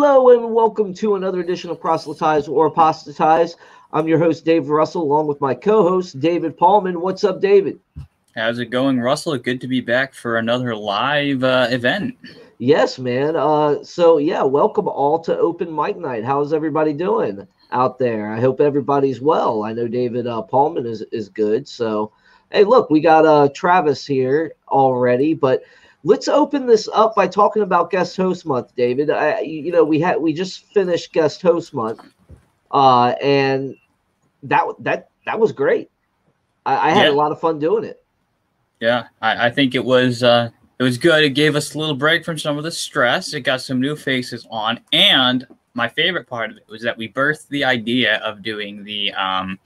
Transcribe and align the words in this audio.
Hello 0.00 0.28
and 0.30 0.54
welcome 0.54 0.94
to 0.94 1.16
another 1.16 1.40
edition 1.40 1.70
of 1.70 1.80
Proselytize 1.80 2.46
or 2.46 2.66
Apostatize. 2.66 3.56
I'm 3.92 4.06
your 4.06 4.20
host, 4.20 4.44
Dave 4.44 4.68
Russell, 4.68 5.02
along 5.02 5.26
with 5.26 5.40
my 5.40 5.54
co 5.54 5.82
host, 5.82 6.20
David 6.20 6.56
Pallmann. 6.56 7.00
What's 7.00 7.24
up, 7.24 7.40
David? 7.40 7.80
How's 8.36 8.60
it 8.60 8.66
going, 8.66 9.00
Russell? 9.00 9.36
Good 9.38 9.60
to 9.60 9.66
be 9.66 9.80
back 9.80 10.14
for 10.14 10.36
another 10.36 10.72
live 10.72 11.42
uh, 11.42 11.66
event. 11.70 12.16
Yes, 12.58 13.00
man. 13.00 13.34
Uh, 13.34 13.82
so, 13.82 14.18
yeah, 14.18 14.44
welcome 14.44 14.86
all 14.86 15.18
to 15.18 15.36
Open 15.36 15.74
Mic 15.74 15.96
Night. 15.96 16.24
How's 16.24 16.52
everybody 16.52 16.92
doing 16.92 17.44
out 17.72 17.98
there? 17.98 18.30
I 18.30 18.38
hope 18.38 18.60
everybody's 18.60 19.20
well. 19.20 19.64
I 19.64 19.72
know 19.72 19.88
David 19.88 20.28
uh, 20.28 20.42
Pallmann 20.42 20.86
is, 20.86 21.02
is 21.10 21.28
good. 21.28 21.66
So, 21.66 22.12
hey, 22.52 22.62
look, 22.62 22.88
we 22.88 23.00
got 23.00 23.26
uh, 23.26 23.48
Travis 23.52 24.06
here 24.06 24.52
already, 24.68 25.34
but 25.34 25.64
let's 26.04 26.28
open 26.28 26.66
this 26.66 26.88
up 26.92 27.14
by 27.14 27.26
talking 27.26 27.62
about 27.62 27.90
guest 27.90 28.16
host 28.16 28.46
month, 28.46 28.74
David. 28.76 29.10
I, 29.10 29.40
you 29.40 29.72
know, 29.72 29.84
we 29.84 30.00
had 30.00 30.20
we 30.20 30.32
just 30.32 30.64
finished 30.72 31.12
guest 31.12 31.42
host 31.42 31.74
month, 31.74 32.00
uh, 32.70 33.14
and 33.22 33.76
that 34.44 34.64
that 34.80 35.10
that 35.26 35.38
was 35.38 35.52
great. 35.52 35.90
I, 36.64 36.88
I 36.88 36.90
had 36.90 37.06
yeah. 37.06 37.10
a 37.10 37.14
lot 37.14 37.32
of 37.32 37.40
fun 37.40 37.58
doing 37.58 37.84
it. 37.84 38.02
Yeah, 38.80 39.08
I, 39.20 39.46
I 39.46 39.50
think 39.50 39.74
it 39.74 39.84
was 39.84 40.22
uh, 40.22 40.50
it 40.78 40.82
was 40.82 40.98
good. 40.98 41.24
It 41.24 41.30
gave 41.30 41.56
us 41.56 41.74
a 41.74 41.78
little 41.78 41.96
break 41.96 42.24
from 42.24 42.38
some 42.38 42.56
of 42.58 42.64
the 42.64 42.70
stress. 42.70 43.34
It 43.34 43.40
got 43.40 43.60
some 43.60 43.80
new 43.80 43.96
faces 43.96 44.46
on, 44.50 44.80
and 44.92 45.46
my 45.74 45.88
favorite 45.88 46.26
part 46.26 46.50
of 46.50 46.56
it 46.56 46.64
was 46.68 46.82
that 46.82 46.96
we 46.96 47.08
birthed 47.08 47.48
the 47.48 47.64
idea 47.64 48.16
of 48.18 48.42
doing 48.42 48.84
the 48.84 49.12
um, 49.14 49.58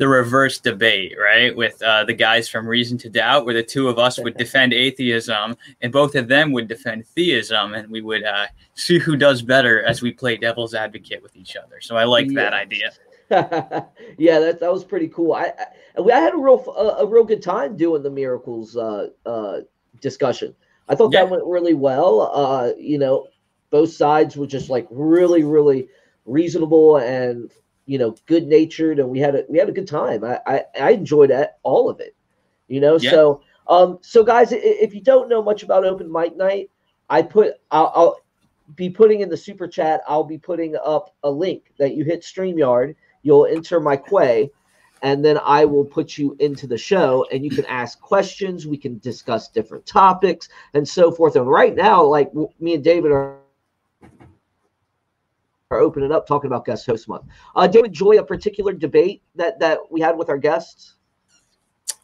the 0.00 0.08
reverse 0.08 0.58
debate, 0.58 1.14
right? 1.20 1.54
With 1.54 1.82
uh, 1.82 2.04
the 2.04 2.14
guys 2.14 2.48
from 2.48 2.66
Reason 2.66 2.96
to 2.98 3.10
Doubt, 3.10 3.44
where 3.44 3.52
the 3.52 3.62
two 3.62 3.86
of 3.86 3.98
us 3.98 4.18
would 4.18 4.34
defend 4.38 4.72
atheism 4.72 5.58
and 5.82 5.92
both 5.92 6.14
of 6.14 6.26
them 6.26 6.52
would 6.52 6.68
defend 6.68 7.06
theism, 7.06 7.74
and 7.74 7.86
we 7.90 8.00
would 8.00 8.24
uh, 8.24 8.46
see 8.72 8.98
who 8.98 9.14
does 9.14 9.42
better 9.42 9.82
as 9.84 10.00
we 10.00 10.10
play 10.10 10.38
devil's 10.38 10.72
advocate 10.72 11.22
with 11.22 11.36
each 11.36 11.54
other. 11.54 11.82
So 11.82 11.98
I 11.98 12.04
like 12.04 12.30
yeah. 12.30 12.40
that 12.40 12.54
idea. 12.54 12.92
yeah, 14.16 14.38
that, 14.38 14.56
that 14.60 14.72
was 14.72 14.84
pretty 14.84 15.08
cool. 15.08 15.34
I, 15.34 15.52
I, 15.98 16.00
I 16.00 16.18
had 16.18 16.32
a 16.32 16.38
real 16.38 16.64
a, 16.78 17.04
a, 17.04 17.06
real 17.06 17.24
good 17.24 17.42
time 17.42 17.76
doing 17.76 18.02
the 18.02 18.10
miracles 18.10 18.78
uh, 18.78 19.08
uh, 19.26 19.58
discussion. 20.00 20.54
I 20.88 20.94
thought 20.94 21.12
yeah. 21.12 21.24
that 21.24 21.30
went 21.30 21.44
really 21.44 21.74
well. 21.74 22.22
Uh, 22.34 22.72
you 22.78 22.96
know, 22.96 23.26
both 23.68 23.92
sides 23.92 24.34
were 24.34 24.46
just 24.46 24.70
like 24.70 24.86
really, 24.90 25.44
really 25.44 25.88
reasonable 26.24 26.96
and 26.96 27.52
you 27.86 27.98
know, 27.98 28.14
good 28.26 28.46
natured, 28.46 28.98
and 28.98 29.08
we 29.08 29.18
had 29.18 29.34
a 29.34 29.44
we 29.48 29.58
had 29.58 29.68
a 29.68 29.72
good 29.72 29.88
time. 29.88 30.24
I 30.24 30.40
I, 30.46 30.64
I 30.80 30.90
enjoyed 30.90 31.32
all 31.62 31.90
of 31.90 32.00
it, 32.00 32.14
you 32.68 32.80
know. 32.80 32.98
Yeah. 32.98 33.10
So 33.10 33.42
um, 33.68 33.98
so 34.02 34.24
guys, 34.24 34.48
if 34.52 34.94
you 34.94 35.00
don't 35.00 35.28
know 35.28 35.42
much 35.42 35.62
about 35.62 35.84
Open 35.84 36.10
Mic 36.10 36.36
Night, 36.36 36.70
I 37.08 37.22
put 37.22 37.54
I'll, 37.70 37.92
I'll 37.94 38.16
be 38.76 38.90
putting 38.90 39.20
in 39.20 39.28
the 39.28 39.36
super 39.36 39.66
chat. 39.66 40.02
I'll 40.08 40.24
be 40.24 40.38
putting 40.38 40.76
up 40.84 41.14
a 41.22 41.30
link 41.30 41.72
that 41.78 41.94
you 41.94 42.04
hit 42.04 42.22
Streamyard. 42.22 42.94
You'll 43.22 43.46
enter 43.46 43.80
my 43.80 43.96
quay, 43.96 44.50
and 45.02 45.24
then 45.24 45.38
I 45.44 45.64
will 45.64 45.84
put 45.84 46.18
you 46.18 46.36
into 46.40 46.66
the 46.66 46.78
show, 46.78 47.26
and 47.32 47.44
you 47.44 47.50
can 47.50 47.66
ask 47.66 48.00
questions. 48.00 48.66
We 48.66 48.76
can 48.76 48.98
discuss 48.98 49.48
different 49.48 49.86
topics 49.86 50.48
and 50.74 50.86
so 50.86 51.10
forth. 51.10 51.36
And 51.36 51.46
right 51.46 51.74
now, 51.74 52.02
like 52.02 52.32
me 52.34 52.74
and 52.74 52.84
David 52.84 53.12
are 53.12 53.39
open 55.78 56.02
it 56.02 56.10
up 56.10 56.26
talking 56.26 56.48
about 56.48 56.64
guest 56.64 56.86
host 56.86 57.08
month. 57.08 57.24
Uh, 57.54 57.66
do 57.66 57.78
you 57.78 57.84
enjoy 57.84 58.18
a 58.18 58.24
particular 58.24 58.72
debate 58.72 59.22
that 59.36 59.58
that 59.60 59.78
we 59.90 60.00
had 60.00 60.16
with 60.16 60.28
our 60.28 60.38
guests? 60.38 60.94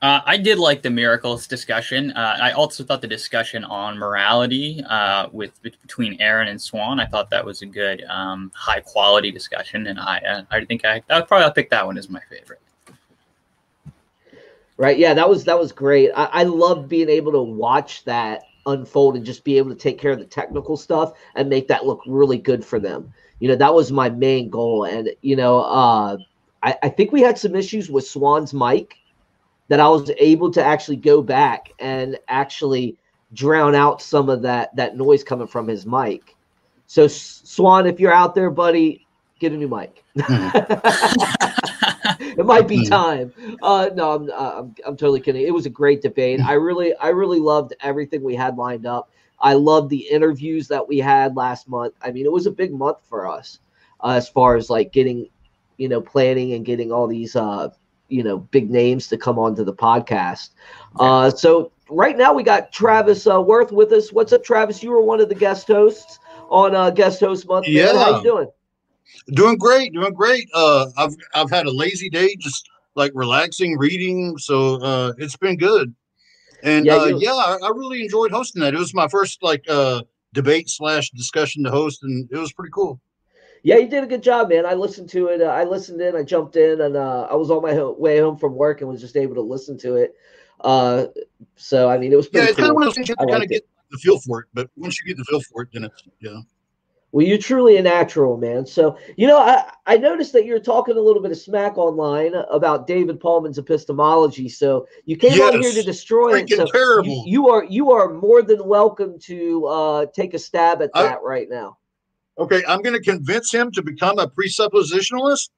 Uh, 0.03 0.21
I 0.27 0.37
did 0.37 0.59
like 0.59 0.83
the 0.83 0.91
miracles 0.91 1.47
discussion. 1.47 2.13
Uh, 2.13 2.37
I 2.41 2.53
also 2.53 2.85
thought 2.85 3.01
the 3.01 3.09
discussion 3.09 3.65
on 3.65 3.99
morality 3.99 4.85
uh, 4.89 5.29
with 5.33 5.61
between 5.63 6.21
Aaron 6.21 6.49
and 6.49 6.61
Swan. 6.61 7.01
I 7.01 7.07
thought 7.07 7.31
that 7.31 7.45
was 7.45 7.63
a 7.63 7.67
good, 7.67 8.05
um, 8.05 8.53
high 8.55 8.81
quality 8.81 9.33
discussion, 9.33 9.87
and 9.87 9.99
I 9.99 10.19
uh, 10.19 10.43
I 10.51 10.65
think 10.65 10.85
I, 10.85 11.03
I 11.09 11.23
probably 11.23 11.51
pick 11.55 11.71
that 11.71 11.85
one 11.85 11.99
as 11.99 12.09
my 12.09 12.21
favorite. 12.31 12.61
Right? 14.77 14.99
Yeah, 14.99 15.15
that 15.15 15.29
was 15.29 15.45
that 15.45 15.59
was 15.59 15.73
great. 15.73 16.11
I, 16.15 16.25
I 16.27 16.43
loved 16.43 16.89
being 16.89 17.09
able 17.09 17.33
to 17.33 17.43
watch 17.43 18.05
that 18.05 18.43
unfold 18.67 19.17
and 19.17 19.25
just 19.25 19.45
be 19.45 19.57
able 19.57 19.71
to 19.71 19.77
take 19.77 19.99
care 19.99 20.11
of 20.11 20.19
the 20.19 20.25
technical 20.25 20.77
stuff 20.77 21.15
and 21.37 21.49
make 21.49 21.69
that 21.69 21.87
look 21.87 22.03
really 22.07 22.37
good 22.37 22.65
for 22.65 22.79
them 22.79 23.13
you 23.39 23.49
know 23.49 23.57
that 23.57 23.75
was 23.75 23.93
my 23.93 24.11
main 24.11 24.51
goal. 24.51 24.85
And 24.85 25.11
you 25.23 25.37
know 25.37 25.61
uh, 25.61 26.19
I, 26.63 26.77
I 26.83 26.89
think 26.89 27.13
we 27.13 27.23
had 27.23 27.39
some 27.39 27.55
issues 27.55 27.91
with 27.91 28.07
swan's 28.07 28.53
mic 28.53 28.97
that 29.69 29.81
i 29.81 29.89
was 29.89 30.11
able 30.19 30.51
to 30.53 30.63
actually 30.63 30.97
go 30.97 31.21
back 31.21 31.73
and 31.81 32.17
actually 32.29 32.97
drown 33.33 33.75
out 33.75 34.01
some 34.01 34.29
of 34.29 34.43
that 34.43 34.75
that 34.77 34.97
noise 34.97 35.25
coming 35.25 35.47
from 35.47 35.67
his 35.67 35.87
mic. 35.87 36.37
So 36.87 37.09
swan 37.09 37.87
if 37.87 37.99
you're 37.99 38.13
out 38.13 38.35
there 38.35 38.51
buddy 38.51 39.07
get 39.39 39.53
a 39.53 39.57
new 39.57 39.69
mic. 39.69 40.03
It 42.19 42.45
might 42.45 42.69
be 42.69 42.79
hmm. 42.79 42.85
time. 42.85 43.33
Uh, 43.63 43.91
no 43.95 44.15
I'm, 44.15 44.31
uh, 44.31 44.53
I'm, 44.59 44.75
I'm 44.87 44.97
totally 44.97 45.21
kidding. 45.21 45.47
It 45.47 45.53
was 45.55 45.65
a 45.67 45.71
great 45.71 46.03
debate. 46.03 46.41
I 46.41 46.53
really 46.53 46.95
i 46.97 47.09
really 47.09 47.41
loved 47.41 47.75
everything 47.81 48.23
we 48.23 48.35
had 48.35 48.57
lined 48.57 48.87
up 48.87 49.11
I 49.41 49.55
love 49.55 49.89
the 49.89 50.09
interviews 50.09 50.69
that 50.69 50.87
we 50.87 50.99
had 50.99 51.37
last 51.37 51.69
month. 51.69 51.95
I 52.03 52.11
mean, 52.11 52.27
it 52.27 52.33
was 52.33 52.47
a 52.47 52.51
big 52.51 52.73
month 52.73 52.99
for 53.09 53.29
us 53.29 53.59
uh, 54.03 54.11
as 54.11 54.29
far 54.29 54.57
as 54.57 54.71
like 54.71 54.93
getting, 54.93 55.29
you 55.77 55.89
know, 55.89 56.01
planning 56.01 56.55
and 56.55 56.65
getting 56.65 56.93
all 56.93 57.07
these, 57.07 57.37
uh, 57.37 57.69
you 58.09 58.23
know, 58.23 58.39
big 58.39 58.71
names 58.71 59.09
to 59.09 59.17
come 59.17 59.39
onto 59.39 59.65
the 59.65 59.75
podcast. 59.75 60.51
Uh, 60.99 61.31
so 61.31 61.73
right 61.91 62.17
now 62.17 62.33
we 62.33 62.43
got 62.43 62.73
Travis 62.73 63.27
uh, 63.27 63.41
Worth 63.41 63.73
with 63.73 63.93
us. 63.93 64.13
What's 64.13 64.33
up, 64.33 64.45
Travis? 64.45 64.83
You 64.83 64.91
were 64.91 65.03
one 65.03 65.21
of 65.21 65.29
the 65.29 65.35
guest 65.35 65.67
hosts 65.67 66.19
on 66.49 66.75
uh, 66.75 66.91
guest 66.91 67.21
host 67.21 67.47
month. 67.47 67.67
Yeah, 67.69 67.93
man. 67.93 67.97
how 67.97 68.17
you 68.19 68.23
doing? 68.23 68.49
Doing 69.29 69.57
great, 69.57 69.93
doing 69.93 70.15
great. 70.15 70.49
Uh, 70.55 70.87
I've 70.97 71.15
I've 71.35 71.51
had 71.51 71.67
a 71.67 71.71
lazy 71.71 72.11
day, 72.11 72.37
just 72.37 72.69
like 72.95 73.13
relaxing, 73.15 73.77
reading. 73.79 74.37
So 74.39 74.81
uh, 74.83 75.13
it's 75.19 75.37
been 75.37 75.57
good. 75.57 75.95
And 76.63 76.87
yeah, 76.87 76.97
uh, 76.97 77.07
yeah 77.07 77.33
I, 77.33 77.59
I, 77.63 77.69
really 77.69 78.03
enjoyed 78.03 78.31
hosting 78.31 78.63
that. 78.63 78.75
It 78.75 78.79
was 78.79 78.95
my 78.95 79.09
first 79.09 79.43
like 79.43 79.65
uh, 79.69 80.03
debate 80.33 80.69
slash 80.69 81.11
discussion 81.11 81.65
to 81.65 81.71
host, 81.71 82.03
and 82.03 82.29
it 82.31 82.39
was 82.39 82.53
pretty 82.53 82.71
cool. 82.73 83.01
Yeah, 83.63 83.77
you 83.79 83.89
did 83.89 84.05
a 84.05 84.07
good 84.07 84.23
job, 84.23 84.49
man. 84.49 84.65
I 84.65 84.75
listened 84.75 85.09
to 85.11 85.29
it. 85.29 85.43
Uh, 85.43 85.47
I 85.47 85.65
listened 85.65 86.01
in. 86.01 86.15
I 86.15 86.23
jumped 86.23 86.57
in, 86.57 86.81
and 86.81 86.97
uh, 86.97 87.27
I 87.31 87.35
was 87.35 87.51
on 87.51 87.63
my 87.63 87.75
ho- 87.75 87.97
way 87.99 88.19
home 88.21 88.37
from 88.37 88.55
work 88.55 88.81
and 88.81 88.89
was 88.89 89.01
just 89.01 89.17
able 89.17 89.35
to 89.35 89.41
listen 89.41 89.77
to 89.79 89.97
it. 89.97 90.15
Uh, 90.61 91.07
so 91.57 91.89
I 91.89 91.99
mean, 91.99 92.13
it 92.13 92.17
was 92.17 92.29
yeah. 92.33 92.45
It's 92.45 92.57
cool. 92.57 92.63
kind 92.63 92.71
of 92.71 92.75
one 92.75 92.83
of 92.85 92.89
those 92.89 92.95
things 92.95 93.09
you 93.09 93.17
kind 93.17 93.43
of 93.43 93.49
get 93.49 93.67
the 93.91 93.99
feel 93.99 94.21
for 94.21 94.41
it, 94.41 94.47
but 94.55 94.71
once 94.77 95.01
you 95.01 95.07
get 95.07 95.17
the 95.17 95.25
feel 95.25 95.41
for 95.43 95.63
it, 95.63 95.69
then 95.73 95.85
it's 95.85 96.03
yeah. 96.21 96.41
Well, 97.13 97.25
you're 97.25 97.39
truly 97.39 97.77
a 97.77 97.83
natural, 97.83 98.37
man. 98.37 98.67
So, 98.67 98.99
you 99.17 99.27
know, 99.27 99.39
I, 99.39 99.71
I 99.87 99.97
noticed 99.97 100.33
that 100.33 100.45
you're 100.45 100.61
talking 100.61 100.97
a 100.97 101.01
little 101.01 101.23
bit 101.23 101.31
of 101.31 101.39
smack 101.39 101.79
online 101.79 102.35
about 102.51 102.87
David 102.87 103.21
Pallmann's 103.21 103.59
epistemology. 103.59 104.49
So 104.49 104.87
you 105.05 105.17
came 105.17 105.33
yes. 105.33 105.55
out 105.55 105.61
here 105.61 105.73
to 105.73 105.83
destroy 105.83 106.33
Freaking 106.33 106.53
it. 106.53 106.57
So 106.57 106.67
terrible. 106.67 107.09
You, 107.09 107.25
you, 107.27 107.49
are 107.49 107.65
you 107.65 107.91
are 107.93 108.13
more 108.13 108.43
than 108.43 108.67
welcome 108.67 109.19
to 109.21 109.67
uh, 109.67 110.07
take 110.15 110.35
a 110.35 110.39
stab 110.39 110.83
at 110.83 110.93
that 110.95 111.19
I, 111.19 111.21
right 111.21 111.49
now. 111.49 111.79
Okay, 112.39 112.63
I'm 112.69 112.83
going 112.83 112.97
to 112.97 113.03
convince 113.03 113.51
him 113.51 113.71
to 113.73 113.83
become 113.83 114.19
a 114.19 114.27
presuppositionalist, 114.29 115.49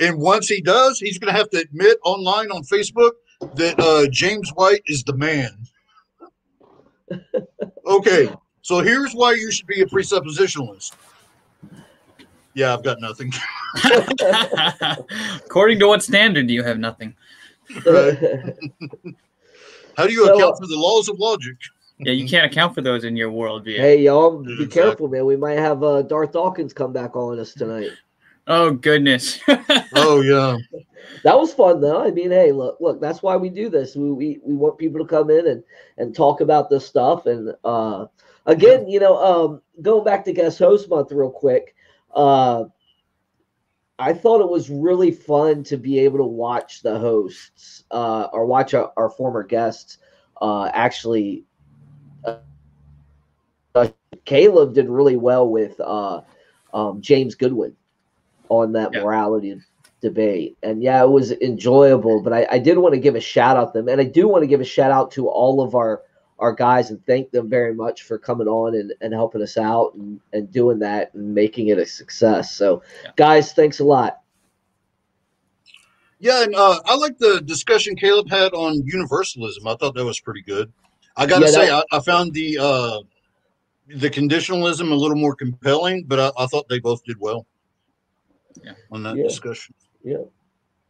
and 0.00 0.18
once 0.18 0.48
he 0.48 0.62
does, 0.62 0.98
he's 0.98 1.18
going 1.18 1.30
to 1.30 1.38
have 1.38 1.50
to 1.50 1.58
admit 1.58 1.98
online 2.02 2.50
on 2.50 2.62
Facebook 2.62 3.10
that 3.56 3.78
uh, 3.78 4.08
James 4.10 4.50
White 4.54 4.82
is 4.86 5.04
the 5.04 5.14
man. 5.14 5.50
Okay. 7.86 8.30
So 8.68 8.80
here's 8.80 9.14
why 9.14 9.32
you 9.32 9.50
should 9.50 9.66
be 9.66 9.80
a 9.80 9.86
presuppositionalist. 9.86 10.92
Yeah, 12.52 12.74
I've 12.74 12.84
got 12.84 13.00
nothing. 13.00 13.32
According 15.46 15.78
to 15.78 15.86
what 15.86 16.02
standard 16.02 16.48
do 16.48 16.52
you 16.52 16.62
have 16.62 16.78
nothing? 16.78 17.16
Right. 17.86 18.18
How 19.96 20.06
do 20.06 20.12
you 20.12 20.26
so, 20.26 20.34
account 20.34 20.58
for 20.58 20.66
the 20.66 20.76
laws 20.76 21.08
of 21.08 21.18
logic? 21.18 21.56
Yeah, 22.00 22.12
you 22.12 22.28
can't 22.28 22.44
account 22.44 22.74
for 22.74 22.82
those 22.82 23.04
in 23.04 23.16
your 23.16 23.30
worldview. 23.30 23.78
Hey, 23.78 24.02
y'all, 24.02 24.42
be 24.42 24.52
exactly. 24.52 24.82
careful, 24.82 25.08
man. 25.08 25.24
We 25.24 25.36
might 25.36 25.58
have 25.58 25.82
uh, 25.82 26.02
Darth 26.02 26.32
Dawkins 26.32 26.74
come 26.74 26.92
back 26.92 27.16
on 27.16 27.38
us 27.38 27.54
tonight. 27.54 27.92
Oh 28.48 28.72
goodness. 28.72 29.40
oh 29.94 30.20
yeah. 30.20 30.58
That 31.24 31.38
was 31.38 31.54
fun 31.54 31.80
though. 31.80 32.04
I 32.04 32.10
mean, 32.10 32.30
hey, 32.30 32.52
look, 32.52 32.76
look, 32.80 33.00
that's 33.00 33.22
why 33.22 33.34
we 33.34 33.48
do 33.48 33.70
this. 33.70 33.96
We 33.96 34.12
we, 34.12 34.40
we 34.44 34.54
want 34.54 34.76
people 34.76 35.00
to 35.00 35.06
come 35.06 35.30
in 35.30 35.46
and 35.46 35.64
and 35.96 36.14
talk 36.14 36.42
about 36.42 36.68
this 36.68 36.86
stuff 36.86 37.24
and 37.24 37.54
uh 37.64 38.04
again, 38.48 38.88
you 38.88 38.98
know, 38.98 39.16
um, 39.22 39.62
going 39.80 40.04
back 40.04 40.24
to 40.24 40.32
guest 40.32 40.58
host 40.58 40.88
month 40.88 41.12
real 41.12 41.30
quick, 41.30 41.76
uh, 42.14 42.64
I 44.00 44.12
thought 44.12 44.40
it 44.40 44.48
was 44.48 44.70
really 44.70 45.10
fun 45.12 45.62
to 45.64 45.76
be 45.76 45.98
able 46.00 46.18
to 46.18 46.24
watch 46.24 46.82
the 46.82 46.98
hosts 46.98 47.84
uh, 47.90 48.28
or 48.32 48.46
watch 48.46 48.74
our, 48.74 48.92
our 48.96 49.10
former 49.10 49.44
guests 49.44 49.98
uh, 50.40 50.70
actually. 50.72 51.44
Uh, 52.24 52.38
Caleb 54.24 54.74
did 54.74 54.88
really 54.88 55.16
well 55.16 55.48
with 55.48 55.78
uh, 55.80 56.22
um, 56.72 57.00
James 57.00 57.34
Goodwin 57.34 57.76
on 58.48 58.72
that 58.72 58.90
yeah. 58.92 59.02
morality 59.02 59.60
debate. 60.00 60.56
And 60.62 60.82
yeah, 60.82 61.02
it 61.02 61.10
was 61.10 61.32
enjoyable, 61.32 62.22
but 62.22 62.32
I, 62.32 62.46
I 62.52 62.58
did 62.58 62.78
want 62.78 62.94
to 62.94 63.00
give 63.00 63.14
a 63.14 63.20
shout 63.20 63.56
out 63.56 63.72
to 63.72 63.78
them. 63.78 63.88
And 63.88 64.00
I 64.00 64.04
do 64.04 64.28
want 64.28 64.42
to 64.42 64.46
give 64.46 64.60
a 64.60 64.64
shout 64.64 64.90
out 64.90 65.10
to 65.12 65.28
all 65.28 65.60
of 65.60 65.74
our 65.74 66.02
our 66.38 66.52
guys 66.52 66.90
and 66.90 67.04
thank 67.06 67.30
them 67.30 67.48
very 67.48 67.74
much 67.74 68.02
for 68.02 68.18
coming 68.18 68.46
on 68.46 68.74
and, 68.74 68.92
and 69.00 69.12
helping 69.12 69.42
us 69.42 69.56
out 69.56 69.94
and, 69.94 70.20
and 70.32 70.50
doing 70.52 70.78
that 70.78 71.12
and 71.14 71.34
making 71.34 71.68
it 71.68 71.78
a 71.78 71.86
success. 71.86 72.54
So, 72.54 72.82
yeah. 73.04 73.10
guys, 73.16 73.52
thanks 73.52 73.80
a 73.80 73.84
lot. 73.84 74.20
Yeah, 76.20 76.42
and 76.42 76.54
uh, 76.54 76.80
I 76.84 76.96
like 76.96 77.18
the 77.18 77.40
discussion 77.44 77.94
Caleb 77.94 78.28
had 78.28 78.52
on 78.52 78.82
universalism. 78.84 79.66
I 79.66 79.76
thought 79.76 79.94
that 79.94 80.04
was 80.04 80.18
pretty 80.18 80.42
good. 80.42 80.72
I 81.16 81.26
got 81.26 81.40
to 81.40 81.46
yeah, 81.46 81.50
say, 81.50 81.66
that, 81.66 81.86
I, 81.92 81.96
I, 81.96 82.00
found 82.00 82.32
the 82.32 82.58
uh, 82.60 82.98
the 83.88 84.10
conditionalism 84.10 84.90
a 84.90 84.94
little 84.94 85.16
more 85.16 85.34
compelling, 85.34 86.04
but 86.04 86.18
I, 86.18 86.42
I 86.42 86.46
thought 86.46 86.68
they 86.68 86.80
both 86.80 87.04
did 87.04 87.18
well 87.20 87.46
yeah. 88.62 88.72
on 88.90 89.02
that 89.04 89.16
yeah. 89.16 89.24
discussion. 89.24 89.74
Yeah. 90.04 90.24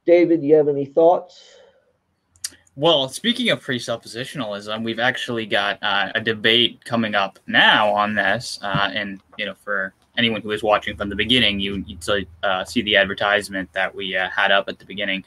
David, 0.06 0.42
you 0.42 0.54
have 0.54 0.68
any 0.68 0.86
thoughts? 0.86 1.58
Well, 2.78 3.08
speaking 3.08 3.50
of 3.50 3.60
presuppositionalism, 3.60 4.84
we've 4.84 5.00
actually 5.00 5.46
got 5.46 5.82
uh, 5.82 6.12
a 6.14 6.20
debate 6.20 6.84
coming 6.84 7.16
up 7.16 7.40
now 7.48 7.90
on 7.90 8.14
this, 8.14 8.60
uh, 8.62 8.92
and 8.94 9.20
you 9.36 9.46
know, 9.46 9.54
for 9.64 9.94
anyone 10.16 10.42
who 10.42 10.52
is 10.52 10.62
watching 10.62 10.96
from 10.96 11.08
the 11.08 11.16
beginning, 11.16 11.58
you 11.58 11.84
you 11.88 11.98
uh, 12.44 12.64
see 12.64 12.82
the 12.82 12.94
advertisement 12.94 13.68
that 13.72 13.92
we 13.92 14.16
uh, 14.16 14.28
had 14.30 14.52
up 14.52 14.68
at 14.68 14.78
the 14.78 14.84
beginning. 14.84 15.24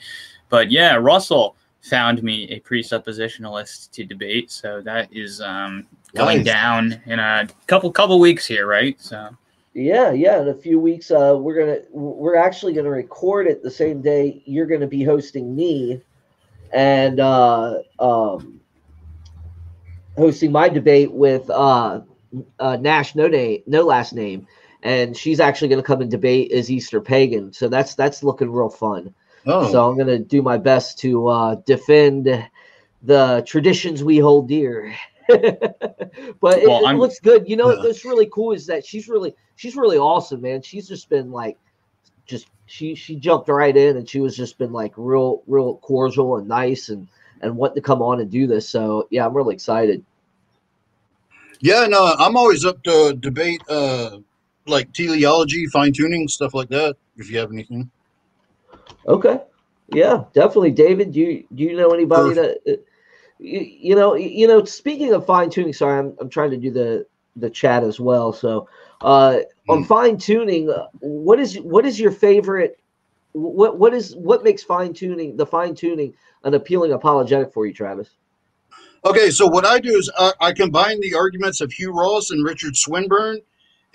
But 0.47 0.71
yeah, 0.71 0.95
Russell 0.95 1.57
found 1.81 2.23
me 2.23 2.47
a 2.51 2.61
presuppositionalist 2.61 3.91
to 3.91 4.05
debate, 4.05 4.49
so 4.49 4.79
that 4.83 5.09
is 5.11 5.41
um, 5.41 5.85
going 6.15 6.37
nice. 6.37 6.45
down 6.45 7.01
in 7.05 7.19
a 7.19 7.49
couple 7.67 7.91
couple 7.91 8.17
weeks 8.21 8.47
here, 8.47 8.65
right? 8.65 8.97
So. 9.01 9.29
Yeah, 9.73 10.11
yeah. 10.11 10.41
In 10.41 10.47
a 10.47 10.55
few 10.55 10.79
weeks, 10.79 11.11
uh, 11.11 11.35
we're 11.37 11.59
gonna 11.59 11.79
we're 11.91 12.37
actually 12.37 12.71
gonna 12.71 12.89
record 12.89 13.45
it 13.45 13.61
the 13.61 13.71
same 13.71 14.01
day 14.01 14.41
you're 14.45 14.67
gonna 14.67 14.87
be 14.87 15.03
hosting 15.03 15.53
me 15.53 16.01
and 16.73 17.19
uh, 17.19 17.79
um, 17.99 18.61
hosting 20.17 20.51
my 20.51 20.69
debate 20.69 21.11
with 21.11 21.49
uh, 21.49 22.01
uh, 22.59 22.77
Nash, 22.77 23.15
no 23.15 23.27
name, 23.27 23.63
no 23.67 23.83
last 23.83 24.13
name, 24.13 24.47
and 24.83 25.15
she's 25.15 25.39
actually 25.39 25.69
going 25.69 25.81
to 25.81 25.85
come 25.85 26.01
and 26.01 26.11
debate 26.11 26.51
is 26.51 26.71
Easter 26.71 27.01
pagan. 27.01 27.53
So 27.53 27.67
that's 27.67 27.95
that's 27.95 28.23
looking 28.23 28.51
real 28.51 28.69
fun. 28.69 29.13
Oh. 29.45 29.71
So 29.71 29.89
I'm 29.89 29.95
going 29.95 30.07
to 30.07 30.19
do 30.19 30.41
my 30.41 30.57
best 30.57 30.99
to 30.99 31.27
uh, 31.27 31.55
defend 31.65 32.47
the 33.01 33.43
traditions 33.45 34.03
we 34.03 34.19
hold 34.19 34.47
dear. 34.47 34.95
but 35.27 35.39
it, 35.39 36.67
well, 36.67 36.87
it 36.87 36.95
looks 36.95 37.19
good. 37.19 37.47
You 37.47 37.55
know, 37.55 37.71
yeah. 37.71 37.81
what's 37.81 38.05
really 38.05 38.29
cool 38.31 38.51
is 38.51 38.65
that 38.67 38.85
she's 38.85 39.07
really 39.07 39.35
she's 39.55 39.75
really 39.75 39.97
awesome, 39.97 40.41
man. 40.41 40.61
She's 40.61 40.87
just 40.87 41.09
been 41.09 41.31
like 41.31 41.57
just 42.25 42.47
she 42.71 42.95
she 42.95 43.15
jumped 43.17 43.49
right 43.49 43.75
in 43.75 43.97
and 43.97 44.09
she 44.09 44.21
was 44.21 44.35
just 44.35 44.57
been 44.57 44.71
like 44.71 44.93
real 44.95 45.43
real 45.45 45.75
cordial 45.77 46.37
and 46.37 46.47
nice 46.47 46.87
and 46.87 47.07
and 47.41 47.57
wanting 47.57 47.75
to 47.75 47.81
come 47.81 48.01
on 48.01 48.21
and 48.21 48.31
do 48.31 48.47
this. 48.47 48.69
So 48.69 49.07
yeah, 49.11 49.25
I'm 49.25 49.35
really 49.35 49.53
excited. 49.53 50.05
Yeah, 51.59 51.85
no, 51.87 52.15
I'm 52.17 52.37
always 52.37 52.65
up 52.65 52.81
to 52.83 53.13
debate 53.19 53.61
uh 53.69 54.19
like 54.67 54.93
teleology, 54.93 55.67
fine 55.67 55.91
tuning, 55.91 56.27
stuff 56.29 56.53
like 56.53 56.69
that. 56.69 56.95
If 57.17 57.29
you 57.29 57.39
have 57.39 57.51
anything. 57.51 57.91
Okay. 59.05 59.41
Yeah, 59.89 60.23
definitely, 60.33 60.71
David. 60.71 61.11
Do 61.11 61.19
you 61.19 61.45
do 61.53 61.63
you 61.63 61.75
know 61.75 61.89
anybody 61.89 62.33
Perfect. 62.33 62.65
that? 62.65 62.73
Uh, 62.73 62.81
you, 63.39 63.59
you 63.59 63.95
know, 63.95 64.15
you 64.15 64.47
know. 64.47 64.63
Speaking 64.63 65.13
of 65.13 65.25
fine 65.25 65.49
tuning, 65.49 65.73
sorry, 65.73 65.99
I'm 65.99 66.15
I'm 66.21 66.29
trying 66.29 66.51
to 66.51 66.57
do 66.57 66.71
the 66.71 67.05
the 67.35 67.49
chat 67.49 67.83
as 67.83 67.99
well. 67.99 68.31
So, 68.31 68.69
uh, 69.01 69.39
on 69.71 69.79
hmm. 69.79 69.83
fine 69.83 70.17
tuning, 70.17 70.69
uh, 70.69 70.87
what 70.99 71.39
is 71.39 71.59
what 71.59 71.85
is 71.85 71.99
your 71.99 72.11
favorite? 72.11 72.79
What 73.33 73.79
what 73.79 73.93
is 73.93 74.15
what 74.15 74.43
makes 74.43 74.63
fine 74.63 74.93
tuning 74.93 75.37
the 75.37 75.45
fine 75.45 75.73
tuning 75.73 76.13
an 76.43 76.53
appealing 76.53 76.91
apologetic 76.91 77.53
for 77.53 77.65
you, 77.65 77.73
Travis? 77.73 78.09
Okay, 79.05 79.31
so 79.31 79.47
what 79.47 79.65
I 79.65 79.79
do 79.79 79.95
is 79.95 80.11
I, 80.17 80.33
I 80.41 80.51
combine 80.53 80.99
the 81.01 81.15
arguments 81.15 81.61
of 81.61 81.71
Hugh 81.71 81.91
Ross 81.91 82.29
and 82.29 82.45
Richard 82.45 82.75
Swinburne, 82.75 83.39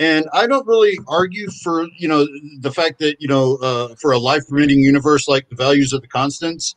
and 0.01 0.27
I 0.33 0.47
don't 0.47 0.67
really 0.67 0.99
argue 1.07 1.49
for 1.63 1.87
you 1.99 2.09
know 2.09 2.27
the 2.61 2.73
fact 2.73 2.99
that 3.01 3.17
you 3.21 3.29
know 3.29 3.57
uh, 3.57 3.95
for 3.97 4.13
a 4.13 4.19
life 4.19 4.49
permitting 4.49 4.81
universe 4.81 5.29
like 5.29 5.49
the 5.49 5.57
values 5.57 5.93
of 5.93 6.01
the 6.01 6.09
constants. 6.09 6.75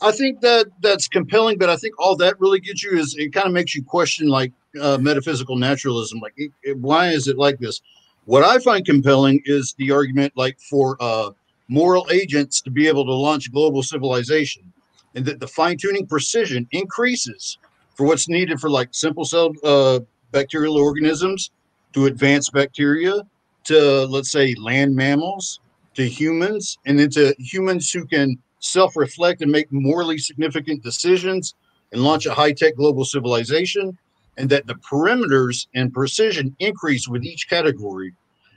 I 0.00 0.12
think 0.12 0.42
that 0.42 0.66
that's 0.80 1.08
compelling, 1.08 1.58
but 1.58 1.68
I 1.68 1.76
think 1.76 1.98
all 1.98 2.14
that 2.16 2.38
really 2.38 2.60
gets 2.60 2.84
you 2.84 2.96
is 2.96 3.16
it 3.18 3.32
kind 3.32 3.48
of 3.48 3.52
makes 3.52 3.74
you 3.74 3.82
question 3.82 4.28
like 4.28 4.52
uh, 4.80 4.98
metaphysical 4.98 5.56
naturalism. 5.56 6.20
Like, 6.20 6.34
it, 6.36 6.52
it, 6.62 6.78
why 6.78 7.08
is 7.08 7.28
it 7.28 7.36
like 7.36 7.58
this? 7.58 7.80
What 8.28 8.44
I 8.44 8.58
find 8.58 8.84
compelling 8.84 9.40
is 9.46 9.74
the 9.78 9.90
argument, 9.90 10.34
like 10.36 10.60
for 10.60 10.98
uh, 11.00 11.30
moral 11.68 12.06
agents 12.10 12.60
to 12.60 12.70
be 12.70 12.86
able 12.86 13.06
to 13.06 13.14
launch 13.14 13.50
global 13.50 13.82
civilization, 13.82 14.70
and 15.14 15.24
that 15.24 15.40
the 15.40 15.46
fine 15.46 15.78
tuning 15.78 16.06
precision 16.06 16.68
increases 16.72 17.56
for 17.94 18.04
what's 18.04 18.28
needed 18.28 18.60
for 18.60 18.68
like 18.68 18.90
simple 18.90 19.24
cell 19.24 19.54
uh, 19.64 20.00
bacterial 20.30 20.76
organisms 20.76 21.52
to 21.94 22.04
advanced 22.04 22.52
bacteria 22.52 23.22
to 23.64 24.04
let's 24.04 24.30
say 24.30 24.54
land 24.56 24.94
mammals 24.94 25.60
to 25.94 26.06
humans 26.06 26.76
and 26.84 26.98
then 26.98 27.08
to 27.08 27.34
humans 27.38 27.90
who 27.90 28.04
can 28.04 28.36
self-reflect 28.58 29.40
and 29.40 29.50
make 29.50 29.72
morally 29.72 30.18
significant 30.18 30.82
decisions 30.82 31.54
and 31.92 32.02
launch 32.02 32.26
a 32.26 32.34
high-tech 32.34 32.76
global 32.76 33.06
civilization 33.06 33.96
and 34.38 34.48
that 34.48 34.66
the 34.66 34.74
perimeters 34.76 35.66
and 35.74 35.92
precision 35.92 36.56
increase 36.60 37.08
with 37.08 37.24
each 37.24 37.50
category, 37.50 38.14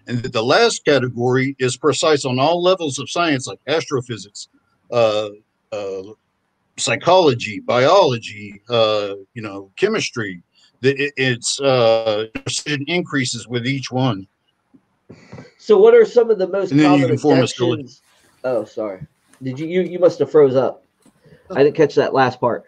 and 0.07 0.19
that 0.19 0.31
the 0.31 0.43
last 0.43 0.85
category 0.85 1.55
is 1.59 1.75
precise 1.75 2.23
on 2.23 2.39
all 2.39 2.61
levels 2.61 3.00
of 3.00 3.09
science 3.09 3.47
like 3.47 3.59
astrophysics, 3.67 4.47
uh, 4.91 5.29
uh, 5.71 6.03
psychology, 6.77 7.59
biology, 7.59 8.61
uh, 8.69 9.15
you 9.33 9.41
know, 9.41 9.71
chemistry. 9.75 10.41
That 10.81 11.00
it, 11.00 11.13
its 11.15 11.59
uh, 11.61 12.25
precision 12.33 12.85
increases 12.88 13.47
with 13.47 13.67
each 13.67 13.91
one. 13.91 14.27
So, 15.59 15.77
what 15.77 15.93
are 15.93 16.05
some 16.05 16.31
of 16.31 16.39
the 16.39 16.47
most 16.47 16.71
common 16.71 17.11
objections? 17.11 18.01
Oh, 18.43 18.65
sorry. 18.65 19.05
Did 19.43 19.59
you, 19.59 19.67
you 19.67 19.81
you 19.81 20.00
must 20.00 20.17
have 20.19 20.31
froze 20.31 20.55
up? 20.55 20.83
I 21.51 21.63
didn't 21.63 21.75
catch 21.75 21.95
that 21.95 22.13
last 22.13 22.39
part 22.39 22.65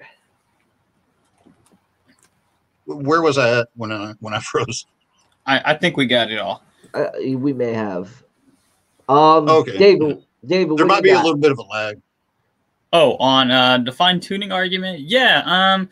where 2.85 3.21
was 3.21 3.37
I 3.37 3.59
at 3.59 3.69
when 3.75 3.91
I 3.91 4.13
when 4.19 4.33
I 4.33 4.39
froze? 4.41 4.85
I, 5.45 5.61
I 5.65 5.73
think 5.75 5.97
we 5.97 6.05
got 6.05 6.31
it 6.31 6.39
all. 6.39 6.63
Uh, 6.93 7.09
we 7.35 7.53
may 7.53 7.73
have. 7.73 8.23
Um, 9.09 9.49
okay, 9.49 9.77
David. 9.77 10.23
David, 10.45 10.77
there 10.77 10.85
might 10.85 11.03
be 11.03 11.09
got? 11.09 11.21
a 11.21 11.25
little 11.25 11.39
bit 11.39 11.51
of 11.51 11.57
a 11.57 11.63
lag. 11.63 12.01
Oh, 12.91 13.15
on 13.17 13.49
uh, 13.49 13.77
the 13.79 13.91
fine 13.91 14.19
tuning 14.19 14.51
argument, 14.51 14.99
yeah. 14.99 15.41
Um, 15.45 15.89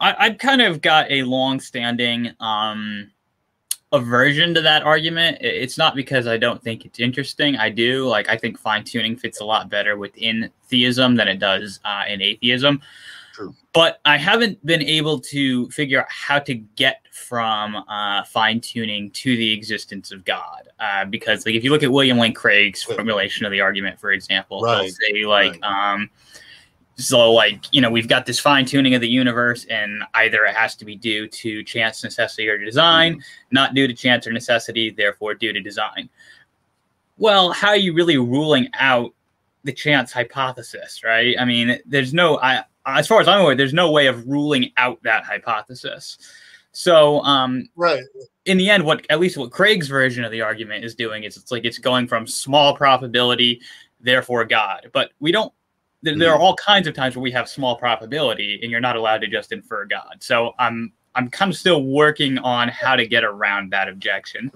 I, 0.00 0.14
I've 0.18 0.38
kind 0.38 0.62
of 0.62 0.80
got 0.80 1.10
a 1.10 1.22
long-standing 1.22 2.32
um 2.40 3.10
aversion 3.92 4.54
to 4.54 4.60
that 4.62 4.82
argument. 4.82 5.38
It's 5.40 5.78
not 5.78 5.94
because 5.94 6.26
I 6.26 6.36
don't 6.36 6.62
think 6.62 6.84
it's 6.84 7.00
interesting. 7.00 7.56
I 7.56 7.70
do. 7.70 8.06
Like, 8.06 8.28
I 8.28 8.36
think 8.36 8.58
fine 8.58 8.84
tuning 8.84 9.16
fits 9.16 9.40
a 9.40 9.44
lot 9.44 9.70
better 9.70 9.96
within 9.96 10.50
theism 10.68 11.16
than 11.16 11.28
it 11.28 11.38
does 11.38 11.80
uh, 11.84 12.02
in 12.08 12.20
atheism. 12.20 12.80
True. 13.36 13.54
But 13.74 14.00
I 14.06 14.16
haven't 14.16 14.64
been 14.64 14.80
able 14.80 15.20
to 15.20 15.68
figure 15.68 16.00
out 16.00 16.06
how 16.08 16.38
to 16.38 16.54
get 16.54 17.02
from 17.12 17.76
uh, 17.76 18.24
fine 18.24 18.62
tuning 18.62 19.10
to 19.10 19.36
the 19.36 19.52
existence 19.52 20.10
of 20.10 20.24
God. 20.24 20.70
Uh, 20.80 21.04
because, 21.04 21.44
like, 21.44 21.54
if 21.54 21.62
you 21.62 21.68
look 21.68 21.82
at 21.82 21.92
William 21.92 22.16
Lane 22.16 22.32
Craig's 22.32 22.82
formulation 22.82 23.44
of 23.44 23.52
the 23.52 23.60
argument, 23.60 24.00
for 24.00 24.12
example, 24.12 24.62
right. 24.62 24.84
he'll 24.84 24.92
say, 24.92 25.26
like, 25.26 25.60
right. 25.62 25.92
um, 25.92 26.08
so, 26.94 27.30
like, 27.30 27.62
you 27.72 27.82
know, 27.82 27.90
we've 27.90 28.08
got 28.08 28.24
this 28.24 28.40
fine 28.40 28.64
tuning 28.64 28.94
of 28.94 29.02
the 29.02 29.08
universe, 29.08 29.66
and 29.66 30.02
either 30.14 30.46
it 30.46 30.56
has 30.56 30.74
to 30.76 30.86
be 30.86 30.96
due 30.96 31.28
to 31.28 31.62
chance, 31.62 32.02
necessity, 32.02 32.48
or 32.48 32.56
design, 32.56 33.16
mm 33.16 33.22
not 33.50 33.74
due 33.74 33.86
to 33.86 33.92
chance 33.92 34.26
or 34.26 34.32
necessity, 34.32 34.88
therefore 34.88 35.34
due 35.34 35.52
to 35.52 35.60
design. 35.60 36.08
Well, 37.18 37.52
how 37.52 37.68
are 37.68 37.76
you 37.76 37.92
really 37.92 38.16
ruling 38.16 38.70
out 38.78 39.12
the 39.62 39.72
chance 39.72 40.10
hypothesis, 40.12 41.02
right? 41.04 41.36
I 41.38 41.44
mean, 41.44 41.78
there's 41.84 42.14
no, 42.14 42.38
I, 42.38 42.64
as 42.86 43.06
far 43.06 43.20
as 43.20 43.28
I'm 43.28 43.40
aware, 43.40 43.54
there's 43.54 43.74
no 43.74 43.90
way 43.90 44.06
of 44.06 44.26
ruling 44.26 44.72
out 44.76 45.02
that 45.02 45.24
hypothesis. 45.24 46.18
So, 46.72 47.20
um, 47.22 47.68
right. 47.74 48.04
In 48.44 48.58
the 48.58 48.70
end, 48.70 48.84
what 48.84 49.06
at 49.10 49.18
least 49.18 49.36
what 49.36 49.50
Craig's 49.50 49.88
version 49.88 50.24
of 50.24 50.30
the 50.30 50.42
argument 50.42 50.84
is 50.84 50.94
doing 50.94 51.24
is 51.24 51.36
it's 51.36 51.50
like 51.50 51.64
it's 51.64 51.78
going 51.78 52.06
from 52.06 52.26
small 52.26 52.76
probability, 52.76 53.60
therefore 54.00 54.44
God. 54.44 54.90
But 54.92 55.10
we 55.18 55.32
don't. 55.32 55.52
There, 56.02 56.14
mm. 56.14 56.18
there 56.18 56.32
are 56.32 56.38
all 56.38 56.54
kinds 56.56 56.86
of 56.86 56.94
times 56.94 57.16
where 57.16 57.22
we 57.22 57.32
have 57.32 57.48
small 57.48 57.76
probability, 57.76 58.60
and 58.62 58.70
you're 58.70 58.80
not 58.80 58.94
allowed 58.94 59.22
to 59.22 59.26
just 59.26 59.52
infer 59.52 59.86
God. 59.86 60.16
So 60.20 60.52
I'm 60.58 60.92
I'm 61.14 61.28
kind 61.30 61.50
of 61.50 61.56
still 61.56 61.82
working 61.82 62.38
on 62.38 62.68
how 62.68 62.94
to 62.94 63.06
get 63.06 63.24
around 63.24 63.72
that 63.72 63.88
objection. 63.88 64.52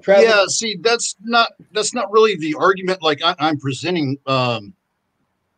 Travis? 0.00 0.24
Yeah, 0.24 0.44
see, 0.46 0.76
that's 0.80 1.16
not 1.22 1.50
that's 1.72 1.92
not 1.92 2.12
really 2.12 2.36
the 2.36 2.54
argument 2.54 3.02
like 3.02 3.20
I, 3.22 3.34
am 3.40 3.58
presenting. 3.58 4.18
Um, 4.26 4.74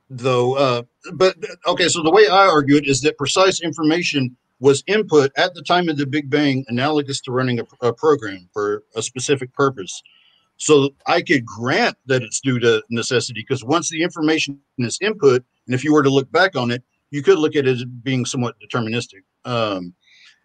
though. 0.08 0.56
Uh, 0.56 0.82
but 1.14 1.36
okay, 1.66 1.88
so 1.88 2.02
the 2.02 2.10
way 2.10 2.26
I 2.28 2.46
argue 2.46 2.76
it 2.76 2.86
is 2.86 3.00
that 3.02 3.18
precise 3.18 3.60
information 3.60 4.36
was 4.58 4.82
input 4.86 5.32
at 5.36 5.54
the 5.54 5.62
time 5.62 5.88
of 5.88 5.98
the 5.98 6.06
Big 6.06 6.30
Bang, 6.30 6.64
analogous 6.68 7.20
to 7.22 7.32
running 7.32 7.60
a, 7.60 7.64
a 7.86 7.92
program 7.92 8.48
for 8.52 8.84
a 8.94 9.02
specific 9.02 9.52
purpose. 9.52 10.02
So 10.56 10.90
I 11.06 11.20
could 11.20 11.44
grant 11.44 11.98
that 12.06 12.22
it's 12.22 12.40
due 12.40 12.58
to 12.60 12.82
necessity 12.88 13.40
because 13.40 13.62
once 13.62 13.90
the 13.90 14.02
information 14.02 14.58
is 14.78 14.98
input, 15.02 15.44
and 15.66 15.74
if 15.74 15.84
you 15.84 15.92
were 15.92 16.02
to 16.02 16.10
look 16.10 16.30
back 16.32 16.56
on 16.56 16.70
it, 16.70 16.82
you 17.10 17.22
could 17.22 17.38
look 17.38 17.54
at 17.54 17.66
it 17.66 17.72
as 17.72 17.84
being 17.84 18.24
somewhat 18.24 18.56
deterministic. 18.60 19.22
Um, 19.44 19.94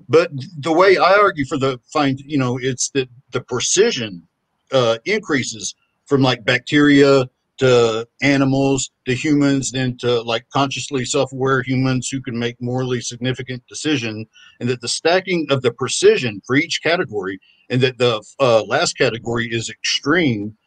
but 0.09 0.31
the 0.57 0.73
way 0.73 0.97
I 0.97 1.13
argue 1.13 1.45
for 1.45 1.57
the 1.57 1.79
find, 1.93 2.19
you 2.19 2.37
know, 2.37 2.59
it's 2.61 2.89
that 2.89 3.09
the 3.31 3.41
precision 3.41 4.27
uh, 4.71 4.97
increases 5.05 5.75
from 6.05 6.21
like 6.21 6.43
bacteria 6.43 7.29
to 7.61 8.07
animals 8.23 8.89
to 9.05 9.13
humans, 9.13 9.71
then 9.71 9.95
to 9.97 10.21
like 10.23 10.43
consciously 10.51 11.05
self-aware 11.05 11.61
humans 11.61 12.09
who 12.09 12.19
can 12.19 12.37
make 12.37 12.59
morally 12.59 12.99
significant 12.99 13.61
decision, 13.67 14.25
and 14.59 14.67
that 14.67 14.81
the 14.81 14.87
stacking 14.87 15.45
of 15.51 15.61
the 15.61 15.71
precision 15.71 16.41
for 16.47 16.55
each 16.55 16.81
category, 16.81 17.39
and 17.69 17.79
that 17.79 17.99
the 17.99 18.19
uh, 18.39 18.63
last 18.63 18.97
category 18.97 19.47
is 19.47 19.69
extreme, 19.69 20.57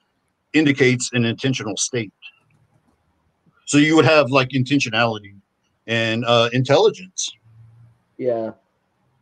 indicates 0.53 1.11
an 1.15 1.25
intentional 1.25 1.77
state. 1.77 2.13
So 3.67 3.79
you 3.79 3.97
would 3.97 4.05
have 4.05 4.31
like 4.31 4.51
intentionality 4.51 5.35
and 5.89 6.25
uh, 6.25 6.49
intelligence. 6.53 7.29
Yeah. 8.19 8.53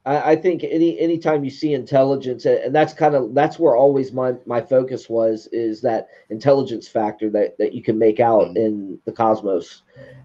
I, 0.04 0.32
I 0.32 0.36
think 0.36 0.64
any 0.64 0.98
anytime 0.98 1.44
you 1.44 1.50
see 1.50 1.74
intelligence, 1.74 2.44
and 2.44 2.74
that's 2.74 2.92
kind 2.92 3.14
of 3.14 3.34
that's 3.34 3.58
where 3.58 3.76
always 3.76 4.12
my 4.12 4.34
my 4.46 4.60
focus 4.60 5.08
was 5.08 5.48
is 5.52 5.80
that 5.82 6.08
intelligence 6.30 6.88
factor 6.88 7.30
that 7.30 7.56
that 7.58 7.72
you 7.72 7.82
can 7.82 7.98
make 7.98 8.20
out 8.20 8.46
mm-hmm. 8.48 8.56
in 8.56 8.98
the 9.04 9.12
cosmos, 9.12 9.82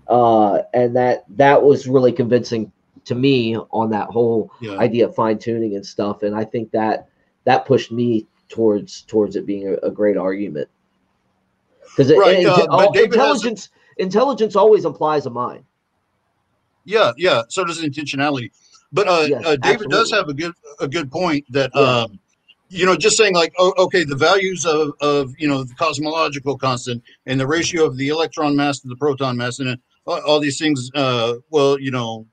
uh, 0.08 0.60
and 0.74 0.96
that 0.96 1.26
that 1.30 1.62
was 1.62 1.88
really 1.88 2.12
convincing 2.12 2.72
to 3.06 3.16
me 3.16 3.56
on 3.72 3.90
that 3.92 4.10
whole 4.10 4.52
yeah. 4.62 4.78
idea 4.78 5.08
of 5.08 5.16
fine 5.16 5.38
tuning 5.38 5.76
and 5.76 5.86
stuff. 5.86 6.24
And 6.24 6.36
I 6.36 6.44
think 6.44 6.72
that 6.72 7.08
that 7.46 7.66
pushed 7.66 7.92
me 7.92 8.28
towards 8.50 9.04
towards 9.04 9.36
it 9.36 9.46
being 9.46 9.68
a, 9.68 9.88
a 9.88 9.92
great 9.92 10.18
argument 10.18 10.70
because 11.98 12.12
right, 12.14 12.46
uh, 12.46 12.92
intelligence 12.96 13.70
intelligence 13.98 14.56
always 14.56 14.86
implies 14.86 15.26
a 15.26 15.30
mind. 15.30 15.64
Yeah, 16.86 17.12
yeah. 17.18 17.44
So 17.50 17.66
does 17.66 17.82
intentionality. 17.82 18.52
But 18.92 19.08
uh, 19.08 19.26
yes, 19.28 19.46
uh, 19.46 19.56
David 19.58 19.64
absolutely. 19.64 19.88
does 19.90 20.12
have 20.12 20.30
a 20.30 20.34
good 20.34 20.54
a 20.80 20.88
good 20.88 21.12
point 21.12 21.46
that 21.50 21.72
yeah. 21.76 21.82
um, 21.82 22.20
you 22.70 22.86
know 22.86 22.96
just 22.96 23.18
saying 23.18 23.34
like 23.34 23.54
oh, 23.58 23.74
okay 23.78 24.04
the 24.04 24.16
values 24.16 24.66
of 24.66 24.94
of 25.02 25.34
you 25.38 25.48
know 25.48 25.64
the 25.64 25.74
cosmological 25.76 26.58
constant 26.58 27.04
and 27.26 27.40
the 27.40 27.48
ratio 27.48 27.86
of 27.86 27.98
the 27.98 28.08
electron 28.08 28.56
mass 28.56 28.80
to 28.80 28.88
the 28.88 28.96
proton 28.96 29.36
mass 29.36 29.60
and 29.60 29.78
all, 30.06 30.22
all 30.22 30.40
these 30.40 30.58
things. 30.58 30.90
Uh, 30.96 31.36
well, 31.50 31.80
you 31.80 31.92
know, 31.92 32.26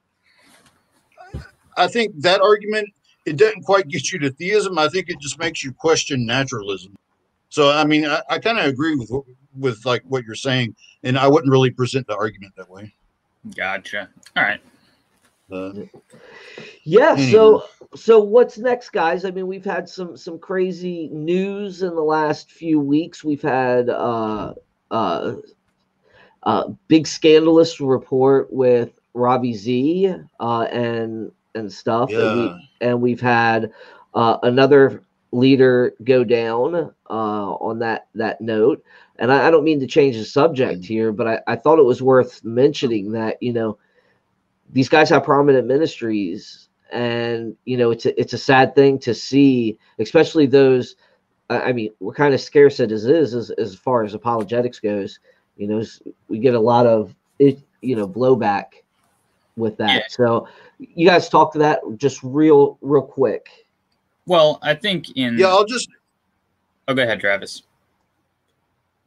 I 1.76 1.88
think 1.88 2.20
that 2.20 2.40
argument 2.40 2.88
it 3.26 3.36
doesn't 3.36 3.62
quite 3.62 3.88
get 3.88 4.12
you 4.12 4.18
to 4.20 4.30
theism. 4.30 4.78
I 4.78 4.88
think 4.88 5.08
it 5.08 5.18
just 5.20 5.38
makes 5.38 5.64
you 5.64 5.72
question 5.72 6.26
naturalism. 6.26 6.96
So 7.48 7.70
I 7.70 7.84
mean, 7.84 8.06
I, 8.06 8.22
I 8.30 8.38
kind 8.38 8.58
of 8.58 8.66
agree 8.66 8.94
with 8.94 9.10
with 9.56 9.84
like 9.84 10.02
what 10.06 10.24
you're 10.24 10.34
saying, 10.34 10.74
and 11.02 11.18
I 11.18 11.28
wouldn't 11.28 11.50
really 11.50 11.70
present 11.70 12.06
the 12.06 12.16
argument 12.16 12.54
that 12.56 12.70
way. 12.70 12.94
Gotcha. 13.54 14.08
All 14.36 14.42
right. 14.42 14.60
Uh, 15.54 15.72
yeah. 16.82 17.16
So 17.16 17.64
so 17.94 18.18
what's 18.18 18.58
next, 18.58 18.90
guys? 18.90 19.24
I 19.24 19.30
mean, 19.30 19.46
we've 19.46 19.64
had 19.64 19.88
some 19.88 20.16
some 20.16 20.38
crazy 20.38 21.08
news 21.12 21.82
in 21.82 21.94
the 21.94 22.02
last 22.02 22.50
few 22.50 22.80
weeks. 22.80 23.22
We've 23.22 23.42
had 23.42 23.88
uh, 23.88 24.54
uh, 24.90 25.36
uh, 26.42 26.68
big 26.88 27.06
scandalous 27.06 27.80
report 27.80 28.52
with 28.52 28.98
Ravi 29.14 29.54
Z 29.54 30.14
uh, 30.40 30.62
and 30.62 31.32
and 31.54 31.72
stuff, 31.72 32.10
yeah. 32.10 32.18
and, 32.18 32.40
we, 32.40 32.70
and 32.80 33.00
we've 33.00 33.20
had 33.20 33.72
uh, 34.14 34.38
another 34.42 35.04
leader 35.30 35.94
go 36.04 36.24
down 36.24 36.92
uh, 37.08 37.52
on 37.54 37.78
that 37.80 38.08
that 38.14 38.40
note. 38.40 38.84
And 39.16 39.32
I, 39.32 39.46
I, 39.46 39.50
don't 39.52 39.62
mean 39.62 39.78
to 39.78 39.86
change 39.86 40.16
the 40.16 40.24
subject 40.24 40.80
mm. 40.80 40.84
here, 40.84 41.12
but 41.12 41.28
I, 41.28 41.40
I 41.46 41.56
thought 41.56 41.78
it 41.78 41.84
was 41.84 42.02
worth 42.02 42.42
mentioning 42.42 43.12
that 43.12 43.40
you 43.40 43.52
know 43.52 43.78
these 44.72 44.88
guys 44.88 45.10
have 45.10 45.24
prominent 45.24 45.66
ministries 45.66 46.68
and 46.92 47.56
you 47.64 47.76
know 47.76 47.90
it's 47.90 48.06
a, 48.06 48.18
it's 48.20 48.32
a 48.32 48.38
sad 48.38 48.74
thing 48.74 48.98
to 48.98 49.14
see 49.14 49.78
especially 49.98 50.46
those 50.46 50.96
i 51.50 51.72
mean 51.72 51.90
we're 52.00 52.14
kind 52.14 52.34
of 52.34 52.40
scarce 52.40 52.80
as 52.80 53.04
it 53.04 53.14
is 53.14 53.34
as, 53.34 53.50
as 53.50 53.74
far 53.74 54.04
as 54.04 54.14
apologetics 54.14 54.80
goes? 54.80 55.18
You 55.56 55.68
know 55.68 55.82
we 56.28 56.38
get 56.38 56.54
a 56.54 56.60
lot 56.60 56.86
of 56.86 57.14
it 57.38 57.58
you 57.80 57.94
know 57.96 58.08
blowback 58.08 58.66
with 59.56 59.76
that. 59.76 59.94
Yeah. 59.94 60.02
so 60.08 60.48
you 60.78 61.06
guys 61.06 61.28
talk 61.28 61.52
to 61.52 61.58
that 61.60 61.80
just 61.96 62.20
real 62.24 62.76
real 62.80 63.02
quick. 63.02 63.48
Well 64.26 64.58
i 64.62 64.74
think 64.74 65.16
in 65.16 65.38
yeah 65.38 65.48
i'll 65.48 65.64
just 65.64 65.88
oh 66.88 66.94
go 66.94 67.02
ahead 67.02 67.20
travis. 67.20 67.62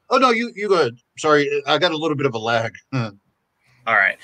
Oh 0.09 0.17
no 0.17 0.29
you 0.29 0.53
you 0.55 0.69
go 0.69 0.75
ahead. 0.75 0.97
Sorry 1.17 1.63
i 1.67 1.77
got 1.77 1.91
a 1.91 1.97
little 1.97 2.15
bit 2.15 2.25
of 2.25 2.33
a 2.33 2.39
lag. 2.39 2.73
All 2.93 3.11
right 3.87 4.17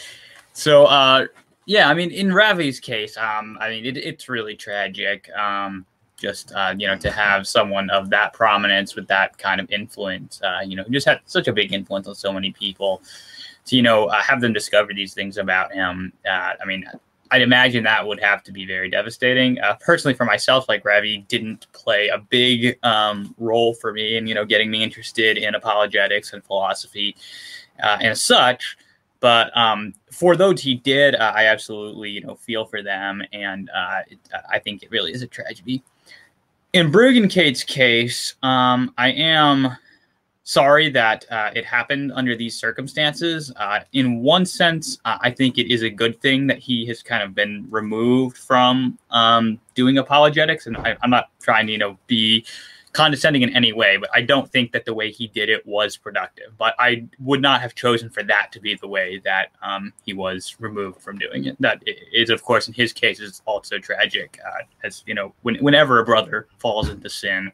so, 0.54 0.86
uh, 0.86 1.26
yeah, 1.66 1.90
I 1.90 1.94
mean, 1.94 2.12
in 2.12 2.34
Ravi's 2.34 2.80
case, 2.80 3.18
um, 3.18 3.58
I 3.60 3.70
mean, 3.70 3.86
it, 3.86 3.98
it's 3.98 4.30
really 4.30 4.56
tragic. 4.56 5.30
Um, 5.36 5.86
just 6.24 6.54
uh, 6.54 6.74
you 6.78 6.88
know, 6.88 6.98
to 6.98 7.12
have 7.12 7.46
someone 7.46 7.90
of 7.90 8.10
that 8.10 8.34
prominence 8.34 8.96
with 8.96 9.08
that 9.08 9.38
kind 9.38 9.60
of 9.60 9.70
influence, 9.72 10.42
uh, 10.42 10.62
you 10.66 10.76
know, 10.76 10.84
who 10.84 10.92
just 10.92 11.08
had 11.08 11.20
such 11.26 11.48
a 11.48 11.54
big 11.54 11.74
influence 11.74 12.08
on 12.08 12.16
so 12.16 12.32
many 12.32 12.52
people, 12.52 13.02
to 13.66 13.76
you 13.76 13.82
know, 13.82 14.06
uh, 14.06 14.22
have 14.22 14.40
them 14.42 14.54
discover 14.54 14.94
these 14.94 15.14
things 15.14 15.38
about 15.38 15.74
him. 15.74 16.14
Uh, 16.26 16.54
I 16.62 16.66
mean, 16.66 16.86
I'd 17.32 17.42
imagine 17.42 17.84
that 17.84 18.06
would 18.06 18.22
have 18.22 18.44
to 18.44 18.52
be 18.52 18.66
very 18.66 18.90
devastating. 18.90 19.60
Uh, 19.60 19.76
personally, 19.82 20.14
for 20.14 20.24
myself, 20.24 20.70
like 20.70 20.86
Ravi 20.86 21.26
didn't 21.28 21.66
play 21.74 22.08
a 22.10 22.20
big 22.20 22.78
um, 22.84 23.34
role 23.38 23.74
for 23.74 23.92
me 23.92 24.18
in 24.18 24.28
you 24.28 24.36
know 24.36 24.46
getting 24.46 24.70
me 24.70 24.84
interested 24.84 25.38
in 25.38 25.56
apologetics 25.56 26.32
and 26.34 26.44
philosophy 26.44 27.16
uh, 27.82 27.98
and 28.02 28.18
such. 28.18 28.78
But 29.24 29.56
um, 29.56 29.94
for 30.12 30.36
those 30.36 30.60
he 30.60 30.76
did, 30.76 31.16
uh, 31.16 31.32
I 31.34 31.46
absolutely 31.46 32.10
you 32.10 32.20
know 32.20 32.36
feel 32.36 32.66
for 32.66 32.84
them, 32.84 33.24
and 33.32 33.70
uh, 33.74 34.02
it, 34.10 34.20
I 34.52 34.60
think 34.60 34.84
it 34.84 34.92
really 34.92 35.14
is 35.14 35.22
a 35.22 35.28
tragedy. 35.28 35.82
In 36.74 36.92
Bruggencate's 36.92 37.64
case, 37.64 38.36
um, 38.44 38.94
I 38.98 39.12
am 39.12 39.78
sorry 40.44 40.90
that 40.90 41.24
uh, 41.32 41.52
it 41.56 41.64
happened 41.64 42.12
under 42.14 42.36
these 42.36 42.60
circumstances. 42.60 43.50
Uh, 43.56 43.80
in 43.94 44.20
one 44.20 44.46
sense, 44.46 44.98
uh, 45.06 45.18
I 45.22 45.32
think 45.32 45.58
it 45.58 45.74
is 45.74 45.84
a 45.84 45.90
good 45.90 46.20
thing 46.20 46.46
that 46.48 46.60
he 46.60 46.86
has 46.88 47.02
kind 47.02 47.24
of 47.24 47.34
been 47.34 47.66
removed 47.70 48.38
from 48.38 49.00
um, 49.12 49.58
doing 49.74 50.00
apologetics, 50.00 50.68
and 50.68 50.76
I, 50.76 50.98
am 51.02 51.10
not 51.10 51.30
trying 51.40 51.68
to 51.68 51.72
you 51.72 51.78
know 51.78 51.98
be 52.08 52.44
condescending 52.94 53.42
in 53.42 53.56
any 53.56 53.74
way, 53.74 53.98
but 53.98 54.10
I 54.14 54.22
don't 54.22 54.50
think 54.50 54.72
that 54.72 54.86
the 54.86 54.94
way 54.94 55.12
he 55.12 55.28
did 55.28 55.50
it 55.50 55.66
was 55.66 55.98
productive. 55.98 56.58
But 56.58 56.76
I 56.80 57.08
would 57.20 57.42
not 57.42 57.60
have 57.62 57.76
chosen 57.76 58.10
for 58.10 58.24
that 58.24 58.52
to 58.54 58.60
be 58.60 58.76
the 58.76 58.88
way 58.88 59.20
that 59.26 59.50
um, 59.62 59.92
he 60.06 60.14
was 60.14 60.56
removed 60.60 61.02
from 61.02 61.18
doing 61.18 61.46
it. 61.46 61.58
That 61.60 61.84
is, 61.86 62.30
of 62.30 62.44
course, 62.44 62.68
in 62.68 62.74
his 62.74 62.94
case, 62.94 63.20
is 63.20 63.42
also 63.46 63.80
tragic. 63.80 64.40
Uh, 64.46 64.64
as 64.84 65.04
you 65.08 65.16
know, 65.16 65.34
when, 65.42 65.56
whenever 65.56 66.00
a 66.00 66.06
brother 66.06 66.48
falls 66.60 66.90
into 66.90 67.10
sin, 67.10 67.52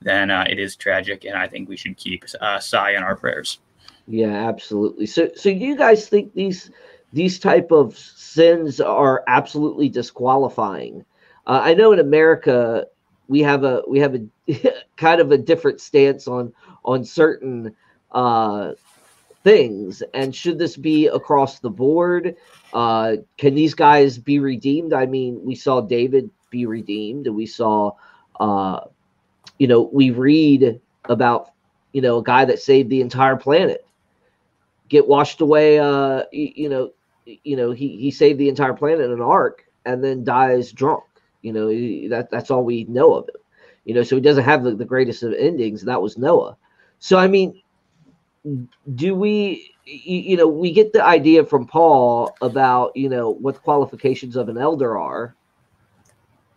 then 0.00 0.30
uh, 0.30 0.46
it 0.48 0.58
is 0.58 0.76
tragic, 0.76 1.24
and 1.24 1.36
I 1.36 1.46
think 1.46 1.68
we 1.68 1.76
should 1.76 1.96
keep 1.96 2.24
uh, 2.40 2.58
Sye 2.58 2.92
in 2.92 3.02
our 3.02 3.16
prayers. 3.16 3.58
Yeah, 4.06 4.48
absolutely. 4.48 5.06
So, 5.06 5.30
so 5.36 5.50
you 5.50 5.76
guys 5.76 6.08
think 6.08 6.32
these 6.34 6.70
these 7.12 7.38
type 7.38 7.70
of 7.70 7.98
sins 7.98 8.80
are 8.80 9.24
absolutely 9.26 9.88
disqualifying? 9.88 11.04
Uh, 11.46 11.60
I 11.62 11.74
know 11.74 11.92
in 11.92 11.98
America 11.98 12.86
we 13.30 13.40
have 13.42 13.62
a 13.62 13.82
we 13.86 14.00
have 14.00 14.16
a 14.16 14.74
kind 14.96 15.20
of 15.20 15.30
a 15.30 15.38
different 15.38 15.80
stance 15.80 16.26
on 16.26 16.52
on 16.84 17.04
certain 17.04 17.74
uh, 18.10 18.72
things. 19.44 20.02
And 20.12 20.34
should 20.34 20.58
this 20.58 20.76
be 20.76 21.06
across 21.06 21.60
the 21.60 21.70
board? 21.70 22.34
Uh, 22.74 23.16
can 23.38 23.54
these 23.54 23.74
guys 23.74 24.18
be 24.18 24.40
redeemed? 24.40 24.92
I 24.92 25.06
mean, 25.06 25.40
we 25.44 25.54
saw 25.54 25.80
David 25.80 26.28
be 26.50 26.66
redeemed, 26.66 27.28
and 27.28 27.36
we 27.36 27.46
saw, 27.46 27.92
uh, 28.40 28.80
you 29.60 29.68
know, 29.68 29.88
we 29.92 30.10
read 30.10 30.80
about, 31.04 31.52
you 31.92 32.02
know, 32.02 32.18
a 32.18 32.24
guy 32.24 32.44
that 32.44 32.58
saved 32.58 32.90
the 32.90 33.00
entire 33.00 33.36
planet 33.36 33.86
get 34.88 35.06
washed 35.06 35.40
away. 35.40 35.78
Uh, 35.78 36.24
you, 36.32 36.52
you 36.56 36.68
know, 36.68 36.90
you 37.24 37.56
know, 37.56 37.70
he 37.70 37.96
he 37.96 38.10
saved 38.10 38.40
the 38.40 38.48
entire 38.48 38.74
planet 38.74 39.02
in 39.02 39.12
an 39.12 39.20
ark 39.20 39.64
and 39.86 40.02
then 40.02 40.24
dies 40.24 40.72
drunk. 40.72 41.04
You 41.42 41.52
know, 41.52 41.68
that 42.10 42.30
that's 42.30 42.50
all 42.50 42.64
we 42.64 42.84
know 42.84 43.14
of 43.14 43.28
him. 43.28 43.36
You 43.84 43.94
know, 43.94 44.02
so 44.02 44.16
he 44.16 44.22
doesn't 44.22 44.44
have 44.44 44.62
the, 44.62 44.74
the 44.74 44.84
greatest 44.84 45.22
of 45.22 45.32
endings. 45.32 45.82
That 45.82 46.02
was 46.02 46.18
Noah. 46.18 46.56
So 46.98 47.16
I 47.18 47.28
mean, 47.28 47.60
do 48.94 49.14
we 49.14 49.74
you 49.84 50.36
know 50.36 50.46
we 50.46 50.72
get 50.72 50.92
the 50.92 51.04
idea 51.04 51.44
from 51.44 51.66
paul 51.66 52.34
about 52.40 52.94
you 52.96 53.08
know 53.08 53.30
what 53.30 53.54
the 53.54 53.60
qualifications 53.60 54.36
of 54.36 54.48
an 54.48 54.56
elder 54.56 54.98
are 54.98 55.34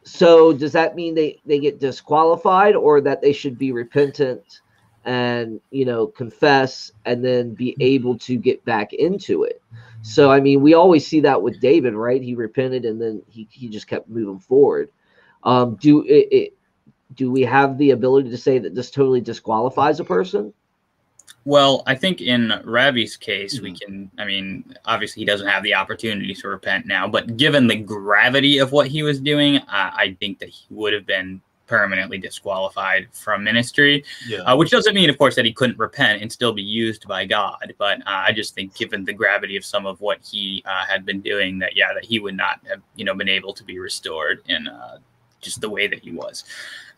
so 0.03 0.53
does 0.53 0.71
that 0.71 0.95
mean 0.95 1.13
they 1.15 1.39
they 1.45 1.59
get 1.59 1.79
disqualified 1.79 2.75
or 2.75 3.01
that 3.01 3.21
they 3.21 3.33
should 3.33 3.57
be 3.57 3.71
repentant 3.71 4.61
and 5.05 5.59
you 5.71 5.85
know 5.85 6.07
confess 6.07 6.91
and 7.05 7.23
then 7.23 7.53
be 7.53 7.75
able 7.79 8.17
to 8.17 8.37
get 8.37 8.63
back 8.65 8.93
into 8.93 9.43
it 9.43 9.61
so 10.01 10.31
i 10.31 10.39
mean 10.39 10.61
we 10.61 10.73
always 10.73 11.05
see 11.05 11.19
that 11.19 11.41
with 11.41 11.59
david 11.59 11.93
right 11.93 12.21
he 12.21 12.35
repented 12.35 12.85
and 12.85 13.01
then 13.01 13.21
he, 13.29 13.47
he 13.51 13.67
just 13.67 13.87
kept 13.87 14.07
moving 14.09 14.39
forward 14.39 14.89
um 15.43 15.75
do 15.75 16.03
it, 16.03 16.27
it 16.31 16.53
do 17.15 17.31
we 17.31 17.41
have 17.41 17.77
the 17.77 17.91
ability 17.91 18.29
to 18.29 18.37
say 18.37 18.59
that 18.59 18.75
this 18.75 18.91
totally 18.91 19.21
disqualifies 19.21 19.99
a 19.99 20.03
person? 20.03 20.53
Well, 21.45 21.83
I 21.85 21.95
think 21.95 22.21
in 22.21 22.61
Ravi's 22.63 23.17
case, 23.17 23.55
mm-hmm. 23.55 23.63
we 23.63 23.77
can. 23.77 24.11
I 24.17 24.25
mean, 24.25 24.75
obviously, 24.85 25.21
he 25.21 25.25
doesn't 25.25 25.47
have 25.47 25.63
the 25.63 25.73
opportunity 25.73 26.33
to 26.33 26.47
repent 26.47 26.85
now, 26.85 27.07
but 27.07 27.37
given 27.37 27.67
the 27.67 27.75
gravity 27.75 28.59
of 28.59 28.71
what 28.71 28.87
he 28.87 29.03
was 29.03 29.19
doing, 29.19 29.59
I 29.67 30.15
think 30.19 30.39
that 30.39 30.49
he 30.49 30.65
would 30.69 30.93
have 30.93 31.05
been 31.05 31.41
permanently 31.67 32.17
disqualified 32.17 33.07
from 33.11 33.43
ministry. 33.43 34.03
Yeah. 34.27 34.39
Uh, 34.39 34.55
which 34.55 34.69
doesn't 34.69 34.93
mean, 34.93 35.09
of 35.09 35.17
course, 35.17 35.35
that 35.35 35.45
he 35.45 35.53
couldn't 35.53 35.77
repent 35.77 36.21
and 36.21 36.31
still 36.31 36.53
be 36.53 36.61
used 36.61 37.07
by 37.07 37.25
God. 37.25 37.73
But 37.77 37.99
uh, 38.01 38.23
I 38.27 38.31
just 38.31 38.55
think, 38.55 38.75
given 38.75 39.05
the 39.05 39.13
gravity 39.13 39.57
of 39.57 39.65
some 39.65 39.85
of 39.85 39.99
what 40.01 40.19
he 40.23 40.63
uh, 40.65 40.85
had 40.85 41.05
been 41.05 41.21
doing, 41.21 41.59
that 41.59 41.75
yeah, 41.75 41.93
that 41.93 42.05
he 42.05 42.19
would 42.19 42.35
not 42.35 42.59
have 42.67 42.81
you 42.95 43.05
know 43.05 43.15
been 43.15 43.29
able 43.29 43.53
to 43.53 43.63
be 43.63 43.79
restored 43.79 44.41
in 44.47 44.67
uh, 44.67 44.97
just 45.41 45.61
the 45.61 45.69
way 45.69 45.87
that 45.87 45.99
he 45.99 46.11
was. 46.11 46.43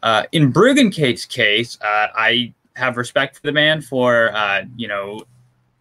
Uh, 0.04 0.24
in 0.32 0.52
Bruggencate's 0.52 1.26
case, 1.26 1.78
I 1.82 2.54
have 2.76 2.98
respect 2.98 3.36
for 3.38 3.42
the 3.44 3.52
man 3.52 3.82
for 3.82 4.36
uh, 4.36 4.64
you 4.76 4.88
know 4.88 5.22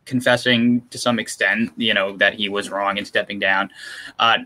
confessing 0.04 0.82
to 0.90 0.99
some 0.99 1.18
extent, 1.18 1.73
you 1.76 1.94
know, 1.94 2.16
that 2.16 2.34
he 2.34 2.49
was 2.49 2.70
wrong 2.70 2.99
and 2.99 3.06
stepping 3.06 3.38
down. 3.38 3.70
Uh, 4.18 4.38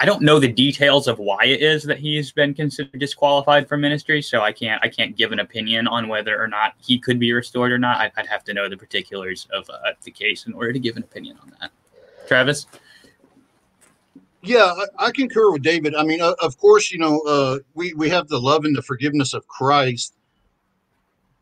I 0.00 0.04
don't 0.04 0.22
know 0.22 0.38
the 0.38 0.52
details 0.52 1.08
of 1.08 1.18
why 1.18 1.44
it 1.44 1.62
is 1.62 1.82
that 1.84 1.98
he's 1.98 2.32
been 2.32 2.54
considered 2.54 2.98
disqualified 2.98 3.68
from 3.68 3.80
ministry, 3.80 4.22
so 4.22 4.40
I 4.40 4.52
can't 4.52 4.82
I 4.84 4.88
can't 4.88 5.16
give 5.16 5.32
an 5.32 5.40
opinion 5.40 5.86
on 5.86 6.08
whether 6.08 6.40
or 6.40 6.48
not 6.48 6.74
he 6.78 6.98
could 6.98 7.18
be 7.18 7.32
restored 7.32 7.72
or 7.72 7.78
not. 7.78 7.98
I'd, 7.98 8.12
I'd 8.16 8.26
have 8.26 8.44
to 8.44 8.54
know 8.54 8.68
the 8.68 8.76
particulars 8.76 9.46
of 9.52 9.68
uh, 9.70 9.92
the 10.02 10.10
case 10.10 10.46
in 10.46 10.52
order 10.52 10.72
to 10.72 10.78
give 10.78 10.96
an 10.96 11.02
opinion 11.02 11.38
on 11.42 11.52
that. 11.60 11.70
Travis. 12.26 12.66
Yeah, 14.42 14.72
I, 14.98 15.10
concur 15.10 15.50
with 15.50 15.62
David. 15.62 15.96
I 15.96 16.04
mean, 16.04 16.20
of 16.22 16.56
course, 16.58 16.92
you 16.92 16.98
know, 16.98 17.20
uh, 17.22 17.58
we 17.74 17.94
we 17.94 18.08
have 18.10 18.28
the 18.28 18.38
love 18.38 18.64
and 18.64 18.76
the 18.76 18.82
forgiveness 18.82 19.34
of 19.34 19.48
Christ, 19.48 20.14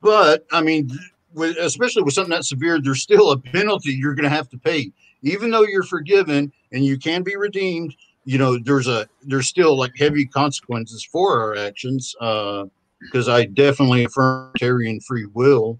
but 0.00 0.46
I 0.50 0.62
mean, 0.62 0.90
with, 1.34 1.56
especially 1.58 2.02
with 2.02 2.14
something 2.14 2.30
that 2.30 2.44
severe, 2.44 2.80
there's 2.80 3.02
still 3.02 3.32
a 3.32 3.38
penalty 3.38 3.92
you're 3.92 4.14
going 4.14 4.28
to 4.28 4.34
have 4.34 4.48
to 4.50 4.58
pay, 4.58 4.92
even 5.22 5.50
though 5.50 5.62
you're 5.62 5.82
forgiven 5.82 6.52
and 6.72 6.84
you 6.84 6.96
can 6.98 7.22
be 7.22 7.36
redeemed. 7.36 7.94
You 8.24 8.38
know, 8.38 8.58
there's 8.58 8.88
a 8.88 9.06
there's 9.22 9.48
still 9.48 9.76
like 9.76 9.92
heavy 9.98 10.24
consequences 10.24 11.04
for 11.04 11.38
our 11.38 11.56
actions. 11.56 12.14
Because 12.18 13.28
uh, 13.28 13.34
I 13.34 13.44
definitely 13.44 14.04
affirm 14.04 14.52
Terry 14.56 14.98
free 15.06 15.26
will, 15.26 15.78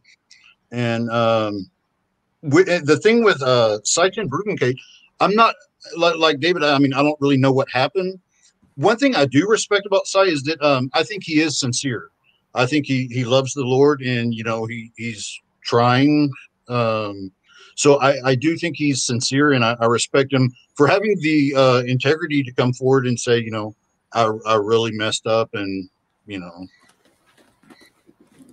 and 0.71 1.11
um, 1.11 1.71
with, 2.43 2.67
the 2.85 2.99
thing 2.99 3.25
with 3.25 3.41
uh, 3.43 3.79
Sye 3.85 4.11
Ten 4.11 4.29
Bruggencate, 4.29 4.77
I'm 5.21 5.35
not 5.35 5.55
like, 5.97 6.17
like 6.17 6.41
David. 6.41 6.63
I 6.63 6.79
mean, 6.79 6.93
I 6.93 7.03
don't 7.03 7.19
really 7.21 7.39
know 7.39 7.53
what 7.53 7.71
happened. 7.71 8.21
One 8.77 8.99
thing 8.99 9.15
I 9.15 9.25
do 9.25 9.49
respect 9.49 9.87
about 9.87 10.07
Sye 10.07 10.25
is 10.25 10.43
that 10.43 10.61
um, 10.61 10.91
I 10.93 11.03
think 11.03 11.23
he 11.25 11.41
is 11.41 11.59
sincere. 11.59 12.11
I 12.55 12.67
think 12.67 12.87
he 12.87 13.07
he 13.07 13.25
loves 13.25 13.55
the 13.55 13.65
Lord, 13.65 14.03
and 14.03 14.35
you 14.35 14.45
know 14.45 14.67
he 14.67 14.93
he's 14.97 15.41
trying. 15.65 16.31
Um, 16.69 17.33
so 17.77 18.01
I, 18.01 18.31
I 18.31 18.35
do 18.35 18.57
think 18.57 18.77
he's 18.77 19.05
sincere, 19.05 19.53
and 19.53 19.65
I, 19.65 19.77
I 19.81 19.87
respect 19.87 20.33
him 20.33 20.53
for 20.77 20.87
having 20.87 21.19
the 21.21 21.55
uh, 21.57 21.83
integrity 21.87 22.43
to 22.43 22.53
come 22.53 22.73
forward 22.73 23.07
and 23.07 23.19
say, 23.19 23.39
you 23.39 23.51
know, 23.51 23.75
I 24.13 24.31
I 24.47 24.55
really 24.55 24.93
messed 24.93 25.27
up, 25.27 25.51
and 25.55 25.89
you 26.27 26.39
know. 26.39 26.67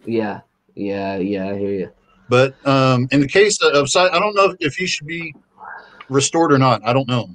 Yeah, 0.05 0.41
yeah, 0.75 1.17
yeah. 1.17 1.49
I 1.49 1.57
hear 1.57 1.71
you. 1.71 1.91
But 2.29 2.55
um, 2.65 3.07
in 3.11 3.19
the 3.19 3.27
case 3.27 3.61
of 3.61 3.87
I 3.95 4.19
don't 4.19 4.35
know 4.35 4.55
if 4.59 4.75
he 4.75 4.87
should 4.87 5.05
be 5.05 5.35
restored 6.09 6.51
or 6.51 6.57
not. 6.57 6.81
I 6.85 6.93
don't 6.93 7.07
know. 7.07 7.29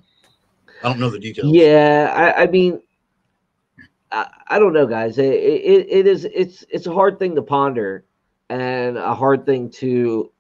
I 0.83 0.89
don't 0.89 0.99
know 0.99 1.11
the 1.11 1.19
details. 1.19 1.53
Yeah, 1.55 2.13
I, 2.15 2.43
I 2.43 2.47
mean, 2.47 2.81
I, 4.11 4.27
I 4.49 4.59
don't 4.59 4.73
know, 4.73 4.87
guys. 4.87 5.19
It, 5.19 5.35
it, 5.35 5.87
it 5.89 6.07
is 6.07 6.25
it's 6.25 6.65
it's 6.69 6.87
a 6.87 6.93
hard 6.93 7.19
thing 7.19 7.35
to 7.35 7.43
ponder, 7.43 8.05
and 8.49 8.97
a 8.97 9.15
hard 9.15 9.47
thing 9.47 9.71
to 9.71 10.31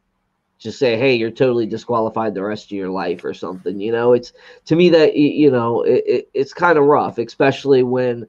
just 0.59 0.79
say, 0.79 0.97
"Hey, 0.97 1.15
you're 1.15 1.31
totally 1.31 1.67
disqualified 1.67 2.35
the 2.35 2.43
rest 2.43 2.67
of 2.67 2.73
your 2.73 2.91
life" 2.91 3.25
or 3.25 3.35
something. 3.35 3.81
You 3.81 3.93
know, 3.93 4.13
it's 4.13 4.33
to 4.67 4.77
me 4.77 4.89
that 4.91 5.17
you 5.17 5.51
know 5.51 5.83
it, 5.83 6.05
it 6.07 6.31
it's 6.35 6.53
kind 6.53 6.79
of 6.79 6.85
rough, 6.85 7.19
especially 7.19 7.83
when 7.83 8.27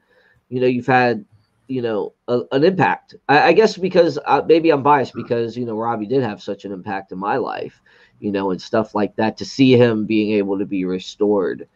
you 0.50 0.60
know 0.60 0.68
you've 0.68 0.88
had 0.88 1.26
you 1.68 1.82
know 1.82 2.14
a, 2.28 2.42
an 2.52 2.64
impact. 2.64 3.16
I, 3.30 3.50
I 3.50 3.54
guess 3.54 3.78
because 3.78 4.20
uh, 4.26 4.42
maybe 4.46 4.70
I'm 4.72 4.84
biased 4.84 5.14
because 5.14 5.58
you 5.58 5.66
know 5.66 5.78
Ravi 5.78 6.06
did 6.06 6.24
have 6.24 6.42
such 6.42 6.66
an 6.66 6.72
impact 6.72 7.12
in 7.12 7.18
my 7.18 7.38
life, 7.38 7.82
you 8.20 8.32
know, 8.32 8.52
and 8.52 8.62
stuff 8.62 8.96
like 8.96 9.16
that. 9.16 9.38
To 9.38 9.46
see 9.46 9.74
him 9.78 10.06
being 10.06 10.34
able 10.34 10.60
to 10.60 10.66
be 10.66 10.86
restored 10.86 11.68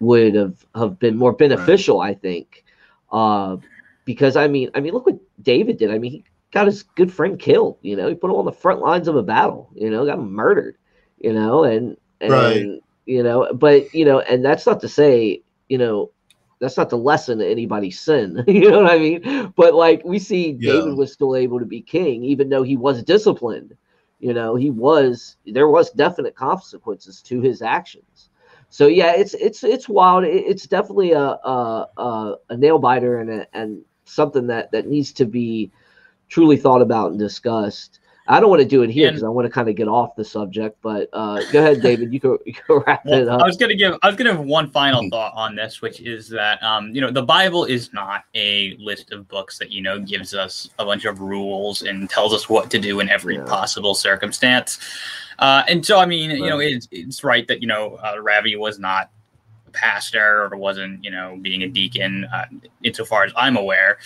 would 0.00 0.34
have 0.34 0.64
have 0.74 0.98
been 0.98 1.16
more 1.16 1.32
beneficial, 1.32 2.00
right. 2.00 2.10
I 2.10 2.14
think 2.14 2.64
uh, 3.12 3.56
because 4.04 4.36
I 4.36 4.48
mean, 4.48 4.70
I 4.74 4.80
mean, 4.80 4.92
look 4.92 5.06
what 5.06 5.18
David 5.42 5.78
did. 5.78 5.90
I 5.90 5.98
mean, 5.98 6.10
he 6.12 6.24
got 6.52 6.66
his 6.66 6.82
good 6.82 7.12
friend 7.12 7.38
killed. 7.38 7.78
You 7.82 7.96
know, 7.96 8.08
he 8.08 8.14
put 8.14 8.30
him 8.30 8.36
on 8.36 8.44
the 8.44 8.52
front 8.52 8.80
lines 8.80 9.08
of 9.08 9.16
a 9.16 9.22
battle. 9.22 9.70
You 9.74 9.90
know, 9.90 10.06
got 10.06 10.18
him 10.18 10.32
murdered. 10.32 10.76
You 11.18 11.32
know, 11.32 11.64
and 11.64 11.96
and 12.20 12.32
right. 12.32 12.66
you 13.06 13.22
know, 13.22 13.52
but 13.54 13.92
you 13.94 14.04
know, 14.04 14.20
and 14.20 14.44
that's 14.44 14.66
not 14.66 14.80
to 14.80 14.88
say, 14.88 15.42
you 15.68 15.78
know, 15.78 16.10
that's 16.58 16.76
not 16.76 16.90
to 16.90 16.96
lessen 16.96 17.40
anybody's 17.40 18.00
sin. 18.00 18.44
you 18.48 18.70
know 18.70 18.82
what 18.82 18.92
I 18.92 18.98
mean? 18.98 19.52
But 19.56 19.74
like 19.74 20.02
we 20.04 20.18
see, 20.18 20.56
yeah. 20.60 20.72
David 20.72 20.96
was 20.96 21.12
still 21.12 21.36
able 21.36 21.58
to 21.58 21.66
be 21.66 21.80
king, 21.80 22.24
even 22.24 22.48
though 22.48 22.62
he 22.62 22.76
was 22.76 23.02
disciplined. 23.02 23.76
You 24.18 24.32
know, 24.32 24.54
he 24.54 24.70
was 24.70 25.36
there 25.46 25.68
was 25.68 25.90
definite 25.90 26.34
consequences 26.34 27.20
to 27.22 27.40
his 27.40 27.60
actions 27.60 28.30
so 28.68 28.86
yeah, 28.86 29.12
it's 29.12 29.34
it's 29.34 29.62
it's 29.64 29.88
wild. 29.88 30.24
It's 30.24 30.66
definitely 30.66 31.12
a 31.12 31.20
a, 31.20 31.88
a, 31.96 32.34
a 32.50 32.56
nail 32.56 32.78
biter 32.78 33.20
and 33.20 33.30
a, 33.30 33.46
and 33.56 33.82
something 34.04 34.48
that 34.48 34.72
that 34.72 34.86
needs 34.86 35.12
to 35.14 35.24
be 35.24 35.70
truly 36.28 36.56
thought 36.56 36.82
about 36.82 37.10
and 37.10 37.18
discussed. 37.18 38.00
I 38.28 38.40
don't 38.40 38.50
want 38.50 38.60
to 38.60 38.66
do 38.66 38.82
it 38.82 38.90
here 38.90 39.08
because 39.08 39.22
I 39.22 39.28
want 39.28 39.46
to 39.46 39.50
kind 39.50 39.68
of 39.68 39.76
get 39.76 39.86
off 39.86 40.16
the 40.16 40.24
subject, 40.24 40.78
but 40.82 41.08
uh, 41.12 41.42
go 41.52 41.60
ahead, 41.60 41.80
David. 41.80 42.12
You 42.12 42.18
can, 42.18 42.38
you 42.44 42.54
can 42.54 42.82
wrap 42.84 43.04
well, 43.04 43.20
it 43.20 43.28
up. 43.28 43.40
I 43.40 43.46
was 43.46 43.56
going 43.56 43.70
to 43.70 43.76
give 43.76 43.94
I 44.02 44.08
was 44.08 44.16
going 44.16 44.26
to 44.26 44.34
have 44.34 44.44
one 44.44 44.68
final 44.70 45.02
mm-hmm. 45.02 45.10
thought 45.10 45.32
on 45.36 45.54
this, 45.54 45.80
which 45.80 46.00
is 46.00 46.28
that 46.30 46.60
um, 46.60 46.92
you 46.92 47.00
know 47.00 47.12
the 47.12 47.22
Bible 47.22 47.64
is 47.64 47.92
not 47.92 48.24
a 48.34 48.76
list 48.80 49.12
of 49.12 49.28
books 49.28 49.58
that 49.58 49.70
you 49.70 49.80
know 49.80 50.00
gives 50.00 50.34
us 50.34 50.68
a 50.80 50.84
bunch 50.84 51.04
of 51.04 51.20
rules 51.20 51.82
and 51.82 52.10
tells 52.10 52.34
us 52.34 52.48
what 52.48 52.68
to 52.72 52.80
do 52.80 52.98
in 52.98 53.08
every 53.08 53.36
yeah. 53.36 53.44
possible 53.44 53.94
circumstance. 53.94 54.80
Uh, 55.38 55.62
and 55.68 55.84
so, 55.84 55.98
I 55.98 56.06
mean, 56.06 56.30
right. 56.30 56.38
you 56.38 56.48
know, 56.48 56.58
it's, 56.60 56.88
it's 56.90 57.24
right 57.24 57.46
that, 57.48 57.60
you 57.60 57.66
know, 57.66 57.98
uh, 58.02 58.18
Ravi 58.20 58.56
was 58.56 58.78
not 58.78 59.10
a 59.66 59.70
pastor 59.70 60.44
or 60.50 60.56
wasn't, 60.56 61.04
you 61.04 61.10
know, 61.10 61.38
being 61.40 61.62
a 61.62 61.68
deacon, 61.68 62.24
uh, 62.32 62.46
insofar 62.82 63.24
as 63.24 63.32
I'm 63.36 63.56
aware. 63.56 63.98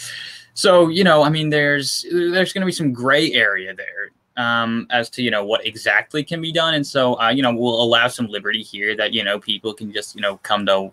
So, 0.54 0.88
you 0.88 1.04
know, 1.04 1.22
I 1.22 1.28
mean, 1.28 1.50
there's 1.50 2.04
there's 2.10 2.52
going 2.52 2.62
to 2.62 2.66
be 2.66 2.72
some 2.72 2.92
gray 2.92 3.32
area 3.32 3.74
there 3.74 4.10
um, 4.36 4.86
as 4.90 5.10
to, 5.10 5.22
you 5.22 5.30
know, 5.30 5.44
what 5.44 5.66
exactly 5.66 6.24
can 6.24 6.40
be 6.40 6.52
done. 6.52 6.74
And 6.74 6.86
so, 6.86 7.18
uh, 7.20 7.30
you 7.30 7.42
know, 7.42 7.54
we'll 7.54 7.80
allow 7.82 8.08
some 8.08 8.26
liberty 8.26 8.62
here 8.62 8.96
that, 8.96 9.12
you 9.12 9.24
know, 9.24 9.38
people 9.38 9.72
can 9.74 9.92
just, 9.92 10.14
you 10.14 10.20
know, 10.20 10.36
come 10.38 10.66
to 10.66 10.92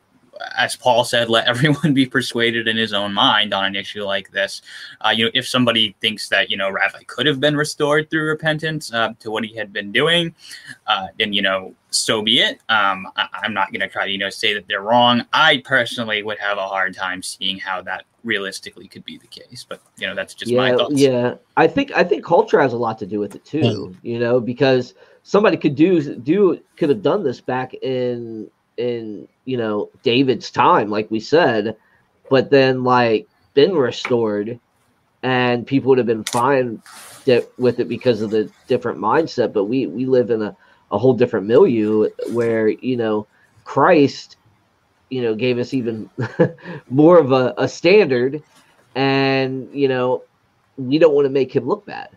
as 0.58 0.76
Paul 0.76 1.04
said, 1.04 1.30
let 1.30 1.48
everyone 1.48 1.94
be 1.94 2.06
persuaded 2.06 2.68
in 2.68 2.78
his 2.78 2.94
own 2.94 3.14
mind 3.14 3.54
on 3.54 3.66
an 3.66 3.76
issue 3.76 4.04
like 4.04 4.32
this. 4.32 4.62
Uh, 5.02 5.10
you 5.10 5.26
know, 5.26 5.32
if 5.34 5.48
somebody 5.48 5.96
thinks 6.02 6.30
that 6.30 6.50
you 6.50 6.58
know 6.58 6.70
Ravi 6.70 7.04
could 7.06 7.26
have 7.26 7.40
been 7.40 7.56
restored 7.56 8.10
through 8.10 8.26
repentance 8.28 8.94
uh, 8.94 9.14
to 9.20 9.32
what 9.32 9.44
he 9.44 9.56
had 9.56 9.74
been 9.74 9.92
doing, 9.92 10.34
uh, 10.88 11.08
then 11.20 11.34
you 11.34 11.42
know, 11.42 11.74
so 11.90 12.22
be 12.22 12.40
it. 12.40 12.60
Um, 12.70 13.08
I, 13.16 13.28
am 13.44 13.54
not 13.54 13.72
going 13.72 13.82
to 13.82 13.88
try 13.88 14.06
to 14.06 14.12
you 14.12 14.18
know 14.18 14.30
say 14.30 14.54
that 14.54 14.68
they're 14.68 14.82
wrong. 14.82 15.26
I 15.34 15.62
personally 15.66 16.24
would 16.24 16.40
have 16.40 16.58
a 16.58 16.68
hard 16.68 16.96
time 16.96 17.22
seeing 17.22 17.58
how 17.58 17.82
that 17.84 18.06
realistically 18.24 18.88
could 18.88 19.06
be 19.06 19.18
the 19.18 19.28
case, 19.28 19.66
but 19.68 19.82
you 19.98 20.08
know, 20.08 20.16
that's 20.16 20.34
just 20.34 20.52
yeah, 20.52 20.58
my 20.58 20.72
thoughts. 20.76 20.96
Yeah, 20.96 21.36
I 21.56 21.68
think 21.68 21.92
I 21.96 22.04
think 22.04 22.24
culture 22.24 22.60
has 22.60 22.74
a 22.74 22.78
lot 22.78 23.00
to 23.00 23.06
do 23.06 23.20
with 23.20 23.36
it 23.36 23.46
too. 23.46 23.62
Mm. 23.62 23.96
You 24.02 24.20
know, 24.20 24.40
because 24.40 24.94
somebody 25.24 25.58
could 25.58 25.76
do 25.76 26.16
do 26.16 26.62
could 26.78 26.90
have 26.90 27.02
done 27.02 27.24
this 27.24 27.42
back 27.42 27.74
in 27.76 28.50
in 28.78 29.28
you 29.46 29.58
know 29.58 29.90
David's 30.04 30.52
time, 30.52 30.90
like 30.90 31.10
we 31.12 31.20
said, 31.20 31.76
but 32.30 32.50
then 32.50 32.84
like 32.84 33.28
been 33.54 33.74
restored, 33.74 34.60
and 35.24 35.68
people 35.68 35.90
would 35.90 35.98
have 35.98 36.08
been 36.08 36.24
fine 36.24 36.82
with 37.58 37.80
it 37.80 37.90
because 37.90 38.22
of 38.22 38.30
the 38.30 38.50
different 38.68 39.00
mindset. 39.00 39.54
But 39.54 39.66
we 39.66 39.88
we 39.88 40.06
live 40.06 40.32
in 40.32 40.42
a 40.42 40.56
a 40.92 40.98
whole 40.98 41.14
different 41.14 41.48
milieu 41.48 42.10
where 42.32 42.70
you 42.70 42.96
know 42.96 43.28
Christ, 43.66 44.38
you 45.10 45.22
know, 45.22 45.36
gave 45.36 45.58
us 45.58 45.74
even 45.74 46.10
more 46.90 47.20
of 47.20 47.32
a, 47.32 47.54
a 47.58 47.68
standard, 47.68 48.42
and 48.96 49.70
you 49.74 49.88
know 49.88 50.24
we 50.78 51.00
don't 51.00 51.14
want 51.14 51.26
to 51.26 51.32
make 51.32 51.56
him 51.56 51.68
look 51.68 51.86
bad 51.86 52.10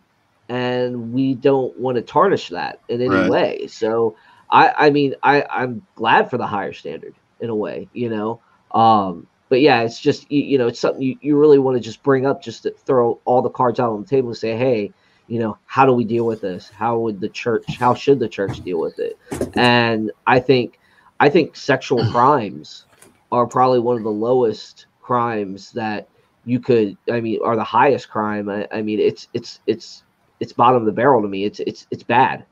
and 0.50 1.12
we 1.12 1.34
don't 1.34 1.78
want 1.78 1.94
to 1.96 2.02
tarnish 2.02 2.48
that 2.48 2.80
in 2.88 3.00
any 3.00 3.08
right. 3.08 3.30
way. 3.30 3.66
So 3.68 4.16
I 4.50 4.86
I 4.86 4.90
mean 4.90 5.14
I 5.22 5.44
I'm 5.50 5.86
glad 5.94 6.30
for 6.30 6.38
the 6.38 6.46
higher 6.46 6.72
standard 6.72 7.14
in 7.40 7.50
a 7.50 7.54
way, 7.54 7.88
you 7.92 8.08
know. 8.08 8.40
Um, 8.72 9.26
but 9.48 9.60
yeah, 9.60 9.82
it's 9.82 10.00
just 10.00 10.30
you, 10.30 10.42
you 10.42 10.58
know 10.58 10.68
it's 10.68 10.80
something 10.80 11.02
you, 11.02 11.16
you 11.20 11.36
really 11.36 11.58
want 11.58 11.76
to 11.76 11.82
just 11.82 12.02
bring 12.02 12.26
up, 12.26 12.42
just 12.42 12.62
to 12.64 12.70
throw 12.70 13.20
all 13.24 13.42
the 13.42 13.50
cards 13.50 13.80
out 13.80 13.92
on 13.92 14.00
the 14.00 14.06
table 14.06 14.28
and 14.28 14.36
say, 14.36 14.56
hey, 14.56 14.92
you 15.26 15.38
know, 15.38 15.56
how 15.66 15.86
do 15.86 15.92
we 15.92 16.04
deal 16.04 16.26
with 16.26 16.40
this? 16.40 16.68
How 16.70 16.98
would 16.98 17.20
the 17.20 17.28
church? 17.28 17.64
How 17.78 17.94
should 17.94 18.18
the 18.18 18.28
church 18.28 18.60
deal 18.60 18.80
with 18.80 18.98
it? 18.98 19.18
And 19.54 20.10
I 20.26 20.40
think 20.40 20.78
I 21.18 21.28
think 21.28 21.56
sexual 21.56 22.04
crimes 22.12 22.86
are 23.32 23.46
probably 23.46 23.78
one 23.78 23.96
of 23.96 24.02
the 24.02 24.10
lowest 24.10 24.86
crimes 25.00 25.72
that 25.72 26.08
you 26.44 26.60
could. 26.60 26.96
I 27.10 27.20
mean, 27.20 27.38
are 27.44 27.56
the 27.56 27.64
highest 27.64 28.08
crime. 28.08 28.48
I, 28.48 28.66
I 28.72 28.82
mean, 28.82 28.98
it's 28.98 29.28
it's 29.34 29.60
it's 29.66 30.04
it's 30.40 30.52
bottom 30.52 30.82
of 30.82 30.86
the 30.86 30.92
barrel 30.92 31.22
to 31.22 31.28
me. 31.28 31.44
It's 31.44 31.60
it's 31.60 31.86
it's 31.90 32.02
bad. 32.02 32.44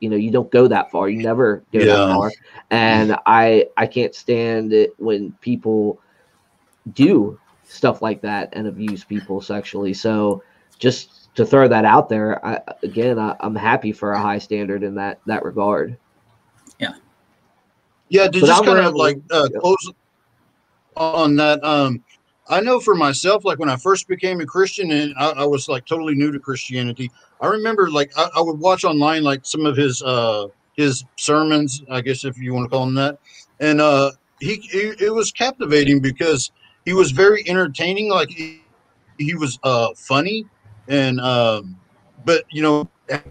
You 0.00 0.10
know, 0.10 0.16
you 0.16 0.30
don't 0.30 0.50
go 0.50 0.68
that 0.68 0.90
far. 0.90 1.08
You 1.08 1.22
never 1.22 1.62
go 1.72 1.80
yeah. 1.80 1.86
that 1.86 2.14
far. 2.14 2.32
And 2.70 3.16
I 3.26 3.66
I 3.76 3.86
can't 3.86 4.14
stand 4.14 4.72
it 4.72 4.94
when 4.98 5.32
people 5.40 6.00
do 6.92 7.38
stuff 7.64 8.00
like 8.00 8.20
that 8.22 8.48
and 8.52 8.66
abuse 8.66 9.04
people 9.04 9.40
sexually. 9.40 9.94
So 9.94 10.42
just 10.78 11.34
to 11.34 11.44
throw 11.44 11.68
that 11.68 11.84
out 11.84 12.08
there, 12.08 12.44
I, 12.44 12.60
again, 12.82 13.18
I, 13.18 13.36
am 13.40 13.54
happy 13.54 13.92
for 13.92 14.12
a 14.12 14.20
high 14.20 14.38
standard 14.38 14.82
in 14.82 14.94
that 14.96 15.20
that 15.26 15.44
regard. 15.44 15.96
Yeah. 16.78 16.94
Yeah, 18.08 18.28
to 18.28 18.40
but 18.40 18.46
just 18.46 18.64
kind 18.64 18.78
of 18.78 18.94
like 18.94 19.18
uh, 19.30 19.48
close 19.60 19.92
on 20.96 21.36
that. 21.36 21.62
Um, 21.62 22.02
I 22.48 22.60
know 22.60 22.80
for 22.80 22.94
myself, 22.94 23.44
like 23.44 23.58
when 23.58 23.68
I 23.68 23.76
first 23.76 24.08
became 24.08 24.40
a 24.40 24.46
Christian 24.46 24.90
and 24.90 25.14
I, 25.18 25.30
I 25.30 25.44
was 25.44 25.68
like 25.68 25.84
totally 25.86 26.14
new 26.14 26.32
to 26.32 26.38
Christianity, 26.38 27.10
I 27.40 27.46
remember 27.48 27.90
like 27.90 28.10
I, 28.16 28.28
I, 28.36 28.40
would 28.40 28.58
watch 28.58 28.84
online 28.84 29.22
like 29.22 29.44
some 29.44 29.66
of 29.66 29.76
his 29.76 30.02
uh 30.02 30.46
his 30.74 31.04
sermons, 31.16 31.82
I 31.90 32.00
guess 32.00 32.24
if 32.24 32.38
you 32.38 32.54
want 32.54 32.66
to 32.66 32.70
call 32.70 32.86
them 32.86 32.94
that, 32.94 33.18
and 33.60 33.80
uh 33.80 34.12
he, 34.40 34.56
he 34.56 34.92
it 35.00 35.12
was 35.12 35.30
captivating 35.30 36.00
because 36.00 36.50
he 36.84 36.94
was 36.94 37.10
very 37.10 37.46
entertaining, 37.48 38.10
like 38.10 38.30
he, 38.30 38.62
he 39.18 39.34
was 39.34 39.58
uh 39.62 39.88
funny 39.94 40.46
and 40.88 41.20
um 41.20 41.76
but 42.24 42.44
you 42.50 42.62
know 42.62 42.88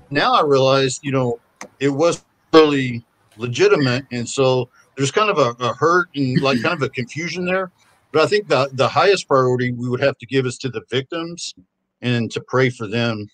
now 0.10 0.34
I 0.34 0.43
realized 0.43 1.03
you 1.03 1.12
know 1.12 1.39
it 1.80 1.89
was 1.89 2.23
really 2.53 3.03
legitimate 3.38 4.06
and 4.12 4.27
so 4.27 4.69
there's 4.95 5.12
kind 5.12 5.30
of 5.30 5.38
a, 5.38 5.63
a 5.63 5.73
hurt 5.73 6.10
and 6.15 6.41
like 6.41 6.62
kind 6.62 6.73
of 6.73 6.82
a 6.82 6.89
confusion 6.89 7.45
there 7.45 7.71
but 8.17 8.23
I 8.23 8.27
think 8.27 8.47
the 8.47 8.67
the 8.73 8.88
highest 8.88 9.27
priority 9.27 9.71
we 9.71 9.88
would 9.88 9.99
have 9.99 10.17
to 10.17 10.25
give 10.25 10.47
is 10.47 10.58
to 10.60 10.69
the 10.69 10.82
victims 10.89 11.53
and 12.01 12.32
to 12.32 12.41
pray 12.41 12.71
for 12.71 12.88
them. 12.88 13.30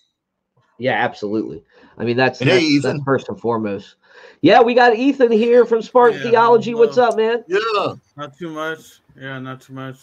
Yeah, 0.76 0.92
absolutely. 0.92 1.62
I 1.96 2.04
mean, 2.04 2.18
that's, 2.18 2.38
that's, 2.38 2.50
hey, 2.50 2.78
that's, 2.80 3.02
first 3.02 3.30
and 3.30 3.40
foremost. 3.40 3.96
Yeah, 4.42 4.60
we 4.60 4.74
got 4.74 4.94
Ethan 4.94 5.32
here 5.32 5.64
from 5.64 5.80
Spartan 5.80 6.18
yeah, 6.18 6.30
Theology. 6.30 6.74
What's 6.74 6.98
up, 6.98 7.16
man? 7.16 7.44
Yeah, 7.48 7.94
not 8.16 8.36
too 8.36 8.50
much. 8.50 9.00
Yeah, 9.18 9.38
not 9.38 9.62
too 9.62 9.72
much. 9.72 10.00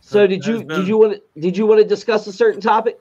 So 0.00 0.26
did 0.26 0.44
you 0.44 0.64
been... 0.64 0.80
did 0.80 0.88
you 0.88 0.98
want 0.98 1.12
to, 1.12 1.40
did 1.40 1.56
you 1.56 1.66
want 1.66 1.80
to 1.80 1.86
discuss 1.86 2.26
a 2.26 2.32
certain 2.32 2.60
topic? 2.60 2.98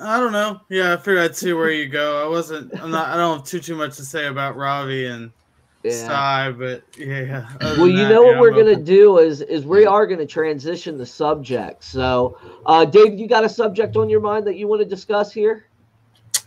I 0.00 0.18
don't 0.18 0.32
know. 0.32 0.60
Yeah, 0.68 0.94
I 0.94 0.96
figured 0.96 1.18
I'd 1.18 1.36
see 1.36 1.52
where 1.52 1.70
you 1.70 1.86
go. 1.86 2.24
I 2.24 2.28
wasn't. 2.28 2.76
I'm 2.80 2.90
not. 2.90 3.08
I 3.08 3.16
don't 3.16 3.38
have 3.38 3.46
too 3.46 3.60
too 3.60 3.76
much 3.76 3.96
to 3.98 4.04
say 4.04 4.26
about 4.26 4.56
Ravi 4.56 5.06
and 5.06 5.30
yeah. 5.88 6.50
but 6.50 6.82
yeah. 6.98 7.46
Well, 7.60 7.88
you 7.88 7.98
that, 7.98 8.08
know 8.08 8.22
what 8.22 8.34
yeah, 8.34 8.40
we're 8.40 8.50
gonna 8.50 8.76
do 8.76 9.18
is 9.18 9.40
is 9.40 9.64
we 9.64 9.86
are 9.86 10.06
gonna 10.06 10.26
transition 10.26 10.98
the 10.98 11.06
subject. 11.06 11.84
So, 11.84 12.38
uh, 12.66 12.84
David, 12.84 13.18
you 13.18 13.28
got 13.28 13.44
a 13.44 13.48
subject 13.48 13.96
on 13.96 14.08
your 14.08 14.20
mind 14.20 14.46
that 14.46 14.56
you 14.56 14.68
want 14.68 14.80
to 14.80 14.86
discuss 14.86 15.32
here? 15.32 15.66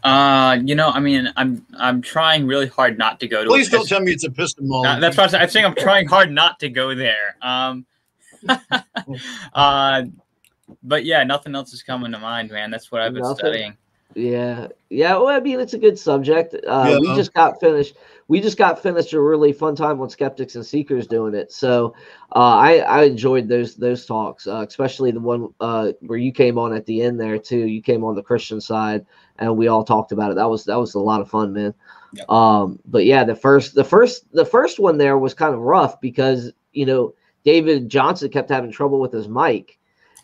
Uh, 0.03 0.57
you 0.63 0.73
know, 0.73 0.89
I 0.89 0.99
mean, 0.99 1.31
I'm 1.35 1.65
I'm 1.77 2.01
trying 2.01 2.47
really 2.47 2.67
hard 2.67 2.97
not 2.97 3.19
to 3.19 3.27
go 3.27 3.43
to. 3.43 3.49
Please 3.49 3.69
don't 3.69 3.87
tell 3.87 4.01
me 4.01 4.11
it's 4.11 4.23
epistemology. 4.23 4.89
Uh, 4.89 4.99
that's 4.99 5.15
what 5.17 5.33
I'm 5.33 5.49
saying. 5.49 5.65
I'm 5.65 5.75
trying 5.75 6.07
hard 6.07 6.31
not 6.31 6.59
to 6.61 6.69
go 6.69 6.95
there. 6.95 7.35
Um, 7.41 7.85
uh, 9.53 10.03
but 10.81 11.05
yeah, 11.05 11.23
nothing 11.23 11.53
else 11.53 11.73
is 11.73 11.83
coming 11.83 12.11
to 12.13 12.19
mind, 12.19 12.49
man. 12.49 12.71
That's 12.71 12.91
what 12.91 13.01
I've 13.01 13.13
been 13.13 13.21
nothing. 13.21 13.37
studying. 13.37 13.77
Yeah, 14.15 14.67
yeah. 14.89 15.15
Well, 15.15 15.29
I 15.29 15.39
mean, 15.39 15.59
it's 15.59 15.73
a 15.73 15.77
good 15.77 15.97
subject. 15.97 16.53
Uh, 16.53 16.85
yeah. 16.89 16.99
We 16.99 17.15
just 17.15 17.33
got 17.33 17.59
finished. 17.59 17.95
We 18.27 18.39
just 18.39 18.57
got 18.57 18.81
finished 18.81 19.13
a 19.13 19.21
really 19.21 19.53
fun 19.53 19.75
time 19.75 19.97
with 19.97 20.11
skeptics 20.11 20.55
and 20.55 20.65
seekers 20.65 21.07
doing 21.07 21.33
it. 21.33 21.51
So 21.51 21.93
uh, 22.35 22.39
I 22.39 22.77
I 22.79 23.03
enjoyed 23.03 23.47
those 23.47 23.75
those 23.75 24.05
talks, 24.05 24.47
uh, 24.47 24.65
especially 24.67 25.11
the 25.11 25.19
one 25.19 25.53
uh, 25.59 25.93
where 26.01 26.19
you 26.19 26.31
came 26.31 26.57
on 26.57 26.73
at 26.73 26.85
the 26.85 27.01
end 27.01 27.19
there 27.19 27.37
too. 27.37 27.67
You 27.67 27.81
came 27.81 28.03
on 28.03 28.15
the 28.15 28.23
Christian 28.23 28.59
side, 28.59 29.05
and 29.39 29.57
we 29.57 29.67
all 29.67 29.83
talked 29.83 30.11
about 30.11 30.31
it. 30.31 30.35
That 30.35 30.49
was 30.49 30.65
that 30.65 30.79
was 30.79 30.93
a 30.95 30.99
lot 30.99 31.21
of 31.21 31.29
fun, 31.29 31.53
man. 31.53 31.73
Yep. 32.13 32.29
Um, 32.29 32.79
but 32.85 33.05
yeah, 33.05 33.23
the 33.23 33.35
first 33.35 33.75
the 33.75 33.83
first 33.83 34.31
the 34.33 34.45
first 34.45 34.79
one 34.79 34.97
there 34.97 35.17
was 35.17 35.33
kind 35.33 35.53
of 35.53 35.61
rough 35.61 36.01
because 36.01 36.51
you 36.73 36.85
know 36.85 37.13
David 37.45 37.89
Johnson 37.89 38.29
kept 38.29 38.49
having 38.49 38.71
trouble 38.71 38.99
with 38.99 39.13
his 39.13 39.27
mic, 39.27 39.77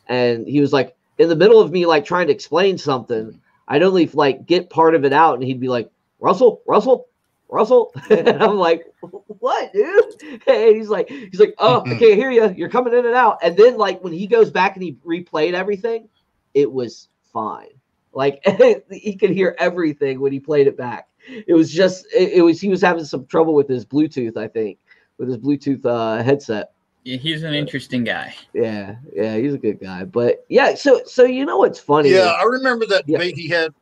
and 0.08 0.48
he 0.48 0.60
was 0.60 0.74
like 0.74 0.96
in 1.18 1.30
the 1.30 1.36
middle 1.36 1.60
of 1.60 1.72
me 1.72 1.86
like 1.86 2.06
trying 2.06 2.28
to 2.28 2.34
explain 2.34 2.78
something 2.78 3.40
I'd 3.68 3.84
only 3.84 4.08
like 4.08 4.46
get 4.46 4.70
part 4.70 4.96
of 4.96 5.06
it 5.06 5.14
out, 5.14 5.36
and 5.36 5.44
he'd 5.44 5.60
be 5.60 5.68
like, 5.68 5.90
"Russell, 6.20 6.62
Russell, 6.68 7.08
Russell," 7.50 7.94
and 8.10 8.30
I'm 8.30 8.58
like, 8.58 8.86
"What, 9.02 9.74
dude?" 9.74 10.42
And 10.48 10.76
he's 10.76 10.90
like, 10.90 11.10
"He's 11.10 11.40
like, 11.40 11.56
oh, 11.58 11.82
I 11.82 11.90
can't 11.98 12.16
hear 12.16 12.32
you. 12.32 12.54
You're 12.56 12.70
coming 12.70 12.94
in 12.94 13.06
and 13.06 13.16
out." 13.16 13.40
And 13.44 13.58
then 13.58 13.78
like 13.78 14.04
when 14.04 14.14
he 14.14 14.28
goes 14.28 14.50
back 14.50 14.76
and 14.76 14.84
he 14.84 14.98
replayed 15.06 15.54
everything, 15.54 16.08
it 16.54 16.72
was 16.72 17.10
fine. 17.34 17.70
Like 18.14 18.42
he 18.92 19.16
could 19.16 19.30
hear 19.30 19.56
everything 19.60 20.20
when 20.20 20.32
he 20.32 20.40
played 20.40 20.68
it 20.68 20.78
back. 20.78 21.08
It 21.46 21.54
was 21.54 21.72
just 21.72 22.06
it, 22.16 22.34
it 22.34 22.42
was 22.42 22.62
he 22.62 22.70
was 22.70 22.82
having 22.82 23.06
some 23.06 23.26
trouble 23.26 23.54
with 23.54 23.68
his 23.68 23.86
Bluetooth, 23.86 24.38
I 24.38 24.48
think, 24.48 24.80
with 25.18 25.28
his 25.28 25.38
Bluetooth 25.38 25.86
uh, 25.86 26.24
headset. 26.24 26.72
Yeah, 27.08 27.16
he's 27.16 27.44
an 27.44 27.54
interesting 27.54 28.04
guy. 28.04 28.36
Yeah, 28.52 28.98
yeah, 29.16 29.38
he's 29.38 29.54
a 29.54 29.58
good 29.58 29.80
guy. 29.80 30.04
But 30.04 30.46
yeah, 30.50 30.76
so 30.76 31.02
so 31.06 31.24
you 31.24 31.46
know 31.46 31.58
what's 31.58 31.80
funny? 31.80 32.10
Yeah, 32.10 32.36
I 32.38 32.44
remember 32.44 32.86
that 32.88 33.08
yeah. 33.08 33.18
debate 33.18 33.38
he 33.38 33.48
had 33.48 33.74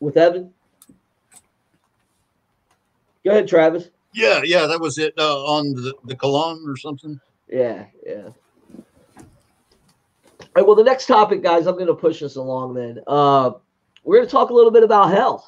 with 0.00 0.16
Evan. 0.16 0.54
Go 3.26 3.32
ahead, 3.32 3.46
Travis. 3.46 3.90
Yeah, 4.14 4.40
yeah, 4.42 4.66
that 4.66 4.80
was 4.80 4.96
it 4.96 5.12
uh, 5.18 5.44
on 5.44 5.74
the 5.74 5.94
the 6.04 6.16
Kalam 6.16 6.66
or 6.66 6.78
something. 6.78 7.20
Yeah, 7.50 7.84
yeah. 8.06 8.30
All 9.18 9.24
right, 10.56 10.66
well, 10.66 10.76
the 10.76 10.82
next 10.82 11.04
topic, 11.04 11.42
guys, 11.42 11.66
I'm 11.66 11.74
going 11.74 11.88
to 11.88 11.94
push 11.94 12.22
us 12.22 12.36
along. 12.36 12.72
Then 12.72 13.00
uh, 13.06 13.50
we're 14.02 14.16
going 14.16 14.26
to 14.26 14.32
talk 14.32 14.48
a 14.48 14.54
little 14.54 14.70
bit 14.70 14.82
about 14.82 15.10
hell. 15.10 15.46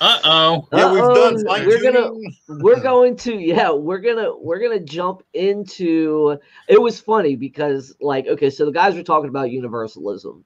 Uh 0.00 0.18
oh. 0.22 0.68
Yeah, 0.72 0.92
we've 0.92 1.02
done. 1.02 1.44
We're 1.44 1.82
gonna. 1.82 2.10
We're 2.48 2.80
going 2.80 3.16
to. 3.16 3.34
Yeah, 3.34 3.72
we're 3.72 3.98
gonna. 3.98 4.36
We're 4.36 4.60
gonna 4.60 4.80
jump 4.80 5.22
into. 5.34 6.38
It 6.68 6.80
was 6.80 7.00
funny 7.00 7.36
because, 7.36 7.94
like, 8.00 8.26
okay, 8.26 8.50
so 8.50 8.64
the 8.64 8.72
guys 8.72 8.94
were 8.94 9.02
talking 9.02 9.28
about 9.28 9.50
universalism, 9.50 10.44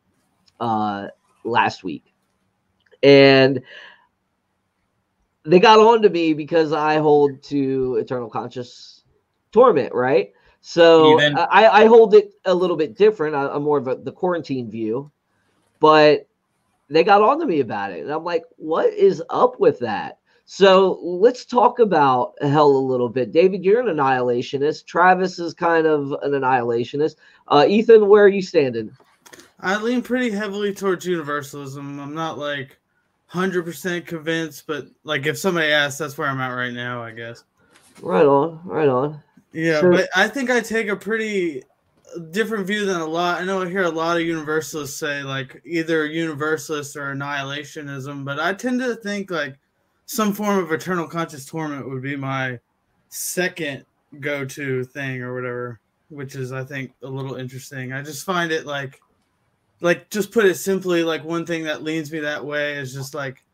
uh, 0.60 1.08
last 1.44 1.84
week, 1.84 2.12
and 3.02 3.62
they 5.44 5.60
got 5.60 5.78
on 5.78 6.02
to 6.02 6.10
me 6.10 6.34
because 6.34 6.72
I 6.72 6.98
hold 6.98 7.42
to 7.44 7.96
eternal 7.96 8.30
conscious 8.30 9.04
torment, 9.52 9.94
right? 9.94 10.32
So 10.62 11.20
I, 11.20 11.82
I 11.82 11.84
hold 11.84 12.14
it 12.14 12.32
a 12.46 12.54
little 12.54 12.76
bit 12.76 12.96
different. 12.96 13.36
I, 13.36 13.48
I'm 13.48 13.62
more 13.62 13.76
of 13.76 13.86
a, 13.86 13.96
the 13.96 14.12
quarantine 14.12 14.70
view, 14.70 15.12
but 15.78 16.26
they 16.88 17.04
got 17.04 17.22
on 17.22 17.38
to 17.40 17.46
me 17.46 17.60
about 17.60 17.92
it. 17.92 18.00
And 18.00 18.10
I'm 18.10 18.24
like, 18.24 18.44
what 18.56 18.92
is 18.92 19.22
up 19.30 19.58
with 19.60 19.78
that? 19.80 20.18
So 20.46 20.98
let's 21.02 21.44
talk 21.44 21.78
about 21.78 22.34
hell 22.42 22.68
a 22.68 22.76
little 22.76 23.08
bit. 23.08 23.32
David, 23.32 23.64
you're 23.64 23.80
an 23.80 23.96
annihilationist. 23.96 24.84
Travis 24.84 25.38
is 25.38 25.54
kind 25.54 25.86
of 25.86 26.12
an 26.22 26.32
annihilationist. 26.32 27.16
Uh, 27.48 27.64
Ethan, 27.66 28.08
where 28.08 28.24
are 28.24 28.28
you 28.28 28.42
standing? 28.42 28.94
I 29.60 29.80
lean 29.80 30.02
pretty 30.02 30.30
heavily 30.30 30.74
towards 30.74 31.06
universalism. 31.06 31.98
I'm 31.98 32.14
not 32.14 32.36
like 32.36 32.78
100% 33.32 34.06
convinced, 34.06 34.66
but 34.66 34.86
like 35.04 35.24
if 35.26 35.38
somebody 35.38 35.72
asks, 35.72 35.98
that's 35.98 36.18
where 36.18 36.28
I'm 36.28 36.40
at 36.40 36.48
right 36.48 36.72
now, 36.72 37.02
I 37.02 37.12
guess. 37.12 37.44
Right 38.02 38.26
on, 38.26 38.60
right 38.64 38.88
on. 38.88 39.22
Yeah, 39.52 39.80
but 39.80 40.08
I 40.14 40.28
think 40.28 40.50
I 40.50 40.60
take 40.60 40.88
a 40.88 40.96
pretty 40.96 41.62
different 42.30 42.66
view 42.66 42.84
than 42.86 43.00
a 43.00 43.06
lot. 43.06 43.40
I 43.40 43.44
know 43.44 43.62
I 43.62 43.68
hear 43.68 43.82
a 43.82 43.90
lot 43.90 44.16
of 44.16 44.22
universalists 44.22 44.96
say 44.96 45.22
like 45.22 45.60
either 45.64 46.06
universalist 46.06 46.96
or 46.96 47.14
annihilationism, 47.14 48.24
but 48.24 48.38
I 48.38 48.54
tend 48.54 48.80
to 48.80 48.96
think 48.96 49.30
like 49.30 49.58
some 50.06 50.32
form 50.32 50.58
of 50.58 50.72
eternal 50.72 51.08
conscious 51.08 51.44
torment 51.46 51.88
would 51.88 52.02
be 52.02 52.16
my 52.16 52.58
second 53.08 53.84
go-to 54.20 54.84
thing 54.84 55.22
or 55.22 55.34
whatever, 55.34 55.80
which 56.08 56.36
is 56.36 56.52
I 56.52 56.64
think 56.64 56.92
a 57.02 57.08
little 57.08 57.36
interesting. 57.36 57.92
I 57.92 58.02
just 58.02 58.24
find 58.24 58.52
it 58.52 58.66
like 58.66 59.00
like 59.80 60.08
just 60.10 60.30
put 60.30 60.44
it 60.44 60.54
simply 60.54 61.02
like 61.02 61.24
one 61.24 61.44
thing 61.44 61.64
that 61.64 61.82
leans 61.82 62.12
me 62.12 62.20
that 62.20 62.44
way 62.44 62.74
is 62.74 62.94
just 62.94 63.14
like 63.14 63.44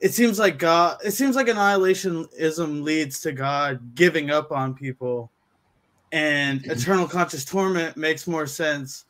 it 0.00 0.12
seems 0.12 0.38
like 0.38 0.58
God 0.58 0.98
it 1.04 1.12
seems 1.12 1.36
like 1.36 1.46
annihilationism 1.48 2.82
leads 2.82 3.20
to 3.20 3.32
God 3.32 3.94
giving 3.94 4.30
up 4.30 4.52
on 4.52 4.74
people 4.74 5.30
and 6.12 6.64
eternal 6.66 7.06
conscious 7.06 7.44
torment 7.44 7.96
makes 7.96 8.26
more 8.26 8.46
sense 8.46 9.04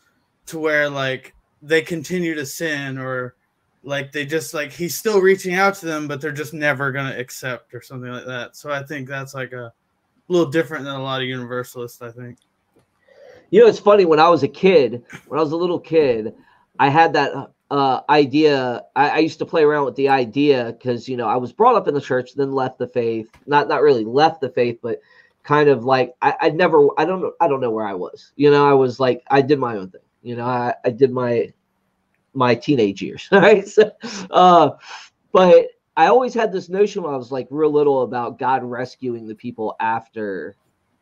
to 0.47 0.59
where 0.59 0.89
like 0.89 1.35
they 1.63 1.83
continue 1.83 2.35
to 2.35 2.47
sin 2.47 2.99
or 2.99 3.35
like 3.83 4.13
they 4.13 4.25
just 4.25 4.55
like 4.55 4.73
he's 4.73 4.95
still 4.95 5.21
reaching 5.21 5.55
out 5.55 5.75
to 5.75 5.87
them 5.87 6.09
but 6.09 6.21
they're 6.21 6.33
just 6.33 6.55
never 6.55 6.91
going 6.91 7.11
to 7.11 7.19
accept 7.19 7.75
or 7.75 7.83
something 7.83 8.11
like 8.11 8.27
that. 8.27 8.57
So 8.57 8.71
i 8.71 8.83
think 8.83 9.09
that's 9.09 9.35
like 9.35 9.53
a 9.53 9.73
little 10.29 10.51
different 10.51 10.85
than 10.85 10.95
a 10.95 11.03
lot 11.03 11.21
of 11.21 11.29
universalists 11.29 12.03
i 12.03 12.11
think. 12.11 12.39
You 13.51 13.61
know 13.61 13.69
it's 13.69 13.79
funny 13.79 14.05
when 14.05 14.21
i 14.21 14.29
was 14.29 14.43
a 14.43 14.49
kid 14.49 15.05
when 15.29 15.39
i 15.39 15.43
was 15.43 15.53
a 15.53 15.57
little 15.57 15.81
kid 15.81 16.35
i 16.79 16.89
had 16.89 17.13
that 17.13 17.33
uh, 17.69 18.01
idea 18.09 18.83
I, 18.95 19.09
I, 19.09 19.19
used 19.19 19.41
to 19.41 19.47
play 19.47 19.65
around 19.65 19.87
with 19.87 19.97
the 19.97 20.09
idea 20.09 20.73
because 20.73 21.09
you 21.09 21.17
know 21.17 21.27
i 21.27 21.35
was 21.35 21.53
brought 21.53 21.75
up 21.75 21.89
in 21.89 21.95
the 21.95 22.01
church 22.01 22.35
then 22.35 22.53
left 22.53 22.79
the 22.79 22.87
faith 22.87 23.29
not 23.47 23.67
not 23.67 23.83
really 23.83 24.05
left 24.05 24.41
the 24.41 24.51
faith 24.51 24.79
but 24.83 25.01
kind 25.47 25.69
of 25.69 25.85
like 25.85 26.15
I, 26.21 26.35
I'd 26.43 26.57
never 26.57 26.89
I 26.99 27.05
don't 27.05 27.23
know 27.23 27.33
I 27.41 27.47
don't 27.47 27.61
know 27.61 27.71
where 27.71 27.87
I 27.87 27.95
was. 27.95 28.33
You 28.37 28.51
know, 28.51 28.69
I 28.69 28.73
was 28.73 28.99
like 28.99 29.23
I 29.29 29.41
did 29.41 29.59
my 29.59 29.77
own 29.77 29.91
thing. 29.91 30.01
You 30.23 30.37
know, 30.37 30.45
I, 30.45 30.75
I 30.85 30.91
did 30.91 31.13
my 31.13 31.53
my 32.35 32.55
teenage 32.55 33.01
years. 33.01 33.29
Right. 33.33 33.67
So, 33.67 33.91
uh, 34.31 34.71
but 35.33 35.69
I 35.97 36.09
always 36.09 36.35
had 36.35 36.53
this 36.53 36.69
notion 36.69 37.03
when 37.03 37.15
I 37.15 37.17
was 37.17 37.31
like 37.31 37.47
real 37.51 37.71
little 37.71 38.03
about 38.03 38.39
God 38.39 38.65
rescuing 38.65 39.29
the 39.29 39.35
people 39.35 39.77
after, 39.79 40.57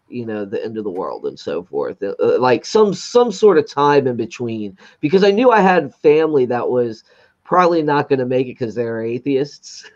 you 0.08 0.26
know, 0.26 0.44
the 0.44 0.62
end 0.62 0.76
of 0.76 0.84
the 0.84 0.90
world 0.90 1.24
and 1.24 1.38
so 1.38 1.62
forth. 1.62 2.02
Uh, 2.02 2.14
uh 2.20 2.38
like 2.38 2.66
some 2.66 2.92
some 2.92 3.32
sort 3.32 3.56
of 3.56 3.68
time 3.68 4.06
in 4.06 4.16
between, 4.16 4.76
because 5.00 5.24
I 5.24 5.30
knew 5.30 5.50
I 5.50 5.60
had 5.60 5.94
family 5.94 6.44
that 6.46 6.68
was 6.68 7.04
probably 7.44 7.82
not 7.82 8.10
going 8.10 8.18
to 8.18 8.26
make 8.26 8.46
it 8.46 8.58
because 8.58 8.74
they're 8.74 9.02
atheists. 9.02 9.90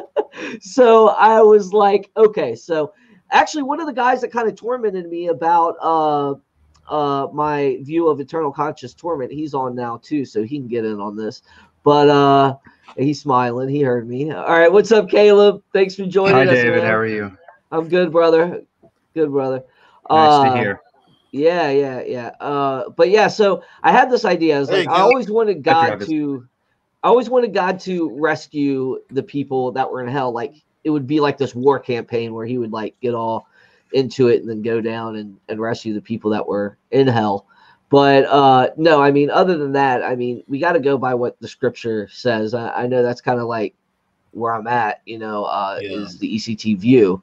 so 0.60 1.08
I 1.08 1.40
was 1.40 1.72
like, 1.72 2.10
okay, 2.16 2.54
so 2.54 2.92
actually 3.34 3.64
one 3.64 3.80
of 3.80 3.86
the 3.86 3.92
guys 3.92 4.20
that 4.22 4.32
kind 4.32 4.48
of 4.48 4.54
tormented 4.56 5.10
me 5.10 5.26
about 5.26 5.76
uh 5.80 6.34
uh 6.88 7.26
my 7.32 7.78
view 7.82 8.08
of 8.08 8.20
eternal 8.20 8.52
conscious 8.52 8.94
torment 8.94 9.32
he's 9.32 9.54
on 9.54 9.74
now 9.74 9.98
too 9.98 10.24
so 10.24 10.42
he 10.42 10.58
can 10.58 10.68
get 10.68 10.84
in 10.84 11.00
on 11.00 11.16
this. 11.16 11.42
But 11.82 12.08
uh 12.08 12.56
he's 12.96 13.20
smiling. 13.20 13.68
He 13.68 13.82
heard 13.82 14.08
me. 14.08 14.30
All 14.30 14.44
right 14.44 14.72
what's 14.72 14.92
up 14.92 15.10
caleb? 15.10 15.62
Thanks 15.72 15.94
for 15.94 16.06
joining 16.06 16.34
hi 16.34 16.46
us, 16.46 16.54
david. 16.54 16.78
man. 16.78 16.86
how 16.86 16.96
are 16.96 17.06
you? 17.06 17.36
I'm 17.70 17.88
good 17.88 18.12
brother. 18.12 18.62
Good 19.14 19.30
brother. 19.30 19.64
Nice 20.08 20.30
uh, 20.30 20.44
to 20.44 20.58
hear. 20.58 20.80
yeah 21.32 21.70
yeah 21.70 22.02
yeah. 22.02 22.26
Uh 22.40 22.90
but 22.90 23.10
yeah 23.10 23.28
so 23.28 23.62
i 23.82 23.90
had 23.90 24.10
this 24.10 24.24
idea. 24.24 24.56
I 24.56 24.60
was 24.60 24.68
hey, 24.68 24.78
like 24.80 24.88
i 24.88 25.00
always 25.00 25.28
wanted 25.28 25.62
god 25.62 26.00
to 26.02 26.46
i 27.02 27.08
always 27.08 27.28
wanted 27.28 27.52
god 27.52 27.80
to 27.80 28.10
rescue 28.18 29.00
the 29.10 29.22
people 29.22 29.72
that 29.72 29.90
were 29.90 30.02
in 30.02 30.08
hell. 30.08 30.32
Like 30.32 30.54
it 30.84 30.90
would 30.90 31.06
be 31.06 31.20
like 31.20 31.38
this 31.38 31.54
war 31.54 31.78
campaign 31.78 32.34
where 32.34 32.46
he 32.46 32.58
would 32.58 32.72
like 32.72 32.94
get 33.00 33.14
all 33.14 33.48
into 33.92 34.28
it 34.28 34.40
and 34.40 34.48
then 34.48 34.62
go 34.62 34.80
down 34.80 35.16
and, 35.16 35.36
and 35.48 35.60
rescue 35.60 35.94
the 35.94 36.00
people 36.00 36.30
that 36.30 36.46
were 36.46 36.76
in 36.90 37.06
hell. 37.06 37.46
But 37.90 38.24
uh, 38.24 38.70
no, 38.76 39.00
I 39.00 39.10
mean, 39.10 39.30
other 39.30 39.56
than 39.56 39.72
that, 39.72 40.02
I 40.02 40.16
mean, 40.16 40.42
we 40.48 40.58
got 40.58 40.72
to 40.72 40.80
go 40.80 40.98
by 40.98 41.14
what 41.14 41.38
the 41.40 41.48
scripture 41.48 42.08
says. 42.10 42.54
I, 42.54 42.70
I 42.70 42.86
know 42.86 43.02
that's 43.02 43.20
kind 43.20 43.40
of 43.40 43.46
like 43.46 43.74
where 44.32 44.52
I'm 44.52 44.66
at, 44.66 45.00
you 45.06 45.18
know, 45.18 45.44
uh, 45.44 45.78
yeah. 45.80 45.98
is 45.98 46.18
the 46.18 46.34
ECT 46.34 46.78
view. 46.78 47.22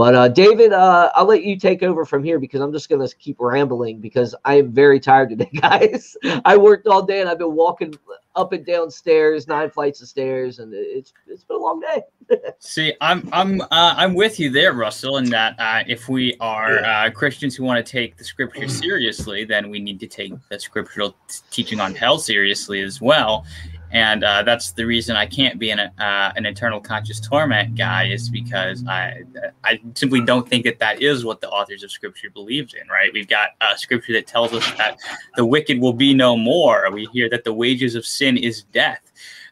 But 0.00 0.14
uh, 0.14 0.28
David, 0.28 0.72
uh, 0.72 1.10
I'll 1.14 1.26
let 1.26 1.44
you 1.44 1.58
take 1.58 1.82
over 1.82 2.06
from 2.06 2.24
here 2.24 2.38
because 2.38 2.62
I'm 2.62 2.72
just 2.72 2.88
going 2.88 3.06
to 3.06 3.16
keep 3.16 3.36
rambling 3.38 4.00
because 4.00 4.34
I 4.46 4.54
am 4.54 4.72
very 4.72 4.98
tired 4.98 5.28
today, 5.28 5.50
guys. 5.60 6.16
I 6.46 6.56
worked 6.56 6.86
all 6.86 7.02
day 7.02 7.20
and 7.20 7.28
I've 7.28 7.36
been 7.36 7.54
walking 7.54 7.92
up 8.34 8.54
and 8.54 8.64
down 8.64 8.90
stairs, 8.90 9.46
nine 9.46 9.68
flights 9.68 10.00
of 10.00 10.08
stairs, 10.08 10.58
and 10.58 10.72
it's 10.72 11.12
it's 11.26 11.44
been 11.44 11.58
a 11.58 11.60
long 11.60 11.80
day. 11.80 12.02
See, 12.60 12.94
I'm 13.02 13.28
I'm 13.30 13.60
uh, 13.60 13.66
I'm 13.70 14.14
with 14.14 14.40
you 14.40 14.48
there, 14.48 14.72
Russell, 14.72 15.18
in 15.18 15.28
that 15.28 15.54
uh, 15.58 15.82
if 15.86 16.08
we 16.08 16.34
are 16.40 16.82
uh, 16.82 17.10
Christians 17.10 17.54
who 17.54 17.64
want 17.64 17.84
to 17.84 17.92
take 17.92 18.16
the 18.16 18.24
scripture 18.24 18.68
seriously, 18.68 19.44
then 19.44 19.68
we 19.68 19.80
need 19.80 20.00
to 20.00 20.06
take 20.06 20.32
the 20.48 20.58
scriptural 20.58 21.14
t- 21.28 21.40
teaching 21.50 21.78
on 21.78 21.94
hell 21.94 22.16
seriously 22.18 22.80
as 22.80 23.02
well 23.02 23.44
and 23.92 24.22
uh, 24.22 24.42
that's 24.42 24.72
the 24.72 24.84
reason 24.84 25.16
I 25.16 25.26
can't 25.26 25.58
be 25.58 25.70
an 25.70 25.80
uh, 25.80 26.32
an 26.36 26.46
eternal 26.46 26.80
conscious 26.80 27.18
torment 27.18 27.74
guy 27.74 28.06
is 28.06 28.28
because 28.28 28.84
I 28.86 29.22
I 29.64 29.80
simply 29.94 30.20
don't 30.20 30.48
think 30.48 30.64
that 30.64 30.78
that 30.78 31.02
is 31.02 31.24
what 31.24 31.40
the 31.40 31.48
authors 31.48 31.82
of 31.82 31.90
Scripture 31.90 32.30
believes 32.30 32.74
in. 32.74 32.86
Right? 32.88 33.12
We've 33.12 33.28
got 33.28 33.50
a 33.60 33.76
Scripture 33.76 34.12
that 34.12 34.26
tells 34.26 34.52
us 34.52 34.68
that 34.78 34.98
the 35.36 35.44
wicked 35.44 35.80
will 35.80 35.92
be 35.92 36.14
no 36.14 36.36
more. 36.36 36.88
We 36.92 37.06
hear 37.06 37.28
that 37.30 37.44
the 37.44 37.52
wages 37.52 37.94
of 37.96 38.06
sin 38.06 38.36
is 38.36 38.62
death. 38.64 39.00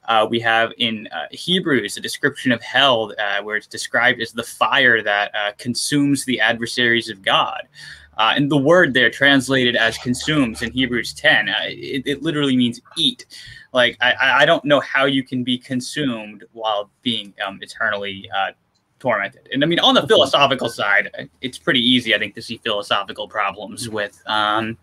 Uh, 0.08 0.26
we 0.28 0.40
have 0.40 0.72
in 0.78 1.06
uh, 1.08 1.26
Hebrews 1.30 1.98
a 1.98 2.00
description 2.00 2.50
of 2.50 2.62
hell 2.62 3.12
uh, 3.18 3.42
where 3.42 3.56
it's 3.56 3.66
described 3.66 4.22
as 4.22 4.32
the 4.32 4.42
fire 4.42 5.02
that 5.02 5.34
uh, 5.34 5.52
consumes 5.58 6.24
the 6.24 6.40
adversaries 6.40 7.10
of 7.10 7.20
God. 7.20 7.68
and 8.16 8.50
the 8.50 8.56
word 8.56 8.94
there 8.94 9.10
translated 9.10 9.76
as 9.76 9.98
consumes 9.98 10.62
in 10.62 10.72
Hebrews 10.72 11.12
10, 11.12 11.48
it, 11.48 12.02
it 12.06 12.22
literally 12.22 12.56
means 12.56 12.80
eat. 12.96 13.26
Like 13.72 13.96
I, 14.00 14.42
I 14.42 14.44
don't 14.46 14.64
know 14.64 14.80
how 14.80 15.04
you 15.04 15.22
can 15.22 15.44
be 15.44 15.58
consumed 15.58 16.44
while 16.52 16.90
being 17.02 17.34
um, 17.46 17.58
eternally 17.62 18.28
uh, 18.34 18.52
tormented. 18.98 19.48
And 19.52 19.62
I 19.62 19.66
mean, 19.66 19.78
on 19.80 19.94
the 19.94 20.06
philosophical 20.06 20.68
side, 20.68 21.28
it's 21.40 21.58
pretty 21.58 21.80
easy, 21.80 22.14
I 22.14 22.18
think, 22.18 22.34
to 22.34 22.42
see 22.42 22.58
philosophical 22.58 23.28
problems 23.28 23.88
with 23.88 24.22
um, 24.26 24.76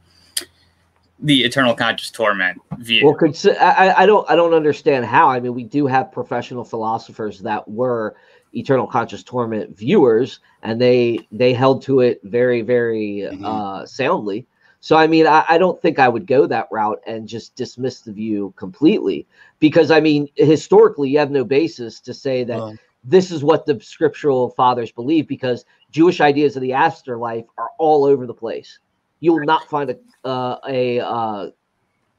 the 1.19 1.43
eternal 1.43 1.73
conscious 1.73 2.11
torment 2.11 2.61
view. 2.79 3.05
Well, 3.05 3.17
I, 3.59 3.93
I 3.97 4.05
don't, 4.05 4.29
I 4.29 4.35
don't 4.35 4.53
understand 4.53 5.05
how. 5.05 5.29
I 5.29 5.39
mean, 5.39 5.53
we 5.53 5.63
do 5.63 5.87
have 5.87 6.11
professional 6.11 6.63
philosophers 6.63 7.39
that 7.41 7.67
were 7.67 8.15
eternal 8.53 8.87
conscious 8.87 9.23
torment 9.23 9.77
viewers, 9.77 10.39
and 10.63 10.79
they 10.79 11.19
they 11.31 11.53
held 11.53 11.81
to 11.83 12.01
it 12.01 12.21
very, 12.23 12.61
very 12.61 13.27
mm-hmm. 13.29 13.45
uh, 13.45 13.85
soundly. 13.85 14.47
So, 14.85 14.95
I 14.95 15.07
mean, 15.07 15.25
I, 15.25 15.43
I, 15.49 15.57
don't 15.57 15.81
think 15.81 15.97
I 15.97 16.07
would 16.07 16.27
go 16.27 16.45
that 16.45 16.67
route 16.69 17.01
and 17.07 17.27
just 17.27 17.55
dismiss 17.55 18.01
the 18.01 18.11
view 18.11 18.53
completely 18.55 19.25
because, 19.57 19.89
I 19.89 19.99
mean, 19.99 20.29
historically, 20.35 21.09
you 21.09 21.17
have 21.17 21.31
no 21.31 21.43
basis 21.43 21.99
to 22.01 22.13
say 22.13 22.43
that 22.43 22.77
this 23.03 23.31
is 23.31 23.43
what 23.43 23.65
the 23.65 23.79
scriptural 23.81 24.51
fathers 24.51 24.91
believe 24.91 25.27
because 25.27 25.65
Jewish 25.89 26.21
ideas 26.21 26.55
of 26.55 26.61
the 26.61 26.73
afterlife 26.73 27.45
are 27.57 27.71
all 27.79 28.05
over 28.05 28.27
the 28.27 28.33
place. 28.35 28.77
You 29.21 29.33
will 29.33 29.45
not 29.45 29.67
find 29.71 29.89
a 29.89 29.97
uh, 30.23 30.59
a 30.69 30.99
uh, 30.99 31.49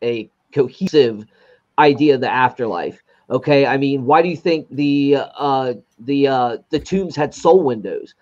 a 0.02 0.28
cohesive 0.52 1.24
idea 1.78 2.16
of 2.16 2.20
the 2.20 2.32
afterlife. 2.32 3.00
Okay, 3.30 3.64
I 3.64 3.76
mean, 3.76 4.06
why 4.06 4.22
do 4.22 4.28
you 4.28 4.36
think 4.36 4.66
the 4.72 5.18
uh, 5.38 5.74
the 6.00 6.26
uh, 6.26 6.56
the 6.70 6.80
tombs 6.80 7.14
had 7.14 7.32
soul 7.32 7.62
windows? 7.62 8.16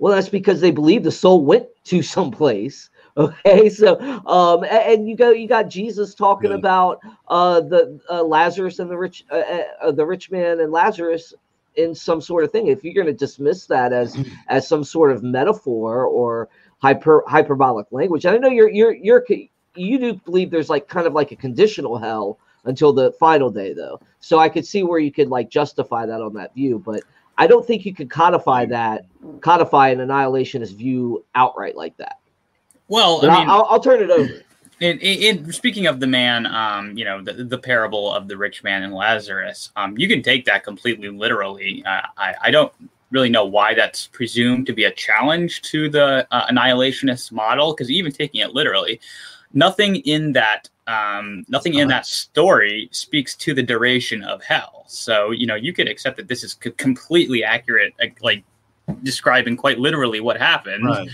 Well, 0.00 0.16
that's 0.16 0.28
because 0.28 0.60
they 0.60 0.72
believe 0.72 1.04
the 1.04 1.12
soul 1.12 1.44
went 1.44 1.68
to 1.84 2.02
some 2.16 2.32
place 2.32 2.90
Okay, 3.16 3.68
so 3.68 4.00
um, 4.26 4.64
and 4.64 5.08
you 5.08 5.14
go, 5.14 5.30
you 5.30 5.46
got 5.46 5.68
Jesus 5.68 6.16
talking 6.16 6.50
yeah. 6.50 6.56
about 6.56 7.00
uh 7.28 7.60
the 7.60 8.00
uh, 8.10 8.20
Lazarus 8.24 8.80
and 8.80 8.90
the 8.90 8.96
rich, 8.96 9.24
uh, 9.30 9.36
uh, 9.36 9.62
uh, 9.82 9.92
the 9.92 10.04
rich 10.04 10.32
man 10.32 10.58
and 10.58 10.72
Lazarus 10.72 11.32
in 11.76 11.94
some 11.94 12.20
sort 12.20 12.42
of 12.42 12.50
thing. 12.50 12.66
If 12.66 12.82
you're 12.82 12.92
going 12.92 13.06
to 13.06 13.12
dismiss 13.12 13.66
that 13.66 13.92
as 13.92 14.18
as 14.48 14.66
some 14.66 14.82
sort 14.82 15.12
of 15.12 15.22
metaphor 15.22 16.06
or 16.06 16.48
hyper 16.78 17.22
hyperbolic 17.28 17.86
language, 17.92 18.26
I 18.26 18.36
know 18.36 18.48
you're 18.48 18.70
you're 18.70 18.94
you're 18.94 19.24
you 19.76 19.98
do 19.98 20.14
believe 20.14 20.50
there's 20.50 20.70
like 20.70 20.88
kind 20.88 21.06
of 21.06 21.12
like 21.12 21.30
a 21.30 21.36
conditional 21.36 21.98
hell 21.98 22.38
until 22.64 22.92
the 22.92 23.12
final 23.12 23.50
day, 23.50 23.72
though. 23.74 24.00
So 24.20 24.38
I 24.38 24.48
could 24.48 24.66
see 24.66 24.82
where 24.82 24.98
you 24.98 25.12
could 25.12 25.28
like 25.28 25.50
justify 25.50 26.06
that 26.06 26.20
on 26.20 26.34
that 26.34 26.54
view, 26.54 26.82
but 26.84 27.02
I 27.36 27.46
don't 27.46 27.66
think 27.66 27.84
you 27.84 27.94
could 27.94 28.10
codify 28.10 28.64
that, 28.66 29.06
codify 29.40 29.90
an 29.90 29.98
annihilationist 29.98 30.76
view 30.76 31.24
outright 31.34 31.76
like 31.76 31.96
that. 31.98 32.16
Well, 32.88 33.20
I 33.24 33.38
mean, 33.38 33.48
I'll, 33.48 33.66
I'll, 33.70 33.80
turn 33.80 34.02
it 34.02 34.10
over. 34.10 34.42
In, 34.80 34.98
in, 34.98 35.52
speaking 35.52 35.86
of 35.86 36.00
the 36.00 36.06
man, 36.06 36.46
um, 36.46 36.96
you 36.96 37.04
know, 37.04 37.22
the, 37.22 37.32
the 37.32 37.58
parable 37.58 38.12
of 38.12 38.28
the 38.28 38.36
rich 38.36 38.62
man 38.62 38.82
and 38.82 38.92
Lazarus, 38.92 39.70
um, 39.76 39.96
you 39.96 40.08
can 40.08 40.22
take 40.22 40.44
that 40.44 40.64
completely 40.64 41.08
literally. 41.08 41.82
Uh, 41.86 42.02
I, 42.18 42.34
I 42.42 42.50
don't 42.50 42.72
really 43.10 43.30
know 43.30 43.44
why 43.44 43.74
that's 43.74 44.08
presumed 44.08 44.66
to 44.66 44.72
be 44.72 44.84
a 44.84 44.90
challenge 44.90 45.62
to 45.62 45.88
the 45.88 46.26
uh, 46.30 46.46
annihilationist 46.48 47.32
model, 47.32 47.72
because 47.72 47.90
even 47.90 48.12
taking 48.12 48.40
it 48.40 48.52
literally, 48.52 49.00
nothing 49.52 49.96
in 49.96 50.32
that 50.32 50.68
um, 50.86 51.46
nothing 51.48 51.74
in 51.74 51.88
uh-huh. 51.88 52.00
that 52.00 52.06
story 52.06 52.90
speaks 52.92 53.34
to 53.36 53.54
the 53.54 53.62
duration 53.62 54.22
of 54.24 54.42
hell. 54.42 54.84
So 54.88 55.30
you 55.30 55.46
know, 55.46 55.54
you 55.54 55.72
could 55.72 55.88
accept 55.88 56.18
that 56.18 56.28
this 56.28 56.44
is 56.44 56.54
completely 56.54 57.42
accurate, 57.42 57.94
like 58.20 58.44
describing 59.02 59.56
quite 59.56 59.78
literally 59.78 60.20
what 60.20 60.36
happened. 60.36 60.84
Right 60.84 61.08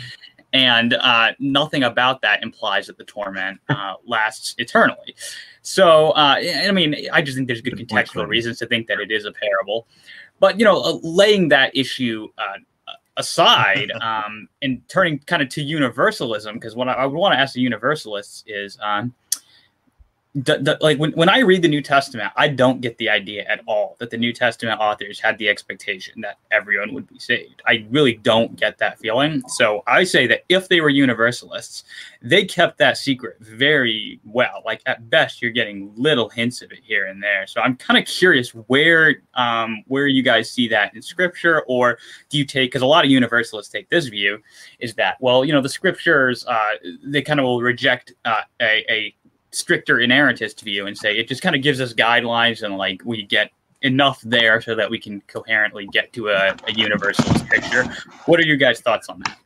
and 0.53 0.95
uh, 0.95 1.33
nothing 1.39 1.83
about 1.83 2.23
that 2.23 2.43
implies 2.43 2.87
that 2.87 2.99
the 2.99 3.05
torment 3.05 3.61
uh, 3.69 3.95
lasts 4.05 4.55
eternally. 4.59 5.15
So, 5.63 6.11
uh, 6.11 6.37
I 6.41 6.71
mean, 6.73 6.97
I 7.13 7.23
just 7.23 7.37
think 7.37 7.47
there's 7.47 7.61
good 7.61 7.75
contextual 7.75 8.27
reasons 8.27 8.59
to 8.59 8.67
think 8.67 8.87
that 8.89 8.99
it 9.01 9.11
is 9.11 9.25
a 9.25 9.33
parable. 9.33 9.87
But 10.39 10.59
you 10.59 10.65
know, 10.65 10.81
uh, 10.81 10.99
laying 11.03 11.49
that 11.51 11.77
issue 11.77 12.29
uh, 12.39 12.93
aside 13.17 13.93
um, 14.01 14.49
and 14.63 14.87
turning 14.89 15.19
kind 15.21 15.43
of 15.43 15.49
to 15.51 15.63
universalism, 15.63 16.55
because 16.55 16.75
what 16.75 16.89
I, 16.89 16.95
I 16.95 17.07
would 17.07 17.17
want 17.17 17.35
to 17.35 17.39
ask 17.39 17.55
the 17.55 17.61
universalists 17.61 18.45
is. 18.47 18.79
Um, 18.83 19.15
the, 20.35 20.59
the, 20.59 20.79
like 20.81 20.99
when, 20.99 21.11
when 21.13 21.29
I 21.29 21.41
read 21.41 21.63
the 21.63 21.69
New 21.69 21.83
Testament, 21.83 22.33
I 22.37 22.47
don't 22.47 22.81
get 22.81 22.97
the 22.99 23.09
idea 23.09 23.45
at 23.49 23.63
all 23.67 23.97
that 23.99 24.11
the 24.11 24.17
New 24.17 24.33
Testament 24.33 24.81
authors 24.81 25.19
had 25.19 25.37
the 25.39 25.49
expectation 25.49 26.21
that 26.21 26.39
everyone 26.53 26.95
would 26.95 27.09
be 27.09 27.19
saved. 27.19 27.61
I 27.67 27.85
really 27.91 28.15
don't 28.15 28.55
get 28.55 28.79
that 28.79 29.01
feeling. 29.01 29.43
So 29.49 29.83
I 29.89 30.05
say 30.05 30.29
that 30.29 30.45
if 30.49 30.69
they 30.69 30.81
were 30.81 30.89
universalists, 30.89 31.83
they 32.23 32.45
kept 32.45 32.79
that 32.79 32.97
secret 32.97 33.39
very 33.41 34.21
well. 34.25 34.63
Like 34.65 34.83
at 34.87 35.11
best, 35.11 35.43
you're 35.43 35.51
getting 35.51 35.93
little 35.97 36.29
hints 36.29 36.63
of 36.63 36.71
it 36.71 36.81
here 36.81 37.07
and 37.07 37.21
there. 37.21 37.49
So 37.49 37.61
I'm 37.61 37.77
kind 37.77 37.99
of 37.99 38.07
curious 38.07 38.51
where 38.51 39.23
um, 39.35 39.83
where 39.89 40.07
you 40.07 40.23
guys 40.23 40.49
see 40.49 40.69
that 40.69 40.95
in 40.95 41.03
Scripture, 41.03 41.63
or 41.67 41.99
do 42.29 42.39
you 42.39 42.45
take 42.45 42.71
because 42.71 42.83
a 42.83 42.87
lot 42.87 43.05
of 43.05 43.11
universalists 43.11 43.73
take 43.73 43.89
this 43.89 44.07
view 44.07 44.39
is 44.79 44.95
that 44.95 45.17
well, 45.21 45.45
you 45.45 45.53
know, 45.53 45.61
the 45.61 45.69
Scriptures 45.69 46.47
uh, 46.47 46.73
they 47.03 47.23
kind 47.23 47.41
of 47.41 47.45
will 47.45 47.63
reject 47.63 48.13
uh, 48.25 48.43
a, 48.61 48.85
a 48.89 49.15
stricter 49.53 49.97
inerrantist 49.97 50.63
view 50.63 50.87
and 50.87 50.97
say 50.97 51.17
it 51.17 51.29
just 51.29 51.43
kind 51.43 51.57
of 51.57 51.63
gives 51.63 51.81
us 51.81 51.93
guidelines 51.93 52.63
and 52.63 52.77
like 52.77 53.03
we 53.05 53.23
get 53.23 53.51
enough 53.83 54.21
there 54.23 54.61
so 54.61 54.75
that 54.75 54.91
we 54.91 54.99
can 54.99 55.21
coherently 55.23 55.87
get 55.93 56.13
to 56.13 56.29
a, 56.29 56.55
a 56.69 56.73
universalist 56.73 57.47
picture. 57.47 57.85
What 58.27 58.39
are 58.39 58.45
your 58.45 58.57
guys' 58.57 58.81
thoughts 58.81 59.09
on 59.09 59.21
that? 59.21 59.39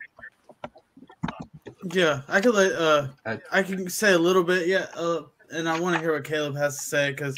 Yeah, 1.92 2.22
I 2.28 2.40
could 2.40 2.54
let 2.54 2.72
uh, 2.72 3.08
I 3.52 3.62
can 3.62 3.88
say 3.90 4.12
a 4.12 4.18
little 4.18 4.42
bit. 4.42 4.66
Yeah, 4.66 4.86
uh, 4.94 5.22
and 5.50 5.68
I 5.68 5.78
want 5.78 5.94
to 5.94 6.00
hear 6.00 6.14
what 6.14 6.24
Caleb 6.24 6.56
has 6.56 6.78
to 6.78 6.84
say 6.84 7.10
because 7.10 7.36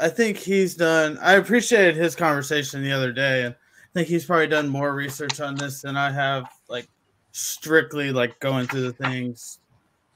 I 0.00 0.08
think 0.08 0.36
he's 0.36 0.74
done. 0.74 1.18
I 1.18 1.34
appreciated 1.34 1.96
his 1.96 2.16
conversation 2.16 2.82
the 2.82 2.92
other 2.92 3.12
day, 3.12 3.44
and 3.44 3.54
I 3.54 3.88
think 3.94 4.08
he's 4.08 4.24
probably 4.24 4.48
done 4.48 4.68
more 4.68 4.94
research 4.94 5.40
on 5.40 5.54
this 5.54 5.82
than 5.82 5.96
I 5.96 6.10
have, 6.10 6.46
like 6.68 6.88
strictly 7.32 8.10
like 8.10 8.38
going 8.40 8.66
through 8.66 8.82
the 8.82 8.92
things. 8.92 9.59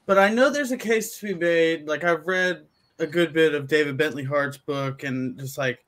But 0.05 0.19
I 0.19 0.29
know 0.29 0.49
there's 0.49 0.71
a 0.71 0.77
case 0.77 1.17
to 1.19 1.27
be 1.27 1.33
made. 1.33 1.87
Like 1.87 2.03
I've 2.03 2.27
read 2.27 2.65
a 2.99 3.07
good 3.07 3.33
bit 3.33 3.55
of 3.55 3.67
David 3.67 3.97
Bentley 3.97 4.23
Hart's 4.23 4.57
book, 4.57 5.03
and 5.03 5.37
just 5.39 5.57
like 5.57 5.79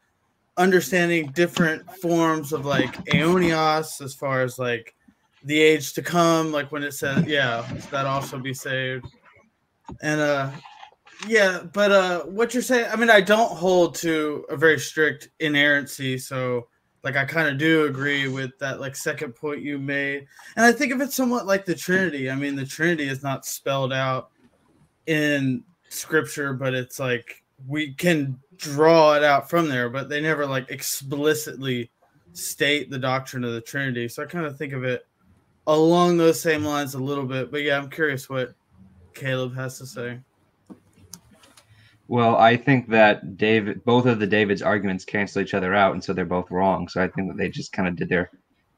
understanding 0.58 1.27
different 1.36 1.89
forms 1.97 2.51
of 2.51 2.65
like 2.65 2.93
aionios 3.06 4.01
as 4.01 4.13
far 4.13 4.41
as 4.41 4.58
like 4.58 4.95
the 5.43 5.60
age 5.60 5.93
to 5.93 6.01
come, 6.01 6.51
like 6.51 6.71
when 6.71 6.84
it 6.84 6.93
says, 6.93 7.25
yeah, 7.25 7.65
that 7.91 8.06
also 8.06 8.39
be 8.39 8.53
saved. 8.53 9.06
And 10.01 10.19
uh 10.19 10.51
yeah, 11.27 11.63
but 11.73 11.91
uh 11.91 12.23
what 12.23 12.53
you're 12.53 12.63
saying, 12.63 12.89
I 12.91 12.95
mean, 12.95 13.10
I 13.10 13.21
don't 13.21 13.51
hold 13.51 13.95
to 13.95 14.45
a 14.49 14.58
very 14.58 14.80
strict 14.80 15.30
inerrancy, 15.39 16.17
so 16.17 16.67
like 17.08 17.15
I 17.15 17.24
kind 17.24 17.48
of 17.48 17.58
do 17.58 17.86
agree 17.86 18.28
with 18.28 18.60
that 18.60 18.82
like 18.82 18.93
second 18.93 19.32
point 19.32 19.62
you 19.62 19.80
made. 19.80 20.28
And 20.58 20.65
I 20.65 20.74
think 20.74 20.91
of 20.91 21.00
it 21.00 21.13
somewhat 21.13 21.46
like 21.46 21.63
the 21.63 21.74
Trinity. 21.74 22.30
I 22.30 22.36
mean, 22.36 22.58
the 22.58 22.65
Trinity 22.65 23.08
is 23.08 23.24
not 23.24 23.46
spelled 23.46 23.93
out 23.93 24.32
in 25.06 25.63
scripture, 25.88 26.52
but 26.52 26.74
it's 26.74 27.00
like 27.00 27.46
we 27.65 27.93
can 27.93 28.38
draw 28.58 29.13
it 29.13 29.24
out 29.24 29.50
from 29.50 29.70
there, 29.70 29.89
but 29.89 30.10
they 30.10 30.20
never 30.20 30.46
like 30.46 30.70
explicitly 30.70 31.89
state 32.34 32.91
the 32.91 33.00
doctrine 33.00 33.46
of 33.46 33.54
the 33.54 33.62
Trinity. 33.62 34.10
So 34.10 34.24
I 34.24 34.26
kind 34.26 34.46
of 34.46 34.58
think 34.58 34.74
of 34.74 34.84
it 34.84 35.08
along 35.65 36.17
those 36.17 36.41
same 36.41 36.65
lines 36.65 36.93
a 36.96 37.00
little 37.00 37.26
bit. 37.26 37.52
But 37.52 37.62
yeah, 37.62 37.78
I'm 37.78 37.89
curious 37.89 38.30
what 38.30 38.54
Caleb 39.13 39.56
has 39.56 39.78
to 39.78 39.86
say. 39.86 40.20
Well, 42.10 42.38
I 42.38 42.56
think 42.56 42.89
that 42.89 43.38
David, 43.38 43.84
both 43.84 44.06
of 44.06 44.20
the 44.20 44.28
David's 44.28 44.62
arguments 44.62 45.04
cancel 45.04 45.41
each 45.41 45.54
other 45.54 45.74
out, 45.76 45.93
and 45.93 46.04
so 46.04 46.13
they're 46.13 46.26
both 46.26 46.50
wrong. 46.50 46.88
So 46.88 47.02
I 47.02 47.10
think 47.10 47.30
that 47.30 47.38
they 47.38 47.50
just 47.50 47.74
kind 47.74 47.88
of 47.88 47.96
did 47.96 48.10
their 48.10 48.32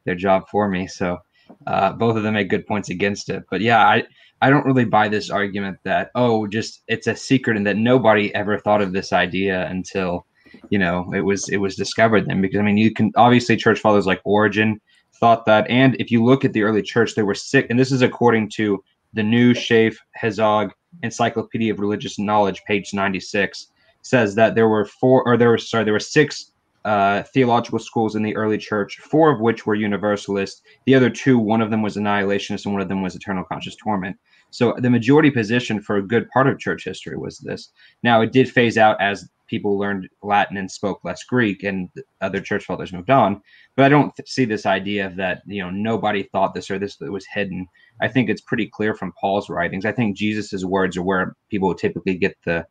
their 0.06 0.15
job 0.15 0.50
for 0.50 0.68
me. 0.68 0.88
So 0.88 1.20
uh, 1.68 1.94
both 1.94 2.18
of 2.18 2.24
them 2.24 2.34
make 2.34 2.50
good 2.50 2.65
points 2.65 2.89
against 2.89 3.30
it. 3.30 3.44
But 3.52 3.62
yeah, 3.62 3.86
I 3.86 4.04
I 4.42 4.50
don't 4.50 4.65
really 4.65 4.86
buy 4.86 5.10
this 5.10 5.30
argument 5.30 5.78
that 5.84 6.10
oh, 6.15 6.48
just 6.48 6.82
it's 6.88 7.08
a 7.08 7.15
secret 7.15 7.56
and 7.56 7.68
that 7.68 7.78
nobody 7.78 8.34
ever 8.34 8.58
thought 8.58 8.82
of 8.82 8.94
this 8.94 9.13
idea 9.13 9.68
until 9.68 10.26
you 10.70 10.80
know 10.80 11.12
it 11.13 11.22
was 11.22 11.48
it 11.50 11.58
was 11.58 11.76
discovered 11.76 12.28
then. 12.28 12.42
Because 12.42 12.60
I 12.60 12.63
mean, 12.63 12.78
you 12.78 12.92
can 12.94 13.12
obviously 13.15 13.58
church 13.58 13.80
fathers 13.80 14.08
like 14.08 14.22
Origen 14.26 14.82
thought 15.20 15.46
that, 15.46 15.70
and 15.70 15.96
if 16.00 16.10
you 16.10 16.24
look 16.24 16.46
at 16.46 16.54
the 16.54 16.63
early 16.63 16.82
church, 16.82 17.13
they 17.13 17.24
were 17.24 17.36
sick, 17.36 17.68
and 17.70 17.78
this 17.78 17.92
is 17.92 18.02
according 18.02 18.50
to 18.50 18.84
the 19.13 19.24
New 19.24 19.54
Sheaf 19.54 20.00
Hezog 20.20 20.72
Encyclopedia 21.04 21.73
of 21.73 21.80
Religious 21.80 22.19
Knowledge, 22.19 22.63
page 22.65 22.93
ninety 22.93 23.19
six, 23.19 23.67
says 24.02 24.36
that 24.36 24.56
there 24.56 24.67
were 24.67 24.86
four 24.86 25.23
or 25.25 25.38
there 25.38 25.49
were 25.49 25.58
sorry 25.58 25.84
there 25.84 25.93
were 25.93 25.99
six 25.99 26.52
uh, 26.86 27.23
theological 27.34 27.80
schools 27.80 28.15
in 28.15 28.23
the 28.23 28.36
early 28.36 28.58
church, 28.58 28.97
four 28.99 29.32
of 29.32 29.41
which 29.41 29.65
were 29.65 29.75
universalist. 29.75 30.62
The 30.86 30.95
other 30.95 31.10
two, 31.10 31.38
one 31.38 31.62
of 31.62 31.71
them 31.71 31.82
was 31.82 31.97
annihilationist, 31.97 32.65
and 32.65 32.73
one 32.73 32.82
of 32.82 32.88
them 32.88 33.02
was 33.02 33.15
eternal 33.15 33.43
conscious 33.43 33.75
torment. 33.75 34.17
So 34.52 34.73
the 34.78 34.89
majority 34.89 35.30
position 35.30 35.82
for 35.82 35.97
a 35.97 36.02
good 36.02 36.30
part 36.30 36.47
of 36.47 36.58
church 36.58 36.86
history 36.86 37.17
was 37.17 37.38
this. 37.39 37.71
Now 38.02 38.21
it 38.21 38.32
did 38.32 38.49
phase 38.49 38.78
out 38.78 38.99
as 39.02 39.30
people 39.50 39.78
learned 39.78 40.08
Latin 40.24 40.58
and 40.58 40.70
spoke 40.70 41.02
less 41.04 41.24
Greek, 41.24 41.64
and 41.64 41.90
other 42.22 42.40
church 42.40 42.66
fathers 42.66 42.94
moved 42.94 43.10
on. 43.10 43.42
But 43.76 43.86
I 43.86 43.90
don't 43.90 44.16
th- 44.16 44.30
see 44.30 44.46
this 44.46 44.66
idea 44.66 45.06
of 45.06 45.16
that 45.18 45.42
you 45.46 45.62
know 45.62 45.70
nobody 45.70 46.24
thought 46.24 46.54
this 46.54 46.72
or 46.72 46.80
this 46.80 46.98
was 47.00 47.26
hidden. 47.34 47.68
I 48.02 48.08
think 48.08 48.30
it's 48.30 48.42
pretty 48.42 48.68
clear 48.68 48.94
from 48.94 49.14
Paul's 49.20 49.50
writings. 49.50 49.86
I 49.86 49.92
think 49.92 50.18
Jesus's 50.18 50.66
words 50.66 50.96
are 50.98 51.04
where 51.04 51.36
people 51.50 51.74
typically 51.76 52.18
get 52.18 52.36
the 52.46 52.66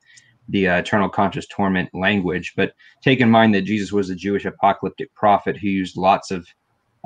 the 0.49 0.69
uh, 0.69 0.79
eternal 0.79 1.09
conscious 1.09 1.47
torment 1.47 1.91
language. 1.93 2.55
But 2.57 2.73
take 3.03 3.21
in 3.21 3.31
mind 3.31 3.55
that 3.55 3.62
Jesus 3.62 3.93
was 3.93 4.11
a 4.11 4.14
Jewish 4.14 4.45
apocalyptic 4.45 5.14
prophet 5.14 5.57
who 5.59 5.69
used 5.69 5.97
lots 5.97 6.31
of 6.31 6.47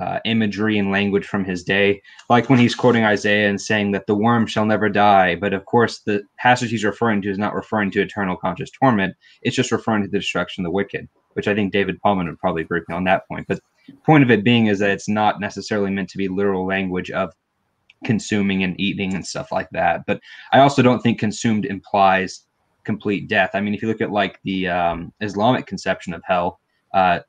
uh, 0.03 0.19
imagery 0.25 0.79
and 0.79 0.91
language 0.91 1.25
from 1.25 1.45
his 1.45 1.63
day, 1.63 2.03
like 2.29 2.51
when 2.51 2.59
he's 2.59 2.75
quoting 2.75 3.05
Isaiah 3.05 3.49
and 3.49 3.61
saying 3.61 3.93
that 3.93 4.09
the 4.09 4.17
worm 4.17 4.47
shall 4.49 4.67
never 4.67 4.89
die. 4.89 5.37
But 5.37 5.53
of 5.53 5.65
course, 5.65 6.01
the 6.01 6.23
passage 6.39 6.71
he's 6.71 6.85
referring 6.85 7.23
to 7.23 7.31
is 7.31 7.39
not 7.39 7.55
referring 7.55 7.93
to 7.93 8.03
eternal 8.03 8.37
conscious 8.37 8.71
torment. 8.71 9.15
It's 9.43 9.55
just 9.55 9.71
referring 9.71 10.03
to 10.03 10.09
the 10.09 10.19
destruction 10.19 10.63
of 10.63 10.67
the 10.67 10.73
wicked, 10.73 11.09
which 11.35 11.47
I 11.47 11.55
think 11.55 11.73
David 11.73 12.01
Pallmann 12.05 12.27
would 12.27 12.39
probably 12.41 12.63
agree 12.63 12.81
with 12.81 12.89
me 12.89 12.97
on 12.97 13.05
that 13.05 13.29
point. 13.29 13.47
But 13.47 13.61
point 14.05 14.25
of 14.25 14.31
it 14.31 14.43
being 14.43 14.67
is 14.67 14.81
that 14.81 14.91
it's 14.91 15.09
not 15.09 15.41
necessarily 15.41 15.91
meant 15.91 16.11
to 16.11 16.19
be 16.19 16.27
literal 16.27 16.67
language 16.67 17.11
of 17.13 17.33
consuming 18.05 18.65
and 18.65 18.79
eating 18.81 19.15
and 19.15 19.25
stuff 19.25 19.53
like 19.53 19.71
that. 19.71 20.03
But 20.07 20.21
I 20.53 20.59
also 20.59 20.83
don't 20.83 21.01
think 21.01 21.21
consumed 21.21 21.65
implies 21.65 22.45
complete 22.83 23.29
death. 23.29 23.51
I 23.55 23.61
mean, 23.61 23.75
if 23.75 23.83
you 23.83 23.87
look 23.87 24.01
at 24.01 24.11
like 24.11 24.41
the 24.43 24.67
um, 24.67 25.13
Islamic 25.21 25.67
conception 25.67 26.13
of 26.13 26.23
hell, 26.25 26.59
uh, 26.93 27.21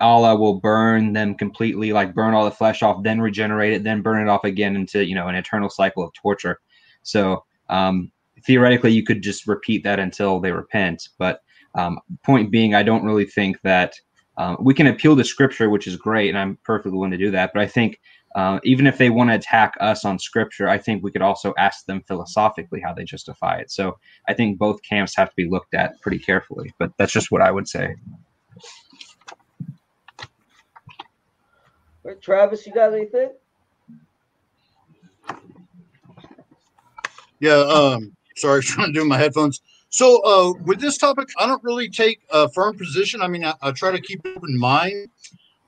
Allah 0.00 0.36
will 0.36 0.60
burn 0.60 1.12
them 1.12 1.34
completely, 1.34 1.92
like 1.92 2.14
burn 2.14 2.34
all 2.34 2.44
the 2.44 2.50
flesh 2.50 2.82
off, 2.82 3.02
then 3.02 3.20
regenerate 3.20 3.72
it, 3.72 3.84
then 3.84 4.02
burn 4.02 4.20
it 4.20 4.30
off 4.30 4.44
again 4.44 4.76
into 4.76 5.04
you 5.04 5.14
know 5.14 5.28
an 5.28 5.34
eternal 5.34 5.70
cycle 5.70 6.04
of 6.04 6.12
torture. 6.14 6.60
So 7.02 7.44
um, 7.68 8.10
theoretically, 8.44 8.92
you 8.92 9.04
could 9.04 9.22
just 9.22 9.46
repeat 9.46 9.84
that 9.84 9.98
until 9.98 10.40
they 10.40 10.52
repent. 10.52 11.08
But 11.18 11.40
um, 11.74 11.98
point 12.24 12.50
being, 12.50 12.74
I 12.74 12.82
don't 12.82 13.04
really 13.04 13.26
think 13.26 13.60
that 13.62 13.94
uh, 14.36 14.56
we 14.60 14.74
can 14.74 14.86
appeal 14.86 15.16
to 15.16 15.24
Scripture, 15.24 15.68
which 15.70 15.86
is 15.86 15.96
great, 15.96 16.28
and 16.28 16.38
I'm 16.38 16.58
perfectly 16.64 16.92
willing 16.92 17.10
to 17.10 17.16
do 17.16 17.30
that. 17.32 17.50
But 17.52 17.62
I 17.62 17.66
think 17.66 18.00
uh, 18.36 18.60
even 18.62 18.86
if 18.86 18.98
they 18.98 19.10
want 19.10 19.30
to 19.30 19.34
attack 19.34 19.76
us 19.80 20.04
on 20.04 20.18
Scripture, 20.18 20.68
I 20.68 20.78
think 20.78 21.02
we 21.02 21.10
could 21.10 21.22
also 21.22 21.54
ask 21.58 21.86
them 21.86 22.02
philosophically 22.06 22.80
how 22.80 22.92
they 22.92 23.04
justify 23.04 23.58
it. 23.58 23.70
So 23.70 23.98
I 24.28 24.34
think 24.34 24.58
both 24.58 24.82
camps 24.82 25.16
have 25.16 25.30
to 25.30 25.36
be 25.36 25.48
looked 25.48 25.74
at 25.74 26.00
pretty 26.00 26.18
carefully. 26.18 26.72
But 26.78 26.92
that's 26.98 27.12
just 27.12 27.32
what 27.32 27.42
I 27.42 27.50
would 27.50 27.68
say. 27.68 27.96
Right, 32.08 32.22
Travis, 32.22 32.66
you 32.66 32.72
got 32.72 32.94
anything? 32.94 33.32
Yeah, 37.38 37.52
um, 37.52 38.16
sorry, 38.34 38.62
trying 38.64 38.94
to 38.94 39.00
do 39.00 39.04
my 39.04 39.18
headphones. 39.18 39.60
So, 39.90 40.22
uh, 40.24 40.54
with 40.64 40.80
this 40.80 40.96
topic, 40.96 41.28
I 41.38 41.46
don't 41.46 41.62
really 41.62 41.90
take 41.90 42.20
a 42.30 42.48
firm 42.48 42.78
position. 42.78 43.20
I 43.20 43.28
mean, 43.28 43.44
I, 43.44 43.52
I 43.60 43.72
try 43.72 43.92
to 43.92 44.00
keep 44.00 44.24
in 44.24 44.58
mind. 44.58 45.10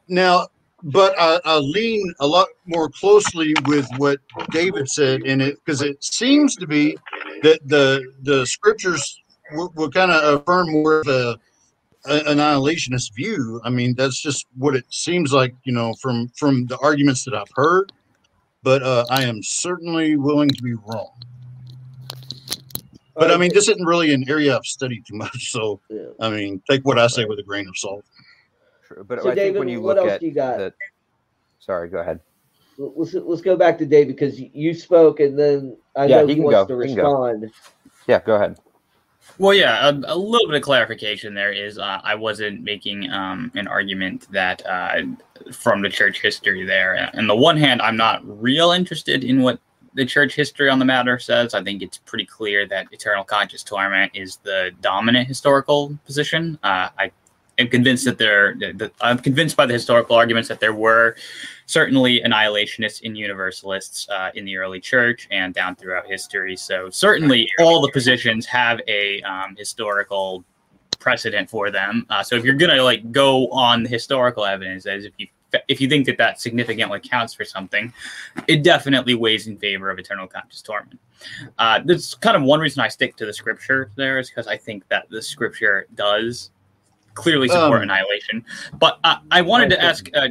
Now, 0.09 0.49
but 0.83 1.15
I, 1.19 1.41
I, 1.45 1.59
lean 1.59 2.11
a 2.21 2.27
lot 2.27 2.49
more 2.65 2.89
closely 2.89 3.55
with 3.67 3.87
what 3.99 4.19
David 4.51 4.89
said 4.89 5.21
in 5.25 5.43
it 5.43 5.57
because 5.63 5.83
it 5.83 6.03
seems 6.03 6.57
to 6.57 6.67
be 6.67 6.97
that 7.43 7.61
the 7.67 8.03
the 8.23 8.47
scriptures 8.47 9.21
will, 9.53 9.71
will 9.77 9.91
kind 9.91 10.11
of 10.11 10.41
affirm 10.41 10.73
more 10.73 11.01
of 11.01 11.09
a 11.09 11.39
annihilationist 12.07 13.15
view. 13.15 13.61
I 13.65 13.71
mean, 13.71 13.95
that's 13.95 14.21
just 14.21 14.47
what 14.57 14.75
it 14.75 14.85
seems 14.91 15.33
like, 15.33 15.55
you 15.65 15.73
know, 15.73 15.95
from 16.01 16.29
from 16.37 16.67
the 16.67 16.79
arguments 16.79 17.25
that 17.25 17.35
I've 17.35 17.51
heard. 17.55 17.93
But 18.63 18.83
uh, 18.83 19.07
I 19.11 19.25
am 19.25 19.43
certainly 19.43 20.17
willing 20.17 20.51
to 20.51 20.63
be 20.63 20.75
wrong. 20.75 21.11
But 23.17 23.31
I 23.31 23.37
mean, 23.37 23.51
this 23.53 23.69
isn't 23.69 23.85
really 23.85 24.15
an 24.15 24.25
area 24.29 24.57
I've 24.57 24.65
studied 24.65 25.05
too 25.07 25.15
much. 25.15 25.53
So, 25.53 25.81
yeah. 25.91 26.07
I 26.21 26.31
mean, 26.31 26.63
take 26.71 26.85
what 26.87 26.99
I 26.99 27.07
say 27.07 27.25
with 27.27 27.39
a 27.39 27.43
grain 27.43 27.69
of 27.69 27.77
salt. 27.77 28.05
True, 28.87 29.05
but 29.05 29.23
so 29.23 29.31
I 29.31 29.35
David, 29.35 29.55
think 29.55 29.59
when 29.59 29.69
you 29.69 29.81
look 29.81 29.99
at 29.99 30.23
you 30.23 30.33
the, 30.33 30.73
sorry, 31.59 31.89
go 31.89 31.99
ahead. 31.99 32.21
Let's 32.79 33.13
let's 33.13 33.43
go 33.43 33.57
back 33.57 33.77
to 33.79 33.87
David 33.87 34.17
because 34.17 34.41
you 34.41 34.73
spoke 34.73 35.21
and 35.21 35.39
then 35.39 35.77
I 35.97 36.07
yeah, 36.07 36.21
know 36.23 36.27
he, 36.29 36.35
he 36.37 36.41
wants 36.41 36.61
go. 36.61 36.67
to 36.67 36.77
respond. 36.77 37.51
Yeah, 38.07 38.21
go 38.25 38.37
ahead. 38.37 38.59
Well, 39.39 39.55
yeah, 39.55 39.89
a, 39.89 39.93
a, 39.93 40.17
little 40.17 40.47
bit 40.47 40.57
of 40.57 40.63
clarification 40.63 41.35
there 41.35 41.53
is 41.53 41.79
uh, 41.79 42.01
I 42.03 42.15
wasn't 42.15 42.63
making 42.63 43.11
um, 43.11 43.51
an 43.55 43.69
argument 43.69 44.27
that 44.31 44.65
uh, 44.67 45.03
from 45.53 45.83
the 45.83 45.89
church 45.89 46.21
history 46.21 46.65
there. 46.65 46.95
And 47.15 47.29
the 47.29 47.37
one 47.37 47.57
hand, 47.57 47.81
I'm 47.81 47.97
not 47.97 48.21
real 48.25 48.73
interested 48.73 49.25
in 49.25 49.43
what 49.43 49.59
the 49.95 50.05
church 50.05 50.35
history 50.35 50.69
on 50.69 50.79
the 50.79 50.85
matter 50.85 51.19
says. 51.19 51.55
I 51.55 51.63
think 51.63 51.83
it's 51.83 51.99
pretty 51.99 52.27
clear 52.27 52.67
that 52.69 52.89
eternal 52.93 53.25
conscious 53.25 53.63
torment 53.63 54.13
is 54.15 54.37
the 54.43 54.71
dominant 54.81 55.27
historical 55.27 55.99
position. 56.05 56.59
Uh, 56.63 56.89
I 56.99 57.11
am 57.61 57.69
convinced 57.69 58.05
that 58.07 58.19
there, 58.19 58.55
that 58.75 58.93
I'm 59.01 59.19
convinced 59.19 59.57
by 59.57 59.67
the 59.67 59.73
historical 59.73 60.17
arguments 60.17 60.49
that 60.49 60.61
there 60.61 60.75
were 60.75 61.17
certainly 61.67 62.21
annihilationists 62.21 63.05
and 63.05 63.17
universalists 63.17 64.09
uh, 64.09 64.31
in 64.35 64.45
the 64.45 64.57
early 64.57 64.81
church 64.81 65.29
and 65.31 65.55
down 65.55 65.77
throughout 65.77 66.07
history. 66.07 66.57
So 66.57 66.91
certainly 66.91 67.49
all 67.61 67.81
the 67.81 67.93
positions 67.93 68.47
have 68.47 68.81
a 68.89 69.23
um, 69.23 69.55
historical 69.57 70.45
precedent 70.99 71.49
for 71.49 71.71
them. 71.71 72.07
Uh, 72.11 72.23
so 72.23 72.37
if 72.37 72.45
you're 72.45 72.55
gonna 72.55 72.83
like 72.83 73.11
go 73.13 73.49
on 73.51 73.83
the 73.83 73.89
historical 73.89 74.45
evidence 74.45 74.87
as 74.87 75.05
if 75.05 75.13
you 75.17 75.27
if 75.69 75.81
you 75.81 75.89
think 75.89 76.07
that 76.07 76.17
that 76.19 76.41
significantly 76.41 77.01
counts 77.01 77.35
for 77.35 77.45
something, 77.45 77.93
it 78.47 78.63
definitely 78.63 79.15
weighs 79.15 79.49
in 79.49 79.57
favor 79.57 79.91
of 79.91 79.99
eternal 79.99 80.29
conscious 80.29 80.63
torment. 80.63 81.01
Uh, 81.59 81.81
that's 81.85 82.15
kind 82.15 82.37
of 82.37 82.43
one 82.45 82.61
reason 82.61 82.81
I 82.83 82.89
stick 82.89 83.17
to 83.17 83.27
the 83.27 83.33
scripture 83.33 83.91
there 83.97 84.19
is 84.19 84.29
because 84.29 84.47
I 84.47 84.57
think 84.57 84.87
that 84.89 85.11
the 85.11 85.21
scripture 85.21 85.87
does 85.95 86.51
clearly 87.21 87.49
support 87.49 87.79
um, 87.79 87.83
annihilation. 87.83 88.45
But 88.79 88.99
uh, 89.05 89.17
I 89.31 89.43
wanted 89.43 89.71
to 89.71 89.83
ask. 89.83 90.09
Uh, 90.15 90.29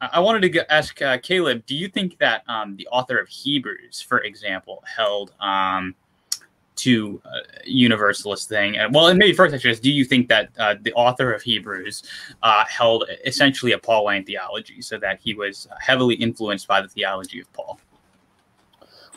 I 0.00 0.20
wanted 0.20 0.40
to 0.42 0.50
get, 0.50 0.66
ask 0.68 1.00
uh, 1.00 1.16
Caleb. 1.18 1.64
Do 1.64 1.74
you 1.74 1.88
think 1.88 2.18
that 2.18 2.42
um, 2.48 2.76
the 2.76 2.86
author 2.88 3.16
of 3.16 3.28
Hebrews, 3.28 4.02
for 4.02 4.18
example, 4.20 4.84
held 4.86 5.32
um, 5.40 5.94
to 6.76 7.20
uh, 7.24 7.40
universalist 7.64 8.48
thing. 8.48 8.76
Well, 8.92 9.08
and 9.08 9.18
maybe 9.18 9.32
first, 9.32 9.54
actually, 9.54 9.72
is 9.72 9.80
do 9.80 9.90
you 9.90 10.04
think 10.04 10.28
that 10.28 10.50
uh, 10.58 10.74
the 10.80 10.92
author 10.92 11.32
of 11.32 11.42
Hebrews 11.42 12.04
uh, 12.42 12.64
held 12.66 13.04
essentially 13.24 13.72
a 13.72 13.78
Pauline 13.78 14.24
theology, 14.24 14.80
so 14.82 14.98
that 14.98 15.18
he 15.22 15.34
was 15.34 15.66
heavily 15.80 16.14
influenced 16.14 16.68
by 16.68 16.80
the 16.80 16.88
theology 16.88 17.40
of 17.40 17.52
Paul? 17.52 17.80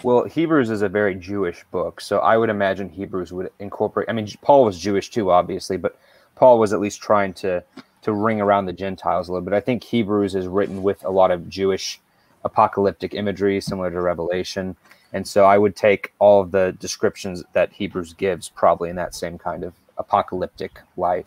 Well, 0.02 0.24
Hebrews 0.24 0.70
is 0.70 0.82
a 0.82 0.90
very 0.90 1.14
Jewish 1.14 1.66
book, 1.72 2.00
so 2.00 2.20
I 2.20 2.38
would 2.38 2.50
imagine 2.50 2.88
Hebrews 2.88 3.34
would 3.34 3.52
incorporate. 3.60 4.10
I 4.10 4.14
mean, 4.14 4.28
Paul 4.42 4.64
was 4.64 4.80
Jewish 4.80 5.10
too, 5.10 5.30
obviously, 5.30 5.76
but 5.76 6.00
Paul 6.40 6.58
was 6.58 6.72
at 6.72 6.80
least 6.80 7.02
trying 7.02 7.34
to 7.34 7.64
to 8.02 8.14
ring 8.14 8.40
around 8.40 8.66
the 8.66 8.74
Gentiles 8.74 9.28
a 9.28 9.34
little 9.34 9.44
bit. 9.44 9.54
I 9.54 9.60
think 9.60 9.84
Hebrews 9.84 10.36
is 10.36 10.48
written 10.48 10.82
with 10.82 11.04
a 11.04 11.10
lot 11.10 11.32
of 11.32 11.50
Jewish 11.50 12.00
apocalyptic 12.46 13.14
imagery, 13.14 13.60
similar 13.60 13.92
to 13.92 14.00
Revelation, 14.00 14.78
and 15.12 15.28
so 15.28 15.44
I 15.44 15.58
would 15.58 15.76
take 15.76 16.14
all 16.18 16.42
of 16.42 16.52
the 16.52 16.78
descriptions 16.80 17.44
that 17.52 17.74
Hebrews 17.74 18.14
gives 18.14 18.48
probably 18.48 18.90
in 18.90 18.96
that 18.96 19.14
same 19.14 19.38
kind 19.38 19.66
of 19.66 19.74
apocalyptic 19.98 20.80
light. 20.96 21.26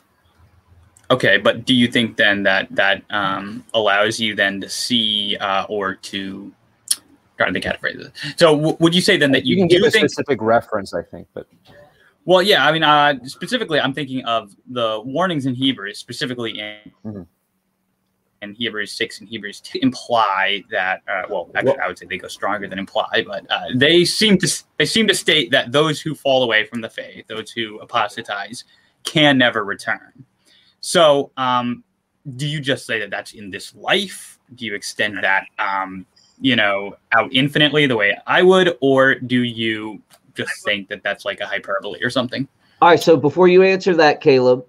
Okay, 1.11 1.37
but 1.37 1.67
do 1.67 1.75
you 1.75 1.89
think 1.89 2.17
then 2.17 2.43
that 2.45 2.69
that 2.71 3.03
um, 3.11 3.65
allows 3.75 4.19
you 4.19 4.35
then 4.35 4.63
to 4.63 4.69
see 4.71 5.37
uh, 5.37 5.67
or 5.69 5.95
to 5.97 6.51
trying 7.37 7.55
to 7.55 7.61
catchphrase 7.61 8.01
it. 8.01 8.13
So 8.39 8.57
w- 8.57 8.77
would 8.79 8.95
you 8.95 9.01
say 9.01 9.17
then 9.17 9.33
that 9.33 9.45
you, 9.45 9.57
you 9.57 9.61
can 9.61 9.69
give 9.69 9.83
a 9.83 9.91
think, 9.91 10.09
specific 10.09 10.41
reference? 10.41 10.95
I 10.95 11.03
think, 11.03 11.29
but 11.35 11.47
well, 12.25 12.43
yeah, 12.43 12.67
I 12.67 12.73
mean, 12.73 12.83
uh, 12.83 13.15
specifically, 13.25 13.81
I'm 13.81 13.93
thinking 13.93 14.25
of 14.25 14.55
the 14.69 15.01
warnings 15.05 15.47
in 15.47 15.55
Hebrews, 15.55 15.99
specifically 15.99 16.59
in. 16.59 16.93
Mm-hmm. 17.05 17.23
In 18.43 18.55
Hebrews 18.55 18.91
6 18.91 19.21
and 19.21 19.29
Hebrews 19.29 19.61
2 19.61 19.79
imply 19.83 20.65
that, 20.73 21.03
uh, 21.07 21.23
well, 21.31 21.49
actually, 21.55 21.79
I 21.79 21.87
would 21.87 21.97
say 21.97 22.07
they 22.07 22.19
go 22.19 22.27
stronger 22.27 22.67
than 22.67 22.77
imply, 22.77 23.23
but 23.25 23.47
uh, 23.49 23.67
they 23.77 24.05
seem 24.05 24.37
to 24.39 24.65
they 24.79 24.85
seem 24.85 25.07
to 25.07 25.15
state 25.15 25.53
that 25.53 25.71
those 25.71 26.01
who 26.01 26.13
fall 26.13 26.43
away 26.43 26.65
from 26.65 26.81
the 26.81 26.91
faith, 26.91 27.25
those 27.29 27.53
who 27.53 27.79
apostatize, 27.79 28.65
can 29.05 29.39
never 29.39 29.65
return. 29.65 30.25
So, 30.81 31.31
um, 31.37 31.85
do 32.35 32.49
you 32.49 32.61
just 32.61 32.85
say 32.85 32.99
that 32.99 33.11
that's 33.11 33.35
in 33.35 33.49
this 33.49 33.77
life? 33.77 34.41
Do 34.57 34.67
you 34.67 34.75
extend 34.75 35.23
that 35.23 35.45
um, 35.61 36.05
you 36.43 36.57
know, 36.57 36.97
out 37.13 37.33
infinitely 37.33 37.87
the 37.87 37.97
way 37.97 38.19
I 38.27 38.43
would, 38.43 38.77
or 38.81 39.15
do 39.15 39.45
you 39.45 40.03
just 40.35 40.65
think 40.65 40.89
that 40.89 41.03
that's 41.03 41.25
like 41.25 41.41
a 41.41 41.47
hyperbole 41.47 42.03
or 42.03 42.11
something? 42.11 42.47
All 42.81 42.89
right. 42.89 43.01
So 43.01 43.17
before 43.17 43.49
you 43.49 43.63
answer 43.63 43.95
that, 43.97 44.21
Caleb, 44.21 44.65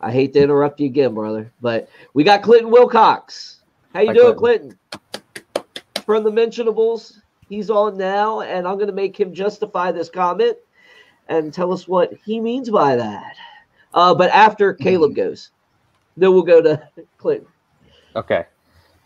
I 0.00 0.12
hate 0.12 0.32
to 0.34 0.42
interrupt 0.42 0.80
you 0.80 0.86
again, 0.86 1.14
brother, 1.14 1.50
but 1.60 1.88
we 2.14 2.24
got 2.24 2.42
Clinton 2.42 2.70
Wilcox. 2.70 3.60
How 3.94 4.00
you 4.00 4.08
Hi, 4.08 4.12
doing, 4.14 4.36
Clinton? 4.36 4.78
Clinton? 4.90 5.82
From 6.04 6.22
the 6.22 6.30
Mentionables, 6.30 7.20
he's 7.48 7.70
on 7.70 7.96
now, 7.96 8.42
and 8.42 8.68
I'm 8.68 8.76
going 8.76 8.88
to 8.88 8.92
make 8.92 9.18
him 9.18 9.32
justify 9.34 9.90
this 9.90 10.10
comment 10.10 10.56
and 11.28 11.52
tell 11.52 11.72
us 11.72 11.88
what 11.88 12.12
he 12.24 12.40
means 12.40 12.70
by 12.70 12.94
that. 12.96 13.36
Uh, 13.94 14.14
but 14.14 14.30
after 14.30 14.74
Caleb 14.74 15.14
goes, 15.16 15.50
then 16.16 16.32
we'll 16.32 16.42
go 16.42 16.62
to 16.62 16.88
Clinton. 17.18 17.48
Okay. 18.14 18.44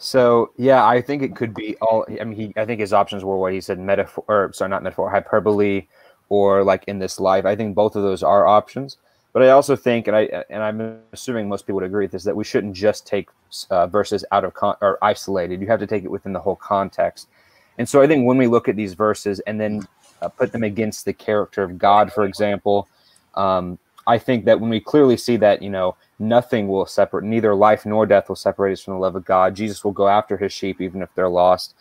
So 0.02 0.50
yeah, 0.56 0.86
I 0.86 1.02
think 1.02 1.22
it 1.22 1.36
could 1.36 1.52
be 1.52 1.76
all. 1.76 2.06
I 2.08 2.24
mean, 2.24 2.34
he. 2.34 2.52
I 2.56 2.64
think 2.64 2.80
his 2.80 2.94
options 2.94 3.22
were 3.22 3.36
what 3.36 3.52
he 3.52 3.60
said: 3.60 3.78
metaphor, 3.78 4.24
or 4.28 4.50
sorry, 4.54 4.70
not 4.70 4.82
metaphor, 4.82 5.10
hyperbole, 5.10 5.86
or 6.30 6.64
like 6.64 6.84
in 6.88 6.98
this 6.98 7.20
life. 7.20 7.44
I 7.44 7.54
think 7.54 7.74
both 7.74 7.96
of 7.96 8.02
those 8.02 8.22
are 8.22 8.46
options. 8.46 8.96
But 9.34 9.42
I 9.42 9.50
also 9.50 9.76
think, 9.76 10.08
and 10.08 10.16
I 10.16 10.44
and 10.48 10.62
I'm 10.62 11.00
assuming 11.12 11.50
most 11.50 11.66
people 11.66 11.76
would 11.76 11.84
agree 11.84 12.04
with 12.04 12.12
this, 12.12 12.24
that 12.24 12.34
we 12.34 12.44
shouldn't 12.44 12.74
just 12.74 13.06
take 13.06 13.28
uh, 13.68 13.86
verses 13.88 14.24
out 14.32 14.42
of 14.42 14.54
con- 14.54 14.76
or 14.80 14.96
isolated. 15.02 15.60
You 15.60 15.66
have 15.66 15.80
to 15.80 15.86
take 15.86 16.02
it 16.02 16.10
within 16.10 16.32
the 16.32 16.40
whole 16.40 16.56
context. 16.56 17.28
And 17.76 17.86
so 17.86 18.00
I 18.00 18.06
think 18.06 18.26
when 18.26 18.38
we 18.38 18.46
look 18.46 18.68
at 18.68 18.76
these 18.76 18.94
verses 18.94 19.40
and 19.40 19.60
then 19.60 19.86
uh, 20.22 20.28
put 20.28 20.50
them 20.50 20.62
against 20.62 21.04
the 21.04 21.12
character 21.12 21.62
of 21.62 21.76
God, 21.76 22.10
for 22.10 22.24
example, 22.24 22.88
um, 23.34 23.78
I 24.10 24.18
think 24.18 24.44
that 24.46 24.58
when 24.58 24.70
we 24.70 24.80
clearly 24.80 25.16
see 25.16 25.36
that, 25.36 25.62
you 25.62 25.70
know, 25.70 25.96
nothing 26.18 26.66
will 26.66 26.84
separate, 26.84 27.24
neither 27.24 27.54
life 27.54 27.86
nor 27.86 28.06
death 28.06 28.28
will 28.28 28.36
separate 28.36 28.72
us 28.72 28.80
from 28.80 28.94
the 28.94 29.00
love 29.00 29.14
of 29.14 29.24
God. 29.24 29.54
Jesus 29.54 29.84
will 29.84 29.92
go 29.92 30.08
after 30.08 30.36
his 30.36 30.52
sheep 30.52 30.80
even 30.80 31.00
if 31.00 31.14
they're 31.14 31.28
lost. 31.28 31.74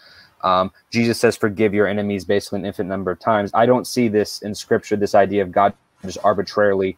Um, 0.44 0.72
Jesus 0.92 1.20
says, 1.20 1.36
forgive 1.36 1.74
your 1.74 1.88
enemies 1.88 2.26
basically 2.26 2.60
an 2.60 2.66
infinite 2.66 2.90
number 2.90 3.10
of 3.10 3.20
times. 3.20 3.50
I 3.56 3.66
don't 3.66 3.88
see 3.88 4.10
this 4.10 4.44
in 4.44 4.54
scripture, 4.54 4.96
this 4.96 5.16
idea 5.16 5.42
of 5.42 5.52
God 5.52 5.74
just 6.06 6.20
arbitrarily 6.24 6.98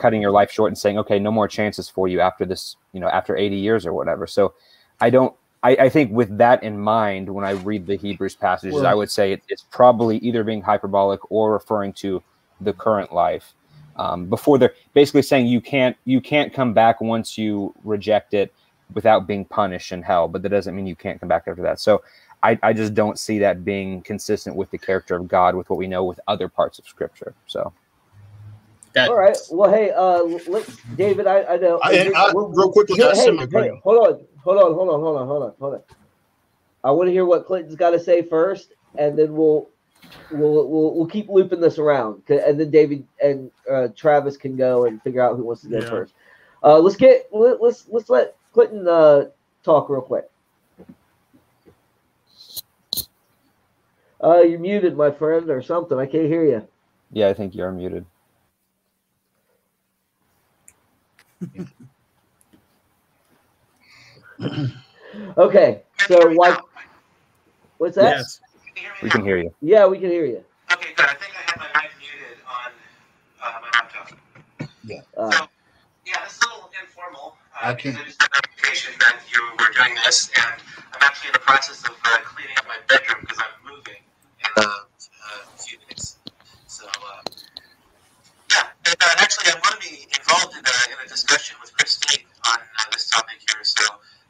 cutting 0.00 0.20
your 0.20 0.32
life 0.32 0.50
short 0.50 0.68
and 0.68 0.76
saying, 0.78 0.98
okay, 0.98 1.20
no 1.20 1.30
more 1.30 1.46
chances 1.46 1.88
for 1.88 2.08
you 2.08 2.20
after 2.20 2.44
this, 2.44 2.76
you 2.92 2.98
know, 2.98 3.08
after 3.08 3.36
80 3.36 3.54
years 3.54 3.86
or 3.86 3.92
whatever. 3.92 4.26
So 4.26 4.54
I 5.00 5.10
don't, 5.10 5.32
I, 5.62 5.76
I 5.76 5.88
think 5.88 6.10
with 6.10 6.36
that 6.38 6.64
in 6.64 6.76
mind, 6.76 7.32
when 7.32 7.44
I 7.44 7.52
read 7.52 7.86
the 7.86 7.96
Hebrews 7.96 8.34
passages, 8.34 8.74
well, 8.74 8.86
I 8.86 8.94
would 8.94 9.12
say 9.12 9.32
it, 9.32 9.42
it's 9.48 9.64
probably 9.70 10.18
either 10.18 10.42
being 10.42 10.62
hyperbolic 10.62 11.30
or 11.30 11.52
referring 11.52 11.92
to 11.94 12.20
the 12.60 12.72
current 12.72 13.12
life 13.12 13.54
um, 14.00 14.24
before 14.24 14.58
they're 14.58 14.74
basically 14.94 15.20
saying 15.20 15.46
you 15.46 15.60
can't 15.60 15.94
you 16.06 16.22
can't 16.22 16.54
come 16.54 16.72
back 16.72 17.02
once 17.02 17.36
you 17.36 17.74
reject 17.84 18.32
it 18.32 18.52
without 18.94 19.26
being 19.26 19.44
punished 19.44 19.92
in 19.92 20.02
hell 20.02 20.26
but 20.26 20.42
that 20.42 20.48
doesn't 20.48 20.74
mean 20.74 20.86
you 20.86 20.96
can't 20.96 21.20
come 21.20 21.28
back 21.28 21.44
after 21.46 21.62
that. 21.62 21.78
So 21.78 22.02
I, 22.42 22.58
I 22.62 22.72
just 22.72 22.94
don't 22.94 23.18
see 23.18 23.38
that 23.40 23.62
being 23.62 24.00
consistent 24.00 24.56
with 24.56 24.70
the 24.70 24.78
character 24.78 25.16
of 25.16 25.28
god 25.28 25.54
with 25.54 25.68
what 25.68 25.78
we 25.78 25.86
know 25.86 26.04
with 26.04 26.18
other 26.26 26.48
parts 26.48 26.78
of 26.78 26.86
scripture 26.86 27.34
so. 27.46 27.72
That, 28.94 29.10
all 29.10 29.16
right 29.16 29.36
well 29.50 29.70
hey 29.70 29.90
uh 29.90 30.22
let's 30.48 30.78
david 30.96 31.26
i, 31.26 31.44
I 31.44 31.56
know. 31.58 31.78
I, 31.82 32.10
I, 32.16 32.32
real 32.34 32.72
quickly 32.72 32.96
hey, 32.96 33.12
hey, 33.14 33.36
hey, 33.36 33.80
hold 33.84 33.98
on 33.98 34.26
hold 34.42 34.58
on 34.58 34.74
hold 34.74 34.88
on 34.88 35.00
hold 35.00 35.16
on 35.16 35.26
hold 35.28 35.42
on 35.42 35.54
hold 35.60 35.74
on. 35.74 35.82
I 36.82 36.90
want 36.90 37.08
to 37.08 37.12
hear 37.12 37.26
what 37.26 37.46
clinton's 37.46 37.76
got 37.76 37.90
to 37.90 38.00
say 38.00 38.22
first 38.22 38.72
and 38.96 39.16
then 39.18 39.34
we'll 39.34 39.68
we'll 40.30 40.68
we'll, 40.68 40.94
we'll 40.94 41.06
keep 41.06 41.28
looping 41.28 41.60
this 41.60 41.78
around, 41.78 42.22
and 42.28 42.58
then 42.58 42.70
David 42.70 43.06
and 43.22 43.50
uh, 43.70 43.88
Travis 43.96 44.36
can 44.36 44.56
go 44.56 44.86
and 44.86 45.02
figure 45.02 45.22
out 45.22 45.36
who 45.36 45.44
wants 45.44 45.62
to 45.62 45.68
go 45.68 45.78
yeah. 45.78 45.88
first. 45.88 46.14
Uh, 46.62 46.78
let's 46.78 46.96
get 46.96 47.28
let, 47.32 47.54
us 47.54 47.58
let's, 47.60 47.88
let's 47.88 48.10
let 48.10 48.36
Clinton 48.52 48.86
uh, 48.86 49.26
talk 49.62 49.88
real 49.88 50.02
quick. 50.02 50.30
Uh, 54.22 54.40
you're 54.42 54.58
muted, 54.58 54.96
my 54.96 55.10
friend, 55.10 55.48
or 55.48 55.62
something. 55.62 55.98
I 55.98 56.04
can't 56.04 56.26
hear 56.26 56.44
you. 56.44 56.66
Yeah, 57.12 57.28
I 57.28 57.34
think 57.34 57.54
you're 57.54 57.72
muted. 57.72 58.04
okay, 65.38 65.82
so 66.06 66.34
why? 66.34 66.58
What's 67.78 67.96
that? 67.96 68.18
Yes. 68.18 68.40
We 69.02 69.10
can 69.10 69.24
hear 69.24 69.38
you. 69.38 69.54
Yeah, 69.60 69.86
we 69.86 69.98
can 69.98 70.10
hear 70.10 70.26
you. 70.26 70.44
Okay, 70.72 70.92
good. 70.94 71.06
I 71.06 71.14
think 71.14 71.32
I 71.34 71.50
have 71.50 71.58
my 71.58 71.82
mic 71.82 71.90
muted 71.98 72.38
on 72.44 72.70
uh, 73.42 73.58
my 73.62 73.70
laptop. 73.74 74.12
Yeah. 74.84 75.00
Uh, 75.16 75.30
so, 75.30 75.48
yeah, 76.06 76.24
this 76.24 76.36
is 76.36 76.42
a 76.42 76.48
little 76.48 76.70
informal. 76.80 77.36
Uh, 77.54 77.68
I 77.68 77.74
can. 77.74 77.96
I 77.96 78.04
just 78.04 78.18
got 78.18 78.30
notification 78.34 78.94
that 79.00 79.20
you 79.32 79.40
were 79.58 79.72
doing 79.72 79.96
this, 80.04 80.30
and 80.36 80.60
I'm 80.92 81.00
actually 81.00 81.28
in 81.28 81.32
the 81.34 81.40
process 81.40 81.82
of 81.84 81.96
uh, 82.04 82.18
cleaning 82.24 82.56
up 82.58 82.66
my 82.68 82.76
bedroom 82.88 83.18
because 83.22 83.38
I'm 83.38 83.56
moving 83.64 83.98
in 83.98 84.52
uh, 84.56 84.62
uh, 84.62 85.54
a 85.54 85.58
few 85.58 85.78
days. 85.88 86.16
So, 86.66 86.86
uh, 86.86 87.22
yeah, 88.52 88.68
and 88.86 88.96
uh, 89.00 89.24
actually, 89.24 89.50
I'm 89.52 89.60
going 89.64 89.80
to 89.80 89.82
be 89.82 90.06
involved 90.12 90.54
in 90.54 90.64
a, 90.64 90.76
in 90.92 90.98
a 91.04 91.08
discussion 91.08 91.56
with 91.60 91.72
Chris 91.76 91.96
Date 91.98 92.26
on 92.46 92.58
uh, 92.60 92.84
this 92.92 93.08
topic 93.08 93.40
here. 93.48 93.64
So, 93.64 93.84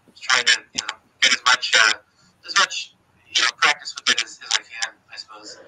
I'm 0.06 0.14
trying 0.14 0.46
to 0.46 0.56
you 0.74 0.82
know 0.86 0.94
get 1.20 1.34
as 1.34 1.42
much 1.44 1.72
uh, 1.74 1.92
as 2.46 2.54
much 2.58 2.94
you 3.34 3.42
know, 3.42 3.48
practice 3.56 3.94
with 3.96 4.14
it 4.14 4.22
as, 4.22 4.38
as 4.42 4.50
I 4.52 4.62
can, 4.62 4.94
I 5.12 5.16
suppose. 5.16 5.58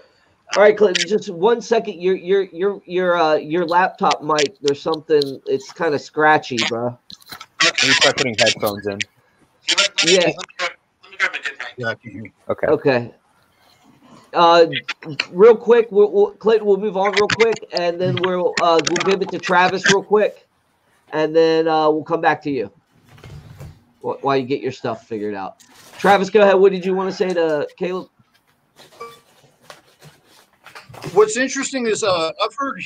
All 0.56 0.62
right, 0.62 0.76
Clinton. 0.76 1.08
Just 1.08 1.30
one 1.30 1.62
second. 1.62 2.00
Your 2.00 2.14
your 2.14 2.42
your 2.44 2.82
your 2.84 3.16
uh 3.16 3.36
your 3.36 3.66
laptop 3.66 4.22
mic. 4.22 4.58
There's 4.60 4.82
something. 4.82 5.40
It's 5.46 5.72
kind 5.72 5.94
of 5.94 6.00
scratchy, 6.00 6.58
bro. 6.68 6.98
Okay. 7.64 7.86
You 7.86 7.92
start 7.94 8.16
putting 8.16 8.34
headphones 8.38 8.86
in. 8.86 8.98
Yeah. 10.04 10.18
Let 10.18 10.26
me, 10.26 10.34
grab, 10.58 10.70
let 11.02 11.10
me 11.10 11.16
grab 11.16 11.32
my 11.32 11.38
good 11.38 11.58
mic. 11.58 11.68
Yeah, 11.78 11.94
can 11.94 12.10
hear 12.10 12.24
you. 12.24 12.32
Okay. 12.48 12.66
Okay. 12.66 13.14
Uh, 14.34 14.66
real 15.30 15.54
quick, 15.54 15.88
we'll, 15.90 16.10
we'll, 16.10 16.30
Clinton, 16.32 16.66
we'll 16.66 16.78
move 16.78 16.96
on 16.96 17.12
real 17.12 17.28
quick, 17.28 17.54
and 17.74 18.00
then 18.00 18.16
we'll 18.22 18.54
uh, 18.62 18.80
we'll 18.88 19.12
give 19.12 19.22
it 19.22 19.28
to 19.30 19.38
Travis 19.38 19.86
real 19.92 20.02
quick, 20.02 20.48
and 21.12 21.36
then 21.36 21.68
uh, 21.68 21.88
we'll 21.90 22.02
come 22.02 22.20
back 22.20 22.42
to 22.42 22.50
you 22.50 22.70
while 24.02 24.36
you 24.36 24.44
get 24.44 24.60
your 24.60 24.72
stuff 24.72 25.06
figured 25.06 25.34
out. 25.34 25.60
Travis, 25.98 26.30
go 26.30 26.42
ahead. 26.42 26.56
What 26.56 26.72
did 26.72 26.84
you 26.84 26.94
want 26.94 27.10
to 27.10 27.16
say 27.16 27.32
to 27.32 27.68
Caleb? 27.78 28.08
What's 31.12 31.36
interesting 31.36 31.86
is 31.86 32.02
uh, 32.02 32.32
I've 32.44 32.54
heard 32.56 32.82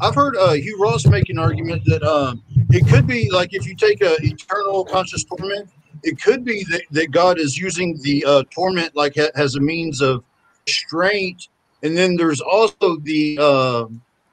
I've 0.00 0.14
heard 0.14 0.36
uh, 0.36 0.52
Hugh 0.52 0.78
Ross 0.80 1.06
make 1.06 1.28
an 1.28 1.38
argument 1.38 1.82
that 1.86 2.02
um, 2.02 2.42
it 2.70 2.88
could 2.88 3.06
be 3.06 3.30
like 3.30 3.52
if 3.52 3.66
you 3.66 3.74
take 3.74 4.02
a 4.02 4.16
eternal 4.22 4.84
conscious 4.84 5.24
torment, 5.24 5.70
it 6.02 6.20
could 6.20 6.44
be 6.44 6.64
that, 6.70 6.82
that 6.90 7.10
God 7.10 7.38
is 7.38 7.58
using 7.58 7.98
the 8.02 8.24
uh, 8.24 8.44
torment 8.50 8.96
like 8.96 9.14
ha- 9.16 9.30
a 9.36 9.60
means 9.60 10.00
of 10.00 10.24
restraint, 10.66 11.48
and 11.82 11.96
then 11.96 12.16
there's 12.16 12.40
also 12.40 12.96
the 13.02 13.36
uh, 13.40 13.86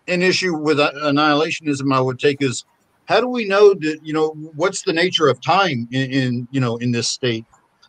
an 0.08 0.22
issue 0.22 0.56
with 0.56 0.78
annihilationism. 0.78 1.94
I 1.94 2.00
would 2.00 2.20
take 2.20 2.42
is 2.42 2.64
how 3.08 3.22
do 3.22 3.28
we 3.28 3.46
know 3.46 3.74
that 3.74 4.00
you 4.04 4.14
know 4.14 4.30
what's 4.56 4.84
the 4.84 4.94
nature 4.94 5.28
of 5.28 5.42
time 5.42 5.88
in, 5.92 6.12
in 6.12 6.48
you 6.52 6.60
know 6.60 6.78
in 6.78 6.92
this 6.92 7.08
state? 7.08 7.46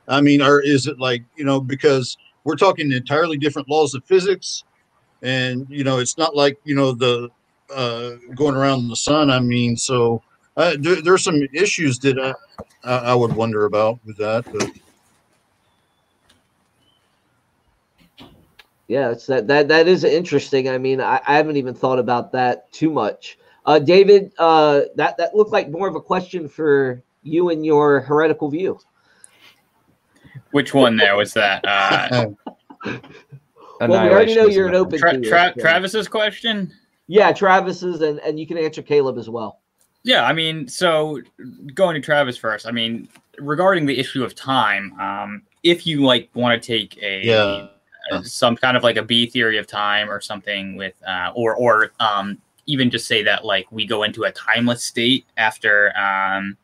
I 0.07 0.21
mean, 0.21 0.41
or 0.41 0.61
is 0.61 0.87
it 0.87 0.99
like 0.99 1.25
you 1.37 1.45
know 1.45 1.61
because 1.61 2.16
we're 2.45 2.57
talking 2.57 2.91
entirely 2.93 3.37
different 3.37 3.69
laws 3.69 3.95
of 3.95 4.05
physics, 4.05 4.64
and 5.23 5.66
you 5.69 5.85
know, 5.85 5.99
it's 5.99 6.16
not 6.16 6.35
like 6.35 6.59
you 6.64 6.75
know 6.75 6.93
the 6.93 7.29
uh, 7.75 8.12
going 8.35 8.55
around 8.55 8.89
the 8.89 8.97
sun. 8.97 9.31
I 9.31 9.41
mean, 9.41 9.77
so 9.77 10.23
uh, 10.57 10.77
there, 10.81 11.03
there's 11.03 11.25
some 11.25 11.43
issues 11.53 11.99
that 12.01 12.19
I, 12.85 12.97
I 12.97 13.14
would 13.14 13.35
wonder 13.35 13.64
about 13.64 13.99
with 14.07 14.16
that, 14.19 14.45
but. 14.53 14.71
Yeah, 18.87 19.11
it's 19.11 19.27
that 19.27 19.47
that 19.49 19.69
that 19.69 19.87
is 19.87 20.03
interesting. 20.03 20.66
I 20.66 20.79
mean, 20.79 20.99
I, 20.99 21.21
I 21.27 21.37
haven't 21.37 21.59
even 21.59 21.75
thought 21.75 21.99
about 21.99 22.33
that 22.33 22.73
too 22.73 22.89
much. 22.89 23.37
Uh, 23.69 23.79
David, 23.79 24.33
uh, 24.39 24.81
that 24.95 25.19
that 25.19 25.35
looked 25.35 25.53
like 25.53 25.69
more 25.69 25.87
of 25.87 25.95
a 25.95 26.01
question 26.01 26.49
for 26.49 27.03
you 27.23 27.51
and 27.51 27.66
your 27.66 28.01
heretical 28.01 28.49
view. 28.49 28.81
Which 30.53 30.73
one 30.73 30.97
there 30.97 31.16
was 31.16 31.35
that? 31.35 31.62
Uh, 31.66 32.31
well, 32.87 33.91
we 33.91 33.95
already 33.95 34.35
know 34.35 34.47
you're 34.47 34.69
an 34.69 34.75
open. 34.75 34.99
Tra- 34.99 35.21
Tra- 35.21 35.53
Travis's 35.59 36.09
question. 36.09 36.73
Yeah, 37.09 37.31
Travis's, 37.31 38.01
and 38.01 38.21
and 38.21 38.41
you 38.41 38.47
can 38.47 38.57
answer 38.57 38.81
Caleb 38.81 39.19
as 39.19 39.29
well. 39.29 39.61
Yeah, 40.03 40.25
I 40.25 40.33
mean, 40.33 40.66
so 40.66 41.21
going 41.75 41.95
to 41.95 42.01
Travis 42.01 42.39
first. 42.39 42.66
I 42.66 42.71
mean, 42.71 43.07
regarding 43.39 43.85
the 43.85 43.99
issue 43.99 44.25
of 44.25 44.35
time, 44.35 44.99
um, 44.99 45.43
if 45.62 45.87
you 45.87 46.05
like 46.05 46.31
want 46.33 46.62
to 46.62 46.66
take 46.66 46.97
a 47.03 47.23
yeah 47.23 47.66
uh, 48.11 48.23
some 48.23 48.57
kind 48.57 48.79
of 48.79 48.83
like 48.83 48.97
a 48.97 49.03
B 49.03 49.27
theory 49.27 49.59
of 49.59 49.66
time 49.66 50.11
or 50.11 50.23
something 50.23 50.77
with, 50.77 50.95
uh, 51.07 51.33
or 51.35 51.55
or 51.55 51.93
um, 52.01 52.39
even 52.69 52.91
just 52.91 53.09
say 53.09 53.23
that 53.25 53.45
like 53.45 53.66
we 53.73 53.87
go 53.87 54.05
into 54.05 54.23
a 54.25 54.31
timeless 54.31 54.85
state 54.85 55.27
after 55.37 55.93
um, 55.99 56.57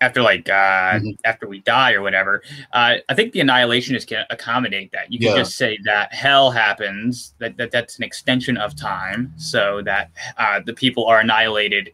after 0.00 0.22
like 0.22 0.48
uh, 0.48 0.52
mm-hmm. 0.96 1.10
after 1.24 1.46
we 1.46 1.60
die 1.60 1.92
or 1.92 2.00
whatever. 2.00 2.42
Uh, 2.72 2.96
I 3.08 3.14
think 3.14 3.32
the 3.32 3.40
annihilationists 3.40 4.06
can 4.06 4.24
accommodate 4.30 4.92
that. 4.92 5.12
You 5.12 5.18
can 5.18 5.28
yeah. 5.28 5.36
just 5.36 5.56
say 5.56 5.78
that 5.84 6.14
hell 6.14 6.50
happens, 6.50 7.34
that, 7.38 7.56
that 7.58 7.70
that's 7.70 7.98
an 7.98 8.04
extension 8.04 8.56
of 8.56 8.74
time, 8.74 9.32
so 9.36 9.82
that 9.82 10.10
uh, 10.38 10.60
the 10.64 10.72
people 10.72 11.06
are 11.06 11.20
annihilated 11.20 11.92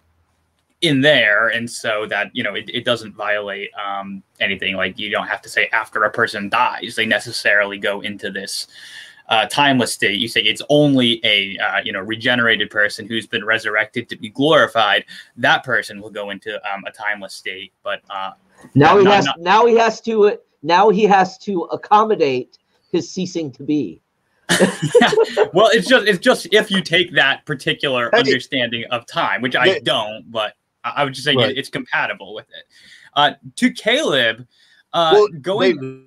in 0.83 1.01
there 1.01 1.49
and 1.49 1.71
so 1.71 2.07
that 2.07 2.31
you 2.35 2.43
know 2.43 2.55
it, 2.55 2.69
it 2.73 2.85
doesn't 2.85 3.15
violate 3.15 3.71
um, 3.75 4.23
anything 4.41 4.77
like 4.77 4.99
you 4.99 5.11
don't 5.11 5.27
have 5.27 5.41
to 5.41 5.49
say 5.49 5.69
after 5.73 6.05
a 6.05 6.11
person 6.11 6.51
dies 6.51 6.95
they 6.95 7.07
necessarily 7.07 7.79
go 7.79 8.03
into 8.03 8.31
this 8.31 8.67
uh, 9.29 9.47
timeless 9.47 9.93
state 9.93 10.21
you 10.21 10.29
say 10.29 10.41
it's 10.41 10.63
only 10.69 11.21
a 11.25 11.59
uh, 11.59 11.81
you 11.85 11.93
know 11.93 12.01
regenerated 12.01 12.71
person 12.71 13.07
who's 13.07 13.27
been 13.27 13.45
resurrected 13.45 14.09
to 14.09 14.17
be 14.17 14.29
glorified 14.29 15.05
that 15.37 15.65
person 15.65 16.01
will 16.01 16.11
go 16.11 16.31
into 16.31 16.55
um, 16.73 16.85
a 16.87 16.91
timeless 16.91 17.35
state 17.35 17.73
but 17.83 18.03
uh, 18.11 18.33
now 18.75 18.97
he 18.99 19.05
not, 19.05 19.15
has 19.15 19.25
not, 19.25 19.41
now 19.41 19.67
he 19.67 19.75
has 19.75 20.01
to 20.01 20.39
now 20.63 20.91
he 20.91 21.05
has 21.05 21.39
to 21.39 21.63
accommodate 21.73 22.59
his 22.91 23.11
ceasing 23.11 23.51
to 23.51 23.63
be 23.63 24.01
yeah. 24.51 24.71
Well, 25.53 25.71
it's 25.73 25.89
just 25.89 26.07
it's 26.07 26.19
just 26.19 26.49
if 26.53 26.71
you 26.71 26.83
take 26.83 27.15
that 27.15 27.45
particular 27.47 28.11
hey, 28.13 28.19
understanding 28.21 28.85
of 28.91 29.07
time, 29.07 29.43
which 29.43 29.57
I 29.57 29.79
don't, 29.81 30.31
but 30.31 30.55
I 30.85 31.05
was 31.05 31.15
just 31.15 31.25
saying 31.25 31.39
right. 31.39 31.57
it's 31.57 31.69
compatible 31.69 32.35
with 32.35 32.47
it. 32.51 32.67
Uh, 33.15 33.33
to 33.57 33.71
Caleb, 33.71 34.47
uh, 34.93 35.11
well, 35.15 35.29
going. 35.41 36.06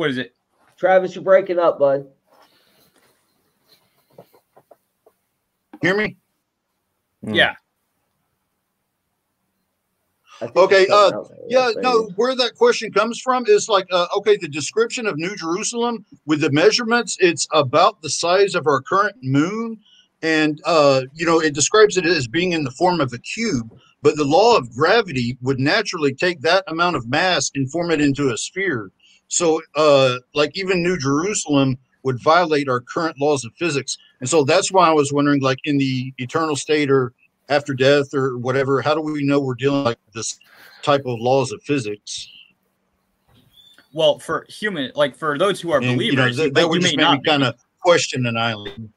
What 0.00 0.08
is 0.08 0.16
it? 0.16 0.34
Travis, 0.78 1.14
you're 1.14 1.22
breaking 1.22 1.58
up, 1.58 1.78
bud. 1.78 2.06
Hear 5.82 5.94
me? 5.94 6.16
Hmm. 7.22 7.34
Yeah. 7.34 7.54
Okay. 10.56 10.88
Uh, 10.88 11.12
yeah. 11.48 11.72
No. 11.82 12.08
Where 12.16 12.34
that 12.34 12.54
question 12.54 12.90
comes 12.92 13.20
from 13.20 13.44
is 13.46 13.68
like, 13.68 13.86
uh, 13.92 14.06
okay, 14.16 14.38
the 14.38 14.48
description 14.48 15.06
of 15.06 15.18
New 15.18 15.36
Jerusalem 15.36 16.06
with 16.24 16.40
the 16.40 16.50
measurements, 16.50 17.18
it's 17.20 17.46
about 17.52 18.00
the 18.00 18.08
size 18.08 18.54
of 18.54 18.66
our 18.66 18.80
current 18.80 19.16
moon 19.22 19.78
and 20.22 20.60
uh, 20.64 21.02
you 21.14 21.26
know 21.26 21.40
it 21.40 21.54
describes 21.54 21.96
it 21.96 22.06
as 22.06 22.28
being 22.28 22.52
in 22.52 22.64
the 22.64 22.70
form 22.70 23.00
of 23.00 23.12
a 23.12 23.18
cube 23.18 23.70
but 24.02 24.16
the 24.16 24.24
law 24.24 24.56
of 24.56 24.70
gravity 24.74 25.36
would 25.40 25.58
naturally 25.58 26.14
take 26.14 26.40
that 26.40 26.64
amount 26.68 26.96
of 26.96 27.08
mass 27.08 27.50
and 27.54 27.70
form 27.70 27.90
it 27.90 28.00
into 28.00 28.30
a 28.30 28.36
sphere 28.36 28.90
so 29.30 29.62
uh, 29.76 30.16
like 30.34 30.56
even 30.56 30.82
new 30.82 30.98
jerusalem 30.98 31.78
would 32.02 32.22
violate 32.22 32.68
our 32.68 32.80
current 32.80 33.20
laws 33.20 33.44
of 33.44 33.52
physics. 33.58 33.98
And 34.20 34.28
so 34.28 34.44
that's 34.44 34.72
why 34.72 34.88
i 34.88 34.92
was 34.92 35.12
wondering 35.12 35.40
like 35.40 35.58
in 35.64 35.78
the 35.78 36.12
eternal 36.18 36.56
state 36.56 36.90
or 36.90 37.12
after 37.48 37.74
death 37.74 38.14
or 38.14 38.38
whatever 38.38 38.80
how 38.80 38.94
do 38.94 39.00
we 39.00 39.24
know 39.24 39.40
we're 39.40 39.54
dealing 39.54 39.84
like 39.84 39.98
this 40.14 40.38
type 40.82 41.02
of 41.06 41.18
laws 41.18 41.52
of 41.52 41.62
physics? 41.62 42.28
Well 43.92 44.18
for 44.18 44.46
human 44.48 44.92
like 44.94 45.16
for 45.16 45.38
those 45.38 45.60
who 45.60 45.72
are 45.72 45.80
and, 45.80 45.96
believers 45.96 46.36
you 46.36 46.44
know, 46.44 46.44
that, 46.44 46.54
that 46.54 46.68
would 46.68 46.80
just 46.80 46.96
make 46.96 47.10
me 47.10 47.20
kind 47.24 47.42
of 47.42 47.54
question 47.80 48.26
an 48.26 48.36
island 48.36 48.92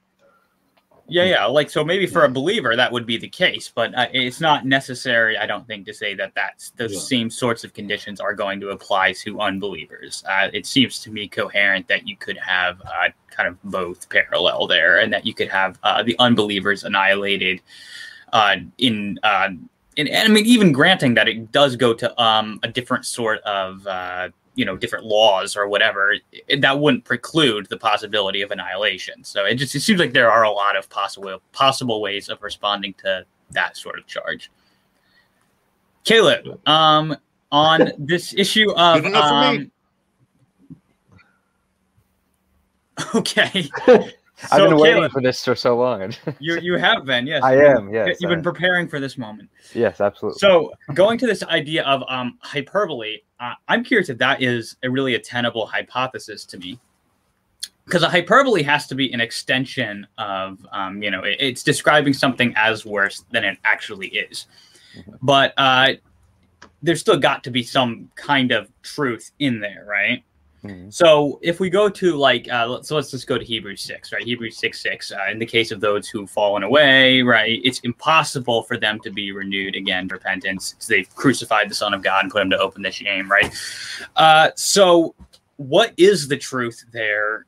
yeah, 1.06 1.24
yeah. 1.24 1.44
Like 1.44 1.68
so, 1.68 1.84
maybe 1.84 2.06
for 2.06 2.24
a 2.24 2.28
believer 2.28 2.74
that 2.76 2.90
would 2.90 3.04
be 3.04 3.16
the 3.18 3.28
case, 3.28 3.70
but 3.74 3.94
uh, 3.96 4.06
it's 4.12 4.40
not 4.40 4.64
necessary. 4.64 5.36
I 5.36 5.46
don't 5.46 5.66
think 5.66 5.84
to 5.86 5.94
say 5.94 6.14
that 6.14 6.32
that's 6.34 6.70
the 6.70 6.88
yeah. 6.88 6.98
same 6.98 7.30
sorts 7.30 7.62
of 7.62 7.74
conditions 7.74 8.20
are 8.20 8.34
going 8.34 8.60
to 8.60 8.70
apply 8.70 9.12
to 9.24 9.40
unbelievers. 9.40 10.24
Uh, 10.28 10.48
it 10.52 10.66
seems 10.66 11.00
to 11.00 11.10
me 11.10 11.28
coherent 11.28 11.88
that 11.88 12.08
you 12.08 12.16
could 12.16 12.38
have 12.38 12.80
uh, 12.82 13.08
kind 13.30 13.48
of 13.48 13.62
both 13.64 14.08
parallel 14.08 14.66
there, 14.66 14.98
and 14.98 15.12
that 15.12 15.26
you 15.26 15.34
could 15.34 15.48
have 15.48 15.78
uh, 15.82 16.02
the 16.02 16.16
unbelievers 16.18 16.84
annihilated 16.84 17.60
uh, 18.32 18.56
in. 18.78 19.18
Uh, 19.22 19.50
in, 19.96 20.08
I 20.12 20.26
mean, 20.26 20.44
even 20.46 20.72
granting 20.72 21.14
that 21.14 21.28
it 21.28 21.52
does 21.52 21.76
go 21.76 21.94
to 21.94 22.20
um, 22.20 22.58
a 22.64 22.68
different 22.68 23.06
sort 23.06 23.40
of 23.42 23.86
you 24.54 24.64
know 24.64 24.76
different 24.76 25.04
laws 25.04 25.56
or 25.56 25.68
whatever 25.68 26.14
it, 26.32 26.60
that 26.60 26.78
wouldn't 26.78 27.04
preclude 27.04 27.66
the 27.68 27.76
possibility 27.76 28.42
of 28.42 28.50
annihilation 28.50 29.22
so 29.24 29.44
it 29.44 29.54
just 29.56 29.74
it 29.74 29.80
seems 29.80 29.98
like 29.98 30.12
there 30.12 30.30
are 30.30 30.44
a 30.44 30.50
lot 30.50 30.76
of 30.76 30.88
possible 30.88 31.40
possible 31.52 32.00
ways 32.00 32.28
of 32.28 32.42
responding 32.42 32.94
to 32.94 33.24
that 33.50 33.76
sort 33.76 33.98
of 33.98 34.06
charge 34.06 34.50
caleb 36.04 36.60
um 36.68 37.16
on 37.50 37.92
this 37.98 38.34
issue 38.34 38.70
of 38.72 39.04
um, 39.06 39.70
okay 43.14 43.68
I've 44.50 44.68
been 44.68 44.78
waiting 44.78 44.96
Caleb, 44.96 45.12
for 45.12 45.22
this 45.22 45.44
for 45.44 45.54
so 45.54 45.76
long. 45.76 46.12
you 46.38 46.58
you 46.60 46.76
have 46.76 47.04
been, 47.04 47.26
yes. 47.26 47.42
I 47.42 47.54
am, 47.56 47.92
yes. 47.92 48.18
You've 48.20 48.30
been 48.30 48.42
preparing 48.42 48.88
for 48.88 49.00
this 49.00 49.16
moment. 49.16 49.48
Yes, 49.74 50.00
absolutely. 50.00 50.38
So 50.38 50.72
going 50.92 51.18
to 51.18 51.26
this 51.26 51.42
idea 51.44 51.84
of 51.84 52.02
um, 52.08 52.38
hyperbole, 52.40 53.18
uh, 53.44 53.54
I'm 53.68 53.84
curious 53.84 54.08
if 54.08 54.18
that 54.18 54.42
is 54.42 54.76
a 54.82 54.90
really 54.90 55.14
a 55.14 55.18
tenable 55.18 55.66
hypothesis 55.66 56.44
to 56.46 56.58
me. 56.58 56.78
Because 57.84 58.02
a 58.02 58.08
hyperbole 58.08 58.62
has 58.62 58.86
to 58.86 58.94
be 58.94 59.12
an 59.12 59.20
extension 59.20 60.06
of, 60.16 60.66
um, 60.72 61.02
you 61.02 61.10
know, 61.10 61.22
it, 61.22 61.36
it's 61.38 61.62
describing 61.62 62.14
something 62.14 62.54
as 62.56 62.86
worse 62.86 63.24
than 63.30 63.44
it 63.44 63.58
actually 63.64 64.08
is. 64.08 64.46
Mm-hmm. 64.96 65.12
But 65.20 65.52
uh, 65.58 65.94
there's 66.82 67.00
still 67.00 67.18
got 67.18 67.44
to 67.44 67.50
be 67.50 67.62
some 67.62 68.10
kind 68.14 68.52
of 68.52 68.70
truth 68.82 69.32
in 69.38 69.60
there, 69.60 69.84
right? 69.86 70.24
Mm-hmm. 70.64 70.88
So 70.90 71.38
if 71.42 71.60
we 71.60 71.68
go 71.68 71.90
to 71.90 72.16
like, 72.16 72.50
uh, 72.50 72.80
so 72.82 72.96
let's 72.96 73.10
just 73.10 73.26
go 73.26 73.36
to 73.36 73.44
Hebrews 73.44 73.82
6, 73.82 74.12
right? 74.12 74.22
Hebrews 74.22 74.56
6 74.56 74.80
6. 74.80 75.12
Uh, 75.12 75.18
in 75.30 75.38
the 75.38 75.46
case 75.46 75.70
of 75.70 75.80
those 75.80 76.08
who've 76.08 76.30
fallen 76.30 76.62
away, 76.62 77.20
right? 77.20 77.60
It's 77.62 77.80
impossible 77.80 78.62
for 78.62 78.78
them 78.78 78.98
to 79.00 79.10
be 79.10 79.32
renewed 79.32 79.76
again, 79.76 80.08
repentance. 80.08 80.74
They've 80.88 81.12
crucified 81.14 81.68
the 81.68 81.74
Son 81.74 81.92
of 81.92 82.02
God 82.02 82.24
and 82.24 82.32
put 82.32 82.42
him 82.42 82.50
to 82.50 82.58
open 82.58 82.82
the 82.82 82.90
shame, 82.90 83.30
right? 83.30 83.54
Uh, 84.16 84.50
so 84.56 85.14
what 85.56 85.92
is 85.98 86.28
the 86.28 86.36
truth 86.36 86.84
there? 86.92 87.44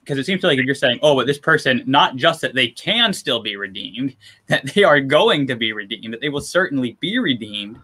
Because 0.00 0.18
it 0.18 0.24
seems 0.24 0.40
to 0.42 0.46
like 0.46 0.58
you're 0.58 0.74
saying, 0.74 1.00
oh, 1.02 1.16
but 1.16 1.26
this 1.26 1.38
person, 1.38 1.82
not 1.86 2.16
just 2.16 2.40
that 2.40 2.54
they 2.54 2.68
can 2.68 3.12
still 3.12 3.40
be 3.40 3.56
redeemed, 3.56 4.16
that 4.46 4.72
they 4.74 4.84
are 4.84 5.00
going 5.00 5.46
to 5.48 5.56
be 5.56 5.72
redeemed, 5.72 6.12
that 6.14 6.20
they 6.20 6.28
will 6.28 6.40
certainly 6.40 6.96
be 7.00 7.18
redeemed. 7.18 7.78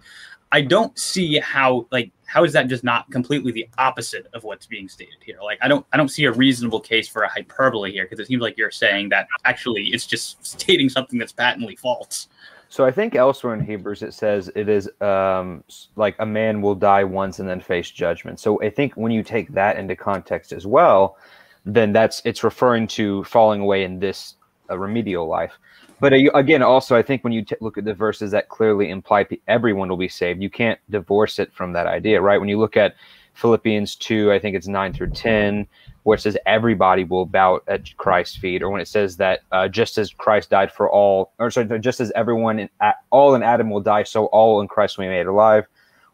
I 0.52 0.60
don't 0.60 0.96
see 0.96 1.40
how 1.40 1.88
like 1.90 2.12
how 2.26 2.44
is 2.44 2.52
that 2.52 2.68
just 2.68 2.84
not 2.84 3.10
completely 3.10 3.52
the 3.52 3.68
opposite 3.78 4.26
of 4.34 4.44
what's 4.44 4.66
being 4.66 4.88
stated 4.88 5.16
here? 5.20 5.38
Like 5.42 5.58
I 5.62 5.68
don't 5.68 5.86
I 5.92 5.96
don't 5.96 6.08
see 6.08 6.24
a 6.24 6.32
reasonable 6.32 6.80
case 6.80 7.08
for 7.08 7.22
a 7.22 7.28
hyperbole 7.28 7.92
here 7.92 8.04
because 8.04 8.20
it 8.20 8.26
seems 8.26 8.42
like 8.42 8.58
you're 8.58 8.70
saying 8.70 9.08
that 9.10 9.28
actually 9.44 9.86
it's 9.86 10.06
just 10.06 10.44
stating 10.46 10.88
something 10.88 11.18
that's 11.18 11.32
patently 11.32 11.76
false. 11.76 12.28
So 12.68 12.84
I 12.84 12.90
think 12.90 13.14
elsewhere 13.14 13.54
in 13.54 13.64
Hebrews 13.64 14.02
it 14.02 14.12
says 14.12 14.50
it 14.56 14.68
is 14.68 14.90
um, 15.00 15.62
like 15.94 16.16
a 16.18 16.26
man 16.26 16.60
will 16.60 16.74
die 16.74 17.04
once 17.04 17.38
and 17.38 17.48
then 17.48 17.60
face 17.60 17.90
judgment. 17.90 18.40
So 18.40 18.60
I 18.60 18.70
think 18.70 18.94
when 18.94 19.12
you 19.12 19.22
take 19.22 19.52
that 19.52 19.78
into 19.78 19.94
context 19.94 20.52
as 20.52 20.66
well, 20.66 21.16
then 21.64 21.92
that's 21.92 22.22
it's 22.24 22.42
referring 22.42 22.88
to 22.88 23.22
falling 23.24 23.60
away 23.60 23.84
in 23.84 24.00
this 24.00 24.34
uh, 24.68 24.76
remedial 24.76 25.28
life. 25.28 25.58
But 26.00 26.12
uh, 26.12 26.30
again, 26.34 26.62
also, 26.62 26.96
I 26.96 27.02
think 27.02 27.24
when 27.24 27.32
you 27.32 27.44
t- 27.44 27.56
look 27.60 27.78
at 27.78 27.84
the 27.84 27.94
verses 27.94 28.30
that 28.32 28.48
clearly 28.48 28.90
imply 28.90 29.24
p- 29.24 29.40
everyone 29.48 29.88
will 29.88 29.96
be 29.96 30.08
saved, 30.08 30.42
you 30.42 30.50
can't 30.50 30.78
divorce 30.90 31.38
it 31.38 31.52
from 31.54 31.72
that 31.72 31.86
idea, 31.86 32.20
right? 32.20 32.38
When 32.38 32.48
you 32.50 32.58
look 32.58 32.76
at 32.76 32.96
Philippians 33.34 33.96
2, 33.96 34.32
I 34.32 34.38
think 34.38 34.56
it's 34.56 34.68
9 34.68 34.92
through 34.92 35.10
10, 35.10 35.66
where 36.04 36.16
it 36.16 36.20
says 36.20 36.36
everybody 36.46 37.04
will 37.04 37.26
bow 37.26 37.60
at 37.68 37.96
Christ's 37.96 38.36
feet, 38.36 38.62
or 38.62 38.70
when 38.70 38.80
it 38.80 38.88
says 38.88 39.16
that 39.18 39.40
uh, 39.52 39.68
just 39.68 39.98
as 39.98 40.12
Christ 40.12 40.50
died 40.50 40.70
for 40.72 40.90
all, 40.90 41.32
or 41.38 41.50
sorry, 41.50 41.78
just 41.80 42.00
as 42.00 42.12
everyone, 42.14 42.58
in, 42.60 42.68
all 43.10 43.34
in 43.34 43.42
Adam 43.42 43.70
will 43.70 43.80
die, 43.80 44.04
so 44.04 44.26
all 44.26 44.60
in 44.60 44.68
Christ 44.68 44.98
will 44.98 45.04
be 45.06 45.10
made 45.10 45.26
alive. 45.26 45.66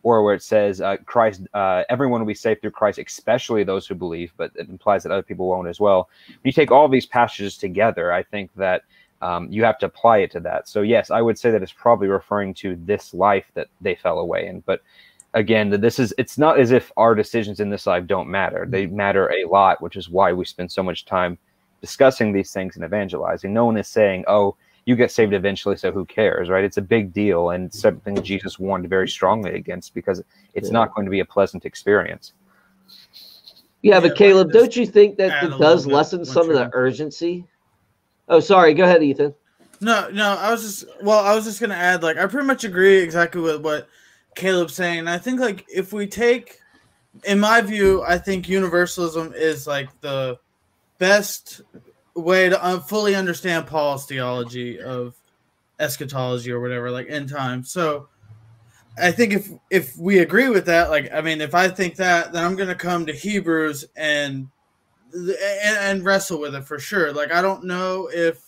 or 0.02 0.22
where 0.24 0.34
it 0.34 0.42
says 0.42 0.80
uh, 0.80 0.96
Christ, 1.06 1.42
uh, 1.54 1.84
everyone 1.88 2.20
will 2.20 2.26
be 2.26 2.34
saved 2.34 2.60
through 2.60 2.72
Christ, 2.72 2.98
especially 2.98 3.64
those 3.64 3.86
who 3.86 3.94
believe, 3.94 4.32
but 4.36 4.50
it 4.56 4.68
implies 4.68 5.02
that 5.04 5.12
other 5.12 5.22
people 5.22 5.48
won't 5.48 5.68
as 5.68 5.80
well. 5.80 6.08
When 6.26 6.38
you 6.44 6.52
take 6.52 6.70
all 6.72 6.88
these 6.88 7.06
passages 7.06 7.56
together, 7.56 8.12
I 8.12 8.22
think 8.24 8.50
that 8.56 8.82
um, 9.22 9.46
you 9.50 9.64
have 9.64 9.78
to 9.78 9.86
apply 9.86 10.18
it 10.18 10.32
to 10.32 10.40
that. 10.40 10.68
So 10.68 10.82
yes, 10.82 11.10
I 11.10 11.22
would 11.22 11.38
say 11.38 11.50
that 11.52 11.62
it's 11.62 11.72
probably 11.72 12.08
referring 12.08 12.54
to 12.54 12.76
this 12.84 13.14
life 13.14 13.46
that 13.54 13.68
they 13.80 13.94
fell 13.94 14.18
away 14.18 14.46
in. 14.46 14.60
But 14.60 14.82
again, 15.32 15.70
that 15.70 15.80
this 15.80 15.98
is 15.98 16.12
it's 16.18 16.36
not 16.36 16.58
as 16.58 16.72
if 16.72 16.90
our 16.96 17.14
decisions 17.14 17.60
in 17.60 17.70
this 17.70 17.86
life 17.86 18.06
don't 18.06 18.28
matter. 18.28 18.66
They 18.68 18.86
matter 18.86 19.32
a 19.32 19.48
lot, 19.48 19.80
which 19.80 19.96
is 19.96 20.10
why 20.10 20.32
we 20.32 20.44
spend 20.44 20.70
so 20.70 20.82
much 20.82 21.06
time 21.06 21.38
discussing 21.80 22.32
these 22.32 22.52
things 22.52 22.74
and 22.76 22.84
evangelizing. 22.84 23.52
No 23.52 23.64
one 23.64 23.76
is 23.76 23.88
saying, 23.88 24.24
"Oh, 24.26 24.56
you 24.86 24.96
get 24.96 25.12
saved 25.12 25.32
eventually, 25.32 25.76
so 25.76 25.92
who 25.92 26.04
cares?" 26.04 26.50
Right? 26.50 26.64
It's 26.64 26.76
a 26.76 26.82
big 26.82 27.12
deal 27.12 27.50
and 27.50 27.72
something 27.72 28.20
Jesus 28.22 28.58
warned 28.58 28.88
very 28.88 29.08
strongly 29.08 29.54
against 29.54 29.94
because 29.94 30.20
it's 30.54 30.68
yeah. 30.68 30.72
not 30.72 30.94
going 30.94 31.06
to 31.06 31.10
be 31.10 31.20
a 31.20 31.24
pleasant 31.24 31.64
experience. 31.64 32.32
Yeah, 33.82 33.98
but 33.98 34.16
Caleb, 34.16 34.52
don't 34.52 34.76
you 34.76 34.86
think 34.86 35.16
that 35.16 35.42
it 35.42 35.58
does 35.58 35.86
lessen 35.86 36.24
some 36.24 36.48
of 36.48 36.54
the 36.56 36.70
urgency 36.72 37.46
Oh, 38.28 38.40
sorry. 38.40 38.74
Go 38.74 38.84
ahead, 38.84 39.02
Ethan. 39.02 39.34
No, 39.80 40.08
no. 40.10 40.36
I 40.36 40.50
was 40.50 40.62
just 40.62 41.02
well. 41.02 41.18
I 41.18 41.34
was 41.34 41.44
just 41.44 41.60
gonna 41.60 41.74
add. 41.74 42.02
Like, 42.02 42.16
I 42.16 42.26
pretty 42.26 42.46
much 42.46 42.64
agree 42.64 42.98
exactly 42.98 43.40
with 43.40 43.62
what 43.62 43.88
Caleb's 44.34 44.74
saying. 44.74 45.08
I 45.08 45.18
think 45.18 45.40
like 45.40 45.64
if 45.68 45.92
we 45.92 46.06
take, 46.06 46.58
in 47.24 47.40
my 47.40 47.60
view, 47.60 48.02
I 48.02 48.18
think 48.18 48.48
universalism 48.48 49.32
is 49.34 49.66
like 49.66 49.88
the 50.00 50.38
best 50.98 51.62
way 52.14 52.48
to 52.48 52.66
un- 52.66 52.80
fully 52.80 53.14
understand 53.14 53.66
Paul's 53.66 54.06
theology 54.06 54.80
of 54.80 55.14
eschatology 55.80 56.52
or 56.52 56.60
whatever, 56.60 56.90
like 56.90 57.08
end 57.08 57.28
time. 57.28 57.64
So. 57.64 58.08
I 59.00 59.10
think 59.10 59.32
if 59.32 59.48
if 59.70 59.96
we 59.96 60.18
agree 60.18 60.50
with 60.50 60.66
that, 60.66 60.90
like 60.90 61.10
I 61.14 61.22
mean, 61.22 61.40
if 61.40 61.54
I 61.54 61.68
think 61.68 61.96
that, 61.96 62.34
then 62.34 62.44
I'm 62.44 62.56
gonna 62.56 62.74
come 62.74 63.06
to 63.06 63.12
Hebrews 63.14 63.86
and 63.96 64.48
and, 65.12 65.76
and 65.78 66.04
wrestle 66.04 66.40
with 66.40 66.54
it 66.54 66.64
for 66.64 66.78
sure. 66.78 67.12
Like 67.12 67.32
I 67.32 67.42
don't 67.42 67.64
know 67.64 68.08
if 68.12 68.42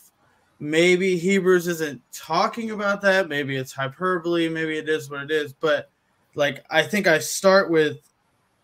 maybe 0.61 1.17
Hebrews 1.17 1.69
isn't 1.69 2.01
talking 2.13 2.71
about 2.71 3.03
that. 3.03 3.29
Maybe 3.29 3.57
it's 3.57 3.73
hyperbole. 3.73 4.49
Maybe 4.49 4.79
it 4.79 4.89
is 4.89 5.11
what 5.11 5.23
it 5.23 5.31
is. 5.31 5.53
But 5.53 5.91
like 6.35 6.65
I 6.71 6.83
think 6.83 7.07
I 7.07 7.19
start 7.19 7.71
with 7.71 7.99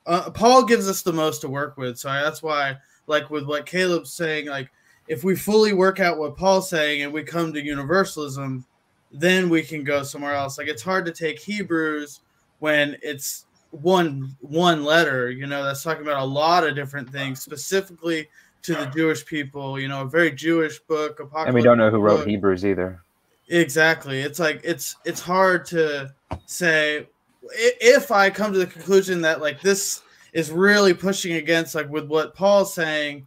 uh, 0.07 0.30
Paul 0.30 0.64
gives 0.64 0.88
us 0.88 1.03
the 1.03 1.12
most 1.12 1.40
to 1.42 1.48
work 1.48 1.76
with. 1.76 1.98
So 1.98 2.09
that's 2.09 2.42
why 2.42 2.76
like 3.07 3.30
with 3.30 3.46
what 3.46 3.66
Caleb's 3.66 4.12
saying, 4.12 4.46
like 4.46 4.70
if 5.09 5.24
we 5.24 5.36
fully 5.36 5.72
work 5.72 6.01
out 6.01 6.18
what 6.18 6.36
Paul's 6.36 6.70
saying 6.70 7.03
and 7.03 7.12
we 7.12 7.22
come 7.22 7.53
to 7.53 7.64
universalism, 7.64 8.64
then 9.12 9.48
we 9.48 9.62
can 9.62 9.84
go 9.84 10.03
somewhere 10.03 10.34
else. 10.34 10.57
Like 10.57 10.68
it's 10.68 10.82
hard 10.82 11.05
to 11.07 11.12
take 11.12 11.40
Hebrews 11.40 12.20
when 12.61 12.96
it's 13.03 13.46
one 13.70 14.36
one 14.40 14.84
letter, 14.84 15.30
you 15.30 15.46
know, 15.46 15.64
that's 15.64 15.82
talking 15.82 16.02
about 16.02 16.22
a 16.22 16.24
lot 16.24 16.66
of 16.66 16.74
different 16.74 17.10
things, 17.10 17.40
specifically 17.40 18.28
to 18.62 18.74
the 18.74 18.86
Jewish 18.86 19.24
people. 19.24 19.78
You 19.78 19.88
know, 19.88 20.02
a 20.02 20.08
very 20.08 20.32
Jewish 20.32 20.78
book. 20.80 21.20
And 21.34 21.54
we 21.54 21.62
don't 21.62 21.78
know 21.78 21.90
who 21.90 21.98
wrote 21.98 22.18
book. 22.18 22.28
Hebrews 22.28 22.64
either. 22.64 23.02
Exactly. 23.48 24.20
It's 24.20 24.38
like 24.38 24.60
it's 24.64 24.96
it's 25.04 25.20
hard 25.20 25.64
to 25.66 26.12
say 26.46 27.08
if 27.52 28.10
I 28.10 28.30
come 28.30 28.52
to 28.52 28.58
the 28.58 28.66
conclusion 28.66 29.20
that 29.22 29.40
like 29.40 29.60
this 29.60 30.02
is 30.32 30.50
really 30.50 30.94
pushing 30.94 31.34
against 31.34 31.74
like 31.74 31.88
with 31.88 32.06
what 32.06 32.34
Paul's 32.34 32.72
saying, 32.72 33.26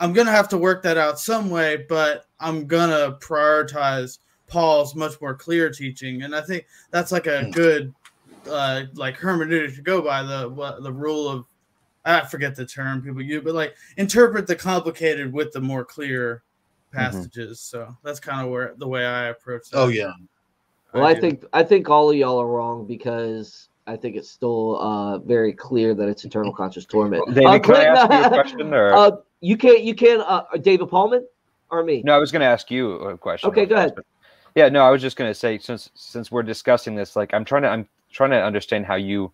I'm 0.00 0.12
gonna 0.12 0.32
have 0.32 0.48
to 0.48 0.58
work 0.58 0.82
that 0.82 0.98
out 0.98 1.20
some 1.20 1.50
way, 1.50 1.84
but 1.88 2.26
I'm 2.40 2.66
gonna 2.66 3.16
prioritize 3.20 4.18
Paul's 4.48 4.94
much 4.94 5.20
more 5.20 5.34
clear 5.34 5.70
teaching, 5.70 6.22
and 6.22 6.34
I 6.34 6.40
think 6.40 6.66
that's 6.90 7.12
like 7.12 7.26
a 7.26 7.44
hmm. 7.44 7.50
good 7.50 7.94
uh, 8.48 8.84
like 8.94 9.18
hermeneutic 9.18 9.74
to 9.76 9.82
go 9.82 10.02
by 10.02 10.22
the 10.22 10.48
what, 10.48 10.82
the 10.82 10.92
rule 10.92 11.28
of 11.28 11.46
I 12.04 12.20
forget 12.22 12.56
the 12.56 12.66
term 12.66 13.02
people 13.02 13.22
use, 13.22 13.42
but 13.44 13.54
like 13.54 13.76
interpret 13.96 14.46
the 14.46 14.56
complicated 14.56 15.32
with 15.32 15.52
the 15.52 15.60
more 15.60 15.84
clear 15.84 16.42
mm-hmm. 16.92 16.98
passages. 16.98 17.58
Mm-hmm. 17.58 17.88
So 17.88 17.96
that's 18.02 18.20
kind 18.20 18.44
of 18.44 18.52
where 18.52 18.74
the 18.76 18.88
way 18.88 19.06
I 19.06 19.26
approach. 19.26 19.70
That. 19.70 19.78
Oh 19.78 19.88
yeah. 19.88 20.12
Well, 20.92 21.04
I, 21.04 21.10
I 21.10 21.20
think 21.20 21.44
I 21.52 21.62
think 21.62 21.88
all 21.88 22.10
of 22.10 22.16
y'all 22.16 22.40
are 22.40 22.46
wrong 22.46 22.86
because 22.86 23.68
I 23.86 23.96
think 23.96 24.16
it's 24.16 24.30
still 24.30 24.80
uh, 24.80 25.18
very 25.18 25.52
clear 25.52 25.94
that 25.94 26.08
it's 26.08 26.24
internal 26.24 26.52
conscious 26.52 26.84
torment. 26.84 27.26
David, 27.34 27.46
uh, 27.46 27.58
can 27.60 27.74
I 27.76 27.84
ask 27.84 28.12
you 28.12 28.18
a 28.18 28.28
question? 28.42 28.74
Or? 28.74 28.92
Uh, 28.92 29.10
you 29.40 29.56
can't. 29.56 29.82
You 29.82 29.94
can. 29.94 30.20
Uh, 30.20 30.42
David 30.60 30.88
Pallmann 30.88 31.24
or 31.72 31.82
me? 31.82 32.02
No, 32.04 32.14
I 32.14 32.18
was 32.18 32.30
going 32.30 32.40
to 32.40 32.46
ask 32.46 32.70
you 32.70 32.92
a 32.96 33.18
question. 33.18 33.50
Okay, 33.50 33.66
go 33.66 33.74
ahead. 33.76 33.94
Yeah, 34.54 34.68
no, 34.68 34.84
I 34.84 34.90
was 34.90 35.00
just 35.00 35.16
going 35.16 35.30
to 35.30 35.34
say 35.34 35.58
since 35.58 35.90
since 35.94 36.30
we're 36.30 36.42
discussing 36.42 36.94
this, 36.94 37.16
like 37.16 37.32
I'm 37.32 37.44
trying 37.44 37.62
to 37.62 37.68
I'm 37.70 37.88
trying 38.12 38.30
to 38.30 38.42
understand 38.42 38.86
how 38.86 38.96
you 38.96 39.32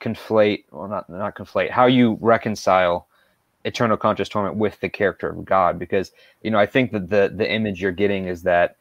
conflate, 0.00 0.64
well, 0.70 0.88
not 0.88 1.08
not 1.08 1.36
conflate, 1.36 1.70
how 1.70 1.86
you 1.86 2.18
reconcile 2.20 3.06
eternal 3.64 3.96
conscious 3.96 4.28
torment 4.28 4.56
with 4.56 4.78
the 4.80 4.88
character 4.88 5.28
of 5.28 5.44
God, 5.44 5.78
because 5.78 6.12
you 6.42 6.50
know 6.50 6.58
I 6.58 6.66
think 6.66 6.92
that 6.92 7.08
the 7.10 7.32
the 7.34 7.50
image 7.50 7.80
you're 7.80 7.92
getting 7.92 8.26
is 8.26 8.42
that 8.42 8.76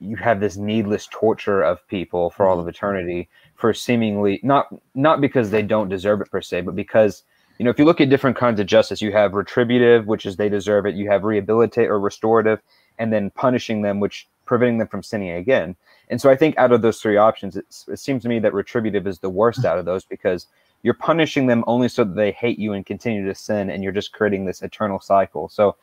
you 0.00 0.16
have 0.16 0.40
this 0.40 0.56
needless 0.56 1.08
torture 1.10 1.62
of 1.62 1.86
people 1.88 2.30
for 2.30 2.46
all 2.46 2.58
of 2.58 2.66
eternity 2.68 3.28
for 3.54 3.72
seemingly 3.72 4.40
not 4.42 4.66
not 4.94 5.20
because 5.20 5.50
they 5.50 5.62
don't 5.62 5.88
deserve 5.88 6.20
it 6.20 6.30
per 6.30 6.40
se, 6.40 6.62
but 6.62 6.76
because 6.76 7.22
you 7.58 7.64
know 7.64 7.70
if 7.70 7.78
you 7.78 7.84
look 7.84 8.00
at 8.00 8.10
different 8.10 8.36
kinds 8.36 8.60
of 8.60 8.66
justice, 8.66 9.00
you 9.00 9.12
have 9.12 9.34
retributive, 9.34 10.06
which 10.06 10.26
is 10.26 10.36
they 10.36 10.48
deserve 10.48 10.86
it. 10.86 10.94
You 10.94 11.08
have 11.10 11.24
rehabilitate 11.24 11.88
or 11.88 12.00
restorative, 12.00 12.60
and 12.98 13.12
then 13.12 13.30
punishing 13.30 13.82
them, 13.82 14.00
which 14.00 14.28
preventing 14.44 14.78
them 14.78 14.88
from 14.88 15.02
sinning 15.02 15.30
again. 15.30 15.76
And 16.12 16.20
so 16.20 16.28
I 16.28 16.36
think 16.36 16.58
out 16.58 16.72
of 16.72 16.82
those 16.82 17.00
three 17.00 17.16
options, 17.16 17.56
it 17.56 17.64
seems 17.98 18.22
to 18.22 18.28
me 18.28 18.38
that 18.40 18.52
retributive 18.52 19.06
is 19.06 19.18
the 19.18 19.30
worst 19.30 19.64
out 19.64 19.78
of 19.78 19.86
those 19.86 20.04
because 20.04 20.46
you're 20.82 20.92
punishing 20.92 21.46
them 21.46 21.64
only 21.66 21.88
so 21.88 22.04
that 22.04 22.16
they 22.16 22.32
hate 22.32 22.58
you 22.58 22.74
and 22.74 22.84
continue 22.84 23.24
to 23.24 23.34
sin, 23.34 23.70
and 23.70 23.82
you're 23.82 23.92
just 23.92 24.12
creating 24.12 24.44
this 24.44 24.60
eternal 24.60 25.00
cycle. 25.00 25.48
So, 25.48 25.76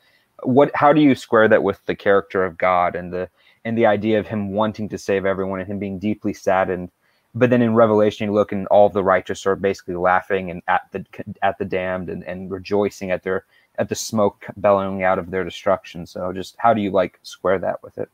what? 0.44 0.70
How 0.76 0.94
do 0.94 1.02
you 1.02 1.16
square 1.16 1.48
that 1.48 1.64
with 1.64 1.84
the 1.88 1.96
character 1.96 2.46
of 2.46 2.60
God 2.60 2.96
and 2.96 3.12
the 3.12 3.28
and 3.66 3.76
the 3.76 3.88
idea 3.88 4.20
of 4.20 4.28
Him 4.28 4.52
wanting 4.52 4.88
to 4.90 5.00
save 5.00 5.26
everyone 5.26 5.62
and 5.62 5.68
Him 5.68 5.80
being 5.80 5.98
deeply 5.98 6.34
saddened? 6.34 6.92
But 7.34 7.50
then 7.50 7.64
in 7.64 7.74
Revelation, 7.74 8.28
you 8.28 8.34
look 8.34 8.52
and 8.52 8.68
all 8.68 8.86
of 8.86 8.94
the 8.94 9.04
righteous 9.04 9.48
are 9.48 9.56
basically 9.56 9.96
laughing 9.96 10.52
and 10.52 10.62
at 10.68 10.84
the 10.92 11.04
at 11.42 11.58
the 11.58 11.66
damned 11.66 12.08
and, 12.08 12.24
and 12.26 12.52
rejoicing 12.52 13.10
at 13.10 13.24
their 13.24 13.46
at 13.80 13.90
the 13.90 13.96
smoke 13.96 14.46
bellowing 14.58 15.02
out 15.02 15.18
of 15.18 15.32
their 15.32 15.44
destruction. 15.44 16.06
So, 16.06 16.32
just 16.34 16.56
how 16.60 16.76
do 16.76 16.82
you 16.82 16.92
like 16.92 17.20
square 17.24 17.58
that 17.58 17.82
with 17.82 17.98
it? 17.98 18.10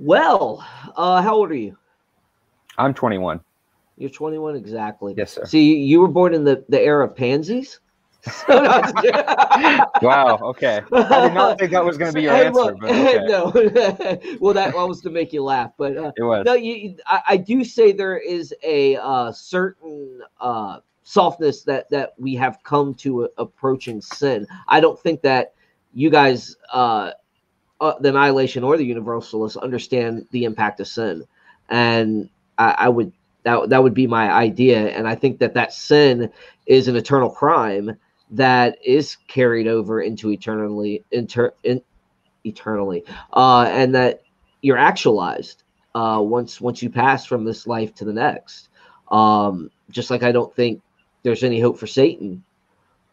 Well, 0.00 0.66
uh, 0.96 1.20
how 1.20 1.34
old 1.34 1.50
are 1.50 1.54
you? 1.54 1.76
I'm 2.78 2.94
21. 2.94 3.38
You're 3.98 4.08
21 4.08 4.56
exactly. 4.56 5.14
Yes, 5.14 5.34
sir. 5.34 5.44
See, 5.44 5.76
you 5.76 6.00
were 6.00 6.08
born 6.08 6.32
in 6.32 6.42
the, 6.42 6.64
the 6.70 6.80
era 6.80 7.06
of 7.06 7.14
pansies. 7.14 7.80
wow. 8.48 10.38
Okay. 10.40 10.80
I 10.90 11.28
did 11.28 11.34
not 11.34 11.58
think 11.58 11.72
that 11.72 11.84
was 11.84 11.98
going 11.98 12.12
to 12.12 12.14
be 12.14 12.22
your 12.22 12.32
answer. 12.32 12.74
But 12.80 12.90
okay. 12.90 13.24
no. 13.26 14.38
well, 14.40 14.54
that 14.54 14.72
was 14.74 15.02
to 15.02 15.10
make 15.10 15.34
you 15.34 15.44
laugh, 15.44 15.72
but 15.76 15.98
uh, 15.98 16.12
it 16.16 16.22
was. 16.22 16.44
No, 16.46 16.54
you. 16.54 16.96
I, 17.06 17.22
I, 17.28 17.36
do 17.36 17.62
say 17.62 17.92
there 17.92 18.16
is 18.16 18.54
a 18.62 18.96
uh, 18.96 19.32
certain 19.32 20.20
uh, 20.40 20.80
softness 21.02 21.62
that 21.64 21.90
that 21.90 22.14
we 22.18 22.34
have 22.36 22.58
come 22.62 22.94
to 22.96 23.28
approaching 23.36 24.00
sin. 24.00 24.46
I 24.68 24.80
don't 24.80 24.98
think 24.98 25.20
that 25.22 25.54
you 25.92 26.08
guys 26.08 26.56
uh, 27.80 27.94
the 28.00 28.10
annihilation 28.10 28.62
or 28.62 28.76
the 28.76 28.84
universalists 28.84 29.56
understand 29.56 30.26
the 30.30 30.44
impact 30.44 30.80
of 30.80 30.88
sin, 30.88 31.24
and 31.68 32.28
I, 32.58 32.74
I, 32.78 32.88
would 32.88 33.12
that 33.42 33.70
that 33.70 33.82
would 33.82 33.94
be 33.94 34.06
my 34.06 34.30
idea, 34.30 34.88
and 34.90 35.08
I 35.08 35.14
think 35.14 35.38
that 35.38 35.54
that 35.54 35.72
sin 35.72 36.30
is 36.66 36.88
an 36.88 36.96
eternal 36.96 37.30
crime 37.30 37.96
that 38.32 38.78
is 38.84 39.16
carried 39.28 39.66
over 39.66 40.02
into 40.02 40.30
eternally 40.30 41.04
inter, 41.10 41.52
in, 41.64 41.82
eternally, 42.44 43.04
uh, 43.32 43.66
and 43.68 43.94
that 43.94 44.22
you're 44.62 44.78
actualized 44.78 45.62
uh, 45.94 46.20
once 46.22 46.60
once 46.60 46.82
you 46.82 46.90
pass 46.90 47.24
from 47.24 47.44
this 47.44 47.66
life 47.66 47.94
to 47.96 48.04
the 48.04 48.12
next. 48.12 48.68
Um, 49.10 49.70
just 49.90 50.10
like 50.10 50.22
I 50.22 50.32
don't 50.32 50.54
think 50.54 50.82
there's 51.22 51.42
any 51.42 51.60
hope 51.60 51.78
for 51.78 51.86
Satan. 51.86 52.44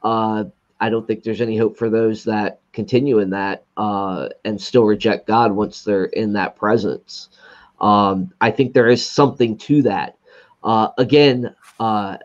Uh, 0.03 0.45
I 0.79 0.89
don't 0.89 1.07
think 1.07 1.23
there's 1.23 1.41
any 1.41 1.57
hope 1.57 1.77
for 1.77 1.89
those 1.89 2.23
that 2.25 2.59
continue 2.77 3.17
in 3.17 3.31
that 3.31 3.65
uh, 3.75 4.29
and 4.45 4.61
still 4.61 4.83
reject 4.83 5.25
God 5.25 5.51
once 5.51 5.83
they're 5.83 6.05
in 6.05 6.33
that 6.33 6.55
presence. 6.55 7.29
Um, 7.81 8.31
I 8.39 8.51
think 8.51 8.73
there 8.73 8.87
is 8.87 9.03
something 9.03 9.57
to 9.57 9.81
that. 9.81 10.15
Uh, 10.63 10.89
again, 10.99 11.55
uh, 11.79 12.17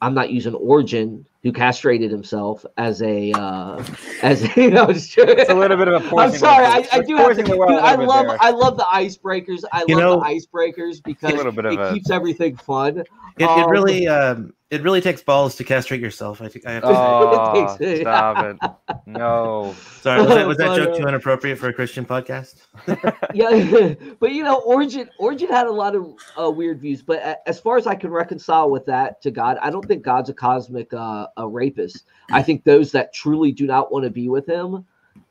I'm 0.00 0.14
not 0.14 0.30
using 0.30 0.54
Origen, 0.54 1.26
who 1.42 1.52
castrated 1.52 2.10
himself 2.10 2.64
as 2.78 3.02
a 3.02 3.32
uh, 3.32 3.84
as 4.22 4.44
a, 4.44 4.48
you 4.56 4.70
know, 4.70 4.86
it's 4.88 5.14
a 5.16 5.54
little 5.54 5.76
bit 5.76 5.88
of 5.88 6.02
a 6.02 6.16
I'm 6.16 6.32
sorry, 6.32 6.64
I, 6.64 6.88
I, 6.90 7.00
do 7.02 7.16
have 7.16 7.36
to. 7.36 7.42
Dude, 7.42 7.60
I 7.60 7.94
love. 7.94 8.36
I 8.40 8.50
love 8.50 8.78
the 8.78 8.84
icebreakers. 8.84 9.62
I 9.72 9.84
you 9.86 9.96
love 9.96 10.02
know, 10.02 10.20
the 10.20 10.26
icebreakers 10.26 11.02
because 11.02 11.34
it 11.34 11.78
a, 11.78 11.92
keeps 11.92 12.10
everything 12.10 12.56
fun. 12.56 13.04
It, 13.38 13.44
it 13.44 13.48
um, 13.48 13.70
really 13.70 14.08
um, 14.08 14.54
it 14.70 14.82
really 14.82 15.00
takes 15.00 15.22
balls 15.22 15.54
to 15.56 15.64
castrate 15.64 16.00
yourself. 16.00 16.42
I 16.42 16.48
think 16.48 16.66
I 16.66 16.72
have 16.72 16.82
to 16.82 16.88
oh, 16.90 17.76
say. 17.78 18.00
stop 18.00 18.44
it! 18.44 18.96
No, 19.06 19.74
sorry. 20.00 20.20
Was 20.20 20.28
that, 20.28 20.46
was 20.46 20.56
that 20.58 20.76
joke 20.76 20.96
too 20.96 21.06
inappropriate 21.06 21.58
for 21.58 21.68
a 21.68 21.72
Christian 21.72 22.04
podcast? 22.04 22.56
yeah, 23.34 23.94
but 24.20 24.32
you 24.32 24.44
know, 24.44 24.60
Origen 24.60 25.08
Origen 25.18 25.48
had 25.48 25.66
a 25.66 25.72
lot 25.72 25.94
of 25.94 26.14
uh, 26.38 26.50
weird 26.50 26.80
views. 26.80 27.00
But 27.00 27.40
as 27.46 27.58
far 27.58 27.78
as 27.78 27.86
I 27.86 27.94
can 27.94 28.10
reconcile 28.10 28.70
with 28.70 28.84
that 28.86 29.22
to 29.22 29.30
God, 29.30 29.56
I 29.62 29.70
don't 29.70 29.86
think 29.86 30.02
God's 30.02 30.28
a 30.28 30.34
cosmic 30.34 30.92
uh, 30.92 31.28
a 31.38 31.48
rapist. 31.48 32.04
I 32.30 32.42
think 32.42 32.64
those 32.64 32.92
that 32.92 33.14
truly 33.14 33.52
do 33.52 33.66
not 33.66 33.90
want 33.90 34.04
to 34.04 34.10
be 34.10 34.28
with 34.28 34.46
Him, 34.46 34.84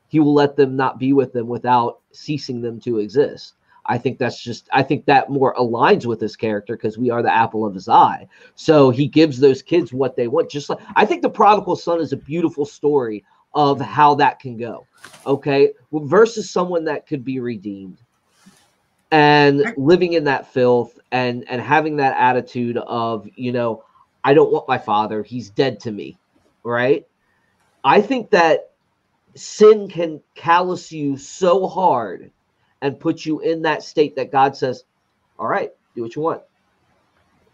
He 0.08 0.18
will 0.18 0.34
let 0.34 0.56
them 0.56 0.74
not 0.74 0.98
be 0.98 1.12
with 1.12 1.32
them 1.32 1.46
without 1.46 2.00
ceasing 2.10 2.60
them 2.60 2.80
to 2.80 2.98
exist. 2.98 3.54
I 3.88 3.96
think 3.96 4.18
that's 4.18 4.42
just 4.42 4.68
I 4.72 4.82
think 4.82 5.06
that 5.06 5.30
more 5.30 5.54
aligns 5.54 6.04
with 6.04 6.20
his 6.20 6.36
character 6.36 6.76
because 6.76 6.98
we 6.98 7.10
are 7.10 7.22
the 7.22 7.34
apple 7.34 7.64
of 7.64 7.74
his 7.74 7.88
eye. 7.88 8.28
So 8.54 8.90
he 8.90 9.08
gives 9.08 9.40
those 9.40 9.62
kids 9.62 9.92
what 9.92 10.14
they 10.14 10.28
want. 10.28 10.50
Just 10.50 10.68
like 10.68 10.78
I 10.94 11.06
think 11.06 11.22
the 11.22 11.30
prodigal 11.30 11.74
son 11.74 12.00
is 12.00 12.12
a 12.12 12.16
beautiful 12.16 12.66
story 12.66 13.24
of 13.54 13.80
how 13.80 14.14
that 14.16 14.40
can 14.40 14.58
go. 14.58 14.86
Okay, 15.26 15.72
versus 15.92 16.50
someone 16.50 16.84
that 16.84 17.06
could 17.06 17.24
be 17.24 17.40
redeemed 17.40 17.98
and 19.10 19.72
living 19.78 20.12
in 20.12 20.24
that 20.24 20.52
filth 20.52 20.98
and 21.10 21.48
and 21.48 21.62
having 21.62 21.96
that 21.96 22.14
attitude 22.18 22.76
of 22.76 23.26
you 23.36 23.52
know 23.52 23.84
I 24.22 24.34
don't 24.34 24.52
want 24.52 24.68
my 24.68 24.78
father. 24.78 25.22
He's 25.22 25.48
dead 25.48 25.80
to 25.80 25.90
me. 25.90 26.18
Right. 26.62 27.06
I 27.84 28.02
think 28.02 28.30
that 28.30 28.72
sin 29.34 29.88
can 29.88 30.20
callous 30.34 30.92
you 30.92 31.16
so 31.16 31.66
hard 31.66 32.30
and 32.82 32.98
put 32.98 33.24
you 33.24 33.40
in 33.40 33.62
that 33.62 33.82
state 33.82 34.16
that 34.16 34.30
God 34.30 34.56
says, 34.56 34.84
all 35.38 35.46
right, 35.46 35.72
do 35.94 36.02
what 36.02 36.14
you 36.16 36.22
want. 36.22 36.42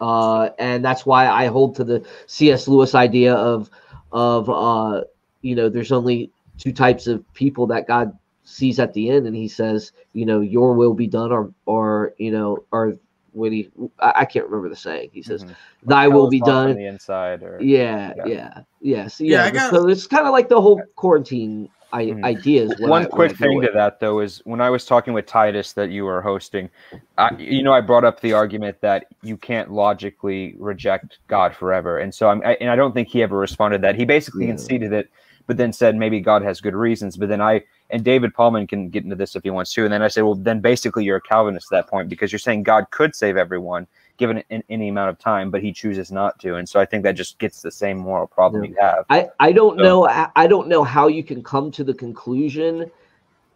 Uh, 0.00 0.50
and 0.58 0.84
that's 0.84 1.06
why 1.06 1.28
I 1.28 1.46
hold 1.46 1.76
to 1.76 1.84
the 1.84 2.06
C.S. 2.26 2.68
Lewis 2.68 2.94
idea 2.94 3.34
of, 3.34 3.70
of 4.12 4.50
uh, 4.50 5.04
you 5.42 5.54
know, 5.54 5.68
there's 5.68 5.92
only 5.92 6.30
two 6.58 6.72
types 6.72 7.06
of 7.06 7.24
people 7.34 7.66
that 7.68 7.86
God 7.86 8.16
sees 8.44 8.78
at 8.78 8.92
the 8.92 9.10
end, 9.10 9.26
and 9.26 9.34
He 9.34 9.48
says, 9.48 9.92
you 10.12 10.26
know, 10.26 10.40
your 10.40 10.74
will 10.74 10.94
be 10.94 11.06
done, 11.06 11.32
or, 11.32 11.52
or 11.66 12.14
you 12.18 12.30
know, 12.30 12.64
or 12.70 12.96
when 13.32 13.52
he, 13.52 13.70
I, 13.98 14.12
I 14.16 14.24
can't 14.24 14.46
remember 14.46 14.68
the 14.68 14.76
saying. 14.76 15.10
He 15.12 15.22
says, 15.22 15.44
mm-hmm. 15.44 15.52
"Thy 15.88 16.08
will 16.08 16.28
be 16.28 16.40
done." 16.40 16.70
On 16.70 16.76
the 16.76 16.86
inside, 16.86 17.42
or 17.42 17.58
yeah, 17.60 18.12
yeah, 18.16 18.26
yeah, 18.26 18.60
yeah. 18.80 19.06
So 19.08 19.24
yeah, 19.24 19.50
yeah 19.52 19.70
so 19.70 19.88
it's 19.88 20.06
kind 20.06 20.26
of 20.26 20.32
like 20.32 20.48
the 20.48 20.60
whole 20.60 20.80
quarantine 20.96 21.68
I, 21.94 22.06
mm. 22.06 22.24
ideas. 22.24 22.74
One 22.80 23.04
I, 23.04 23.08
quick 23.08 23.36
thing 23.36 23.62
to 23.62 23.70
that 23.72 24.00
though 24.00 24.18
is 24.18 24.42
when 24.44 24.60
I 24.60 24.68
was 24.68 24.84
talking 24.84 25.14
with 25.14 25.26
Titus 25.26 25.72
that 25.74 25.90
you 25.90 26.04
were 26.04 26.20
hosting, 26.20 26.68
I, 27.16 27.34
you 27.36 27.62
know, 27.62 27.72
I 27.72 27.80
brought 27.80 28.04
up 28.04 28.20
the 28.20 28.32
argument 28.32 28.80
that 28.80 29.06
you 29.22 29.36
can't 29.36 29.70
logically 29.70 30.56
reject 30.58 31.18
God 31.28 31.54
forever, 31.54 31.98
and 31.98 32.12
so 32.12 32.28
I'm, 32.28 32.42
I, 32.44 32.54
and 32.60 32.68
I 32.68 32.74
don't 32.74 32.92
think 32.92 33.08
he 33.08 33.22
ever 33.22 33.38
responded 33.38 33.80
that. 33.82 33.94
He 33.94 34.04
basically 34.04 34.44
yeah. 34.44 34.50
conceded 34.50 34.92
it, 34.92 35.08
but 35.46 35.56
then 35.56 35.72
said 35.72 35.94
maybe 35.94 36.18
God 36.20 36.42
has 36.42 36.60
good 36.60 36.74
reasons. 36.74 37.16
But 37.16 37.28
then 37.28 37.40
I 37.40 37.62
and 37.90 38.04
David 38.04 38.34
Pallmann 38.34 38.68
can 38.68 38.90
get 38.90 39.04
into 39.04 39.14
this 39.14 39.36
if 39.36 39.44
he 39.44 39.50
wants 39.50 39.72
to, 39.74 39.84
and 39.84 39.92
then 39.92 40.02
I 40.02 40.08
said, 40.08 40.24
well, 40.24 40.34
then 40.34 40.60
basically 40.60 41.04
you're 41.04 41.18
a 41.18 41.22
Calvinist 41.22 41.72
at 41.72 41.76
that 41.76 41.90
point 41.90 42.08
because 42.08 42.32
you're 42.32 42.40
saying 42.40 42.64
God 42.64 42.90
could 42.90 43.14
save 43.14 43.36
everyone 43.36 43.86
given 44.16 44.42
in 44.50 44.62
any 44.68 44.88
amount 44.88 45.10
of 45.10 45.18
time, 45.18 45.50
but 45.50 45.62
he 45.62 45.72
chooses 45.72 46.12
not 46.12 46.38
to. 46.40 46.56
And 46.56 46.68
so 46.68 46.78
I 46.80 46.84
think 46.84 47.02
that 47.04 47.12
just 47.12 47.38
gets 47.38 47.62
the 47.62 47.70
same 47.70 47.98
moral 47.98 48.26
problem 48.26 48.64
yeah. 48.64 48.70
you 48.70 48.76
have. 48.80 49.04
I, 49.10 49.28
I 49.40 49.52
don't 49.52 49.78
so. 49.78 49.82
know. 49.82 50.28
I 50.36 50.46
don't 50.46 50.68
know 50.68 50.84
how 50.84 51.08
you 51.08 51.24
can 51.24 51.42
come 51.42 51.70
to 51.72 51.84
the 51.84 51.94
conclusion 51.94 52.90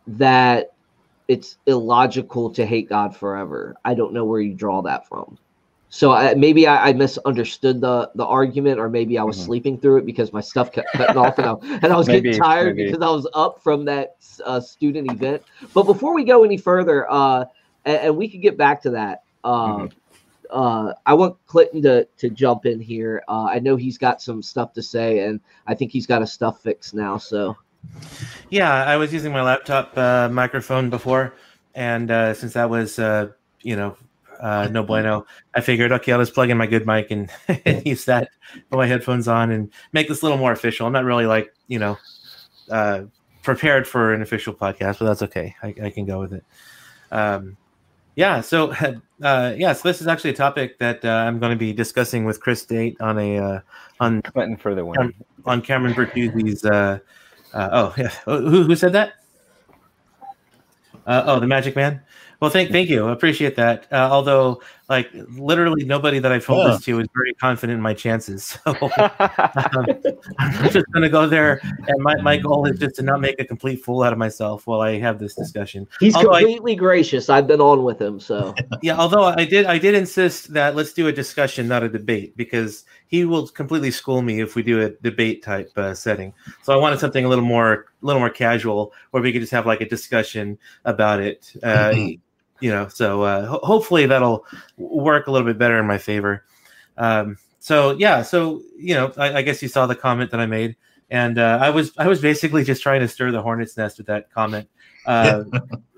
that 0.06 0.72
it's 1.28 1.58
illogical 1.66 2.50
to 2.50 2.64
hate 2.64 2.88
God 2.88 3.14
forever. 3.14 3.76
I 3.84 3.94
don't 3.94 4.12
know 4.12 4.24
where 4.24 4.40
you 4.40 4.54
draw 4.54 4.82
that 4.82 5.06
from. 5.06 5.38
So 5.90 6.12
I, 6.12 6.34
maybe 6.34 6.66
I, 6.66 6.88
I, 6.88 6.92
misunderstood 6.92 7.80
the 7.80 8.10
the 8.14 8.24
argument, 8.24 8.78
or 8.78 8.90
maybe 8.90 9.16
I 9.16 9.22
was 9.22 9.36
mm-hmm. 9.36 9.46
sleeping 9.46 9.78
through 9.78 9.98
it 9.98 10.06
because 10.06 10.34
my 10.34 10.40
stuff 10.42 10.70
kept 10.70 10.92
cutting 10.92 11.16
off, 11.16 11.38
and 11.38 11.46
I, 11.46 11.52
and 11.82 11.92
I 11.92 11.96
was 11.96 12.08
maybe, 12.08 12.28
getting 12.28 12.42
tired 12.42 12.76
maybe. 12.76 12.90
because 12.90 13.02
I 13.02 13.10
was 13.10 13.26
up 13.32 13.62
from 13.62 13.86
that 13.86 14.16
uh, 14.44 14.60
student 14.60 15.10
event. 15.10 15.42
But 15.72 15.84
before 15.84 16.14
we 16.14 16.24
go 16.24 16.44
any 16.44 16.58
further, 16.58 17.10
uh, 17.10 17.46
and, 17.86 17.96
and, 17.96 18.16
we 18.18 18.28
could 18.28 18.42
get 18.42 18.58
back 18.58 18.82
to 18.82 18.90
that. 18.90 19.22
Uh, 19.44 19.68
mm-hmm 19.68 19.97
uh, 20.50 20.92
I 21.06 21.14
want 21.14 21.36
Clinton 21.46 21.82
to 21.82 22.04
to 22.18 22.30
jump 22.30 22.66
in 22.66 22.80
here. 22.80 23.22
Uh, 23.28 23.44
I 23.44 23.58
know 23.58 23.76
he's 23.76 23.98
got 23.98 24.22
some 24.22 24.42
stuff 24.42 24.72
to 24.74 24.82
say, 24.82 25.20
and 25.20 25.40
I 25.66 25.74
think 25.74 25.92
he's 25.92 26.06
got 26.06 26.22
a 26.22 26.26
stuff 26.26 26.62
fix 26.62 26.94
now. 26.94 27.18
So, 27.18 27.56
yeah, 28.50 28.84
I 28.84 28.96
was 28.96 29.12
using 29.12 29.32
my 29.32 29.42
laptop 29.42 29.96
uh, 29.96 30.28
microphone 30.30 30.90
before, 30.90 31.34
and 31.74 32.10
uh, 32.10 32.34
since 32.34 32.54
that 32.54 32.70
was 32.70 32.98
uh, 32.98 33.28
you 33.62 33.76
know 33.76 33.96
uh, 34.40 34.68
no 34.70 34.82
bueno, 34.82 35.26
I 35.54 35.60
figured 35.60 35.92
okay, 35.92 36.12
I'll 36.12 36.20
just 36.20 36.34
plug 36.34 36.50
in 36.50 36.56
my 36.56 36.66
good 36.66 36.86
mic 36.86 37.10
and, 37.10 37.30
use 37.86 38.04
that, 38.06 38.30
put 38.70 38.76
my 38.76 38.86
headphones 38.86 39.28
on, 39.28 39.50
and 39.50 39.70
make 39.92 40.08
this 40.08 40.22
a 40.22 40.24
little 40.24 40.38
more 40.38 40.52
official. 40.52 40.86
I'm 40.86 40.92
not 40.92 41.04
really 41.04 41.26
like 41.26 41.52
you 41.68 41.78
know 41.78 41.98
prepared 43.42 43.88
for 43.88 44.12
an 44.12 44.20
official 44.20 44.52
podcast, 44.52 44.98
but 44.98 45.06
that's 45.06 45.22
okay. 45.22 45.54
I, 45.62 45.74
I 45.84 45.90
can 45.90 46.04
go 46.04 46.20
with 46.20 46.34
it. 46.34 46.44
Um, 47.10 47.56
yeah, 48.18 48.40
so 48.40 48.72
uh, 49.22 49.54
yeah, 49.56 49.72
so 49.72 49.88
this 49.88 50.00
is 50.00 50.08
actually 50.08 50.30
a 50.30 50.34
topic 50.34 50.78
that 50.80 51.04
uh, 51.04 51.08
I'm 51.08 51.38
going 51.38 51.52
to 51.52 51.56
be 51.56 51.72
discussing 51.72 52.24
with 52.24 52.40
Chris 52.40 52.66
Date 52.66 53.00
on 53.00 53.16
a 53.16 53.38
uh, 53.38 53.60
on 54.00 54.22
Clinton 54.22 54.56
for 54.56 54.74
the 54.74 54.84
win 54.84 55.14
on 55.46 55.62
Cameron 55.62 55.94
Bertuzzi's. 55.94 56.64
Uh, 56.64 56.98
uh, 57.54 57.68
oh 57.70 57.94
yeah, 57.96 58.08
who 58.24 58.64
who 58.64 58.74
said 58.74 58.92
that? 58.92 59.12
Uh, 61.06 61.22
oh, 61.26 61.38
the 61.38 61.46
Magic 61.46 61.76
Man. 61.76 62.02
Well, 62.40 62.50
thank 62.52 62.70
thank 62.70 62.88
you. 62.88 63.08
I 63.08 63.12
appreciate 63.12 63.56
that. 63.56 63.88
Uh, 63.90 64.08
although, 64.12 64.62
like, 64.88 65.10
literally 65.12 65.84
nobody 65.84 66.20
that 66.20 66.30
I've 66.30 66.44
told 66.44 66.64
yeah. 66.64 66.74
this 66.74 66.84
to 66.84 67.00
is 67.00 67.08
very 67.12 67.34
confident 67.34 67.76
in 67.76 67.82
my 67.82 67.94
chances. 67.94 68.56
So 68.68 68.72
um, 68.98 69.86
I'm 70.38 70.70
just 70.70 70.86
going 70.92 71.02
to 71.02 71.08
go 71.08 71.26
there, 71.26 71.60
and 71.62 72.02
my, 72.02 72.14
my 72.16 72.36
goal 72.36 72.66
is 72.66 72.78
just 72.78 72.96
to 72.96 73.02
not 73.02 73.20
make 73.20 73.40
a 73.40 73.44
complete 73.44 73.82
fool 73.82 74.02
out 74.02 74.12
of 74.12 74.18
myself 74.18 74.66
while 74.66 74.80
I 74.80 74.98
have 74.98 75.18
this 75.18 75.34
discussion. 75.34 75.86
He's 76.00 76.14
although 76.14 76.30
completely 76.30 76.72
I, 76.72 76.76
gracious. 76.76 77.28
I've 77.28 77.46
been 77.46 77.60
on 77.60 77.82
with 77.82 78.00
him, 78.00 78.20
so 78.20 78.54
yeah. 78.82 78.96
Although 78.96 79.24
I 79.24 79.44
did 79.44 79.66
I 79.66 79.78
did 79.78 79.94
insist 79.94 80.52
that 80.52 80.76
let's 80.76 80.92
do 80.92 81.08
a 81.08 81.12
discussion, 81.12 81.66
not 81.66 81.82
a 81.82 81.88
debate, 81.88 82.36
because 82.36 82.84
he 83.06 83.24
will 83.24 83.48
completely 83.48 83.90
school 83.90 84.22
me 84.22 84.40
if 84.40 84.54
we 84.54 84.62
do 84.62 84.82
a 84.82 84.90
debate 84.90 85.42
type 85.42 85.72
uh, 85.76 85.94
setting. 85.94 86.32
So 86.62 86.72
I 86.72 86.76
wanted 86.76 87.00
something 87.00 87.24
a 87.24 87.28
little 87.28 87.44
more 87.44 87.86
a 88.02 88.06
little 88.06 88.20
more 88.20 88.30
casual, 88.30 88.92
where 89.10 89.22
we 89.22 89.32
could 89.32 89.40
just 89.40 89.52
have 89.52 89.66
like 89.66 89.80
a 89.80 89.88
discussion 89.88 90.58
about 90.84 91.20
it. 91.20 91.52
Uh, 91.62 91.90
mm-hmm 91.90 92.20
you 92.60 92.70
know, 92.70 92.88
so 92.88 93.22
uh, 93.22 93.46
ho- 93.46 93.60
hopefully 93.62 94.06
that'll 94.06 94.44
work 94.76 95.26
a 95.26 95.30
little 95.30 95.46
bit 95.46 95.58
better 95.58 95.78
in 95.78 95.86
my 95.86 95.98
favor. 95.98 96.44
Um, 96.96 97.36
so 97.58 97.92
yeah, 97.92 98.22
so 98.22 98.62
you 98.76 98.94
know, 98.94 99.12
I, 99.16 99.38
I, 99.38 99.42
guess 99.42 99.62
you 99.62 99.68
saw 99.68 99.86
the 99.86 99.94
comment 99.94 100.30
that 100.30 100.40
I 100.40 100.46
made, 100.46 100.76
and 101.10 101.38
uh, 101.38 101.58
I 101.60 101.70
was 101.70 101.92
I 101.98 102.06
was 102.06 102.20
basically 102.20 102.64
just 102.64 102.82
trying 102.82 103.00
to 103.00 103.08
stir 103.08 103.30
the 103.30 103.42
hornet's 103.42 103.76
nest 103.76 103.98
with 103.98 104.06
that 104.06 104.30
comment. 104.32 104.68
Uh, 105.06 105.44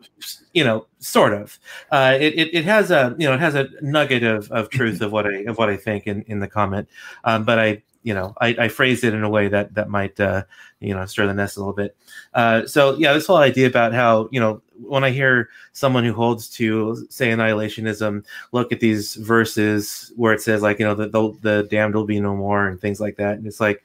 you 0.53 0.65
know, 0.65 0.87
sort 0.99 1.33
of. 1.33 1.59
Uh, 1.91 2.17
it, 2.21 2.35
it, 2.35 2.55
it 2.55 2.65
has 2.65 2.91
a 2.91 3.15
you 3.19 3.27
know 3.27 3.35
it 3.35 3.41
has 3.41 3.55
a 3.55 3.69
nugget 3.83 4.23
of, 4.23 4.51
of 4.53 4.71
truth 4.71 5.01
of 5.01 5.13
what 5.13 5.27
I 5.27 5.45
of 5.45 5.59
what 5.59 5.69
I 5.69 5.77
think 5.77 6.07
in, 6.07 6.23
in 6.23 6.41
the 6.41 6.49
comment, 6.49 6.89
um, 7.25 7.45
but 7.45 7.59
I 7.59 7.83
you 8.03 8.15
know 8.15 8.35
I, 8.41 8.49
I 8.59 8.69
phrased 8.69 9.05
it 9.05 9.15
in 9.15 9.23
a 9.23 9.29
way 9.29 9.49
that 9.49 9.75
that 9.75 9.89
might 9.89 10.19
uh, 10.19 10.45
you 10.81 10.95
know 10.95 11.05
stir 11.07 11.27
the 11.27 11.35
nest 11.35 11.57
a 11.57 11.61
little 11.61 11.75
bit. 11.75 11.97
Uh, 12.35 12.67
so 12.67 12.97
yeah, 12.97 13.13
this 13.13 13.27
whole 13.27 13.37
idea 13.37 13.67
about 13.67 13.93
how 13.93 14.29
you 14.31 14.41
know 14.41 14.63
when 14.83 15.05
I 15.05 15.11
hear 15.11 15.51
someone 15.73 16.05
who 16.05 16.13
holds 16.13 16.49
to 16.51 17.07
say 17.11 17.31
annihilationism 17.31 18.25
look 18.53 18.73
at 18.73 18.81
these 18.81 19.17
verses 19.17 20.13
where 20.17 20.33
it 20.33 20.41
says 20.41 20.63
like 20.63 20.79
you 20.79 20.87
know 20.87 20.95
the 20.95 21.09
the, 21.09 21.33
the 21.43 21.69
damned 21.71 21.95
will 21.95 22.07
be 22.07 22.21
no 22.21 22.35
more 22.35 22.67
and 22.69 22.81
things 22.81 23.01
like 23.01 23.17
that, 23.17 23.37
and 23.39 23.47
it's 23.47 23.61
like 23.61 23.83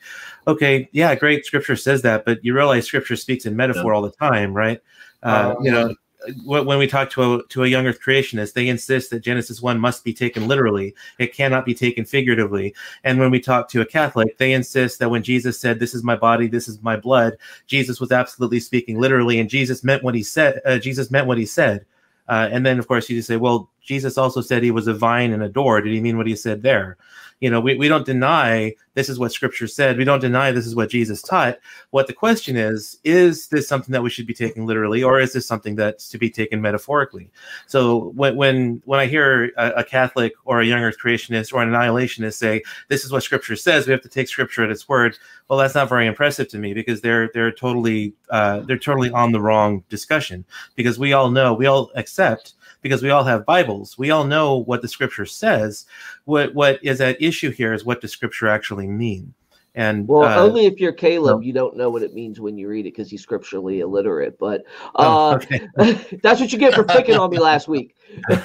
okay, 0.47 0.88
yeah, 0.91 1.16
great, 1.16 1.45
Scripture 1.45 1.76
says 1.76 2.01
that, 2.03 2.26
but 2.26 2.43
you 2.43 2.53
realize 2.53 2.86
Scripture 2.86 3.16
speaks 3.16 3.45
in 3.45 3.55
metaphor 3.55 3.91
yeah. 3.91 3.95
all 3.95 4.01
the 4.01 4.11
time, 4.11 4.53
right? 4.53 4.82
Uh, 5.24 5.55
you 5.59 5.72
know, 5.72 5.95
when 6.43 6.78
we 6.78 6.88
talk 6.88 7.09
to 7.11 7.36
a 7.36 7.47
to 7.47 7.63
a 7.63 7.67
young 7.67 7.88
Earth 7.88 7.99
creationist, 8.01 8.53
they 8.53 8.67
insist 8.67 9.09
that 9.09 9.19
Genesis 9.19 9.61
one 9.61 9.80
must 9.80 10.03
be 10.03 10.13
taken 10.13 10.47
literally; 10.47 10.95
it 11.19 11.34
cannot 11.34 11.65
be 11.65 11.73
taken 11.73 12.05
figuratively. 12.05 12.73
And 13.03 13.19
when 13.19 13.32
we 13.32 13.39
talk 13.39 13.69
to 13.69 13.82
a 13.82 13.86
Catholic, 13.86 14.38
they 14.38 14.53
insist 14.53 14.99
that 14.99 15.09
when 15.09 15.23
Jesus 15.23 15.59
said, 15.59 15.80
"This 15.80 15.93
is 15.93 16.03
my 16.03 16.15
body, 16.15 16.47
this 16.47 16.67
is 16.67 16.82
my 16.82 16.95
blood," 16.95 17.38
Jesus 17.67 17.99
was 17.99 18.11
absolutely 18.11 18.59
speaking 18.59 18.99
literally, 18.99 19.39
and 19.39 19.49
Jesus 19.49 19.84
meant 19.84 20.03
what 20.03 20.15
he 20.15 20.23
said. 20.23 20.61
Uh, 20.65 20.78
Jesus 20.78 21.11
meant 21.11 21.28
what 21.28 21.38
he 21.38 21.45
said. 21.45 21.86
Uh, 22.28 22.49
and 22.51 22.65
then, 22.65 22.80
of 22.80 22.88
course, 22.88 23.09
you 23.09 23.17
just 23.17 23.28
say, 23.28 23.38
"Well, 23.38 23.69
Jesus 23.84 24.17
also 24.17 24.41
said 24.41 24.63
he 24.63 24.71
was 24.71 24.88
a 24.88 24.93
vine 24.93 25.32
and 25.32 25.43
a 25.43 25.49
door." 25.49 25.82
Did 25.82 25.93
he 25.93 26.01
mean 26.01 26.17
what 26.17 26.28
he 26.28 26.36
said 26.36 26.63
there? 26.63 26.97
You 27.39 27.49
know 27.49 27.59
we, 27.59 27.75
we 27.75 27.88
don't 27.88 28.05
deny 28.05 28.73
this 28.93 29.09
is 29.09 29.19
what 29.19 29.33
scripture 29.33 29.67
said. 29.67 29.97
We 29.97 30.05
don't 30.05 30.21
deny 30.21 30.51
this 30.51 30.65
is 30.65 30.75
what 30.75 30.89
jesus 30.89 31.21
taught. 31.21 31.57
What 31.91 32.07
the 32.07 32.13
question 32.13 32.55
is 32.55 32.97
is 33.03 33.47
this 33.49 33.67
something 33.67 33.91
that 33.91 34.03
we 34.03 34.09
should 34.09 34.27
be 34.27 34.33
taking 34.33 34.65
literally 34.65 35.03
or 35.03 35.19
is 35.19 35.33
this 35.33 35.45
something 35.45 35.75
that's 35.75 36.09
to 36.09 36.17
be 36.17 36.29
taken 36.29 36.61
metaphorically? 36.61 37.29
So 37.67 38.11
when 38.15 38.36
when 38.36 38.81
when 38.86 38.99
i 38.99 39.05
hear 39.05 39.51
a, 39.57 39.71
a 39.77 39.83
catholic 39.83 40.33
or 40.45 40.59
a 40.59 40.65
young 40.65 40.79
earth 40.79 40.97
creationist 41.03 41.53
or 41.53 41.61
an 41.61 41.69
annihilationist 41.69 42.33
say 42.33 42.61
this 42.89 43.05
is 43.05 43.11
what 43.11 43.23
scripture 43.23 43.55
says 43.55 43.88
we 43.88 43.91
have 43.91 44.01
to 44.01 44.09
take 44.09 44.27
scripture 44.27 44.63
at 44.63 44.69
its 44.69 44.88
word 44.88 45.17
well 45.49 45.59
that's 45.59 45.75
not 45.75 45.89
very 45.89 46.07
impressive 46.07 46.47
to 46.47 46.57
me 46.57 46.73
because 46.73 47.01
they're 47.01 47.29
they're 47.33 47.51
totally 47.51 48.13
uh, 48.29 48.59
they're 48.61 48.77
totally 48.77 49.11
on 49.11 49.31
the 49.31 49.41
wrong 49.41 49.83
discussion 49.89 50.45
because 50.75 50.97
we 50.97 51.13
all 51.13 51.29
know 51.29 51.53
we 51.53 51.65
all 51.65 51.91
accept 51.95 52.53
because 52.86 53.01
we 53.01 53.09
all 53.09 53.23
have 53.23 53.47
Bibles. 53.47 53.97
We 53.97 54.11
all 54.11 54.25
know 54.25 54.57
what 54.57 54.83
the 54.83 54.88
scripture 54.88 55.25
says. 55.25 55.88
What 56.25 56.53
what 56.53 56.79
is 56.83 57.01
at 57.01 57.19
issue 57.19 57.49
here 57.49 57.73
is 57.73 57.83
what 57.83 57.99
does 57.99 58.11
scripture 58.11 58.47
actually 58.47 58.86
mean? 58.86 59.33
And 59.73 60.07
well, 60.07 60.23
uh, 60.23 60.36
only 60.36 60.67
if 60.67 60.79
you're 60.79 60.93
Caleb, 60.93 61.41
you 61.41 61.51
don't 61.51 61.75
know 61.75 61.89
what 61.89 62.03
it 62.03 62.13
means 62.13 62.39
when 62.39 62.59
you 62.59 62.67
read 62.69 62.86
it 62.86 62.93
because 62.93 63.09
he's 63.09 63.23
scripturally 63.23 63.79
illiterate. 63.79 64.38
But 64.38 64.65
oh, 64.93 65.31
uh, 65.31 65.39
oh, 65.79 65.83
okay. 65.83 66.17
that's 66.21 66.39
what 66.39 66.53
you 66.53 66.59
get 66.59 66.75
for 66.75 66.83
picking 66.83 67.17
on 67.17 67.31
me 67.31 67.39
last 67.39 67.67
week. 67.67 67.95
um, 68.31 68.43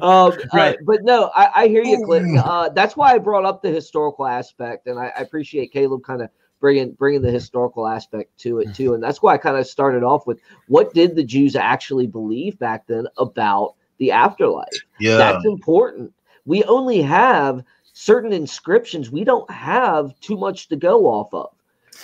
uh, 0.00 0.32
right. 0.54 0.76
Uh, 0.76 0.82
but 0.86 1.02
no, 1.02 1.30
I, 1.34 1.50
I, 1.54 1.68
hear 1.68 1.84
you, 1.84 2.02
Clint. 2.06 2.38
Uh, 2.38 2.70
that's 2.70 2.96
why 2.96 3.12
I 3.12 3.18
brought 3.18 3.44
up 3.44 3.60
the 3.60 3.68
historical 3.68 4.26
aspect, 4.26 4.86
and 4.86 4.98
I, 4.98 5.12
I 5.14 5.20
appreciate 5.20 5.74
Caleb 5.74 6.02
kind 6.04 6.22
of 6.22 6.30
bringing 6.64 6.92
bringing 6.92 7.20
the 7.20 7.30
historical 7.30 7.86
aspect 7.86 8.38
to 8.38 8.58
it 8.58 8.74
too. 8.74 8.94
And 8.94 9.02
that's 9.02 9.20
why 9.20 9.34
I 9.34 9.36
kind 9.36 9.58
of 9.58 9.66
started 9.66 10.02
off 10.02 10.26
with 10.26 10.40
what 10.68 10.94
did 10.94 11.14
the 11.14 11.22
Jews 11.22 11.56
actually 11.56 12.06
believe 12.06 12.58
back 12.58 12.86
then 12.86 13.06
about 13.18 13.74
the 13.98 14.10
afterlife? 14.10 14.72
Yeah, 14.98 15.18
that's 15.18 15.44
important. 15.44 16.14
We 16.46 16.64
only 16.64 17.02
have 17.02 17.62
certain 17.92 18.32
inscriptions 18.32 19.10
we 19.10 19.24
don't 19.24 19.48
have 19.50 20.18
too 20.20 20.38
much 20.38 20.68
to 20.68 20.74
go 20.74 21.06
off 21.06 21.32
of 21.32 21.54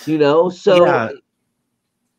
you 0.05 0.17
know 0.17 0.47
so 0.47 0.85
yeah. 0.85 1.09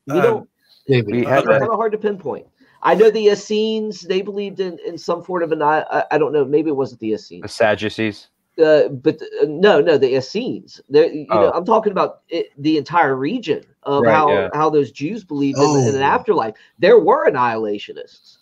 we 0.08 0.18
uh, 0.18 0.22
don't 0.22 0.48
it's 0.86 1.46
kind 1.46 1.62
of 1.62 1.70
hard 1.70 1.90
to 1.90 1.96
pinpoint 1.96 2.46
i 2.82 2.94
know 2.94 3.10
the 3.10 3.28
essenes 3.28 4.02
they 4.02 4.20
believed 4.20 4.60
in 4.60 4.78
in 4.86 4.98
some 4.98 5.24
sort 5.24 5.42
of 5.42 5.52
an 5.52 5.62
i, 5.62 6.04
I 6.10 6.18
don't 6.18 6.34
know 6.34 6.44
maybe 6.44 6.68
it 6.68 6.76
wasn't 6.76 7.00
the 7.00 7.12
essenes 7.12 7.40
the 7.40 7.48
sadducees 7.48 8.28
uh, 8.58 8.88
but 8.88 9.20
uh, 9.40 9.46
no, 9.46 9.80
no, 9.80 9.96
the 9.96 10.16
Essenes. 10.16 10.80
You 10.88 11.26
oh. 11.30 11.40
know, 11.40 11.50
I'm 11.52 11.64
talking 11.64 11.92
about 11.92 12.20
it, 12.28 12.50
the 12.58 12.76
entire 12.76 13.16
region 13.16 13.62
of 13.84 14.02
right, 14.02 14.14
how 14.14 14.30
yeah. 14.30 14.48
how 14.52 14.70
those 14.70 14.90
Jews 14.90 15.24
believed 15.24 15.58
oh. 15.60 15.80
in, 15.80 15.88
in, 15.88 15.94
an 15.94 16.02
oh. 16.02 16.06
afterlife. 16.06 16.54
There 16.78 16.98
were 16.98 17.30
annihilationists. 17.30 18.38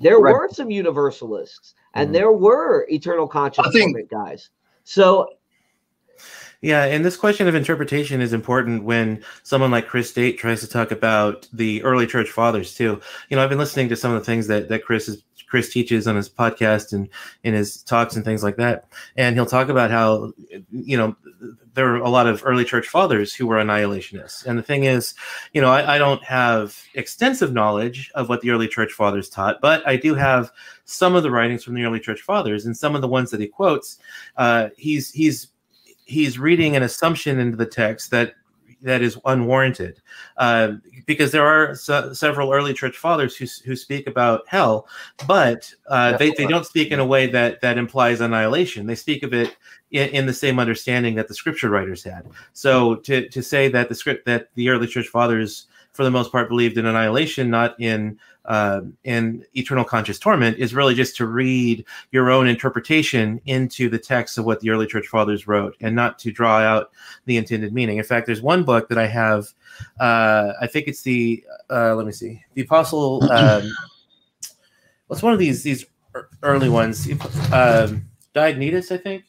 There 0.00 0.18
right. 0.18 0.32
were 0.32 0.48
some 0.50 0.70
universalists, 0.70 1.74
and 1.94 2.10
mm. 2.10 2.12
there 2.14 2.32
were 2.32 2.86
eternal 2.90 3.28
conscious 3.28 3.66
think, 3.72 4.10
guys. 4.10 4.50
So 4.82 5.28
yeah, 6.64 6.84
and 6.84 7.04
this 7.04 7.18
question 7.18 7.46
of 7.46 7.54
interpretation 7.54 8.22
is 8.22 8.32
important 8.32 8.84
when 8.84 9.22
someone 9.42 9.70
like 9.70 9.86
Chris 9.86 10.10
Date 10.14 10.38
tries 10.38 10.60
to 10.60 10.66
talk 10.66 10.90
about 10.92 11.46
the 11.52 11.82
early 11.82 12.06
church 12.06 12.30
fathers 12.30 12.74
too. 12.74 13.02
You 13.28 13.36
know, 13.36 13.42
I've 13.42 13.50
been 13.50 13.58
listening 13.58 13.90
to 13.90 13.96
some 13.96 14.12
of 14.12 14.18
the 14.18 14.24
things 14.24 14.46
that 14.46 14.70
that 14.70 14.82
Chris 14.82 15.06
is 15.06 15.22
Chris 15.54 15.72
teaches 15.72 16.08
on 16.08 16.16
his 16.16 16.28
podcast 16.28 16.92
and 16.92 17.08
in 17.44 17.54
his 17.54 17.80
talks 17.84 18.16
and 18.16 18.24
things 18.24 18.42
like 18.42 18.56
that, 18.56 18.88
and 19.16 19.36
he'll 19.36 19.46
talk 19.46 19.68
about 19.68 19.88
how 19.88 20.32
you 20.72 20.96
know 20.96 21.14
there 21.74 21.84
were 21.84 21.98
a 21.98 22.08
lot 22.08 22.26
of 22.26 22.42
early 22.44 22.64
church 22.64 22.88
fathers 22.88 23.32
who 23.32 23.46
were 23.46 23.58
annihilationists. 23.58 24.44
And 24.46 24.58
the 24.58 24.64
thing 24.64 24.82
is, 24.82 25.14
you 25.52 25.60
know, 25.60 25.70
I, 25.70 25.94
I 25.94 25.98
don't 25.98 26.24
have 26.24 26.76
extensive 26.94 27.52
knowledge 27.52 28.10
of 28.16 28.28
what 28.28 28.40
the 28.40 28.50
early 28.50 28.66
church 28.66 28.90
fathers 28.90 29.28
taught, 29.28 29.60
but 29.60 29.86
I 29.86 29.94
do 29.94 30.16
have 30.16 30.50
some 30.86 31.14
of 31.14 31.22
the 31.22 31.30
writings 31.30 31.62
from 31.62 31.74
the 31.74 31.84
early 31.84 32.00
church 32.00 32.22
fathers 32.22 32.66
and 32.66 32.76
some 32.76 32.96
of 32.96 33.00
the 33.00 33.06
ones 33.06 33.30
that 33.30 33.38
he 33.38 33.46
quotes. 33.46 33.98
Uh, 34.36 34.70
he's 34.76 35.12
he's 35.12 35.52
he's 36.04 36.36
reading 36.36 36.74
an 36.74 36.82
assumption 36.82 37.38
into 37.38 37.56
the 37.56 37.64
text 37.64 38.10
that 38.10 38.34
that 38.84 39.02
is 39.02 39.18
unwarranted. 39.24 40.00
Uh, 40.36 40.74
because 41.06 41.32
there 41.32 41.46
are 41.46 41.74
several 41.74 42.52
early 42.52 42.72
church 42.72 42.96
fathers 42.96 43.36
who, 43.36 43.46
who 43.64 43.76
speak 43.76 44.06
about 44.06 44.42
hell 44.46 44.86
but 45.26 45.72
uh, 45.88 46.16
they, 46.16 46.30
they 46.32 46.46
don't 46.46 46.66
speak 46.66 46.90
in 46.90 46.98
a 46.98 47.04
way 47.04 47.26
that 47.26 47.60
that 47.60 47.78
implies 47.78 48.20
annihilation. 48.20 48.86
They 48.86 48.94
speak 48.94 49.22
of 49.22 49.32
it 49.32 49.56
in, 49.90 50.08
in, 50.10 50.26
the 50.26 50.32
same 50.32 50.58
understanding 50.58 51.14
that 51.16 51.28
the 51.28 51.34
scripture 51.34 51.70
writers 51.70 52.02
had. 52.02 52.26
So 52.52 52.96
to, 52.96 53.28
to 53.28 53.42
say 53.42 53.68
that 53.68 53.88
the 53.88 53.94
script 53.94 54.26
that 54.26 54.48
the 54.54 54.70
early 54.70 54.86
church 54.86 55.08
fathers 55.08 55.66
for 55.94 56.04
the 56.04 56.10
most 56.10 56.30
part 56.30 56.48
believed 56.48 56.76
in 56.76 56.84
annihilation 56.84 57.48
not 57.48 57.74
in 57.80 58.18
uh, 58.44 58.82
in 59.04 59.44
eternal 59.54 59.84
conscious 59.84 60.18
torment 60.18 60.58
is 60.58 60.74
really 60.74 60.94
just 60.94 61.16
to 61.16 61.26
read 61.26 61.84
your 62.12 62.30
own 62.30 62.46
interpretation 62.46 63.40
into 63.46 63.88
the 63.88 63.98
text 63.98 64.36
of 64.36 64.44
what 64.44 64.60
the 64.60 64.70
early 64.70 64.86
church 64.86 65.06
fathers 65.06 65.46
wrote 65.46 65.74
and 65.80 65.96
not 65.96 66.18
to 66.18 66.30
draw 66.30 66.58
out 66.58 66.90
the 67.24 67.36
intended 67.36 67.72
meaning. 67.72 67.96
In 67.96 68.04
fact, 68.04 68.26
there's 68.26 68.42
one 68.42 68.62
book 68.62 68.88
that 68.90 68.98
I 68.98 69.06
have, 69.06 69.48
uh, 69.98 70.52
I 70.60 70.66
think 70.66 70.88
it's 70.88 71.02
the, 71.02 71.42
uh, 71.70 71.94
let 71.94 72.04
me 72.04 72.12
see, 72.12 72.42
the 72.52 72.62
Apostle, 72.62 73.24
um, 73.32 73.72
what's 75.06 75.22
one 75.22 75.32
of 75.32 75.38
these, 75.38 75.62
these 75.62 75.86
early 76.42 76.68
ones? 76.68 77.10
Um, 77.50 78.10
Diognetus, 78.34 78.92
I 78.92 78.98
think 78.98 79.24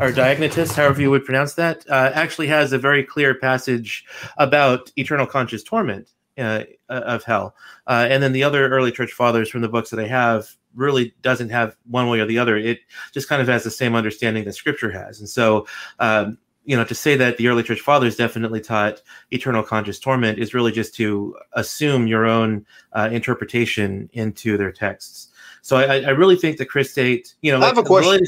or 0.00 0.10
Diognetus, 0.10 0.74
however 0.74 1.00
you 1.00 1.10
would 1.10 1.24
pronounce 1.24 1.54
that, 1.54 1.84
uh, 1.88 2.10
actually 2.14 2.48
has 2.48 2.72
a 2.72 2.78
very 2.78 3.04
clear 3.04 3.34
passage 3.34 4.04
about 4.36 4.90
eternal 4.96 5.26
conscious 5.26 5.62
torment 5.62 6.12
uh, 6.38 6.64
of 6.88 7.24
hell. 7.24 7.54
Uh, 7.86 8.06
and 8.10 8.22
then 8.22 8.32
the 8.32 8.42
other 8.42 8.68
early 8.68 8.92
church 8.92 9.12
fathers 9.12 9.48
from 9.48 9.62
the 9.62 9.68
books 9.68 9.90
that 9.90 10.00
I 10.00 10.06
have 10.06 10.48
really 10.74 11.14
doesn't 11.22 11.50
have 11.50 11.76
one 11.88 12.08
way 12.08 12.20
or 12.20 12.26
the 12.26 12.38
other. 12.38 12.56
It 12.56 12.80
just 13.12 13.28
kind 13.28 13.40
of 13.40 13.48
has 13.48 13.64
the 13.64 13.70
same 13.70 13.94
understanding 13.94 14.44
that 14.44 14.54
Scripture 14.54 14.90
has. 14.90 15.20
And 15.20 15.28
so, 15.28 15.66
um, 15.98 16.38
you 16.64 16.76
know, 16.76 16.84
to 16.84 16.94
say 16.94 17.16
that 17.16 17.38
the 17.38 17.48
early 17.48 17.62
church 17.62 17.80
fathers 17.80 18.16
definitely 18.16 18.60
taught 18.60 19.00
eternal 19.30 19.62
conscious 19.62 19.98
torment 19.98 20.38
is 20.38 20.52
really 20.52 20.72
just 20.72 20.94
to 20.96 21.36
assume 21.52 22.06
your 22.06 22.26
own 22.26 22.66
uh, 22.92 23.08
interpretation 23.10 24.10
into 24.12 24.58
their 24.58 24.72
texts. 24.72 25.28
So 25.62 25.76
I, 25.76 26.00
I, 26.00 26.10
really 26.10 26.36
think 26.36 26.58
that 26.58 26.66
Chris 26.66 26.92
Date, 26.92 27.34
you 27.40 27.50
know, 27.50 27.60
I 27.60 27.66
have 27.66 27.78
a 27.78 27.82
question 27.82 28.20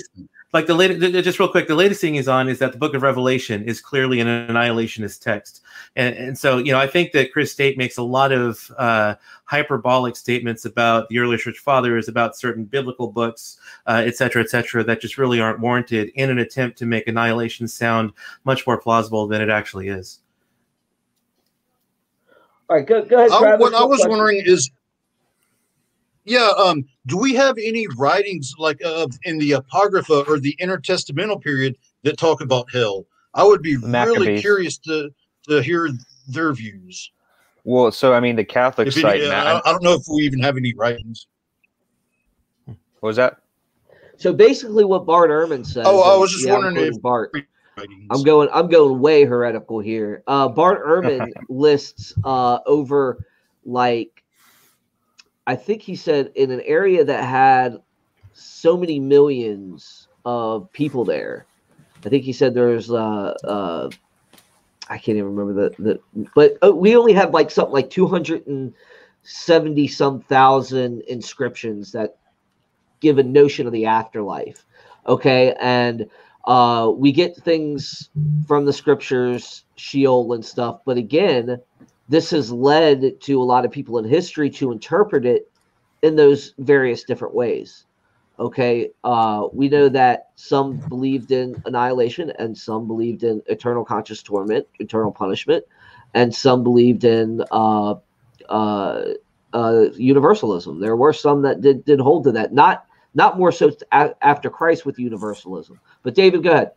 like 0.52 0.66
the 0.66 0.74
latest 0.74 1.00
just 1.24 1.38
real 1.38 1.48
quick 1.48 1.68
the 1.68 1.74
latest 1.74 2.00
thing 2.00 2.14
he's 2.14 2.28
on 2.28 2.48
is 2.48 2.58
that 2.58 2.72
the 2.72 2.78
book 2.78 2.94
of 2.94 3.02
revelation 3.02 3.62
is 3.64 3.80
clearly 3.80 4.20
an 4.20 4.26
annihilationist 4.26 5.20
text 5.20 5.62
and, 5.96 6.14
and 6.16 6.38
so 6.38 6.58
you 6.58 6.72
know 6.72 6.78
i 6.78 6.86
think 6.86 7.12
that 7.12 7.32
chris 7.32 7.54
date 7.54 7.76
makes 7.76 7.98
a 7.98 8.02
lot 8.02 8.32
of 8.32 8.70
uh, 8.78 9.14
hyperbolic 9.44 10.16
statements 10.16 10.64
about 10.64 11.08
the 11.08 11.18
early 11.18 11.36
church 11.36 11.58
fathers 11.58 12.08
about 12.08 12.36
certain 12.36 12.64
biblical 12.64 13.10
books 13.10 13.58
uh, 13.86 14.02
et 14.04 14.16
cetera 14.16 14.42
et 14.42 14.48
cetera 14.48 14.82
that 14.82 15.00
just 15.00 15.18
really 15.18 15.40
aren't 15.40 15.60
warranted 15.60 16.10
in 16.14 16.30
an 16.30 16.38
attempt 16.38 16.78
to 16.78 16.86
make 16.86 17.06
annihilation 17.06 17.68
sound 17.68 18.12
much 18.44 18.66
more 18.66 18.80
plausible 18.80 19.26
than 19.26 19.40
it 19.40 19.50
actually 19.50 19.88
is 19.88 20.20
all 22.70 22.76
right 22.76 22.86
go, 22.86 23.04
go 23.04 23.18
ahead 23.18 23.30
I, 23.30 23.56
what 23.56 23.74
i 23.74 23.84
was 23.84 23.98
question. 23.98 24.10
wondering 24.10 24.42
is 24.44 24.70
yeah. 26.28 26.50
Um, 26.56 26.84
do 27.06 27.16
we 27.16 27.34
have 27.34 27.56
any 27.58 27.86
writings 27.96 28.54
like 28.58 28.84
uh, 28.84 29.06
in 29.24 29.38
the 29.38 29.52
Apocrypha 29.52 30.24
or 30.28 30.38
the 30.38 30.56
intertestamental 30.60 31.40
period 31.42 31.76
that 32.02 32.18
talk 32.18 32.40
about 32.40 32.70
hell? 32.72 33.06
I 33.34 33.44
would 33.44 33.62
be 33.62 33.76
really 33.76 34.40
curious 34.40 34.78
to 34.78 35.10
to 35.48 35.62
hear 35.62 35.88
their 36.28 36.52
views. 36.52 37.10
Well, 37.64 37.90
so 37.90 38.12
I 38.12 38.20
mean, 38.20 38.36
the 38.36 38.44
Catholic 38.44 38.88
if 38.88 38.94
site. 38.94 39.20
Any, 39.20 39.30
uh, 39.30 39.60
I 39.64 39.72
don't 39.72 39.82
know 39.82 39.94
if 39.94 40.02
we 40.08 40.22
even 40.22 40.40
have 40.40 40.56
any 40.56 40.74
writings. 40.74 41.26
What 42.66 43.08
was 43.08 43.16
that? 43.16 43.38
So 44.16 44.32
basically, 44.32 44.84
what 44.84 45.06
Bart 45.06 45.30
Ehrman 45.30 45.64
says. 45.64 45.84
Oh, 45.86 46.02
I 46.02 46.16
was 46.18 46.32
just 46.32 46.46
yeah, 46.46 46.54
wondering 46.54 46.76
if 46.78 47.00
Bart. 47.00 47.32
I'm 48.10 48.22
going. 48.22 48.48
I'm 48.52 48.68
going 48.68 49.00
way 49.00 49.24
heretical 49.24 49.78
here. 49.78 50.22
Uh, 50.26 50.48
Bart 50.48 50.84
Ehrman 50.84 51.32
lists 51.48 52.12
uh, 52.24 52.58
over 52.66 53.24
like 53.64 54.24
I 55.48 55.56
think 55.56 55.80
he 55.80 55.96
said 55.96 56.30
in 56.34 56.50
an 56.50 56.60
area 56.60 57.02
that 57.06 57.24
had 57.24 57.78
so 58.34 58.76
many 58.76 59.00
millions 59.00 60.06
of 60.26 60.70
people 60.72 61.06
there. 61.06 61.46
I 62.04 62.10
think 62.10 62.24
he 62.24 62.34
said 62.34 62.52
there's 62.52 62.90
uh 62.90 63.32
uh 63.44 63.88
I 64.90 64.98
can't 64.98 65.16
even 65.16 65.34
remember 65.34 65.54
the 65.54 65.70
the 65.82 65.98
but 66.34 66.58
uh, 66.62 66.74
we 66.74 66.94
only 66.96 67.14
have 67.14 67.32
like 67.32 67.50
something 67.50 67.72
like 67.72 67.88
270 67.88 69.88
some 69.88 70.20
thousand 70.20 71.00
inscriptions 71.08 71.92
that 71.92 72.18
give 73.00 73.16
a 73.16 73.22
notion 73.22 73.66
of 73.66 73.72
the 73.72 73.86
afterlife. 73.86 74.66
Okay, 75.06 75.54
and 75.58 76.10
uh 76.44 76.92
we 76.94 77.10
get 77.10 77.34
things 77.36 78.10
from 78.46 78.66
the 78.66 78.72
scriptures, 78.74 79.64
Sheol 79.76 80.34
and 80.34 80.44
stuff, 80.44 80.80
but 80.84 80.98
again, 80.98 81.58
this 82.08 82.30
has 82.30 82.50
led 82.50 83.20
to 83.20 83.42
a 83.42 83.44
lot 83.44 83.64
of 83.64 83.70
people 83.70 83.98
in 83.98 84.04
history 84.04 84.50
to 84.50 84.72
interpret 84.72 85.26
it 85.26 85.50
in 86.02 86.16
those 86.16 86.54
various 86.58 87.04
different 87.04 87.34
ways. 87.34 87.84
Okay, 88.38 88.90
uh, 89.02 89.48
we 89.52 89.68
know 89.68 89.88
that 89.88 90.28
some 90.36 90.76
believed 90.88 91.32
in 91.32 91.60
annihilation 91.64 92.32
and 92.38 92.56
some 92.56 92.86
believed 92.86 93.24
in 93.24 93.42
eternal 93.46 93.84
conscious 93.84 94.22
torment, 94.22 94.66
eternal 94.78 95.10
punishment, 95.10 95.64
and 96.14 96.32
some 96.32 96.62
believed 96.62 97.02
in 97.04 97.42
uh, 97.50 97.96
uh, 98.48 99.02
uh 99.52 99.86
universalism. 99.96 100.78
There 100.78 100.94
were 100.94 101.12
some 101.12 101.42
that 101.42 101.60
did 101.60 101.84
did 101.84 101.98
hold 101.98 102.24
to 102.24 102.32
that, 102.32 102.52
not 102.52 102.86
not 103.14 103.38
more 103.38 103.50
so 103.50 103.72
after 103.90 104.50
Christ 104.50 104.86
with 104.86 104.98
universalism. 104.98 105.80
But 106.04 106.14
David, 106.14 106.44
go 106.44 106.52
ahead. 106.52 106.70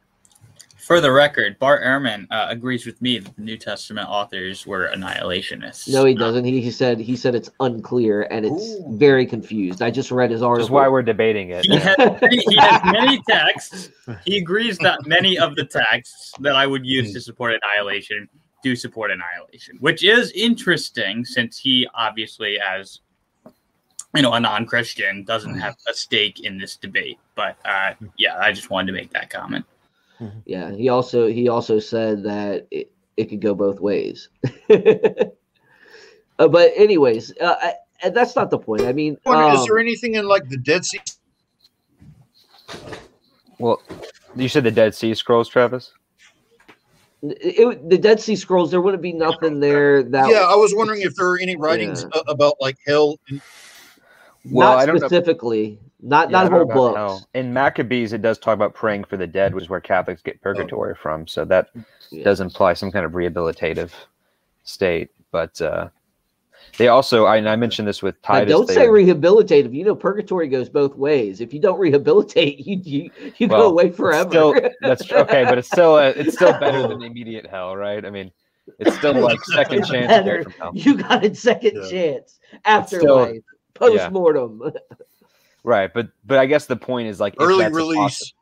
For 0.82 1.00
the 1.00 1.12
record, 1.12 1.60
Bart 1.60 1.84
Ehrman 1.84 2.26
uh, 2.32 2.48
agrees 2.50 2.88
with 2.88 3.00
me 3.02 3.20
that 3.20 3.36
the 3.36 3.42
New 3.42 3.58
Testament 3.58 4.10
authors 4.10 4.66
were 4.66 4.90
annihilationists. 4.94 5.88
No, 5.88 6.06
he 6.06 6.16
doesn't. 6.16 6.44
He, 6.44 6.60
he 6.60 6.72
said 6.72 7.00
he 7.00 7.16
said 7.16 7.36
it's 7.36 7.52
unclear 7.60 8.24
and 8.32 8.46
it's 8.48 8.64
Ooh. 8.64 8.98
very 8.98 9.28
confused. 9.28 9.84
I 9.84 9.92
just 9.92 10.10
read 10.10 10.32
his 10.32 10.42
article. 10.42 10.66
That's 10.66 10.72
why 10.72 10.88
we're 10.88 11.04
debating 11.04 11.52
it. 11.52 11.66
He 11.66 11.78
has, 11.78 11.96
he 12.32 12.58
has 12.58 12.82
many 12.92 13.22
texts. 13.30 13.92
He 14.26 14.40
agrees 14.40 14.80
that 14.80 15.06
many 15.06 15.38
of 15.38 15.56
the 15.56 15.66
texts 15.66 16.34
that 16.40 16.56
I 16.56 16.66
would 16.66 16.86
use 16.86 17.14
to 17.14 17.22
support 17.22 17.54
annihilation 17.54 18.28
do 18.64 18.76
support 18.76 19.12
annihilation, 19.12 19.78
which 19.82 20.04
is 20.04 20.32
interesting 20.32 21.26
since 21.26 21.60
he 21.60 21.88
obviously, 21.94 22.60
as 22.60 23.02
you 24.16 24.22
know, 24.24 24.34
a 24.34 24.40
non-Christian 24.40 25.24
doesn't 25.24 25.58
have 25.60 25.76
a 25.88 25.94
stake 25.94 26.42
in 26.42 26.58
this 26.58 26.76
debate. 26.76 27.18
But 27.36 27.58
uh, 27.66 27.94
yeah, 28.18 28.38
I 28.40 28.52
just 28.52 28.70
wanted 28.70 28.88
to 28.88 28.94
make 28.94 29.12
that 29.14 29.30
comment. 29.30 29.64
Yeah, 30.46 30.72
he 30.72 30.90
also 30.90 31.28
he 31.28 31.50
also 31.50 31.80
said 31.80 32.24
that 32.24 32.68
it, 32.72 32.92
it 33.18 33.26
could 33.26 33.42
go 33.42 33.54
both 33.54 33.80
ways. 33.80 34.30
uh, 34.70 34.88
but 36.38 36.72
anyways, 36.76 37.34
uh, 37.40 37.56
I, 38.04 38.10
that's 38.10 38.36
not 38.36 38.50
the 38.50 38.60
point. 38.60 38.84
I 38.84 38.94
mean, 38.94 39.18
um, 39.26 39.56
is 39.56 39.66
there 39.66 39.80
anything 39.80 40.16
in 40.16 40.28
like 40.28 40.48
the 40.50 40.58
Dead 40.58 40.86
Sea? 40.86 41.00
Well, 43.58 43.82
you 44.36 44.50
said 44.50 44.64
the 44.64 44.72
Dead 44.72 44.96
Sea 44.96 45.14
Scrolls, 45.14 45.50
Travis. 45.50 45.94
It, 47.24 47.88
the 47.90 47.98
Dead 47.98 48.20
Sea 48.20 48.36
Scrolls, 48.36 48.72
there 48.72 48.82
wouldn't 48.82 49.04
be 49.04 49.14
nothing 49.14 49.60
there 49.60 50.02
that. 50.04 50.30
Yeah, 50.30 50.40
I 50.40 50.56
was 50.56 50.74
wondering 50.74 51.02
if 51.02 51.16
there 51.16 51.28
are 51.28 51.40
any 51.40 51.56
writings 51.56 52.06
yeah. 52.14 52.22
about 52.28 52.56
like 52.60 52.78
hell. 52.86 53.20
And... 53.30 53.42
Well, 54.46 54.86
not 54.86 54.98
specifically, 54.98 55.80
not 56.02 56.30
yeah, 56.30 56.44
not 56.44 56.52
whole 56.52 56.66
books. 56.66 56.98
Hell. 56.98 57.30
In 57.34 57.54
Maccabees, 57.54 58.14
it 58.14 58.22
does 58.22 58.40
talk 58.40 58.56
about 58.56 58.74
praying 58.74 59.04
for 59.04 59.18
the 59.18 59.28
dead, 59.28 59.54
which 59.54 59.66
is 59.66 59.70
where 59.70 59.80
Catholics 59.80 60.22
get 60.22 60.42
purgatory 60.42 60.94
oh. 60.94 61.02
from. 61.02 61.28
So 61.28 61.46
that 61.46 61.70
yeah. 62.10 62.24
does 62.24 62.40
imply 62.42 62.74
some 62.74 62.92
kind 62.92 63.06
of 63.06 63.12
rehabilitative 63.12 63.92
state. 64.64 65.12
But 65.32 65.62
uh, 65.62 65.90
they 66.78 66.88
also, 66.88 67.26
I, 67.26 67.38
I 67.38 67.56
mentioned 67.56 67.88
this 67.88 68.02
with 68.02 68.22
Titus. 68.22 68.50
Now 68.50 68.58
don't 68.58 68.68
say 68.68 68.88
rehabilitative. 68.88 69.74
You 69.74 69.86
know, 69.86 69.96
purgatory 69.96 70.48
goes 70.48 70.70
both 70.70 70.96
ways. 70.96 71.42
If 71.42 71.54
you 71.54 71.60
don't 71.60 71.80
rehabilitate, 71.80 72.60
you 72.66 72.78
you, 72.84 73.12
you 73.38 73.48
well, 73.48 73.64
go 73.64 73.70
away 73.70 73.92
forever. 73.92 74.30
Still, 74.30 74.56
that's 74.82 75.12
okay, 75.12 75.44
but 75.44 75.58
it's 75.58 75.68
still 75.68 75.98
a, 75.98 76.10
it's 76.10 76.34
still 76.34 76.58
better 76.60 76.88
than 76.88 77.02
immediate 77.04 77.46
hell, 77.46 77.76
right? 77.76 78.04
I 78.04 78.10
mean, 78.10 78.32
it's 78.80 78.96
still 78.98 79.20
like 79.20 79.44
second 79.46 79.86
chance. 79.86 80.48
You 80.74 80.98
got 80.98 81.26
a 81.26 81.36
second 81.36 81.74
yeah. 81.76 81.90
chance 81.90 82.40
afterlife, 82.66 83.44
post 83.82 84.12
mortem. 84.12 84.62
Yeah. 84.64 84.72
Right, 85.64 85.94
but 85.94 86.10
but 86.26 86.40
I 86.40 86.48
guess 86.48 86.66
the 86.66 86.76
point 86.76 87.08
is 87.08 87.20
like 87.20 87.36
early 87.40 87.70
release. 87.70 88.34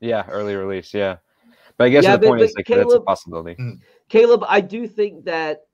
yeah, 0.00 0.26
early 0.28 0.54
release. 0.54 0.92
Yeah, 0.92 1.16
but 1.78 1.84
I 1.84 1.88
guess 1.88 2.04
yeah, 2.04 2.12
the 2.12 2.18
but, 2.18 2.26
point 2.26 2.40
but 2.40 2.48
is 2.50 2.54
like 2.56 2.66
Caleb, 2.66 2.88
that's 2.88 2.94
a 2.94 3.00
possibility. 3.00 3.54
Hmm. 3.54 3.72
Caleb, 4.08 4.44
I 4.46 4.60
do 4.60 4.86
think 4.86 5.24
that 5.24 5.66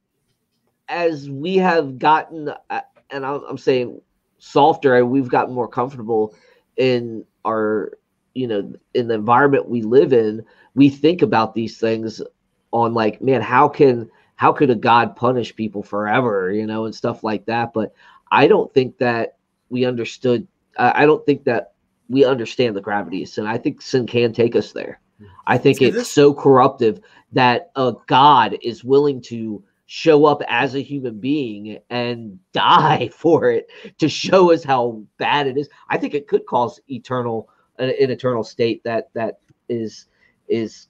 as 0.88 1.28
we 1.28 1.56
have 1.56 1.98
gotten, 1.98 2.52
uh, 2.70 2.80
and 3.10 3.26
I'm 3.26 3.58
saying 3.58 4.00
softer, 4.38 5.04
we've 5.04 5.28
gotten 5.28 5.54
more 5.54 5.68
comfortable 5.68 6.34
in 6.76 7.24
our, 7.44 7.92
you 8.34 8.46
know, 8.46 8.72
in 8.94 9.08
the 9.08 9.14
environment 9.14 9.68
we 9.68 9.82
live 9.82 10.12
in. 10.12 10.44
We 10.74 10.88
think 10.88 11.22
about 11.22 11.54
these 11.54 11.78
things 11.78 12.22
on 12.72 12.94
like, 12.94 13.20
man, 13.20 13.42
how 13.42 13.68
can 13.68 14.10
how 14.36 14.52
could 14.52 14.70
a 14.70 14.74
God 14.74 15.14
punish 15.14 15.54
people 15.54 15.82
forever, 15.82 16.50
you 16.50 16.66
know, 16.66 16.84
and 16.84 16.94
stuff 16.94 17.22
like 17.22 17.44
that. 17.46 17.72
But 17.72 17.94
I 18.32 18.48
don't 18.48 18.72
think 18.72 18.96
that 18.98 19.36
we 19.68 19.84
understood. 19.84 20.48
Uh, 20.76 20.92
I 20.94 21.04
don't 21.06 21.24
think 21.26 21.44
that 21.44 21.74
we 22.08 22.24
understand 22.24 22.74
the 22.74 22.80
gravity 22.80 23.22
of 23.22 23.28
sin. 23.28 23.46
I 23.46 23.58
think 23.58 23.82
sin 23.82 24.06
can 24.06 24.32
take 24.32 24.56
us 24.56 24.72
there. 24.72 25.00
I 25.46 25.58
think 25.58 25.78
See, 25.78 25.86
it's 25.86 25.96
this- 25.96 26.08
so 26.08 26.32
corruptive 26.34 27.00
that 27.32 27.70
a 27.76 27.92
God 28.06 28.58
is 28.62 28.82
willing 28.84 29.20
to 29.22 29.62
show 29.86 30.24
up 30.24 30.42
as 30.48 30.74
a 30.74 30.80
human 30.80 31.20
being 31.20 31.78
and 31.90 32.38
die 32.52 33.10
for 33.12 33.50
it 33.50 33.68
to 33.98 34.08
show 34.08 34.50
us 34.50 34.64
how 34.64 35.02
bad 35.18 35.46
it 35.46 35.58
is. 35.58 35.68
I 35.90 35.98
think 35.98 36.14
it 36.14 36.26
could 36.26 36.46
cause 36.46 36.80
eternal 36.88 37.50
an, 37.78 37.90
an 37.90 38.10
eternal 38.10 38.44
state 38.44 38.82
that 38.84 39.10
that 39.12 39.40
is 39.68 40.06
is 40.48 40.88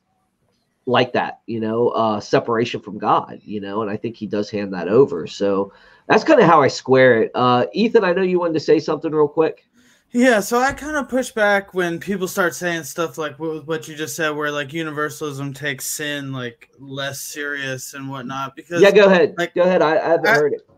like 0.87 1.13
that, 1.13 1.41
you 1.47 1.61
know, 1.61 1.89
uh 1.89 2.21
separation 2.21 2.81
from 2.81 2.99
God, 2.99 3.41
you 3.43 3.61
know, 3.61 3.83
and 3.83 3.91
I 3.91 3.97
think 3.97 4.17
he 4.17 4.27
does 4.27 4.51
hand 4.51 4.73
that 4.75 4.89
over. 4.89 5.27
So 5.27 5.73
that's 6.09 6.25
kind 6.25 6.41
of 6.41 6.47
how 6.47 6.63
I 6.63 6.69
square 6.69 7.23
it. 7.23 7.31
Uh 7.35 7.67
Ethan, 7.73 8.05
I 8.05 8.13
know 8.13 8.23
you 8.23 8.41
wanted 8.41 8.55
to 8.55 8.61
say 8.61 8.79
something 8.79 9.13
real 9.13 9.29
quick. 9.29 9.67
Yeah, 10.15 10.41
so 10.41 10.59
I 10.59 10.73
kind 10.73 10.97
of 10.97 11.09
push 11.09 11.31
back 11.31 11.73
when 11.73 11.99
people 11.99 12.29
start 12.29 12.55
saying 12.55 12.85
stuff 12.85 13.17
like 13.17 13.39
what 13.39 13.89
you 13.89 13.95
just 13.97 14.15
said, 14.15 14.31
where 14.31 14.51
like 14.51 14.75
universalism 14.75 15.55
takes 15.55 15.87
sin 15.87 16.33
like 16.33 16.69
less 16.79 17.23
serious 17.23 17.95
and 17.95 18.11
whatnot. 18.11 18.55
Because 18.55 18.83
yeah, 18.83 18.91
go 18.91 19.07
ahead, 19.07 19.35
like 19.39 19.55
go 19.55 19.63
ahead. 19.63 19.81
I, 19.81 19.93
I 19.93 20.09
haven't 20.11 20.29
I, 20.29 20.35
heard 20.35 20.53
it. 20.53 20.69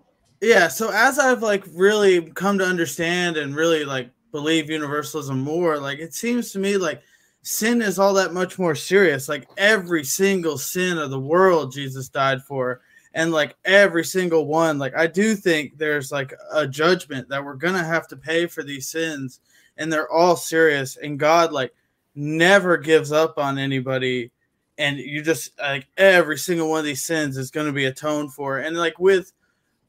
Yeah, 0.41 0.69
so 0.69 0.91
as 0.93 1.19
I've 1.19 1.43
like 1.43 1.65
really 1.75 2.31
come 2.31 2.59
to 2.59 2.65
understand 2.65 3.37
and 3.37 3.57
really 3.57 3.85
like 3.85 4.11
believe 4.31 4.71
universalism 4.71 5.41
more, 5.41 5.79
like 5.79 5.99
it 5.99 6.15
seems 6.15 6.53
to 6.53 6.61
me 6.61 6.77
like 6.77 7.03
sin 7.43 7.83
is 7.83 7.99
all 7.99 8.15
that 8.15 8.33
much 8.33 8.57
more 8.57 8.77
serious. 8.77 9.29
Like 9.29 9.49
every 9.57 10.05
single 10.05 10.59
sin 10.59 10.97
of 10.97 11.11
the 11.11 11.19
world, 11.19 11.73
Jesus 11.73 12.09
died 12.09 12.41
for 12.45 12.83
and 13.15 13.33
like 13.33 13.57
every 13.65 14.05
single 14.05 14.47
one 14.47 14.79
like 14.79 14.95
i 14.97 15.07
do 15.07 15.35
think 15.35 15.79
there's 15.79 16.13
like 16.13 16.35
a 16.53 16.67
judgment 16.67 17.29
that 17.29 17.45
we're 17.45 17.55
gonna 17.55 17.83
have 17.83 18.07
to 18.07 18.17
pay 18.17 18.47
for 18.47 18.63
these 18.63 18.89
sins 18.89 19.41
and 19.79 19.93
they're 19.93 20.11
all 20.11 20.37
serious 20.37 20.97
and 20.97 21.19
god 21.19 21.53
like 21.53 21.73
never 22.15 22.77
gives 22.77 23.11
up 23.11 23.39
on 23.39 23.59
anybody 23.59 24.31
and 24.79 24.99
you 24.99 25.23
just 25.23 25.59
like 25.59 25.87
every 25.97 26.39
single 26.39 26.69
one 26.69 26.81
of 26.81 26.85
these 26.85 27.05
sins 27.05 27.37
is 27.37 27.51
going 27.51 27.67
to 27.67 27.73
be 27.73 27.85
atoned 27.85 28.33
for. 28.33 28.59
And 28.59 28.77
like 28.77 28.99
with 28.99 29.33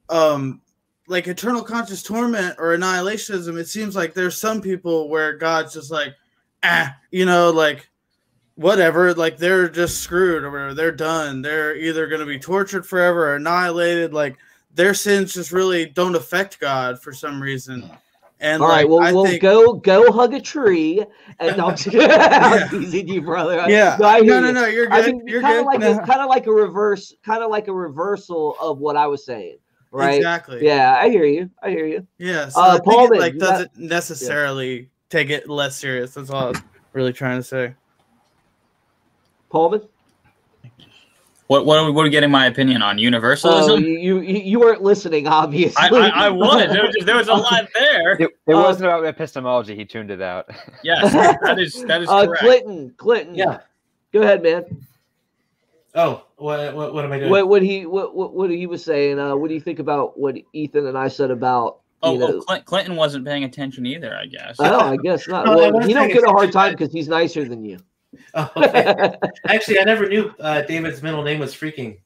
um 0.10 0.62
like 1.08 1.28
eternal 1.28 1.64
conscious 1.64 2.04
torment 2.04 2.56
or 2.60 2.76
annihilationism 2.76 3.58
it 3.58 3.68
seems 3.68 3.96
like 3.96 4.14
there's 4.14 4.38
some 4.38 4.62
people 4.62 5.10
where 5.10 5.36
god's 5.36 5.74
just 5.74 5.90
like 5.92 6.14
ah 6.64 6.96
you 7.10 7.26
know 7.26 7.50
like 7.50 7.90
whatever, 8.56 9.14
like 9.14 9.38
they're 9.38 9.70
just 9.70 10.02
screwed 10.02 10.44
or 10.44 10.52
whatever. 10.52 10.74
They're 10.74 10.92
done. 10.92 11.42
They're 11.42 11.76
either 11.76 12.08
going 12.08 12.22
to 12.22 12.26
be 12.26 12.40
tortured 12.40 12.86
forever 12.86 13.30
or 13.30 13.36
annihilated. 13.36 14.14
Like 14.14 14.38
their 14.74 14.94
sins 14.94 15.34
just 15.34 15.52
really 15.52 15.86
don't 15.86 16.16
affect 16.16 16.60
God 16.60 17.02
for 17.02 17.14
some 17.14 17.42
reason. 17.42 17.90
And 18.42 18.62
all 18.62 18.68
like, 18.68 18.78
right, 18.78 18.90
well, 18.90 19.00
I 19.00 19.14
we'll 19.14 19.26
think... 19.26 19.42
go 19.42 19.74
go 19.74 20.12
hug 20.12 20.34
a 20.34 20.42
tree 20.42 21.04
and 21.40 21.62
I'm 21.62 21.76
teasing 21.76 23.08
you, 23.08 23.22
brother. 23.22 23.64
Yeah, 23.68 23.98
no, 24.00 24.20
no, 24.20 24.40
no, 24.42 24.52
no, 24.52 24.66
you're 24.66 24.88
good. 24.88 24.94
I 24.94 25.06
mean, 25.08 25.26
you're 25.26 25.42
kind 25.42 25.54
good. 25.54 25.60
Of 25.62 25.66
like 25.66 25.80
no. 25.80 26.06
kind 26.06 26.22
of 26.22 26.30
like 26.30 26.48
a 26.48 26.52
reverse, 26.52 27.14
kind 27.24 27.44
of 27.44 27.50
like 27.50 27.70
a 27.70 27.74
reversal 27.74 28.58
of 28.60 28.80
what 28.80 28.98
I 28.98 29.08
was 29.08 29.26
saying. 29.26 29.58
Right. 29.92 30.16
Exactly. 30.16 30.66
Yeah, 30.66 30.98
I 31.00 31.10
hear 31.10 31.24
you. 31.24 31.50
I 31.64 31.70
hear 31.70 31.86
you. 31.86 32.06
Yeah. 32.18 32.50
So 32.50 32.62
uh, 32.62 32.82
Paul, 32.82 33.18
like, 33.18 33.38
doesn't 33.38 33.78
necessarily 33.78 34.76
yeah. 34.76 34.86
take 35.10 35.30
it 35.30 35.50
less 35.50 35.78
serious. 35.78 36.14
That's 36.14 36.30
all 36.30 36.48
I 36.48 36.50
was 36.50 36.62
really 36.92 37.14
trying 37.14 37.40
to 37.40 37.44
say. 37.44 37.74
Pallmann? 39.56 39.88
What 41.48 41.66
what 41.66 41.78
are, 41.78 41.86
we, 41.86 41.92
what 41.92 42.02
are 42.02 42.06
we 42.06 42.10
getting 42.10 42.32
my 42.32 42.48
opinion 42.48 42.82
on 42.82 42.98
universalism? 42.98 43.72
Oh, 43.72 43.76
you, 43.76 44.20
you 44.20 44.20
you 44.20 44.60
weren't 44.60 44.82
listening, 44.82 45.28
obviously. 45.28 45.76
I, 45.80 45.90
I, 45.90 46.26
I 46.26 46.30
was. 46.30 46.74
There 46.74 46.84
was, 46.84 46.96
there 47.06 47.16
was 47.16 47.28
a 47.28 47.34
lot 47.36 47.70
there. 47.76 48.14
It, 48.14 48.30
it 48.48 48.54
uh, 48.54 48.58
wasn't 48.58 48.86
about 48.86 49.06
epistemology. 49.06 49.76
He 49.76 49.86
tuned 49.86 50.12
it 50.12 50.22
out. 50.22 50.50
Yes, 50.84 51.14
that 51.14 51.58
is 51.60 51.84
that 51.86 52.02
is 52.02 52.10
uh, 52.10 52.26
correct. 52.26 52.42
Clinton, 52.44 52.94
Clinton. 52.98 53.36
Yeah. 53.36 53.60
Go 54.12 54.22
ahead, 54.22 54.44
man. 54.44 54.66
Oh, 55.96 56.26
what, 56.36 56.76
what, 56.76 56.94
what 56.94 57.06
am 57.06 57.12
I 57.12 57.20
doing? 57.20 57.32
What, 57.32 57.48
what 57.48 57.62
he 57.62 57.86
what, 57.86 58.16
what 58.16 58.34
what 58.34 58.50
he 58.50 58.68
was 58.68 58.84
saying? 58.84 59.20
Uh, 59.20 59.36
what 59.36 59.48
do 59.48 59.54
you 59.54 59.62
think 59.62 59.80
about 59.80 60.20
what 60.20 60.36
Ethan 60.54 60.88
and 60.88 60.98
I 60.98 61.08
said 61.08 61.32
about? 61.32 61.80
Oh, 62.04 62.18
know, 62.18 62.44
oh 62.48 62.60
Clinton 62.66 62.96
wasn't 62.96 63.26
paying 63.26 63.46
attention 63.46 63.86
either. 63.86 64.16
I 64.16 64.26
guess. 64.26 64.58
Oh, 64.60 64.80
I 64.80 64.98
guess 64.98 65.28
not. 65.28 65.48
well, 65.48 65.88
you 65.88 65.96
don't 65.96 66.12
get 66.12 66.24
a 66.24 66.32
hard 66.32 66.52
time 66.52 66.74
because 66.74 66.92
he's 66.92 67.08
nicer 67.08 67.46
than 67.46 67.64
you. 67.64 67.80
Oh, 68.34 68.52
okay. 68.58 69.14
Actually, 69.48 69.80
I 69.80 69.84
never 69.84 70.08
knew 70.10 70.34
uh, 70.40 70.62
David's 70.62 71.02
middle 71.02 71.24
name 71.24 71.40
was 71.40 71.54
Freaking. 71.54 72.00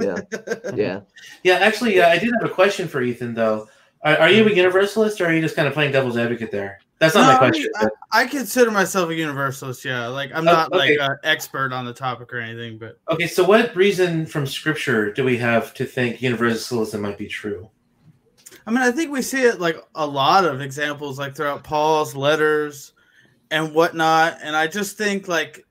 Yeah, 0.00 0.16
yeah, 0.74 1.00
yeah. 1.42 1.54
Actually, 1.54 2.00
uh, 2.00 2.08
I 2.08 2.18
did 2.18 2.32
have 2.40 2.50
a 2.50 2.52
question 2.52 2.88
for 2.88 3.02
Ethan 3.02 3.34
though. 3.34 3.68
Are, 4.02 4.16
are, 4.16 4.30
you 4.30 4.46
a 4.46 4.52
universalist, 4.52 5.20
or 5.20 5.26
are 5.26 5.32
you 5.32 5.40
just 5.40 5.56
kind 5.56 5.66
of 5.66 5.74
playing 5.74 5.92
devil's 5.92 6.16
advocate 6.16 6.52
there? 6.52 6.80
That's 6.98 7.14
not 7.14 7.22
no, 7.22 7.32
my 7.32 7.38
question. 7.38 7.70
I, 7.76 7.88
I, 8.12 8.26
consider 8.26 8.70
myself 8.70 9.10
a 9.10 9.14
universalist. 9.14 9.84
Yeah, 9.84 10.08
like 10.08 10.30
I'm 10.32 10.46
oh, 10.46 10.52
not 10.52 10.72
okay. 10.72 10.98
like 10.98 11.10
an 11.10 11.16
expert 11.24 11.72
on 11.72 11.84
the 11.84 11.92
topic 11.92 12.32
or 12.32 12.38
anything, 12.38 12.78
but 12.78 12.98
okay. 13.08 13.26
So, 13.26 13.44
what 13.44 13.74
reason 13.76 14.26
from 14.26 14.46
Scripture 14.46 15.12
do 15.12 15.24
we 15.24 15.36
have 15.38 15.74
to 15.74 15.84
think 15.84 16.22
universalism 16.22 17.00
might 17.00 17.18
be 17.18 17.26
true? 17.26 17.68
I 18.66 18.70
mean, 18.70 18.80
I 18.80 18.90
think 18.90 19.10
we 19.10 19.22
see 19.22 19.42
it 19.42 19.60
like 19.60 19.78
a 19.94 20.06
lot 20.06 20.44
of 20.44 20.60
examples, 20.60 21.18
like 21.18 21.34
throughout 21.34 21.64
Paul's 21.64 22.14
letters 22.14 22.92
and 23.50 23.74
whatnot. 23.74 24.38
And 24.42 24.56
I 24.56 24.66
just 24.66 24.96
think 24.96 25.28
like 25.28 25.64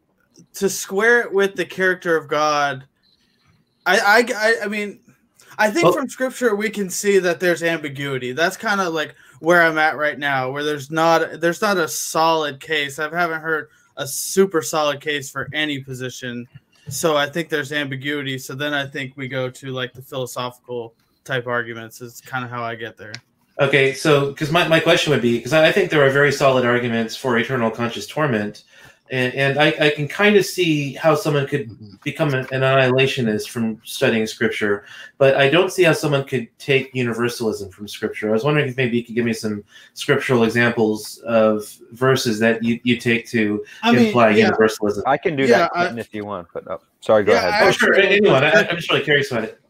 to 0.56 0.70
square 0.70 1.22
it 1.22 1.34
with 1.34 1.56
the 1.56 1.66
character 1.66 2.16
of 2.18 2.28
God, 2.28 2.86
I 3.86 4.24
I 4.32 4.66
I, 4.66 4.68
mean, 4.68 5.00
I 5.58 5.70
think 5.70 5.86
well, 5.86 5.94
from 5.94 6.10
scripture 6.10 6.56
we 6.56 6.70
can 6.70 6.90
see 6.90 7.20
that 7.20 7.40
there's 7.40 7.64
ambiguity. 7.64 8.32
That's 8.32 8.58
kind 8.58 8.82
of 8.82 8.94
like 8.94 9.16
where 9.40 9.62
I'm 9.62 9.78
at 9.78 9.98
right 9.98 10.18
now, 10.18 10.52
where 10.52 10.64
there's 10.64 10.92
not 10.92 11.40
there's 11.40 11.62
not 11.62 11.78
a 11.78 11.88
solid 11.88 12.60
case. 12.60 13.00
I 13.00 13.04
haven't 13.04 13.42
heard 13.42 13.70
a 13.98 14.08
super 14.08 14.62
solid 14.62 15.02
case 15.02 15.30
for 15.30 15.50
any 15.54 15.80
position. 15.80 16.48
So 16.90 17.18
I 17.18 17.28
think 17.28 17.50
there's 17.50 17.72
ambiguity. 17.72 18.38
So 18.38 18.56
then 18.56 18.74
I 18.74 18.86
think 18.86 19.14
we 19.18 19.28
go 19.28 19.50
to 19.50 19.72
like 19.72 19.94
the 19.94 20.02
philosophical 20.02 20.94
type 21.26 21.48
arguments 21.48 22.02
is 22.02 22.22
kind 22.22 22.46
of 22.46 22.50
how 22.50 22.64
I 22.64 22.76
get 22.76 22.98
there. 22.98 23.14
Okay, 23.60 23.94
so 23.94 24.28
because 24.28 24.52
my, 24.52 24.68
my 24.68 24.80
question 24.80 25.12
would 25.12 25.22
be 25.22 25.38
because 25.38 25.54
I 25.54 25.72
think 25.72 25.90
there 25.90 26.06
are 26.06 26.12
very 26.12 26.32
solid 26.32 26.66
arguments 26.66 27.16
for 27.16 27.38
eternal 27.38 27.72
conscious 27.72 28.06
torment. 28.06 28.64
and, 29.10 29.34
and 29.34 29.58
I, 29.58 29.68
I, 29.80 29.90
can 29.92 30.08
kind 30.08 30.36
of 30.36 30.46
see 30.46 30.94
how 30.94 31.16
someone 31.16 31.48
could 31.48 31.70
mm-hmm. 31.70 31.96
become 32.04 32.34
an, 32.34 32.46
an, 32.52 32.62
annihilationist 32.62 33.48
from 33.50 33.82
studying 33.84 34.28
scripture, 34.28 34.86
but 35.18 35.36
I 35.36 35.50
don't 35.50 35.72
see 35.72 35.84
how 35.84 35.94
someone 35.94 36.26
could 36.26 36.48
take 36.60 36.94
universalism 36.94 37.70
from 37.72 37.88
scripture. 37.88 38.30
I 38.30 38.34
was 38.34 38.44
wondering 38.44 38.68
if 38.68 38.78
maybe 38.78 38.98
you 38.98 39.04
could 39.04 39.16
give 39.16 39.26
me 39.26 39.34
some 39.34 39.64
scriptural 39.94 40.44
examples 40.44 41.20
of 41.20 41.64
verses 41.92 42.38
that 42.40 42.64
you, 42.64 42.80
you 42.84 42.98
take 42.98 43.28
to 43.30 43.64
I 43.82 43.96
imply 43.96 44.30
mean, 44.30 44.40
yeah. 44.40 44.50
universalism. 44.50 45.04
I 45.06 45.18
can 45.18 45.36
do 45.36 45.44
yeah, 45.44 45.70
that 45.74 45.76
I, 45.76 45.98
if 45.98 46.14
you 46.14 46.26
want, 46.26 46.48
but 46.54 46.70
oh, 46.70 46.82
sorry, 47.00 47.24
go 47.24 47.34
yeah, 47.34 47.48
ahead. 47.48 47.68
Oh, 47.68 47.72
sure. 47.72 47.96
Anyone, 47.96 48.44
I, 48.44 48.52
am 48.70 48.76
just 48.76 48.92
really 48.92 49.04
curious 49.04 49.32
about 49.32 49.46
it. 49.46 49.62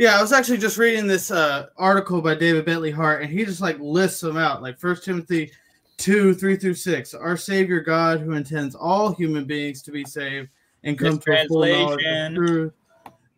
Yeah, 0.00 0.16
I 0.16 0.22
was 0.22 0.32
actually 0.32 0.56
just 0.56 0.78
reading 0.78 1.06
this 1.06 1.30
uh, 1.30 1.66
article 1.76 2.22
by 2.22 2.34
David 2.34 2.64
Bentley 2.64 2.90
Hart, 2.90 3.20
and 3.20 3.30
he 3.30 3.44
just 3.44 3.60
like 3.60 3.78
lists 3.80 4.22
them 4.22 4.38
out, 4.38 4.62
like 4.62 4.78
First 4.78 5.04
Timothy 5.04 5.52
2 5.98 6.32
3 6.32 6.56
through 6.56 6.72
6 6.72 7.12
our 7.12 7.36
savior 7.36 7.80
god 7.80 8.20
who 8.20 8.32
intends 8.32 8.74
all 8.74 9.12
human 9.12 9.44
beings 9.44 9.82
to 9.82 9.90
be 9.90 10.02
saved 10.02 10.48
and 10.82 10.98
come 10.98 11.18
to 11.18 11.32
a 11.32 11.46
full 11.46 11.66
knowledge 11.66 12.02
of 12.06 12.34
truth. 12.34 12.72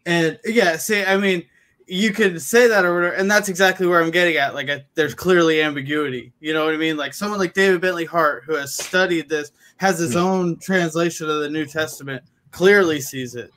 And 0.06 0.38
yeah 0.44 0.76
see 0.76 1.04
i 1.04 1.16
mean 1.16 1.42
you 1.88 2.12
could 2.12 2.40
say 2.40 2.68
that 2.68 2.84
or 2.84 2.94
whatever 2.94 3.16
and 3.16 3.28
that's 3.28 3.48
exactly 3.48 3.88
where 3.88 4.00
i'm 4.00 4.12
getting 4.12 4.36
at 4.36 4.54
like 4.54 4.68
a, 4.68 4.84
there's 4.94 5.12
clearly 5.12 5.60
ambiguity. 5.60 6.32
You 6.38 6.54
know 6.54 6.64
what 6.64 6.74
i 6.74 6.76
mean? 6.76 6.96
Like 6.96 7.14
someone 7.14 7.40
like 7.40 7.52
david 7.52 7.80
bentley 7.80 8.04
hart 8.04 8.44
who 8.46 8.54
has 8.54 8.76
studied 8.76 9.28
this 9.28 9.50
has 9.78 9.98
his 9.98 10.14
own 10.14 10.56
translation 10.60 11.28
of 11.28 11.40
the 11.40 11.50
new 11.50 11.66
testament 11.66 12.22
clearly 12.52 13.00
sees 13.00 13.34
it 13.34 13.52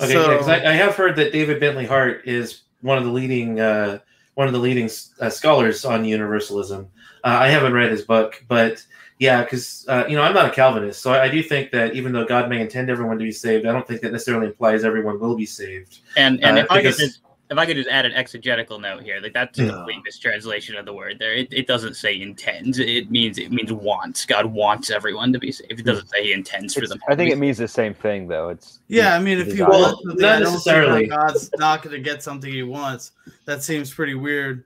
okay 0.00 0.12
so, 0.12 0.32
yeah, 0.32 0.46
I, 0.46 0.72
I, 0.72 0.72
have 0.72 0.96
heard 0.96 1.14
that 1.16 1.32
david 1.32 1.60
bentley 1.60 1.86
hart 1.86 2.26
is 2.26 2.62
one 2.80 2.98
of 2.98 3.04
the 3.04 3.10
leading 3.10 3.60
uh, 3.60 3.98
one 4.34 4.46
of 4.46 4.52
the 4.52 4.58
leading 4.58 4.90
uh, 5.20 5.30
scholars 5.30 5.84
on 5.84 6.04
universalism 6.04 6.88
uh, 7.24 7.38
I 7.40 7.48
haven't 7.48 7.72
read 7.72 7.90
his 7.90 8.02
book, 8.02 8.42
but 8.48 8.84
yeah, 9.18 9.42
because 9.42 9.84
uh, 9.88 10.04
you 10.08 10.16
know 10.16 10.22
I'm 10.22 10.34
not 10.34 10.46
a 10.46 10.50
Calvinist, 10.50 11.02
so 11.02 11.12
I, 11.12 11.24
I, 11.24 11.28
do 11.28 11.42
think 11.42 11.70
that 11.72 11.94
even 11.94 12.12
though 12.12 12.24
God 12.24 12.48
may 12.48 12.60
intend 12.60 12.90
everyone 12.90 13.18
to 13.18 13.24
be 13.24 13.32
saved, 13.32 13.66
I 13.66 13.72
don't 13.72 13.86
think 13.86 14.00
that 14.02 14.12
necessarily 14.12 14.46
implies 14.46 14.84
everyone 14.84 15.18
will 15.18 15.36
be 15.36 15.46
saved. 15.46 15.98
And 16.16 16.42
and 16.44 16.56
uh, 16.56 16.60
if 16.62 16.70
I 16.70 16.82
could 16.82 16.96
just 16.96 17.20
if 17.50 17.56
I 17.56 17.64
could 17.64 17.76
just 17.76 17.88
add 17.88 18.04
an 18.04 18.12
exegetical 18.12 18.78
note 18.78 19.02
here, 19.02 19.20
like 19.20 19.32
that's 19.32 19.58
a 19.58 19.64
yeah. 19.64 19.70
complete 19.70 20.00
mistranslation 20.04 20.76
of 20.76 20.84
the 20.84 20.92
word 20.92 21.18
there. 21.18 21.32
It, 21.32 21.52
it 21.52 21.66
doesn't 21.66 21.94
say 21.94 22.20
intends. 22.20 22.78
It 22.78 23.10
means 23.10 23.38
it 23.38 23.50
means 23.50 23.72
wants. 23.72 24.26
God 24.26 24.46
wants 24.46 24.90
everyone 24.90 25.32
to 25.32 25.38
be 25.38 25.50
saved. 25.50 25.80
It 25.80 25.84
doesn't 25.84 26.08
say 26.08 26.24
he 26.24 26.32
intends 26.32 26.74
for 26.74 26.86
them. 26.86 27.00
I 27.08 27.14
think 27.14 27.32
it 27.32 27.38
means 27.38 27.58
the 27.58 27.68
same 27.68 27.94
thing 27.94 28.28
though. 28.28 28.50
It's 28.50 28.80
yeah. 28.88 29.14
I 29.14 29.18
mean, 29.18 29.38
if 29.38 29.56
you 29.56 29.64
want 29.64 29.98
something, 30.02 30.20
not 30.20 30.40
necessarily. 30.40 31.06
God's 31.06 31.50
not 31.58 31.82
going 31.82 31.96
to 31.96 32.02
get 32.02 32.22
something 32.22 32.52
he 32.52 32.62
wants. 32.62 33.12
That 33.46 33.62
seems 33.62 33.92
pretty 33.92 34.14
weird 34.14 34.64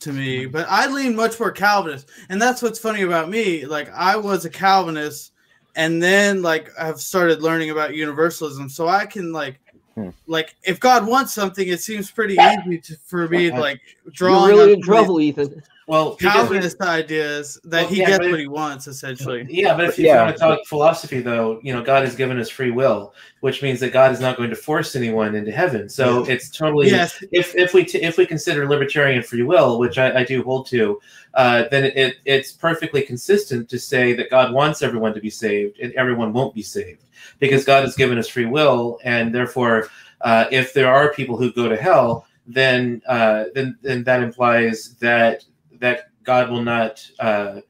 to 0.00 0.12
me, 0.12 0.46
but 0.46 0.66
I 0.68 0.86
lean 0.86 1.16
much 1.16 1.38
more 1.40 1.50
Calvinist, 1.50 2.08
and 2.28 2.40
that's 2.40 2.62
what's 2.62 2.78
funny 2.78 3.02
about 3.02 3.28
me. 3.28 3.66
Like 3.66 3.90
I 3.92 4.16
was 4.16 4.44
a 4.44 4.50
Calvinist, 4.50 5.32
and 5.74 6.02
then 6.02 6.42
like 6.42 6.70
I've 6.78 7.00
started 7.00 7.42
learning 7.42 7.70
about 7.70 7.94
universalism, 7.94 8.68
so 8.68 8.88
I 8.88 9.06
can 9.06 9.32
like, 9.32 9.60
hmm. 10.04 10.10
like 10.26 10.56
if 10.64 10.80
God 10.80 11.06
wants 11.06 11.32
something, 11.34 11.66
it 11.66 11.80
seems 11.80 12.10
pretty 12.10 12.34
easy 12.34 12.78
to, 12.78 12.96
for 13.04 13.28
me 13.28 13.50
like 13.50 13.80
draw. 14.12 14.46
You're 14.46 14.56
really 14.56 14.72
in 14.74 14.82
trouble, 14.82 15.20
Ethan 15.20 15.62
well 15.88 16.14
Calvinist 16.16 16.80
ideas 16.82 17.58
that 17.64 17.80
well, 17.80 17.88
he 17.88 18.00
yeah, 18.00 18.06
gets 18.06 18.26
what 18.26 18.38
he 18.38 18.46
wants 18.46 18.86
essentially. 18.86 19.46
Yeah, 19.48 19.74
but 19.74 19.86
if, 19.86 19.98
yeah. 19.98 20.12
you 20.12 20.20
want 20.20 20.36
to 20.36 20.40
talk 20.40 20.66
philosophy, 20.66 21.20
though, 21.20 21.60
you 21.62 21.72
know, 21.72 21.82
God 21.82 22.04
has 22.04 22.14
given 22.14 22.38
us 22.38 22.50
free 22.50 22.70
will, 22.70 23.14
which 23.40 23.62
means 23.62 23.80
that 23.80 23.92
God 23.92 24.12
is 24.12 24.20
not 24.20 24.36
going 24.36 24.50
to 24.50 24.56
force 24.56 24.94
anyone 24.94 25.34
into 25.34 25.50
heaven. 25.50 25.88
So 25.88 26.24
yeah. 26.24 26.34
it's 26.34 26.50
totally 26.50 26.90
yes. 26.90 27.24
if 27.32 27.56
if 27.56 27.72
we 27.72 27.84
t- 27.84 28.02
if 28.02 28.18
we 28.18 28.26
consider 28.26 28.68
libertarian 28.68 29.22
free 29.22 29.42
will, 29.42 29.78
which 29.78 29.98
I, 29.98 30.20
I 30.20 30.24
do 30.24 30.42
hold 30.42 30.66
to, 30.68 31.00
uh, 31.34 31.64
then 31.70 31.84
it 31.84 32.16
it's 32.26 32.52
perfectly 32.52 33.02
consistent 33.02 33.68
to 33.70 33.78
say 33.78 34.12
that 34.12 34.30
God 34.30 34.52
wants 34.52 34.82
everyone 34.82 35.14
to 35.14 35.20
be 35.20 35.30
saved 35.30 35.80
and 35.80 35.92
everyone 35.94 36.34
won't 36.34 36.54
be 36.54 36.62
saved 36.62 37.04
because 37.38 37.64
God 37.64 37.84
has 37.84 37.96
given 37.96 38.18
us 38.18 38.28
free 38.28 38.46
will, 38.46 38.98
and 39.04 39.34
therefore, 39.34 39.88
uh, 40.20 40.46
if 40.50 40.74
there 40.74 40.92
are 40.92 41.12
people 41.12 41.36
who 41.36 41.52
go 41.52 41.68
to 41.68 41.76
hell. 41.76 42.26
Then, 42.50 43.02
uh, 43.06 43.44
then, 43.54 43.76
then 43.82 44.04
that 44.04 44.22
implies 44.22 44.94
that 45.00 45.44
that 45.80 46.08
God 46.24 46.50
will 46.50 46.62
not. 46.62 47.06
Uh, 47.18 47.60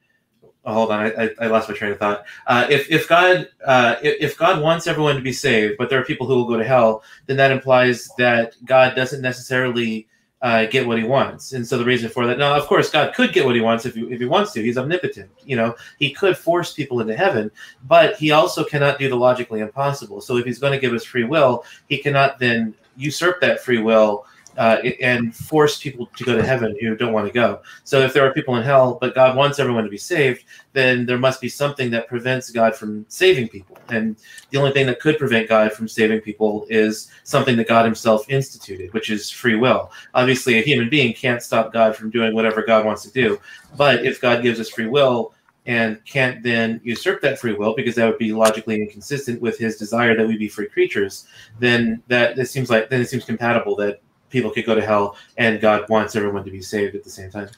hold 0.64 0.90
on, 0.90 1.00
I, 1.00 1.30
I, 1.40 1.46
lost 1.46 1.68
my 1.68 1.74
train 1.74 1.92
of 1.92 1.98
thought. 1.98 2.24
Uh, 2.46 2.66
if 2.70 2.90
if 2.90 3.08
God 3.08 3.48
uh, 3.64 3.96
if, 4.02 4.16
if, 4.20 4.38
God 4.38 4.62
wants 4.62 4.86
everyone 4.86 5.16
to 5.16 5.22
be 5.22 5.32
saved, 5.32 5.76
but 5.78 5.90
there 5.90 6.00
are 6.00 6.04
people 6.04 6.26
who 6.26 6.36
will 6.36 6.48
go 6.48 6.56
to 6.56 6.64
hell, 6.64 7.02
then 7.26 7.36
that 7.38 7.50
implies 7.50 8.08
that 8.18 8.54
God 8.64 8.94
doesn't 8.94 9.22
necessarily 9.22 10.08
uh, 10.41 10.66
get 10.66 10.86
what 10.86 10.99
he 10.99 11.05
wants. 11.05 11.53
And 11.53 11.66
so 11.66 11.78
the 11.78 11.84
reason 11.84 12.09
for 12.09 12.26
that, 12.26 12.39
now 12.39 12.55
of 12.55 12.66
course 12.66 12.91
God 12.91 13.14
could 13.14 13.32
get 13.32 13.45
what 13.45 13.57
he 13.57 13.61
wants 13.61 13.86
if 13.86 13.95
he, 13.95 14.03
if 14.05 14.20
he 14.20 14.26
wants 14.26 14.53
to. 14.53 14.62
He's 14.62 14.78
omnipotent. 14.78 15.30
You 15.45 15.57
know, 15.57 15.74
he 15.99 16.12
could 16.12 16.36
force 16.36 16.72
people 16.72 17.01
into 17.01 17.16
heaven, 17.16 17.51
but 17.86 18.16
he 18.16 18.30
also 18.30 18.64
cannot 18.64 18.99
do 18.99 19.09
the 19.09 19.16
logically 19.16 19.61
impossible. 19.61 20.20
So 20.20 20.36
if 20.36 20.47
he's 20.47 20.61
going 20.61 20.72
to 20.72 20.78
give 20.78 20.93
us 20.93 21.05
free 21.05 21.24
will, 21.24 21.64
he 21.89 21.99
cannot 21.99 22.39
then 22.39 22.74
usurp 22.97 23.41
that 23.41 23.61
free 23.61 23.78
will 23.78 24.26
uh, 24.59 24.82
and 25.00 25.34
force 25.34 25.78
people 25.78 26.06
to 26.16 26.24
go 26.24 26.36
to 26.36 26.44
heaven 26.44 26.76
who 26.80 26.96
don't 26.96 27.12
want 27.12 27.28
to 27.28 27.32
go. 27.32 27.61
So 27.84 28.00
if 28.00 28.12
there 28.12 28.26
are 28.26 28.34
people 28.34 28.56
in 28.56 28.64
hell, 28.64 28.98
but 29.00 29.14
God 29.14 29.36
wants 29.36 29.61
everyone 29.61 29.84
to 29.84 29.90
be 29.90 29.96
saved, 29.96 30.44
then 30.72 31.06
there 31.06 31.16
must 31.16 31.40
be 31.40 31.48
something 31.48 31.90
that 31.92 32.09
prevents 32.09 32.50
God 32.50 32.74
from 32.74 33.06
saving 33.09 33.48
people. 33.48 33.78
And 33.88 34.16
the 34.50 34.59
only 34.59 34.72
thing 34.72 34.86
that 34.86 34.98
could 34.98 35.16
prevent 35.16 35.48
God 35.48 35.72
from 35.72 35.86
saving 35.86 36.22
people 36.22 36.66
is 36.68 37.09
something 37.22 37.56
that 37.56 37.68
God 37.68 37.84
Himself 37.84 38.28
instituted, 38.28 38.92
which 38.92 39.11
is 39.11 39.30
free 39.30 39.54
will. 39.54 39.92
Obviously, 40.14 40.59
a 40.59 40.62
human 40.62 40.90
being 40.90 41.14
can't 41.14 41.40
stop 41.40 41.72
God 41.72 41.94
from 41.94 42.11
doing 42.11 42.34
whatever 42.34 42.62
God 42.62 42.84
wants 42.84 43.02
to 43.02 43.12
do. 43.12 43.40
But 43.76 44.04
if 44.04 44.20
God 44.20 44.42
gives 44.42 44.59
us 44.59 44.68
free 44.68 44.88
will, 44.88 45.34
and 45.66 46.02
can't 46.06 46.42
then 46.42 46.80
usurp 46.82 47.20
that 47.20 47.38
free 47.38 47.52
will 47.52 47.74
because 47.74 47.94
that 47.94 48.06
would 48.06 48.16
be 48.16 48.32
logically 48.32 48.80
inconsistent 48.80 49.38
with 49.42 49.59
his 49.59 49.76
desire 49.76 50.16
that 50.16 50.26
we 50.26 50.34
be 50.38 50.48
free 50.48 50.66
creatures, 50.66 51.28
then 51.59 52.02
that 52.09 52.38
it 52.38 52.46
seems 52.46 52.70
like 52.70 52.88
then 52.88 53.02
it 53.02 53.09
seems 53.11 53.26
compatible 53.26 53.76
that 53.76 54.00
people 54.31 54.51
could 54.51 54.66
go 54.66 54.74
to 54.74 54.85
hell 54.85 55.16
and 55.37 55.61
God 55.61 55.89
wants 55.89 56.16
everyone 56.16 56.45
to 56.45 56.51
be 56.51 56.62
saved 56.62 56.95
at 56.95 57.05
the 57.05 57.11
same 57.11 57.31
time. 57.31 57.49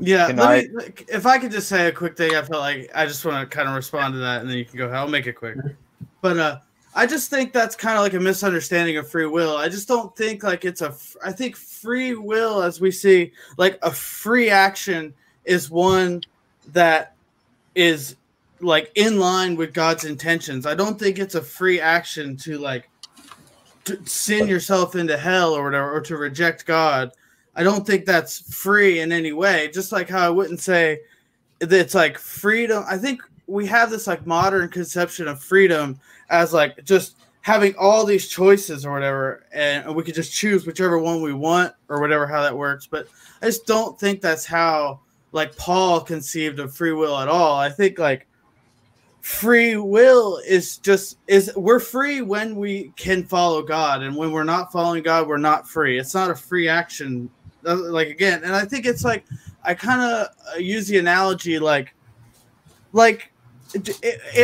Yeah, 0.00 0.26
let 0.28 0.38
I, 0.38 0.60
me, 0.62 0.92
if 1.08 1.26
I 1.26 1.38
could 1.38 1.50
just 1.50 1.68
say 1.68 1.88
a 1.88 1.92
quick 1.92 2.16
thing, 2.16 2.36
I 2.36 2.42
felt 2.42 2.60
like 2.60 2.90
I 2.94 3.04
just 3.04 3.24
want 3.24 3.48
to 3.48 3.56
kind 3.56 3.68
of 3.68 3.74
respond 3.74 4.14
to 4.14 4.20
that, 4.20 4.40
and 4.40 4.48
then 4.48 4.56
you 4.56 4.64
can 4.64 4.78
go. 4.78 4.88
I'll 4.90 5.08
make 5.08 5.26
it 5.26 5.32
quick, 5.32 5.56
but 6.20 6.38
uh, 6.38 6.58
I 6.94 7.06
just 7.06 7.30
think 7.30 7.52
that's 7.52 7.74
kind 7.74 7.96
of 7.96 8.02
like 8.02 8.14
a 8.14 8.20
misunderstanding 8.20 8.96
of 8.96 9.10
free 9.10 9.26
will. 9.26 9.56
I 9.56 9.68
just 9.68 9.88
don't 9.88 10.16
think 10.16 10.44
like 10.44 10.64
it's 10.64 10.82
a. 10.82 10.94
I 11.24 11.32
think 11.32 11.56
free 11.56 12.14
will, 12.14 12.62
as 12.62 12.80
we 12.80 12.92
see, 12.92 13.32
like 13.56 13.78
a 13.82 13.90
free 13.90 14.50
action, 14.50 15.12
is 15.44 15.68
one 15.68 16.22
that 16.68 17.16
is 17.74 18.14
like 18.60 18.92
in 18.94 19.18
line 19.18 19.56
with 19.56 19.72
God's 19.72 20.04
intentions. 20.04 20.64
I 20.64 20.74
don't 20.74 20.98
think 20.98 21.18
it's 21.18 21.34
a 21.34 21.42
free 21.42 21.80
action 21.80 22.36
to 22.38 22.58
like 22.58 22.88
to 23.88 24.06
sin 24.06 24.48
yourself 24.48 24.94
into 24.94 25.16
hell 25.16 25.52
or 25.54 25.64
whatever, 25.64 25.92
or 25.92 26.00
to 26.02 26.16
reject 26.16 26.64
God. 26.64 27.10
I 27.54 27.62
don't 27.62 27.86
think 27.86 28.06
that's 28.06 28.54
free 28.54 29.00
in 29.00 29.10
any 29.10 29.32
way. 29.32 29.70
Just 29.74 29.90
like 29.90 30.08
how 30.08 30.24
I 30.24 30.30
wouldn't 30.30 30.60
say 30.60 31.00
that 31.58 31.72
it's 31.72 31.94
like 31.94 32.16
freedom. 32.16 32.84
I 32.88 32.96
think 32.96 33.20
we 33.48 33.66
have 33.66 33.90
this 33.90 34.06
like 34.06 34.26
modern 34.26 34.68
conception 34.68 35.26
of 35.26 35.42
freedom 35.42 35.98
as 36.30 36.52
like 36.52 36.84
just 36.84 37.16
having 37.40 37.74
all 37.76 38.04
these 38.04 38.28
choices 38.28 38.86
or 38.86 38.92
whatever, 38.92 39.44
and 39.52 39.92
we 39.96 40.04
could 40.04 40.14
just 40.14 40.32
choose 40.32 40.66
whichever 40.66 40.98
one 40.98 41.20
we 41.22 41.32
want 41.32 41.72
or 41.88 42.00
whatever 42.00 42.26
how 42.26 42.42
that 42.42 42.56
works. 42.56 42.86
But 42.86 43.08
I 43.42 43.46
just 43.46 43.66
don't 43.66 43.98
think 43.98 44.20
that's 44.20 44.46
how 44.46 45.00
like 45.32 45.56
Paul 45.56 46.00
conceived 46.00 46.60
of 46.60 46.74
free 46.74 46.92
will 46.92 47.18
at 47.18 47.26
all. 47.26 47.58
I 47.58 47.70
think 47.70 47.98
like 47.98 48.27
free 49.28 49.76
will 49.76 50.38
is 50.46 50.78
just 50.78 51.18
is 51.26 51.52
we're 51.54 51.78
free 51.78 52.22
when 52.22 52.56
we 52.56 52.90
can 52.96 53.22
follow 53.22 53.62
God, 53.62 54.02
and 54.02 54.16
when 54.16 54.32
we're 54.32 54.42
not 54.42 54.72
following 54.72 55.02
God, 55.02 55.28
we're 55.28 55.36
not 55.36 55.68
free. 55.68 55.98
It's 55.98 56.14
not 56.14 56.30
a 56.30 56.34
free 56.34 56.66
action. 56.66 57.28
Uh, 57.66 57.76
like 57.76 58.08
again, 58.08 58.42
and 58.42 58.56
I 58.56 58.64
think 58.64 58.86
it's 58.86 59.04
like 59.04 59.26
I 59.62 59.74
kind 59.74 60.00
of 60.00 60.28
uh, 60.54 60.58
use 60.58 60.88
the 60.88 60.96
analogy 60.96 61.58
like 61.58 61.94
like 62.94 63.30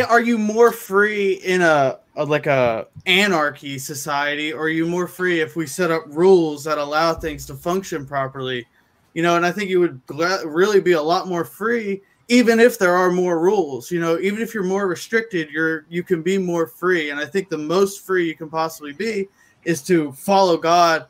are 0.07 0.21
you 0.21 0.37
more 0.37 0.71
free 0.71 1.33
in 1.33 1.63
a, 1.63 1.97
a, 2.15 2.23
like 2.23 2.45
a 2.45 2.85
anarchy 3.07 3.79
society 3.79 4.53
or 4.53 4.65
are 4.65 4.69
you 4.69 4.85
more 4.85 5.07
free 5.07 5.41
if 5.41 5.55
we 5.55 5.65
set 5.65 5.89
up 5.89 6.03
rules 6.09 6.63
that 6.63 6.77
allow 6.77 7.11
things 7.11 7.47
to 7.47 7.55
function 7.55 8.05
properly 8.05 8.67
you 9.15 9.23
know 9.23 9.35
and 9.35 9.43
i 9.43 9.51
think 9.51 9.67
you 9.67 9.79
would 9.79 9.99
really 10.45 10.79
be 10.79 10.91
a 10.91 11.01
lot 11.01 11.27
more 11.27 11.43
free 11.43 12.03
even 12.27 12.59
if 12.59 12.79
there 12.79 12.95
are 12.95 13.11
more 13.11 13.39
rules 13.39 13.91
you 13.91 13.99
know 13.99 14.17
even 14.19 14.41
if 14.41 14.53
you're 14.53 14.63
more 14.63 14.87
restricted 14.87 15.49
you're 15.49 15.85
you 15.89 16.03
can 16.03 16.21
be 16.21 16.37
more 16.37 16.67
free. 16.67 17.09
And 17.11 17.19
i 17.19 17.25
think 17.25 17.49
the 17.49 17.57
most 17.57 18.05
free 18.05 18.27
you 18.27 18.35
can 18.35 18.49
possibly 18.49 18.93
be 18.93 19.27
is 19.63 19.81
to 19.83 20.11
follow 20.13 20.57
god 20.57 21.05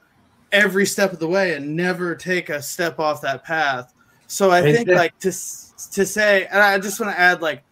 every 0.52 0.86
step 0.86 1.12
of 1.12 1.20
the 1.20 1.28
way 1.28 1.56
and 1.56 1.76
never 1.76 2.16
take 2.16 2.50
a 2.50 2.62
step 2.62 3.00
off 3.00 3.22
that 3.22 3.44
path. 3.44 3.94
So 4.28 4.52
i 4.52 4.62
think 4.62 4.88
like 4.90 5.18
to 5.20 5.32
to 5.92 6.06
say 6.06 6.46
and 6.48 6.62
i 6.62 6.80
just 6.80 7.00
want 7.00 7.12
to 7.12 7.20
add 7.20 7.42
like 7.42 7.64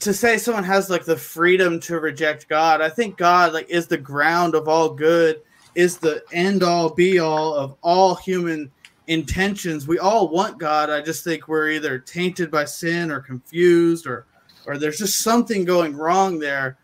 to 0.00 0.12
say 0.12 0.36
someone 0.36 0.64
has 0.64 0.90
like 0.90 1.04
the 1.04 1.16
freedom 1.16 1.80
to 1.80 1.98
reject 1.98 2.48
god 2.48 2.80
i 2.80 2.88
think 2.88 3.16
god 3.16 3.52
like 3.52 3.68
is 3.70 3.86
the 3.86 3.96
ground 3.96 4.54
of 4.54 4.68
all 4.68 4.90
good 4.90 5.40
is 5.74 5.96
the 5.96 6.22
end 6.32 6.62
all 6.62 6.90
be 6.90 7.18
all 7.18 7.54
of 7.54 7.76
all 7.82 8.14
human 8.14 8.70
intentions. 9.06 9.86
We 9.86 9.98
all 9.98 10.28
want 10.28 10.58
God. 10.58 10.90
I 10.90 11.00
just 11.00 11.24
think 11.24 11.48
we're 11.48 11.70
either 11.70 11.98
tainted 11.98 12.50
by 12.50 12.64
sin 12.64 13.10
or 13.10 13.20
confused 13.20 14.06
or 14.06 14.26
or 14.66 14.78
there's 14.78 14.98
just 14.98 15.22
something 15.22 15.64
going 15.64 15.94
wrong 15.94 16.38
there. 16.38 16.78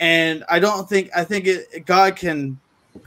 And 0.00 0.44
I 0.48 0.58
don't 0.58 0.88
think 0.88 1.10
I 1.14 1.24
think 1.24 1.46
it, 1.46 1.86
God 1.86 2.16
can 2.16 2.58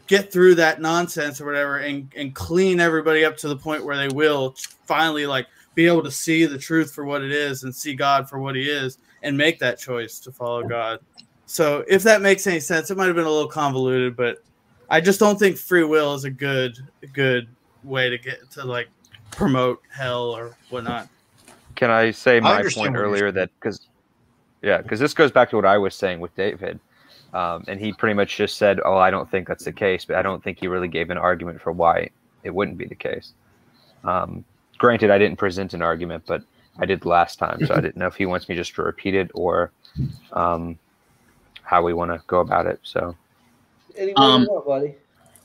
get 0.08 0.32
through 0.32 0.56
that 0.56 0.82
nonsense 0.82 1.42
or 1.42 1.46
whatever 1.46 1.78
and, 1.78 2.12
and 2.16 2.36
clean 2.36 2.80
everybody 2.80 3.26
up 3.26 3.38
to 3.38 3.48
the 3.48 3.56
point 3.56 3.84
where 3.84 3.98
they 3.98 4.08
will 4.10 4.56
finally 4.86 5.26
like 5.26 5.48
be 5.74 5.88
able 5.88 6.04
to 6.04 6.12
see 6.12 6.46
the 6.46 6.58
truth 6.58 6.94
for 6.94 7.06
what 7.06 7.24
it 7.24 7.32
is 7.32 7.64
and 7.64 7.74
see 7.74 7.96
God 7.96 8.30
for 8.30 8.40
what 8.40 8.56
he 8.56 8.70
is 8.70 8.98
and 9.24 9.38
make 9.38 9.60
that 9.60 9.80
choice 9.80 10.20
to 10.20 10.32
follow 10.32 10.64
God. 10.64 11.00
So 11.46 11.84
if 11.88 12.04
that 12.04 12.22
makes 12.22 12.46
any 12.46 12.60
sense, 12.60 12.92
it 12.92 12.98
might 12.98 13.08
have 13.08 13.16
been 13.16 13.26
a 13.26 13.32
little 13.32 13.48
convoluted, 13.48 14.16
but 14.16 14.44
I 14.90 15.02
just 15.02 15.20
don't 15.20 15.38
think 15.38 15.58
free 15.58 15.84
will 15.84 16.14
is 16.14 16.24
a 16.24 16.30
good 16.30 16.78
good 17.14 17.48
way 17.84 18.10
to 18.10 18.18
get 18.18 18.50
to 18.52 18.66
like 18.66 18.90
promote 19.32 19.82
hell 19.90 20.32
or 20.32 20.56
whatnot. 20.70 21.08
Can 21.76 21.90
I 21.90 22.12
say 22.12 22.40
my 22.40 22.60
I 22.60 22.64
point 22.74 22.96
earlier 22.96 23.32
that 23.32 23.50
because 23.60 23.88
yeah, 24.62 24.82
because 24.82 25.00
this 25.00 25.14
goes 25.14 25.32
back 25.32 25.50
to 25.52 25.56
what 25.56 25.66
I 25.66 25.78
was 25.78 25.96
saying 25.96 26.20
with 26.20 26.36
David. 26.36 26.80
Um, 27.34 27.64
and 27.68 27.80
he 27.80 27.94
pretty 27.94 28.16
much 28.16 28.36
just 28.36 28.58
said, 28.58 28.80
"Oh, 28.84 28.98
I 28.98 29.12
don't 29.12 29.30
think 29.30 29.48
that's 29.48 29.64
the 29.64 29.72
case," 29.72 30.04
but 30.04 30.16
I 30.16 30.22
don't 30.22 30.44
think 30.44 30.60
he 30.60 30.68
really 30.68 30.88
gave 30.88 31.12
an 31.12 31.18
argument 31.18 31.62
for 31.62 31.72
why 31.72 32.10
it 32.44 32.50
wouldn't 32.50 32.78
be 32.78 32.86
the 32.86 32.96
case. 32.96 33.34
Um, 34.04 34.44
granted, 34.80 35.12
I 35.12 35.20
didn't 35.20 35.38
present 35.38 35.76
an 35.76 35.84
argument, 35.84 36.24
but 36.26 36.42
I 36.80 36.86
did 36.86 37.06
last 37.06 37.38
time, 37.38 37.66
so 37.66 37.76
I 37.76 37.82
didn't 37.82 37.98
know 37.98 38.08
if 38.08 38.16
he 38.16 38.26
wants 38.26 38.50
me 38.50 38.56
just 38.56 38.74
to 38.76 38.84
repeat 38.84 39.14
it 39.14 39.30
or 39.36 39.72
um, 40.34 40.80
how 41.62 41.84
we 41.84 41.94
want 41.94 42.12
to 42.12 42.22
go 42.26 42.40
about 42.40 42.66
it. 42.66 42.80
So, 42.82 43.16
um, 44.16 44.46
want, 44.46 44.66
buddy. 44.66 44.96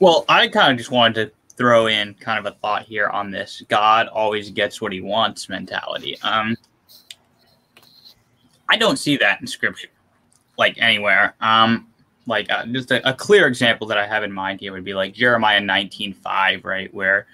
Well, 0.00 0.24
I 0.28 0.48
kind 0.48 0.72
of 0.72 0.78
just 0.78 0.90
wanted 0.90 1.14
to 1.14 1.32
throw 1.56 1.86
in 1.86 2.14
kind 2.14 2.44
of 2.44 2.52
a 2.52 2.56
thought 2.58 2.82
here 2.82 3.08
on 3.08 3.30
this 3.30 3.62
God 3.68 4.08
always 4.08 4.50
gets 4.50 4.80
what 4.80 4.92
he 4.92 5.00
wants 5.00 5.48
mentality. 5.48 6.18
Um, 6.22 6.56
I 8.68 8.76
don't 8.76 8.98
see 8.98 9.16
that 9.18 9.40
in 9.40 9.46
scripture 9.46 9.88
like 10.56 10.76
anywhere. 10.78 11.34
Um, 11.40 11.88
like 12.26 12.50
uh, 12.50 12.64
just 12.66 12.90
a, 12.90 13.06
a, 13.08 13.12
clear 13.12 13.46
example 13.46 13.86
that 13.88 13.98
I 13.98 14.06
have 14.06 14.22
in 14.22 14.32
mind 14.32 14.60
here 14.60 14.72
would 14.72 14.84
be 14.84 14.94
like 14.94 15.12
Jeremiah 15.12 15.60
19:5, 15.60 16.64
right, 16.64 16.92
where 16.94 17.26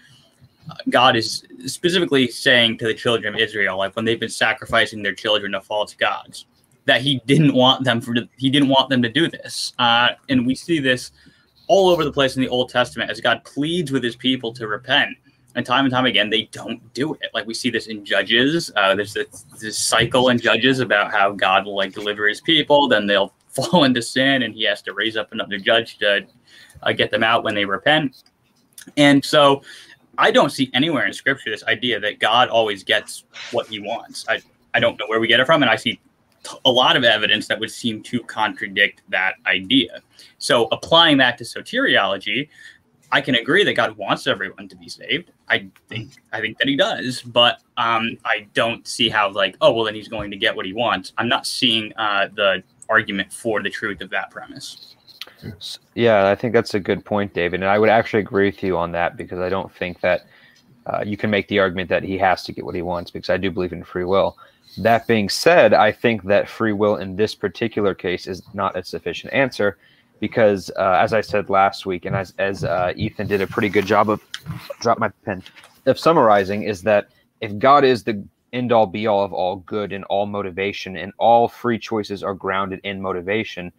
uh, 0.68 0.74
God 0.88 1.16
is 1.16 1.44
specifically 1.66 2.28
saying 2.28 2.78
to 2.78 2.86
the 2.86 2.94
children 2.94 3.34
of 3.34 3.40
Israel, 3.40 3.78
like 3.78 3.94
when 3.94 4.04
they've 4.04 4.18
been 4.18 4.28
sacrificing 4.28 5.02
their 5.02 5.14
children 5.14 5.52
to 5.52 5.60
false 5.60 5.94
gods, 5.94 6.46
that 6.86 7.02
He 7.02 7.22
didn't 7.26 7.54
want 7.54 7.84
them 7.84 8.00
for 8.00 8.14
He 8.36 8.50
didn't 8.50 8.68
want 8.68 8.88
them 8.88 9.00
to 9.02 9.08
do 9.08 9.28
this, 9.28 9.74
uh, 9.78 10.10
and 10.28 10.44
we 10.44 10.54
see 10.56 10.80
this 10.80 11.12
all 11.70 11.88
over 11.88 12.04
the 12.04 12.10
place 12.10 12.34
in 12.34 12.42
the 12.42 12.48
Old 12.48 12.68
Testament 12.68 13.12
as 13.12 13.20
God 13.20 13.44
pleads 13.44 13.92
with 13.92 14.02
His 14.02 14.16
people 14.16 14.52
to 14.54 14.66
repent. 14.66 15.16
And 15.54 15.64
time 15.64 15.84
and 15.84 15.94
time 15.94 16.04
again 16.04 16.28
they 16.28 16.42
don't 16.50 16.92
do 16.94 17.14
it. 17.14 17.30
Like 17.32 17.46
we 17.46 17.54
see 17.54 17.70
this 17.70 17.86
in 17.86 18.04
judges. 18.04 18.72
Uh, 18.74 18.96
there's 18.96 19.14
this, 19.14 19.44
this, 19.60 19.78
cycle 19.78 20.30
in 20.30 20.38
judges 20.38 20.80
about 20.80 21.12
how 21.12 21.32
god 21.32 21.66
will 21.66 21.76
like 21.76 21.92
deliver 21.92 22.28
his 22.28 22.40
people. 22.40 22.88
Then 22.88 23.06
they'll 23.06 23.32
fall 23.48 23.84
into 23.84 24.02
sin 24.02 24.42
and 24.42 24.54
he 24.54 24.64
has 24.64 24.82
to 24.82 24.94
raise 24.94 25.16
up 25.16 25.32
another 25.32 25.58
judge 25.58 25.98
to 25.98 26.26
uh, 26.82 26.92
get 26.92 27.10
them 27.10 27.24
out 27.24 27.42
when 27.42 27.54
they 27.54 27.64
repent. 27.64 28.24
And 28.96 29.24
so 29.24 29.62
i 30.18 30.30
don't 30.30 30.50
see 30.50 30.70
anywhere 30.74 31.06
in 31.06 31.12
scripture 31.12 31.50
this 31.50 31.62
idea 31.64 32.00
that 32.00 32.18
god 32.18 32.48
always 32.48 32.82
gets 32.82 33.24
what 33.52 33.66
he 33.68 33.78
wants. 33.80 34.26
I, 34.28 34.40
I 34.74 34.80
don't 34.80 34.98
know 34.98 35.06
where 35.06 35.20
we 35.20 35.28
get 35.28 35.40
it 35.40 35.46
from 35.46 35.62
and 35.62 35.70
i 35.70 35.76
see 35.76 36.00
a 36.64 36.70
lot 36.70 36.96
of 36.96 37.04
evidence 37.04 37.46
that 37.48 37.60
would 37.60 37.70
seem 37.70 38.02
to 38.02 38.20
contradict 38.20 39.02
that 39.08 39.34
idea 39.46 40.00
so 40.38 40.68
applying 40.72 41.16
that 41.18 41.36
to 41.36 41.44
soteriology 41.44 42.48
I 43.12 43.20
can 43.20 43.34
agree 43.34 43.64
that 43.64 43.74
God 43.74 43.96
wants 43.96 44.26
everyone 44.26 44.68
to 44.68 44.76
be 44.76 44.88
saved. 44.88 45.32
I 45.48 45.68
think 45.88 46.12
I 46.32 46.40
think 46.40 46.58
that 46.58 46.68
he 46.68 46.76
does, 46.76 47.22
but 47.22 47.60
um, 47.76 48.16
I 48.24 48.46
don't 48.54 48.86
see 48.86 49.08
how 49.08 49.30
like 49.32 49.56
oh 49.60 49.72
well 49.72 49.84
then 49.84 49.94
he's 49.94 50.08
going 50.08 50.30
to 50.30 50.36
get 50.36 50.54
what 50.54 50.64
he 50.64 50.72
wants. 50.72 51.12
I'm 51.18 51.28
not 51.28 51.46
seeing 51.46 51.92
uh, 51.96 52.28
the 52.34 52.62
argument 52.88 53.32
for 53.32 53.62
the 53.62 53.70
truth 53.70 54.00
of 54.00 54.10
that 54.10 54.30
premise. 54.30 54.94
Yeah, 55.94 56.28
I 56.28 56.34
think 56.34 56.52
that's 56.52 56.74
a 56.74 56.80
good 56.80 57.04
point, 57.04 57.32
David, 57.34 57.60
and 57.60 57.70
I 57.70 57.78
would 57.78 57.88
actually 57.88 58.20
agree 58.20 58.46
with 58.46 58.62
you 58.62 58.76
on 58.76 58.92
that 58.92 59.16
because 59.16 59.38
I 59.38 59.48
don't 59.48 59.72
think 59.74 60.00
that 60.00 60.26
uh, 60.86 61.02
you 61.04 61.16
can 61.16 61.30
make 61.30 61.48
the 61.48 61.58
argument 61.58 61.88
that 61.88 62.02
he 62.02 62.18
has 62.18 62.44
to 62.44 62.52
get 62.52 62.64
what 62.64 62.74
he 62.74 62.82
wants 62.82 63.10
because 63.10 63.30
I 63.30 63.38
do 63.38 63.50
believe 63.50 63.72
in 63.72 63.82
free 63.82 64.04
will. 64.04 64.36
That 64.78 65.06
being 65.06 65.28
said, 65.28 65.74
I 65.74 65.92
think 65.92 66.24
that 66.24 66.48
free 66.48 66.72
will 66.72 66.96
in 66.96 67.16
this 67.16 67.34
particular 67.34 67.94
case 67.94 68.26
is 68.26 68.42
not 68.54 68.76
a 68.76 68.84
sufficient 68.84 69.32
answer 69.32 69.78
because 70.20 70.70
uh, 70.76 70.98
as 71.00 71.12
I 71.12 71.22
said 71.22 71.50
last 71.50 71.86
week, 71.86 72.04
and 72.04 72.14
as 72.14 72.34
as 72.38 72.62
uh, 72.62 72.92
Ethan 72.94 73.26
did 73.26 73.40
a 73.40 73.46
pretty 73.46 73.68
good 73.68 73.86
job 73.86 74.10
of 74.10 74.22
drop 74.80 74.98
my 74.98 75.08
pen 75.24 75.42
of 75.86 75.98
summarizing, 75.98 76.62
is 76.62 76.82
that 76.82 77.08
if 77.40 77.58
God 77.58 77.84
is 77.84 78.04
the 78.04 78.22
end 78.52 78.70
all 78.70 78.86
be 78.86 79.06
all 79.06 79.24
of 79.24 79.32
all 79.32 79.56
good 79.56 79.92
and 79.92 80.04
all 80.04 80.26
motivation, 80.26 80.96
and 80.96 81.12
all 81.18 81.48
free 81.48 81.78
choices 81.78 82.22
are 82.22 82.34
grounded 82.34 82.80
in 82.84 83.00
motivation, 83.00 83.72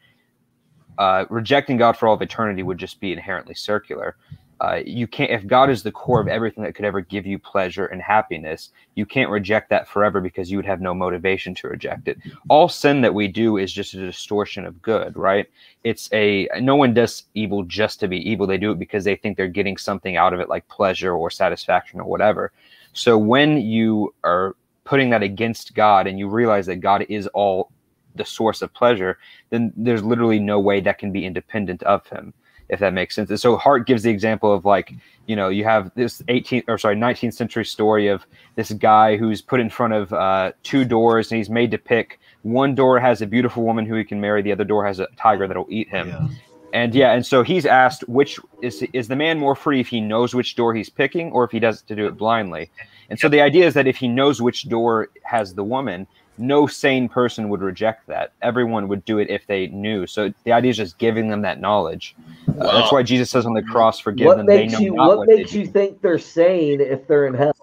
uh, 0.97 1.26
rejecting 1.30 1.77
God 1.77 1.95
for 1.95 2.07
all 2.07 2.15
of 2.15 2.22
eternity 2.22 2.63
would 2.63 2.77
just 2.77 2.99
be 2.99 3.11
inherently 3.13 3.53
circular 3.53 4.18
uh, 4.62 4.80
you 4.86 5.08
can't 5.08 5.32
if 5.32 5.46
god 5.48 5.70
is 5.70 5.82
the 5.84 5.92
core 5.92 6.22
of 6.22 6.28
everything 6.28 6.64
that 6.64 6.76
could 6.76 6.86
ever 6.86 7.02
give 7.02 7.26
you 7.26 7.38
pleasure 7.40 7.88
and 7.88 8.02
happiness 8.02 8.70
you 8.96 9.06
can't 9.06 9.30
reject 9.30 9.70
that 9.70 9.88
forever 9.88 10.22
because 10.22 10.52
you 10.52 10.58
would 10.58 10.66
have 10.66 10.82
no 10.82 10.94
motivation 10.94 11.56
to 11.56 11.68
reject 11.68 12.08
it. 12.08 12.18
All 12.50 12.68
sin 12.70 13.02
that 13.02 13.14
we 13.14 13.28
do 13.28 13.58
is 13.58 13.72
just 13.72 13.94
a 13.94 14.06
distortion 14.06 14.66
of 14.66 14.82
good 14.82 15.16
right? 15.18 15.48
It's 15.84 16.10
a 16.14 16.48
no 16.60 16.76
one 16.76 16.94
does 16.94 17.24
evil 17.34 17.64
just 17.64 18.00
to 18.02 18.08
be 18.08 18.30
evil. 18.30 18.46
They 18.46 18.58
do 18.58 18.72
it 18.72 18.80
because 18.80 19.04
they 19.04 19.16
think 19.16 19.38
they're 19.38 19.48
getting 19.48 19.78
something 19.78 20.18
out 20.18 20.34
of 20.34 20.40
it 20.40 20.50
like 20.50 20.68
pleasure 20.68 21.14
or 21.14 21.30
satisfaction 21.30 22.00
or 22.00 22.06
whatever. 22.06 22.52
So 22.94 23.18
when 23.18 23.62
you 23.62 24.14
are 24.24 24.56
putting 24.84 25.10
that 25.12 25.24
against 25.24 25.74
god 25.74 26.08
and 26.08 26.20
you 26.20 26.28
realize 26.28 26.66
that 26.66 26.78
god 26.78 27.06
is 27.08 27.28
all 27.28 27.72
the 28.16 28.26
source 28.26 28.62
of 28.62 28.74
pleasure 28.74 29.18
then 29.52 29.72
there's 29.78 30.04
literally 30.04 30.40
no 30.40 30.60
way 30.60 30.82
that 30.82 30.98
can 30.98 31.12
be 31.14 31.26
independent 31.26 31.82
of 31.84 32.06
him 32.08 32.34
if 32.72 32.80
that 32.80 32.93
makes 32.93 33.15
sense. 33.15 33.30
And 33.30 33.39
so 33.39 33.57
Hart 33.57 33.85
gives 33.85 34.02
the 34.02 34.10
example 34.10 34.52
of 34.53 34.65
like, 34.65 34.93
you 35.27 35.35
know, 35.35 35.49
you 35.49 35.65
have 35.65 35.91
this 35.93 36.22
18th 36.23 36.64
or 36.68 36.77
sorry, 36.77 36.95
19th 36.95 37.34
century 37.34 37.65
story 37.65 38.07
of 38.07 38.26
this 38.56 38.72
guy 38.72 39.18
who's 39.18 39.41
put 39.41 39.60
in 39.60 39.69
front 39.69 39.93
of 39.93 40.11
uh, 40.14 40.53
two 40.64 40.85
doors 40.85 41.31
and 41.31 41.38
he's 41.38 41.49
made 41.49 41.69
to 41.72 41.77
pick. 41.77 42.19
One 42.43 42.73
door 42.73 42.99
has 42.99 43.22
a 43.22 43.27
beautiful 43.27 43.64
woman 43.64 43.85
who 43.85 43.95
he 43.95 44.06
can 44.06 44.19
marry. 44.22 44.41
The 44.41 44.53
other 44.53 44.64
door 44.64 44.85
has 44.85 44.99
a 44.99 45.07
tiger 45.18 45.48
that'll 45.48 45.68
eat 45.69 45.89
him. 45.89 46.07
Yeah. 46.07 46.27
And 46.73 46.95
yeah, 46.95 47.11
and 47.11 47.26
so 47.26 47.43
he's 47.43 47.65
asked 47.65 48.07
which 48.07 48.39
is 48.61 48.81
is 48.93 49.10
the 49.10 49.15
man 49.18 49.38
more 49.38 49.56
free 49.56 49.81
if 49.81 49.89
he 49.89 49.99
knows 49.99 50.34
which 50.34 50.56
door 50.56 50.73
he's 50.73 50.89
picking 50.89 51.30
or 51.34 51.43
if 51.43 51.52
he 51.52 51.60
does 51.60 51.81
to 51.81 51.95
do 51.95 52.07
it 52.07 52.15
blindly. 52.15 52.72
And 53.10 53.19
so 53.19 53.27
the 53.27 53.41
idea 53.41 53.68
is 53.68 53.73
that 53.73 53.88
if 53.88 53.98
he 53.98 54.07
knows 54.07 54.41
which 54.41 54.69
door 54.69 55.10
has 55.23 55.53
the 55.53 55.65
woman, 55.65 56.07
no 56.41 56.68
sane 56.68 57.07
person 57.07 57.49
would 57.49 57.61
reject 57.61 58.07
that. 58.07 58.34
Everyone 58.41 58.88
would 58.88 59.05
do 59.05 59.19
it 59.19 59.30
if 59.30 59.45
they 59.47 59.68
knew. 59.68 60.07
So 60.07 60.34
the 60.43 60.51
idea 60.51 60.72
is 60.72 60.77
just 60.77 60.97
giving 60.97 61.30
them 61.30 61.41
that 61.43 61.61
knowledge. 61.61 62.15
Wow. 62.47 62.65
Uh, 62.65 62.80
that's 62.80 62.91
why 62.91 63.03
Jesus 63.03 63.30
says 63.30 63.45
on 63.45 63.53
the 63.53 63.61
cross, 63.61 63.99
"Forgive 63.99 64.27
what 64.27 64.38
them." 64.38 64.47
Makes 64.47 64.80
you, 64.80 64.93
what, 64.93 65.19
what 65.19 65.27
makes 65.27 65.53
you 65.53 65.68
think 65.68 66.01
they're 66.01 66.19
sane 66.19 66.81
if 66.81 67.07
they're 67.07 67.27
in 67.27 67.34
hell? 67.34 67.53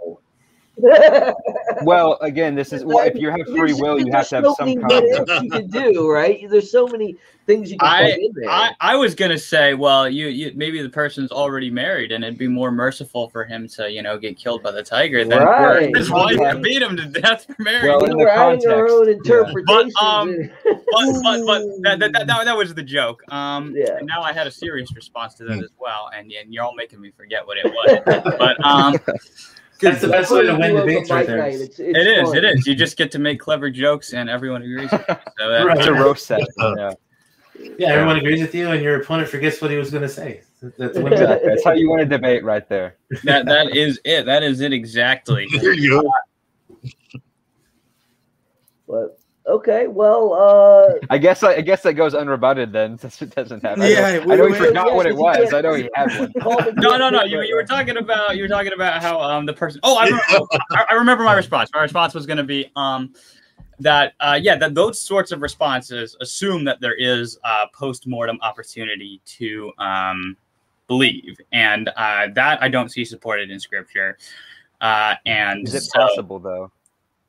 well, 1.82 2.18
again, 2.20 2.55
this 2.55 2.72
is 2.72 2.84
well, 2.84 3.06
if 3.06 3.16
you 3.16 3.30
have 3.30 3.46
free 3.46 3.74
will, 3.74 3.98
you 3.98 4.12
have 4.12 4.28
to 4.28 4.36
have 4.36 4.44
so 4.44 4.55
some 4.55 4.76
kind 4.76 5.28
of 5.28 5.42
you 5.42 5.50
can 5.50 5.66
do, 5.68 6.09
right? 6.10 6.48
There's 6.48 6.70
so 6.70 6.86
many 6.86 7.16
things 7.46 7.72
you 7.72 7.78
can 7.78 7.88
I, 7.88 8.10
in 8.10 8.32
there. 8.34 8.48
I, 8.48 8.72
I 8.80 8.96
was 8.96 9.14
gonna 9.14 9.38
say, 9.38 9.74
well, 9.74 10.09
you, 10.09 10.28
you 10.28 10.52
maybe 10.55 10.80
the 10.82 10.88
person's 10.88 11.32
already 11.32 11.70
married, 11.70 12.12
and 12.12 12.22
it'd 12.22 12.38
be 12.38 12.46
more 12.46 12.70
merciful 12.70 13.28
for 13.28 13.44
him 13.44 13.66
to, 13.68 13.90
you 13.90 14.02
know, 14.02 14.18
get 14.18 14.36
killed 14.36 14.62
by 14.62 14.70
the 14.70 14.82
tiger 14.82 15.24
than 15.24 15.42
right. 15.42 15.90
for 15.90 15.98
his 15.98 16.10
wife 16.10 16.36
to 16.36 16.60
beat 16.60 16.82
him 16.82 16.96
to 16.96 17.06
death 17.06 17.46
for 17.46 17.56
marrying. 17.60 17.96
Well, 17.96 18.05
in 18.05 18.16
we're 18.16 18.28
adding 18.28 18.70
our 18.70 18.88
own 18.88 19.09
interpretation. 19.09 19.64
But, 19.66 20.02
um, 20.02 20.36
but, 20.64 21.22
but, 21.22 21.46
but 21.46 21.62
that, 21.82 21.98
that, 21.98 22.12
that, 22.26 22.44
that, 22.44 22.56
was 22.56 22.74
the 22.74 22.82
joke. 22.82 23.22
Um, 23.32 23.74
yeah. 23.76 23.98
now 24.02 24.22
I 24.22 24.32
had 24.32 24.46
a 24.46 24.52
serious 24.52 24.94
response 24.94 25.34
to 25.34 25.44
that 25.44 25.56
hmm. 25.56 25.64
as 25.64 25.70
well, 25.78 26.10
and, 26.14 26.30
and 26.30 26.52
you're 26.55 26.64
all 26.64 26.74
making 26.74 27.00
me 27.00 27.10
forget 27.10 27.46
what 27.46 27.59
it 27.59 27.66
was. 27.66 28.34
but 28.38 28.64
um. 28.64 28.96
That's 29.80 30.00
the 30.00 30.09
best 30.09 30.30
way 30.30 30.42
to 30.42 30.56
win 30.56 30.74
debates 30.74 31.10
right 31.10 31.26
there. 31.26 31.46
It's, 31.46 31.62
it's 31.62 31.80
it 31.80 32.06
is, 32.06 32.32
It 32.32 32.44
is. 32.44 32.66
You 32.66 32.74
just 32.74 32.96
get 32.96 33.10
to 33.12 33.18
make 33.18 33.38
clever 33.38 33.70
jokes, 33.70 34.12
and 34.12 34.28
everyone 34.28 34.62
agrees. 34.62 34.90
So 35.38 35.48
that, 35.48 35.66
right. 35.66 35.78
It's 35.78 35.86
a 35.86 35.92
roast 35.92 36.26
set. 36.26 36.40
Yeah. 36.59 36.92
Yeah, 37.76 37.88
everyone 37.88 38.16
agrees 38.18 38.40
with 38.40 38.55
you, 38.55 38.70
and 38.70 38.82
your 38.82 39.00
opponent 39.00 39.28
forgets 39.28 39.60
what 39.60 39.70
he 39.70 39.76
was 39.76 39.90
going 39.90 40.02
to 40.02 40.09
say. 40.09 40.42
That's, 40.62 40.96
exactly. 40.96 41.48
That's 41.48 41.64
how 41.64 41.72
you 41.72 41.90
win 41.90 42.00
a 42.00 42.05
debate, 42.05 42.44
right 42.44 42.68
there. 42.68 42.96
That 43.24 43.46
that 43.46 43.76
is 43.76 44.00
it. 44.05 44.26
That 44.26 44.42
is 44.42 44.60
it 44.60 44.72
exactly. 44.72 45.46
There 45.60 45.72
you 45.72 46.02
go. 46.02 46.90
But 48.86 49.18
okay, 49.49 49.87
well, 49.87 50.35
uh, 50.35 50.95
I 51.11 51.19
guess 51.19 51.43
I, 51.43 51.57
I, 51.57 51.61
guess 51.61 51.83
that 51.83 51.95
goes 51.95 52.15
unrebutted 52.15 52.73
then, 52.73 52.99
since 52.99 53.20
it 53.23 53.35
doesn't 53.35 53.62
happen. 53.62 53.83
Yeah, 53.83 54.07
I 54.07 54.25
know, 54.25 54.33
I 54.33 54.37
know 54.37 54.47
he 54.47 54.55
forgot 54.55 54.95
what 54.95 55.07
it 55.07 55.16
was. 55.16 55.53
I 55.53 55.61
know 55.61 55.75
he 55.75 55.89
had 55.95 56.19
one. 56.19 56.33
no, 56.77 56.97
no, 56.97 57.11
no. 57.11 57.25
You, 57.25 57.43
you 57.43 57.55
were 57.55 57.65
talking 57.65 57.97
about 57.97 58.37
you 58.37 58.43
were 58.43 58.49
talking 58.49 58.73
about 58.73 59.03
how 59.03 59.20
um 59.20 59.47
the 59.47 59.53
person. 59.53 59.81
Oh, 59.83 59.97
I 59.97 60.05
remember, 60.05 60.47
I, 60.73 60.85
I 60.91 60.95
remember 60.95 61.25
my 61.25 61.35
response. 61.37 61.70
My 61.75 61.83
response 61.83 62.15
was 62.15 62.27
going 62.27 62.39
to 62.39 62.45
be 62.45 62.70
um 62.77 63.12
that 63.81 64.15
uh, 64.20 64.39
yeah 64.41 64.57
that 64.57 64.75
those 64.75 64.99
sorts 64.99 65.33
of 65.33 65.43
responses 65.43 66.16
assume 66.20 66.65
that 66.65 66.81
there 66.81 66.95
is 66.95 67.39
a 67.45 67.66
post-mortem 67.73 68.39
opportunity 68.43 69.20
to 69.25 69.73
um, 69.79 70.37
believe 70.87 71.37
and 71.53 71.89
uh, 71.97 72.27
that 72.35 72.62
i 72.62 72.69
don't 72.69 72.91
see 72.91 73.05
supported 73.05 73.51
in 73.51 73.61
scripture 73.61 74.16
uh, 74.81 75.15
and 75.27 75.66
is 75.66 75.75
it 75.75 75.83
so, 75.83 76.01
possible 76.01 76.39
though 76.39 76.70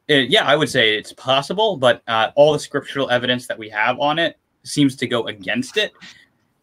it, 0.09 0.29
yeah, 0.29 0.43
I 0.43 0.55
would 0.55 0.69
say 0.69 0.97
it's 0.97 1.13
possible, 1.13 1.77
but 1.77 2.01
uh, 2.07 2.31
all 2.35 2.51
the 2.51 2.59
scriptural 2.59 3.09
evidence 3.09 3.47
that 3.47 3.57
we 3.57 3.69
have 3.69 3.99
on 3.99 4.19
it 4.19 4.37
seems 4.63 4.95
to 4.97 5.07
go 5.07 5.27
against 5.27 5.77
it, 5.77 5.93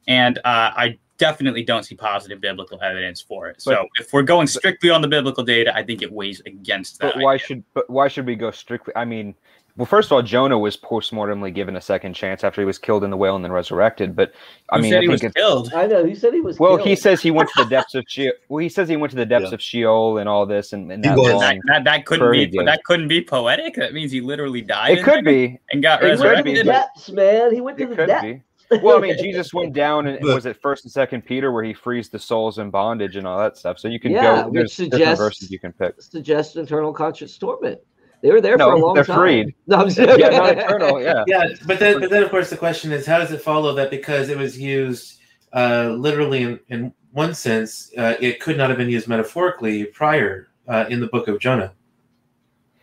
and 0.07 0.39
uh, 0.39 0.73
I 0.77 0.99
definitely 1.19 1.63
don't 1.63 1.85
see 1.85 1.95
positive 1.95 2.41
biblical 2.41 2.83
evidence 2.83 3.21
for 3.21 3.49
it. 3.49 3.63
So 3.63 3.87
if 3.99 4.13
we're 4.13 4.23
going 4.23 4.47
strictly 4.49 4.91
on 4.91 5.01
the 5.01 5.09
biblical 5.09 5.45
data, 5.45 5.75
I 5.75 5.83
think 5.83 6.03
it 6.03 6.13
weighs 6.13 6.43
against 6.45 6.99
that. 7.01 7.15
But 7.15 7.23
why 7.23 7.35
idea. 7.35 7.47
should 7.47 7.65
but 7.73 7.89
why 7.89 8.09
should 8.09 8.27
we 8.27 8.35
go 8.35 8.51
strictly? 8.51 8.93
I 8.97 9.05
mean, 9.05 9.35
well, 9.77 9.85
first 9.85 10.09
of 10.09 10.13
all, 10.13 10.23
Jonah 10.23 10.59
was 10.59 10.75
post-mortemly 10.75 11.51
given 11.51 11.77
a 11.77 11.81
second 11.83 12.15
chance 12.15 12.43
after 12.43 12.63
he 12.63 12.65
was 12.65 12.79
killed 12.79 13.05
in 13.05 13.11
the 13.11 13.17
whale 13.17 13.37
and 13.37 13.45
then 13.45 13.53
resurrected. 13.53 14.17
But 14.17 14.33
I 14.71 14.77
Who 14.77 14.83
mean, 14.83 14.95
I 14.95 15.01
he 15.03 15.09
was 15.09 15.21
killed. 15.21 15.71
I 15.75 15.87
know 15.87 16.05
he 16.05 16.15
said 16.15 16.33
he 16.33 16.41
was. 16.41 16.59
Well, 16.59 16.79
killed. 16.79 16.89
he 16.89 16.97
says 16.97 17.21
he 17.21 17.31
went 17.31 17.51
to 17.51 17.65
the 17.65 17.69
depths 17.69 17.95
of 17.95 18.05
Sheol. 18.09 18.33
Well, 18.49 18.59
he 18.59 18.71
says 18.71 18.89
he 18.89 18.97
went 18.97 19.11
to 19.11 19.17
the 19.17 19.27
depths 19.27 19.49
yeah. 19.49 19.55
of 19.55 19.61
Sheol 19.61 20.17
and 20.17 20.29
all 20.31 20.47
this, 20.47 20.73
and, 20.73 20.91
and 20.91 21.05
that, 21.05 21.17
that, 21.17 21.61
that, 21.67 21.85
that 21.85 22.07
couldn't 22.07 22.33
be 22.33 22.47
that 22.65 22.85
couldn't 22.85 23.09
be 23.09 23.23
poetic. 23.23 23.75
That 23.75 23.93
means 23.93 24.11
he 24.11 24.23
literally 24.23 24.63
died. 24.63 24.99
It 24.99 25.05
could 25.05 25.25
be 25.25 25.59
and 25.71 25.83
got 25.83 26.03
it 26.03 26.07
resurrected. 26.07 26.47
Went 26.47 26.57
to 26.57 26.65
the 26.65 26.71
depths, 26.71 27.11
man. 27.11 27.55
He 27.55 27.61
went 27.61 27.77
to 27.77 27.85
it 27.85 27.97
the 27.97 28.07
depths. 28.07 28.23
Be. 28.23 28.43
well, 28.83 28.97
I 28.97 29.01
mean, 29.01 29.19
Jesus 29.23 29.53
went 29.53 29.75
down 29.75 30.07
and 30.07 30.25
was 30.25 30.47
it 30.47 30.57
First 30.63 30.85
and 30.85 30.93
Second 30.93 31.27
Peter 31.27 31.53
where 31.53 31.65
he 31.65 31.75
frees 31.75 32.09
the 32.09 32.19
souls 32.19 32.59
in 32.59 32.71
bondage 32.71 33.17
and 33.17 33.27
all 33.27 33.39
that 33.39 33.59
stuff. 33.59 33.79
So 33.79 33.89
you 33.89 34.01
can 34.01 34.13
yeah, 34.13 34.45
go. 34.45 34.51
There's 34.51 34.73
suggests, 34.73 34.99
different 34.99 35.19
verses 35.19 35.51
you 35.51 35.59
can 35.59 35.75
pick. 35.75 36.01
Suggests 36.01 36.57
eternal 36.57 36.95
conscious 36.95 37.37
torment. 37.37 37.79
They 38.23 38.33
were 38.33 38.41
there 38.41 38.57
no, 38.57 38.71
for 38.71 38.73
a 38.73 38.79
long 38.79 38.95
time. 38.95 38.95
they're 38.95 39.05
time. 39.05 39.19
freed. 39.19 39.55
No, 39.67 39.77
I'm 39.79 39.89
yeah, 39.91 40.29
not 40.29 40.59
eternal. 40.59 41.03
Yeah, 41.03 41.25
yeah. 41.29 41.49
But 41.67 41.79
then, 41.79 42.01
but 42.01 42.11
then, 42.11 42.23
of 42.23 42.31
course, 42.31 42.51
the 42.51 42.57
question 42.57 42.93
is, 42.93 43.07
how 43.07 43.19
does 43.19 43.33
it 43.33 43.41
follow 43.41 43.75
that 43.75 43.91
because 43.91 44.29
it 44.29 44.39
was 44.39 44.59
used 44.59 45.21
uh, 45.53 45.95
literally 45.97 46.43
in, 46.43 46.61
in 46.69 46.93
one 47.13 47.35
sense, 47.35 47.91
uh, 47.99 48.15
it 48.21 48.41
could 48.41 48.57
not 48.57 48.69
have 48.69 48.79
been 48.79 48.89
used 48.89 49.09
metaphorically 49.09 49.87
prior 49.87 50.49
uh, 50.69 50.87
in 50.89 51.01
the 51.01 51.07
book 51.09 51.29
of 51.29 51.39
Jonah? 51.39 51.73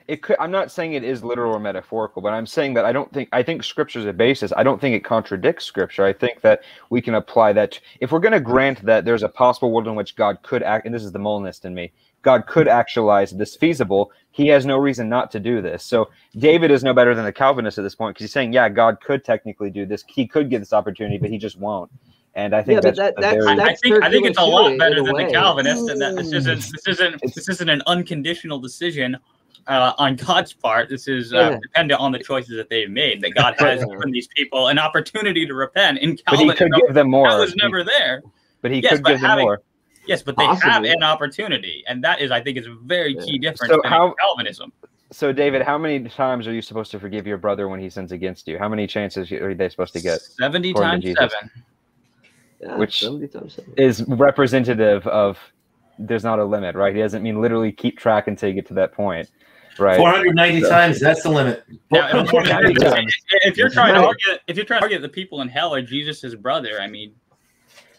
It 0.07 0.21
could. 0.21 0.35
I'm 0.39 0.51
not 0.51 0.69
saying 0.69 0.93
it 0.93 1.03
is 1.03 1.23
literal 1.23 1.53
or 1.53 1.59
metaphorical, 1.59 2.21
but 2.21 2.33
I'm 2.33 2.45
saying 2.45 2.73
that 2.73 2.83
I 2.83 2.91
don't 2.91 3.11
think 3.13 3.29
I 3.31 3.41
think 3.41 3.63
Scripture 3.63 3.99
is 3.99 4.05
a 4.05 4.11
basis. 4.11 4.51
I 4.57 4.63
don't 4.63 4.81
think 4.81 4.95
it 4.95 5.05
contradicts 5.05 5.65
Scripture. 5.65 6.03
I 6.03 6.11
think 6.11 6.41
that 6.41 6.63
we 6.89 7.01
can 7.01 7.15
apply 7.15 7.53
that. 7.53 7.79
If 8.01 8.11
we're 8.11 8.19
going 8.19 8.33
to 8.33 8.41
grant 8.41 8.85
that 8.85 9.05
there's 9.05 9.23
a 9.23 9.29
possible 9.29 9.71
world 9.71 9.87
in 9.87 9.95
which 9.95 10.15
God 10.17 10.39
could 10.43 10.61
act, 10.61 10.85
and 10.85 10.93
this 10.93 11.05
is 11.05 11.13
the 11.13 11.19
Molinist 11.19 11.63
in 11.63 11.73
me, 11.73 11.93
God 12.23 12.47
could 12.47 12.67
actualize 12.67 13.31
this 13.31 13.55
feasible, 13.55 14.11
he 14.31 14.47
has 14.47 14.65
no 14.65 14.77
reason 14.77 15.07
not 15.07 15.29
to 15.31 15.39
do 15.39 15.61
this. 15.61 15.83
So 15.83 16.09
David 16.35 16.71
is 16.71 16.83
no 16.83 16.93
better 16.93 17.13
than 17.13 17.25
the 17.25 17.31
Calvinist 17.31 17.77
at 17.77 17.83
this 17.83 17.93
point 17.93 18.15
because 18.15 18.25
he's 18.25 18.33
saying, 18.33 18.53
yeah, 18.53 18.67
God 18.69 18.99
could 19.01 19.23
technically 19.23 19.69
do 19.69 19.85
this. 19.85 20.03
He 20.07 20.25
could 20.25 20.49
get 20.49 20.59
this 20.59 20.73
opportunity, 20.73 21.17
but 21.19 21.29
he 21.29 21.37
just 21.37 21.59
won't. 21.59 21.91
And 22.35 22.55
I 22.55 22.63
think 22.63 22.77
yeah, 22.77 22.81
that's, 22.81 22.97
that, 22.97 23.13
that's, 23.19 23.45
very, 23.45 23.55
that's, 23.55 23.69
I 23.69 23.75
think 23.75 24.03
I 24.03 24.09
think 24.09 24.25
it's 24.25 24.39
a 24.39 24.43
lot 24.43 24.75
better 24.79 25.03
than 25.03 25.13
way. 25.13 25.27
the 25.27 25.31
Calvinist, 25.31 25.87
and 25.87 26.01
that 26.01 26.15
this 26.15 26.31
isn't 26.31 26.65
this 26.71 26.87
isn't 26.87 27.21
this 27.35 27.47
isn't 27.47 27.69
an 27.69 27.83
unconditional 27.85 28.57
decision 28.57 29.17
uh, 29.67 29.93
on 29.99 30.15
God's 30.15 30.51
part. 30.51 30.89
This 30.89 31.07
is 31.07 31.31
uh, 31.31 31.37
yeah. 31.37 31.59
dependent 31.61 31.99
on 31.99 32.11
the 32.11 32.17
choices 32.17 32.57
that 32.57 32.69
they've 32.69 32.89
made. 32.89 33.21
That 33.21 33.35
God 33.35 33.53
has 33.59 33.85
given 33.85 34.09
these 34.09 34.27
people 34.35 34.69
an 34.69 34.79
opportunity 34.79 35.45
to 35.45 35.53
repent. 35.53 35.99
In 35.99 36.17
Calvin, 36.17 36.47
but 36.47 36.57
he 36.57 36.57
could 36.57 36.71
give 36.81 36.95
them 36.95 37.11
more. 37.11 37.29
That 37.29 37.37
was 37.37 37.55
never 37.55 37.83
there. 37.83 38.23
But 38.63 38.71
he 38.71 38.79
yes, 38.79 38.93
could 38.93 39.05
give 39.05 39.21
them 39.21 39.39
more. 39.39 39.61
Yes, 40.05 40.21
but 40.21 40.37
they 40.37 40.45
Possibly. 40.45 40.69
have 40.71 40.83
an 40.83 41.03
opportunity, 41.03 41.83
and 41.87 42.03
that 42.03 42.19
is, 42.19 42.31
I 42.31 42.41
think, 42.41 42.57
is 42.57 42.67
a 42.67 42.75
very 42.83 43.15
key 43.15 43.37
difference 43.37 43.73
so 43.73 43.81
how, 43.85 44.13
Calvinism. 44.19 44.71
So, 45.11 45.31
David, 45.31 45.61
how 45.61 45.77
many 45.77 46.09
times 46.09 46.47
are 46.47 46.53
you 46.53 46.61
supposed 46.61 46.91
to 46.91 46.99
forgive 46.99 47.27
your 47.27 47.37
brother 47.37 47.69
when 47.69 47.79
he 47.79 47.89
sins 47.89 48.11
against 48.11 48.47
you? 48.47 48.57
How 48.57 48.67
many 48.67 48.87
chances 48.87 49.31
are 49.31 49.53
they 49.53 49.69
supposed 49.69 49.93
to 49.93 50.01
get? 50.01 50.21
Seventy 50.21 50.73
times 50.73 51.05
seven. 51.05 51.51
Yeah, 52.59 52.77
which 52.77 53.01
times 53.01 53.53
seven. 53.53 53.73
is 53.77 54.03
representative 54.07 55.05
of 55.07 55.37
there's 55.99 56.23
not 56.23 56.39
a 56.39 56.45
limit, 56.45 56.75
right? 56.75 56.95
He 56.95 57.01
doesn't 57.01 57.23
mean 57.23 57.41
literally 57.41 57.71
keep 57.71 57.97
track 57.97 58.27
until 58.27 58.49
you 58.49 58.55
get 58.55 58.65
to 58.67 58.73
that 58.73 58.93
point, 58.93 59.29
right? 59.77 59.97
490 59.97 60.61
so. 60.61 60.69
times, 60.69 60.99
that's 60.99 61.23
the 61.23 61.29
limit. 61.29 61.63
Now, 61.91 62.09
if, 62.11 63.57
you're 63.57 63.69
trying 63.69 63.93
to 63.93 64.01
argue, 64.01 64.33
if 64.47 64.57
you're 64.57 64.65
trying 64.65 64.79
to 64.79 64.85
argue 64.85 64.99
that 64.99 65.07
the 65.07 65.13
people 65.13 65.41
in 65.41 65.47
hell 65.47 65.73
are 65.73 65.81
Jesus' 65.81 66.33
brother, 66.35 66.81
I 66.81 66.87
mean, 66.87 67.13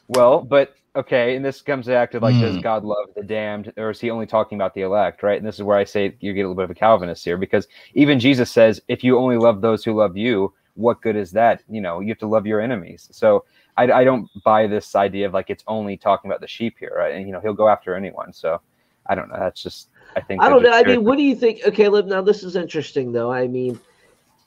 well, 0.09 0.40
but 0.43 0.74
okay, 0.97 1.37
and 1.37 1.45
this 1.45 1.61
comes 1.62 1.87
back 1.87 2.11
to 2.12 2.21
like, 2.21 2.35
mm. 2.35 2.41
does 2.41 2.57
hmm. 2.57 2.61
God 2.61 2.85
love 2.85 3.09
the 3.16 3.23
damned, 3.23 3.73
or 3.77 3.91
is 3.91 4.01
he 4.01 4.11
only 4.11 4.27
talking 4.27 4.57
about 4.57 4.75
the 4.75 4.83
elect, 4.83 5.23
right? 5.23 5.39
And 5.39 5.47
this 5.47 5.57
is 5.57 5.62
where 5.62 5.77
I 5.77 5.85
say 5.85 6.16
you 6.21 6.33
get 6.33 6.43
a 6.43 6.49
little 6.49 6.55
bit 6.55 6.65
of 6.65 6.71
a 6.71 6.75
Calvinist 6.75 7.25
here, 7.25 7.37
because 7.37 7.66
even 7.95 8.21
Jesus 8.21 8.51
says, 8.51 8.81
if 8.89 9.03
you 9.03 9.19
only 9.19 9.37
love 9.37 9.61
those 9.61 9.85
who 9.85 9.95
love 9.95 10.16
you, 10.16 10.53
what 10.75 11.01
good 11.01 11.16
is 11.16 11.31
that? 11.33 11.62
You 11.69 11.81
know, 11.81 12.01
you 12.01 12.09
have 12.09 12.19
to 12.19 12.27
love 12.27 12.47
your 12.47 12.61
enemies. 12.61 13.09
So 13.12 13.45
I, 13.77 13.91
I 13.91 14.05
don't 14.05 14.29
buy 14.45 14.66
this 14.66 14.95
idea 14.95 15.27
of 15.27 15.33
like 15.33 15.51
it's 15.51 15.65
only 15.66 15.97
talking 15.97 16.31
about 16.31 16.41
the 16.41 16.49
sheep 16.49 16.77
here, 16.79 16.93
right? 16.97 17.15
And 17.15 17.27
you 17.27 17.33
know, 17.33 17.41
he'll 17.41 17.55
go 17.55 17.69
after 17.69 17.95
anyone. 17.95 18.33
So 18.33 18.61
I 19.07 19.15
don't 19.15 19.29
know. 19.29 19.39
That's 19.39 19.62
just 19.62 19.89
I 20.16 20.21
think 20.21 20.43
I 20.43 20.49
don't 20.49 20.62
know. 20.62 20.73
I 20.73 20.83
mean, 20.83 21.05
what 21.05 21.16
do 21.16 21.23
you 21.23 21.35
think? 21.35 21.61
Okay, 21.66 21.89
Liv. 21.89 22.07
Now 22.07 22.23
this 22.23 22.43
is 22.43 22.57
interesting, 22.57 23.12
though. 23.12 23.33
I 23.33 23.47
mean, 23.47 23.79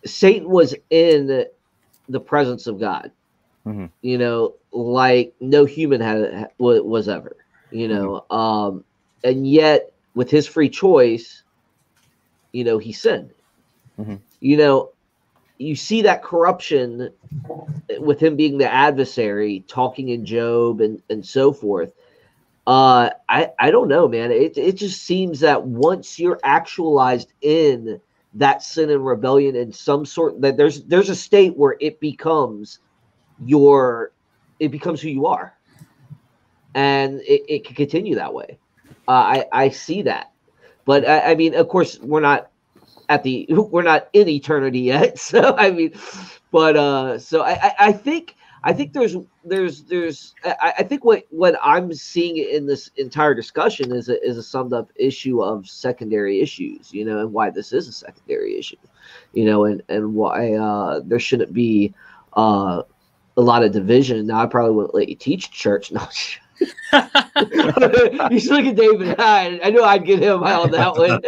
Satan 0.06 0.50
was 0.50 0.76
in 0.90 1.46
the 2.10 2.20
presence 2.20 2.68
of 2.68 2.80
God. 2.80 3.12
Mm-hmm. 3.68 3.86
You 4.02 4.18
know, 4.18 4.54
like 4.72 5.34
no 5.42 5.66
human 5.66 6.02
had 6.02 6.50
was 6.58 7.10
ever. 7.10 7.36
You 7.72 7.90
know, 7.90 8.26
mm-hmm. 8.32 8.36
um, 8.36 8.84
and 9.24 9.50
yet 9.50 9.92
with 10.16 10.32
his 10.32 10.48
free 10.48 10.70
choice, 10.70 11.44
you 12.54 12.64
know, 12.64 12.78
he 12.78 12.94
sinned. 12.94 13.32
Mm-hmm. 14.00 14.16
You 14.40 14.58
know, 14.58 14.92
you 15.58 15.76
see 15.76 16.04
that 16.04 16.24
corruption 16.24 17.10
with 18.00 18.22
him 18.22 18.36
being 18.38 18.58
the 18.58 18.72
adversary, 18.72 19.66
talking 19.68 20.10
in 20.10 20.26
Job 20.26 20.80
and 20.82 21.02
and 21.10 21.26
so 21.26 21.52
forth. 21.52 21.92
Uh, 22.66 23.10
I 23.28 23.52
I 23.60 23.72
don't 23.72 23.90
know, 23.90 24.08
man. 24.08 24.32
It 24.32 24.58
it 24.58 24.76
just 24.76 25.04
seems 25.04 25.42
that 25.42 25.64
once 25.64 26.20
you're 26.20 26.40
actualized 26.44 27.34
in 27.42 28.00
that 28.36 28.62
sin 28.62 28.90
and 28.92 29.06
rebellion 29.06 29.56
in 29.56 29.74
some 29.74 30.06
sort, 30.06 30.40
that 30.42 30.56
there's 30.56 30.84
there's 30.84 31.10
a 31.10 31.16
state 31.16 31.58
where 31.58 31.76
it 31.82 32.00
becomes 32.00 32.80
your 33.46 34.12
it 34.60 34.70
becomes 34.70 35.02
who 35.02 35.10
you 35.10 35.28
are. 35.28 35.54
And 36.74 37.22
it, 37.22 37.44
it 37.48 37.66
can 37.66 37.76
continue 37.76 38.16
that 38.16 38.34
way. 38.34 38.60
Uh, 39.08 39.12
i 39.12 39.46
i 39.52 39.70
see 39.70 40.02
that. 40.04 40.32
But 40.86 41.08
I, 41.08 41.32
I, 41.32 41.36
mean 41.36 41.56
of 41.56 41.68
course 41.70 42.00
we're 42.00 42.22
not 42.22 42.52
at 43.10 43.24
the 43.24 43.46
we're 43.50 43.84
not 43.84 44.10
in 44.14 44.28
eternity 44.28 44.82
yet. 44.82 45.18
So 45.20 45.56
i 45.58 45.72
mean 45.72 45.94
but 46.52 46.76
uh 46.76 47.20
so 47.20 47.42
i 47.42 47.52
i, 47.52 47.74
I 47.80 47.92
think 47.92 48.36
i 48.64 48.74
think 48.74 48.94
there's 48.94 49.16
there's 49.44 49.84
there's 49.84 50.34
I, 50.44 50.74
I 50.80 50.84
think 50.84 51.04
what 51.04 51.24
what 51.30 51.56
i'm 51.64 51.94
seeing 51.94 52.38
in 52.38 52.66
this 52.66 52.90
entire 52.96 53.34
discussion 53.34 53.92
is 53.92 54.10
a, 54.10 54.24
is 54.26 54.38
a 54.38 54.44
summed 54.44 54.74
up 54.74 54.92
issue 54.96 55.42
of 55.42 55.68
secondary 55.68 56.42
issues 56.42 56.94
you 56.94 57.06
know 57.06 57.20
and 57.20 57.34
why 57.34 57.50
this 57.50 57.74
is 57.74 57.88
a 57.88 57.92
secondary 57.92 58.58
issue 58.58 58.78
you 59.34 59.46
know 59.46 59.66
and 59.66 59.84
and 59.90 60.14
why 60.14 60.54
uh 60.54 61.02
there 61.04 61.20
shouldn't 61.20 61.54
be 61.54 61.94
uh 62.34 62.84
a 63.38 63.42
lot 63.42 63.64
of 63.64 63.72
division. 63.72 64.28
Now 64.28 64.42
I 64.42 64.46
probably 64.48 64.76
wouldn't 64.76 64.96
let 64.96 65.10
you 65.10 65.16
teach 65.16 65.52
church. 65.52 65.92
No. 66.60 66.70
you 68.32 68.40
should 68.40 68.52
look 68.52 68.66
at 68.66 68.76
David. 68.76 69.16
I, 69.20 69.60
I 69.64 69.70
know 69.70 69.84
I'd 69.84 70.06
get 70.06 70.24
him 70.24 70.42
on 70.42 70.72
that 70.72 70.98
one. 70.98 71.22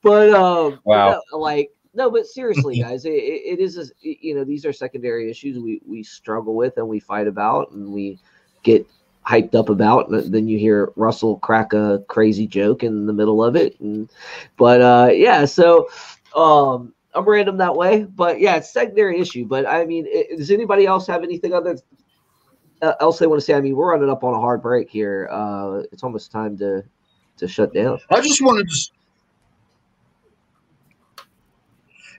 but 0.00 0.30
um, 0.32 0.78
wow, 0.84 1.20
like 1.32 1.72
no, 1.92 2.08
but 2.08 2.26
seriously, 2.26 2.78
guys, 2.78 3.04
it, 3.04 3.10
it 3.10 3.58
is 3.58 3.78
a, 3.78 3.84
you 4.00 4.36
know 4.36 4.44
these 4.44 4.64
are 4.64 4.72
secondary 4.72 5.28
issues 5.28 5.58
we 5.58 5.80
we 5.84 6.04
struggle 6.04 6.54
with 6.54 6.76
and 6.76 6.86
we 6.86 7.00
fight 7.00 7.26
about 7.26 7.72
and 7.72 7.92
we 7.92 8.20
get 8.62 8.86
hyped 9.26 9.54
up 9.54 9.70
about 9.70 10.10
and 10.10 10.32
then 10.34 10.46
you 10.46 10.58
hear 10.58 10.92
russell 10.96 11.38
crack 11.38 11.72
a 11.72 12.04
crazy 12.08 12.46
joke 12.46 12.82
in 12.82 13.06
the 13.06 13.12
middle 13.12 13.42
of 13.42 13.56
it 13.56 13.78
and 13.80 14.10
but 14.58 14.82
uh 14.82 15.08
yeah 15.10 15.46
so 15.46 15.88
um 16.36 16.92
I'm 17.14 17.28
random 17.28 17.56
that 17.58 17.74
way, 17.74 18.04
but 18.04 18.40
yeah, 18.40 18.56
it's 18.56 18.72
secondary 18.72 19.20
issue. 19.20 19.46
But 19.46 19.66
I 19.66 19.84
mean, 19.84 20.06
it, 20.08 20.36
does 20.36 20.50
anybody 20.50 20.86
else 20.86 21.06
have 21.06 21.22
anything 21.22 21.52
other 21.52 21.78
uh, 22.82 22.94
else 23.00 23.18
they 23.18 23.26
want 23.26 23.40
to 23.40 23.44
say? 23.44 23.54
I 23.54 23.60
mean, 23.60 23.76
we're 23.76 23.92
running 23.92 24.10
up 24.10 24.24
on 24.24 24.34
a 24.34 24.40
hard 24.40 24.62
break 24.62 24.90
here. 24.90 25.28
Uh, 25.30 25.82
it's 25.92 26.02
almost 26.02 26.32
time 26.32 26.58
to 26.58 26.82
to 27.38 27.48
shut 27.48 27.72
down. 27.72 27.98
I 28.10 28.20
just 28.20 28.42
wanted 28.42 28.68
to. 28.68 28.90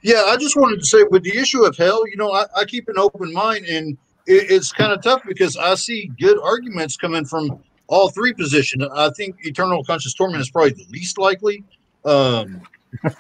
Yeah, 0.01 0.23
I 0.27 0.37
just 0.37 0.55
wanted 0.55 0.79
to 0.79 0.85
say 0.85 1.03
with 1.03 1.23
the 1.23 1.35
issue 1.35 1.63
of 1.63 1.75
hell, 1.75 2.07
you 2.07 2.15
know, 2.15 2.31
I, 2.31 2.45
I 2.55 2.65
keep 2.65 2.87
an 2.89 2.99
open 2.99 3.33
mind, 3.33 3.65
and 3.65 3.97
it, 4.27 4.51
it's 4.51 4.71
kind 4.71 4.91
of 4.91 5.01
tough 5.01 5.21
because 5.27 5.57
I 5.57 5.75
see 5.75 6.11
good 6.19 6.39
arguments 6.39 6.95
coming 6.95 7.25
from 7.25 7.59
all 7.87 8.09
three 8.09 8.33
positions. 8.33 8.85
I 8.93 9.09
think 9.11 9.37
eternal 9.41 9.83
conscious 9.83 10.13
torment 10.13 10.41
is 10.41 10.49
probably 10.49 10.73
the 10.73 10.85
least 10.89 11.17
likely. 11.17 11.63
Um, 12.03 12.61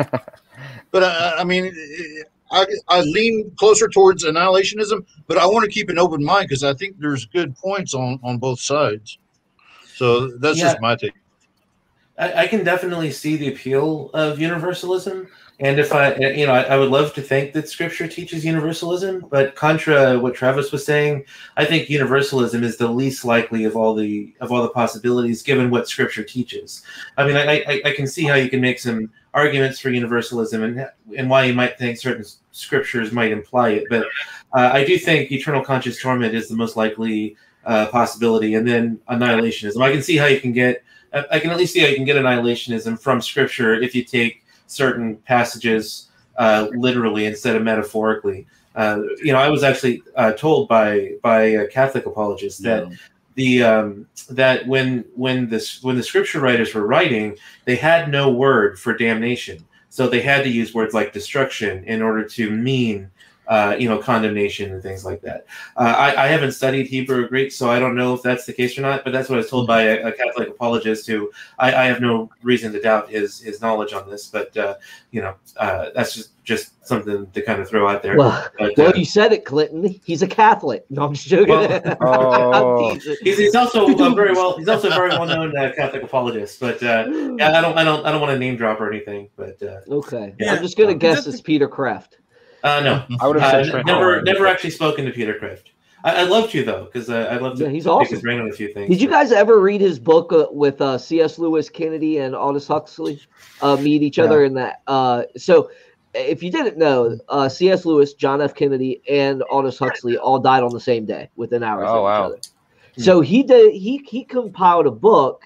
but 0.91 1.03
uh, 1.03 1.33
I, 1.37 1.41
I 1.41 1.43
mean, 1.43 1.73
I, 2.51 2.65
I 2.87 3.01
lean 3.01 3.51
closer 3.57 3.87
towards 3.87 4.23
annihilationism, 4.23 5.05
but 5.27 5.37
I 5.37 5.45
want 5.45 5.65
to 5.65 5.71
keep 5.71 5.89
an 5.89 5.97
open 5.97 6.23
mind 6.23 6.47
because 6.47 6.63
I 6.63 6.73
think 6.73 6.99
there's 6.99 7.25
good 7.25 7.55
points 7.57 7.93
on 7.93 8.19
on 8.23 8.37
both 8.37 8.59
sides. 8.59 9.17
So 9.95 10.37
that's 10.37 10.57
yeah. 10.57 10.65
just 10.65 10.81
my 10.81 10.95
take. 10.95 11.13
I, 12.17 12.43
I, 12.43 12.47
can 12.47 12.63
definitely 12.63 13.11
see 13.11 13.35
the 13.35 13.49
appeal 13.49 14.09
of 14.13 14.39
universalism. 14.39 15.27
And 15.59 15.79
if 15.79 15.93
I, 15.93 16.15
you 16.15 16.45
know, 16.45 16.53
I, 16.53 16.63
I, 16.63 16.77
would 16.77 16.89
love 16.89 17.13
to 17.13 17.21
think 17.21 17.53
that 17.53 17.69
Scripture 17.69 18.09
teaches 18.09 18.43
universalism, 18.43 19.25
but 19.29 19.55
contra 19.55 20.19
what 20.19 20.35
Travis 20.35 20.73
was 20.73 20.85
saying, 20.85 21.23
I 21.55 21.63
think 21.63 21.89
universalism 21.89 22.61
is 22.61 22.75
the 22.75 22.89
least 22.89 23.23
likely 23.23 23.63
of 23.63 23.77
all 23.77 23.95
the 23.95 24.35
of 24.41 24.51
all 24.51 24.61
the 24.63 24.69
possibilities, 24.69 25.41
given 25.41 25.69
what 25.69 25.87
Scripture 25.87 26.23
teaches. 26.23 26.81
I 27.17 27.25
mean, 27.25 27.37
I, 27.37 27.63
I, 27.67 27.81
I 27.85 27.93
can 27.93 28.05
see 28.05 28.25
how 28.25 28.35
you 28.35 28.49
can 28.49 28.59
make 28.59 28.79
some 28.79 29.09
arguments 29.33 29.79
for 29.79 29.91
universalism 29.91 30.63
and 30.63 30.89
and 31.17 31.29
why 31.29 31.45
you 31.45 31.53
might 31.53 31.77
think 31.77 31.97
certain 31.97 32.25
scriptures 32.51 33.13
might 33.13 33.31
imply 33.31 33.69
it, 33.69 33.85
but 33.89 34.05
uh, 34.53 34.71
I 34.73 34.83
do 34.83 34.97
think 34.97 35.31
eternal 35.31 35.63
conscious 35.63 36.01
torment 36.01 36.35
is 36.35 36.49
the 36.49 36.55
most 36.55 36.75
likely 36.75 37.37
uh, 37.65 37.87
possibility, 37.87 38.55
and 38.55 38.67
then 38.67 38.99
annihilationism. 39.09 39.81
I 39.81 39.91
can 39.91 40.03
see 40.03 40.17
how 40.17 40.25
you 40.25 40.41
can 40.41 40.51
get. 40.51 40.83
I 41.31 41.39
can 41.39 41.49
at 41.49 41.57
least 41.57 41.71
see 41.71 41.79
how 41.79 41.87
you 41.87 41.95
can 41.95 42.03
get 42.03 42.17
annihilationism 42.17 42.99
from 42.99 43.21
Scripture 43.21 43.73
if 43.73 43.95
you 43.95 44.03
take 44.03 44.44
certain 44.67 45.17
passages 45.17 46.09
uh, 46.37 46.67
literally 46.75 47.25
instead 47.25 47.55
of 47.55 47.63
metaphorically. 47.63 48.47
Uh, 48.75 49.01
you 49.23 49.31
know, 49.31 49.39
I 49.39 49.49
was 49.49 49.63
actually 49.63 50.01
uh, 50.15 50.33
told 50.33 50.67
by 50.67 51.13
by 51.21 51.67
Catholic 51.71 52.05
apologists 52.05 52.59
that 52.61 52.89
yeah. 52.89 52.95
the 53.35 53.63
um, 53.63 54.07
that 54.29 54.67
when 54.67 55.05
when 55.15 55.49
this 55.49 55.81
when 55.81 55.95
the 55.95 56.03
Scripture 56.03 56.41
writers 56.41 56.73
were 56.73 56.85
writing, 56.85 57.37
they 57.63 57.75
had 57.75 58.09
no 58.09 58.29
word 58.29 58.77
for 58.77 58.93
damnation, 58.93 59.63
so 59.89 60.07
they 60.07 60.21
had 60.21 60.43
to 60.43 60.49
use 60.49 60.73
words 60.73 60.93
like 60.93 61.13
destruction 61.13 61.85
in 61.85 62.01
order 62.01 62.27
to 62.29 62.51
mean 62.51 63.09
uh, 63.47 63.75
you 63.77 63.87
know, 63.87 63.97
condemnation 63.97 64.71
and 64.71 64.81
things 64.81 65.05
like 65.05 65.21
that. 65.21 65.45
Uh, 65.77 65.93
I, 65.97 66.25
I, 66.25 66.27
haven't 66.27 66.53
studied 66.53 66.87
Hebrew 66.87 67.23
or 67.23 67.27
Greek, 67.27 67.51
so 67.51 67.69
I 67.69 67.79
don't 67.79 67.95
know 67.95 68.13
if 68.13 68.23
that's 68.23 68.45
the 68.45 68.53
case 68.53 68.77
or 68.77 68.81
not. 68.81 69.03
But 69.03 69.13
that's 69.13 69.29
what 69.29 69.35
I 69.35 69.39
was 69.39 69.49
told 69.49 69.67
by 69.67 69.83
a, 69.83 70.07
a 70.07 70.11
Catholic 70.11 70.49
apologist 70.49 71.05
who 71.05 71.31
I, 71.59 71.73
I, 71.73 71.85
have 71.85 72.01
no 72.01 72.31
reason 72.41 72.73
to 72.73 72.81
doubt 72.81 73.09
his 73.09 73.39
his 73.39 73.61
knowledge 73.61 73.93
on 73.93 74.09
this. 74.09 74.27
But 74.27 74.55
uh, 74.57 74.75
you 75.11 75.21
know, 75.21 75.35
uh, 75.57 75.89
that's 75.93 76.15
just 76.15 76.31
just 76.43 76.87
something 76.87 77.29
to 77.31 77.41
kind 77.41 77.61
of 77.61 77.69
throw 77.69 77.87
out 77.87 78.01
there. 78.01 78.17
Well, 78.17 78.47
but, 78.57 78.73
well 78.77 78.89
uh, 78.89 78.93
you 78.95 79.05
said 79.05 79.31
it, 79.31 79.45
Clinton. 79.45 79.99
He's 80.03 80.21
a 80.23 80.27
Catholic. 80.27 80.85
No, 80.89 81.05
I'm 81.05 81.13
just 81.13 81.27
joking. 81.27 81.47
Well, 81.49 81.97
oh. 82.01 82.93
he's, 82.93 83.37
he's, 83.37 83.55
also 83.55 83.85
a 83.87 84.15
very 84.15 84.33
well. 84.33 84.57
He's 84.57 84.67
also 84.67 84.87
a 84.89 84.95
very 84.95 85.09
well 85.09 85.27
known 85.27 85.55
uh, 85.55 85.71
Catholic 85.75 86.01
apologist. 86.01 86.59
But 86.59 86.81
yeah, 86.81 87.01
I 87.03 87.61
don't 87.61 87.77
I 87.77 87.83
don't 87.83 88.05
I 88.05 88.11
don't 88.11 88.21
want 88.21 88.33
to 88.33 88.39
name 88.39 88.57
drop 88.57 88.81
or 88.81 88.91
anything. 88.91 89.29
But 89.35 89.61
okay, 89.61 90.33
yeah. 90.39 90.53
I'm 90.53 90.63
just 90.63 90.77
gonna 90.77 90.95
guess 90.95 91.27
it's 91.27 91.41
Peter 91.41 91.69
Kreeft. 91.69 92.13
Uh, 92.65 92.79
no, 92.79 93.05
I 93.21 93.27
would 93.27 93.39
have 93.39 93.73
uh, 93.73 93.83
never, 93.83 94.21
never 94.23 94.47
actually 94.47 94.71
spoken 94.71 95.05
to 95.05 95.11
Peter 95.11 95.35
Kreeft. 95.35 95.65
I, 96.03 96.23
would 96.23 96.31
love 96.31 96.51
to 96.51 96.63
though, 96.63 96.85
because 96.85 97.09
uh, 97.09 97.29
I'd 97.31 97.41
love. 97.41 97.59
Yeah, 97.59 97.69
he's 97.69 97.87
awesome. 97.87 98.13
his 98.13 98.21
brain 98.21 98.39
on 98.39 98.49
a 98.49 98.51
few 98.51 98.71
things. 98.71 98.89
Did 98.89 99.01
you 99.01 99.09
guys 99.09 99.31
ever 99.31 99.59
read 99.59 99.81
his 99.81 99.97
book 99.99 100.31
uh, 100.33 100.47
with 100.51 100.79
uh, 100.81 100.97
C.S. 100.97 101.39
Lewis 101.39 101.69
Kennedy 101.69 102.19
and 102.19 102.35
Aldous 102.35 102.67
Huxley 102.67 103.19
uh, 103.61 103.75
meet 103.77 104.03
each 104.03 104.19
other 104.19 104.43
in 104.43 104.53
that? 104.53 104.81
Uh, 104.85 105.23
so, 105.35 105.71
if 106.13 106.43
you 106.43 106.51
didn't 106.51 106.77
know, 106.77 107.17
uh, 107.29 107.49
C.S. 107.49 107.85
Lewis, 107.85 108.13
John 108.13 108.39
F. 108.39 108.53
Kennedy, 108.53 109.01
and 109.09 109.41
Aldous 109.49 109.79
Huxley 109.79 110.15
all 110.17 110.37
died 110.37 110.61
on 110.61 110.71
the 110.71 110.79
same 110.79 111.05
day 111.05 111.29
within 111.35 111.63
hours 111.63 111.87
oh, 111.87 111.97
of 111.97 112.03
wow. 112.03 112.19
each 112.19 112.25
other. 112.25 112.39
So 112.97 113.21
he 113.21 113.43
did. 113.43 113.73
He 113.73 113.97
he 114.07 114.23
compiled 114.23 114.85
a 114.85 114.91
book, 114.91 115.43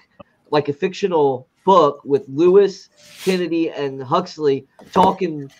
like 0.50 0.68
a 0.68 0.72
fictional 0.72 1.48
book, 1.64 2.02
with 2.04 2.24
Lewis, 2.28 2.88
Kennedy, 3.24 3.70
and 3.70 4.02
Huxley 4.02 4.66
talking 4.92 5.50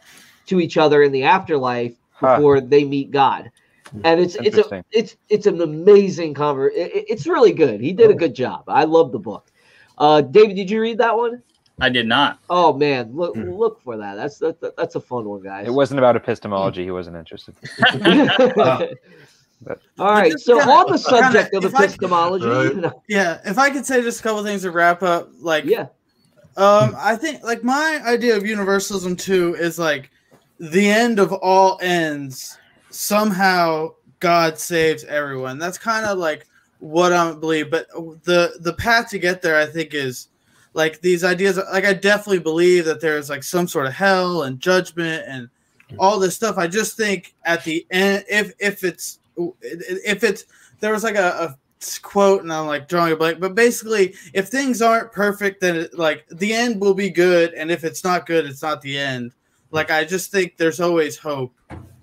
to 0.51 0.61
each 0.61 0.77
other 0.77 1.03
in 1.03 1.13
the 1.13 1.23
afterlife 1.23 1.95
before 2.21 2.57
huh. 2.57 2.67
they 2.67 2.85
meet 2.85 3.11
God. 3.11 3.51
And 4.05 4.21
it's 4.21 4.37
it's 4.37 4.57
a 4.57 4.85
it's 4.93 5.17
it's 5.29 5.47
an 5.47 5.61
amazing 5.61 6.35
conver. 6.35 6.71
It, 6.73 7.07
it's 7.09 7.27
really 7.27 7.53
good. 7.53 7.81
He 7.81 7.93
did 7.93 8.09
a 8.09 8.15
good 8.15 8.35
job. 8.35 8.65
I 8.69 8.85
love 8.85 9.11
the 9.11 9.19
book. 9.19 9.51
Uh, 9.99 10.21
David, 10.21 10.55
did 10.55 10.71
you 10.71 10.81
read 10.81 10.99
that 10.99 11.17
one? 11.17 11.43
I 11.81 11.89
did 11.89 12.07
not. 12.07 12.39
Oh 12.49 12.73
man, 12.73 13.11
look 13.13 13.35
hmm. 13.35 13.51
look 13.51 13.83
for 13.83 13.97
that. 13.97 14.15
That's 14.15 14.39
that, 14.39 14.77
that's 14.77 14.95
a 14.95 15.01
fun 15.01 15.25
one, 15.25 15.43
guys. 15.43 15.67
It 15.67 15.73
wasn't 15.73 15.99
about 15.99 16.15
epistemology. 16.15 16.85
He 16.85 16.93
wasn't 16.93 17.17
interested. 17.17 17.57
But, 17.99 18.93
All 19.99 20.13
right. 20.13 20.39
So 20.39 20.61
on 20.61 20.93
the 20.93 20.99
subject 20.99 21.53
of 21.55 21.65
epistemology, 21.65 22.47
right. 22.47 22.93
yeah. 23.09 23.41
If 23.45 23.59
I 23.59 23.71
could 23.71 23.85
say 23.85 24.03
just 24.03 24.21
a 24.21 24.23
couple 24.23 24.45
things 24.45 24.63
to 24.63 24.71
wrap 24.71 25.03
up, 25.03 25.31
like 25.41 25.65
yeah, 25.65 25.87
um, 26.57 26.95
I 26.97 27.17
think 27.17 27.43
like 27.43 27.65
my 27.65 28.01
idea 28.05 28.37
of 28.37 28.47
universalism 28.47 29.17
too 29.17 29.57
is 29.59 29.81
like 29.81 30.11
the 30.61 30.89
end 30.89 31.19
of 31.19 31.33
all 31.33 31.79
ends, 31.83 32.59
somehow 32.91 33.95
God 34.21 34.59
saves 34.59 35.05
everyone. 35.05 35.59
That's 35.59 35.79
kind 35.79 36.05
of 36.05 36.19
like 36.19 36.47
what 36.79 37.13
I 37.13 37.33
believe. 37.33 37.71
But 37.71 37.89
the 37.91 38.59
the 38.61 38.75
path 38.75 39.09
to 39.11 39.19
get 39.19 39.41
there, 39.41 39.57
I 39.57 39.67
think, 39.67 39.95
is 39.95 40.29
like 40.75 41.01
these 41.01 41.25
ideas. 41.25 41.59
Like 41.73 41.87
I 41.87 41.95
definitely 41.95 42.41
believe 42.41 42.85
that 42.85 43.01
there's 43.01 43.31
like 43.31 43.43
some 43.43 43.67
sort 43.67 43.87
of 43.87 43.95
hell 43.95 44.43
and 44.43 44.61
judgment 44.61 45.25
and 45.27 45.49
all 45.99 46.19
this 46.19 46.37
stuff. 46.37 46.59
I 46.59 46.67
just 46.67 46.97
think 46.97 47.35
at 47.45 47.65
the 47.65 47.87
end, 47.91 48.25
if 48.29 48.53
if 48.59 48.85
it's 48.85 49.19
if 49.37 50.23
it's 50.23 50.45
there 50.81 50.93
was 50.93 51.05
like 51.05 51.17
a, 51.17 51.57
a 51.57 51.57
quote 52.03 52.43
and 52.43 52.53
I'm 52.53 52.67
like 52.67 52.87
drawing 52.87 53.15
a 53.15 53.17
blank, 53.17 53.41
but 53.41 53.55
basically, 53.55 54.15
if 54.35 54.49
things 54.49 54.83
aren't 54.83 55.11
perfect, 55.11 55.63
then 55.63 55.77
it, 55.77 55.99
like 55.99 56.27
the 56.29 56.53
end 56.53 56.83
will 56.83 56.93
be 56.93 57.09
good, 57.09 57.55
and 57.55 57.71
if 57.71 57.83
it's 57.83 58.05
not 58.05 58.27
good, 58.27 58.45
it's 58.45 58.63
not 58.63 58.83
the 58.83 58.99
end. 58.99 59.33
Like 59.71 59.91
I 59.91 60.05
just 60.05 60.31
think 60.31 60.57
there's 60.57 60.81
always 60.81 61.17
hope, 61.17 61.55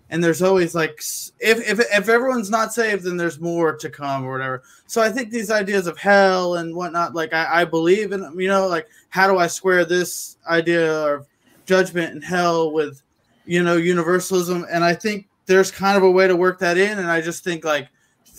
and 0.10 0.24
there's 0.24 0.42
always 0.42 0.74
like 0.74 1.02
if 1.40 1.60
if 1.70 1.80
if 1.80 2.10
everyone's 2.10 2.50
not 2.50 2.74
saved, 2.74 3.04
then 3.04 3.18
there's 3.18 3.40
more 3.40 3.76
to 3.76 3.90
come 3.90 4.24
or 4.24 4.32
whatever. 4.32 4.64
So 4.86 5.02
I 5.02 5.10
think 5.10 5.30
these 5.32 5.52
ideas 5.52 5.88
of 5.88 5.98
hell 5.98 6.56
and 6.56 6.76
whatnot, 6.76 7.14
like 7.14 7.34
I, 7.34 7.62
I 7.62 7.66
believe 7.66 8.14
in 8.14 8.22
you 8.40 8.48
know, 8.48 8.68
like 8.68 8.88
how 9.10 9.28
do 9.28 9.38
I 9.38 9.48
square 9.48 9.84
this 9.84 10.38
idea 10.48 10.92
of 10.92 11.28
judgment 11.66 12.14
and 12.14 12.24
hell 12.24 12.72
with 12.72 13.02
you 13.46 13.64
know 13.64 13.76
universalism? 13.76 14.66
And 14.72 14.84
I 14.84 14.94
think 14.94 15.28
there's 15.46 15.72
kind 15.72 15.98
of 15.98 16.04
a 16.04 16.12
way 16.12 16.28
to 16.28 16.36
work 16.36 16.60
that 16.60 16.78
in, 16.78 17.00
and 17.00 17.12
I 17.12 17.20
just 17.20 17.44
think 17.44 17.66
like 17.66 17.90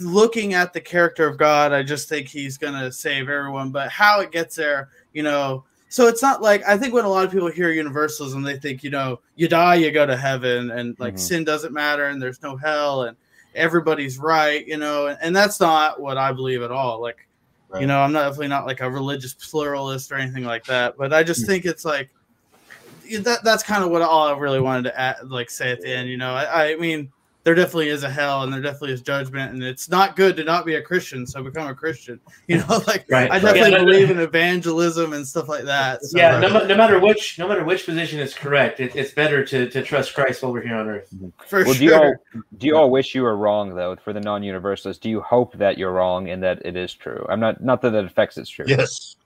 looking 0.00 0.54
at 0.54 0.72
the 0.72 0.80
character 0.80 1.26
of 1.26 1.36
God, 1.36 1.72
I 1.72 1.82
just 1.82 2.08
think 2.08 2.28
he's 2.28 2.56
gonna 2.56 2.90
save 2.90 3.28
everyone. 3.28 3.72
But 3.72 3.90
how 3.90 4.20
it 4.20 4.30
gets 4.30 4.56
there, 4.56 4.88
you 5.12 5.22
know, 5.22 5.64
so 5.88 6.06
it's 6.06 6.22
not 6.22 6.42
like 6.42 6.62
I 6.66 6.76
think 6.76 6.92
when 6.92 7.04
a 7.04 7.08
lot 7.08 7.24
of 7.24 7.32
people 7.32 7.50
hear 7.50 7.70
universalism, 7.70 8.42
they 8.42 8.58
think 8.58 8.84
you 8.84 8.90
know 8.90 9.20
you 9.36 9.48
die, 9.48 9.76
you 9.76 9.90
go 9.90 10.06
to 10.06 10.16
heaven, 10.16 10.70
and 10.70 10.98
like 10.98 11.14
mm-hmm. 11.14 11.20
sin 11.20 11.44
doesn't 11.44 11.72
matter, 11.72 12.06
and 12.06 12.20
there's 12.20 12.42
no 12.42 12.56
hell, 12.56 13.04
and 13.04 13.16
everybody's 13.54 14.18
right, 14.18 14.66
you 14.66 14.76
know, 14.76 15.06
and, 15.06 15.18
and 15.22 15.34
that's 15.34 15.60
not 15.60 16.00
what 16.00 16.18
I 16.18 16.32
believe 16.32 16.62
at 16.62 16.70
all. 16.70 17.00
Like, 17.00 17.26
right. 17.68 17.80
you 17.80 17.86
know, 17.86 18.00
I'm 18.00 18.12
not 18.12 18.24
definitely 18.24 18.48
not 18.48 18.66
like 18.66 18.80
a 18.80 18.90
religious 18.90 19.34
pluralist 19.34 20.12
or 20.12 20.16
anything 20.16 20.44
like 20.44 20.64
that, 20.66 20.96
but 20.96 21.12
I 21.12 21.22
just 21.22 21.42
mm-hmm. 21.42 21.52
think 21.52 21.64
it's 21.64 21.84
like 21.84 22.10
that. 23.20 23.42
That's 23.42 23.62
kind 23.62 23.82
of 23.82 23.90
what 23.90 24.02
all 24.02 24.28
I 24.28 24.38
really 24.38 24.60
wanted 24.60 24.84
to 24.84 25.00
add, 25.00 25.16
like 25.24 25.48
say 25.50 25.72
at 25.72 25.80
the 25.80 25.88
end. 25.88 26.08
You 26.08 26.18
know, 26.18 26.34
I, 26.34 26.72
I 26.72 26.76
mean, 26.76 27.10
there 27.44 27.54
definitely 27.54 27.88
is 27.88 28.02
a 28.02 28.10
hell 28.10 28.42
and 28.42 28.52
there 28.52 28.60
definitely 28.60 28.92
is 28.92 29.00
judgment 29.00 29.52
and 29.52 29.62
it's 29.62 29.88
not 29.88 30.16
good 30.16 30.36
to 30.36 30.44
not 30.44 30.66
be 30.66 30.74
a 30.74 30.82
christian 30.82 31.26
so 31.26 31.42
become 31.42 31.68
a 31.68 31.74
christian. 31.74 32.20
You 32.46 32.58
know 32.58 32.82
like 32.86 33.06
right. 33.08 33.30
i 33.30 33.38
definitely 33.38 33.72
yeah, 33.72 33.78
believe 33.78 34.10
in 34.10 34.18
evangelism 34.18 35.12
and 35.12 35.26
stuff 35.26 35.48
like 35.48 35.64
that 35.64 36.04
so. 36.04 36.18
yeah 36.18 36.38
no, 36.38 36.66
no, 36.66 36.76
matter 36.76 36.98
which 36.98 37.38
no 37.38 37.48
matter 37.48 37.64
which 37.64 37.86
position 37.86 38.20
is 38.20 38.34
correct 38.34 38.80
it, 38.80 38.94
it's 38.96 39.12
better 39.12 39.44
to, 39.44 39.68
to 39.70 39.82
trust 39.82 40.14
christ 40.14 40.42
while 40.42 40.52
we're 40.52 40.62
here 40.62 40.76
on 40.76 40.88
earth. 40.88 41.08
For 41.46 41.64
well, 41.64 41.74
sure 41.74 41.78
do 41.78 41.84
you, 41.84 41.94
all, 41.94 42.14
do 42.58 42.66
you 42.66 42.76
all 42.76 42.90
wish 42.90 43.14
you 43.14 43.22
were 43.22 43.36
wrong 43.36 43.74
though 43.74 43.96
for 43.96 44.12
the 44.12 44.20
non-universalists? 44.20 45.00
Do 45.00 45.10
you 45.10 45.20
hope 45.20 45.56
that 45.58 45.78
you're 45.78 45.92
wrong 45.92 46.28
and 46.28 46.42
that 46.42 46.64
it 46.64 46.76
is 46.76 46.92
true? 46.94 47.24
I'm 47.28 47.40
not 47.40 47.62
not 47.62 47.82
that 47.82 47.94
it 47.94 48.04
affects 48.04 48.36
it's 48.38 48.50
true. 48.50 48.64
Yes. 48.68 49.16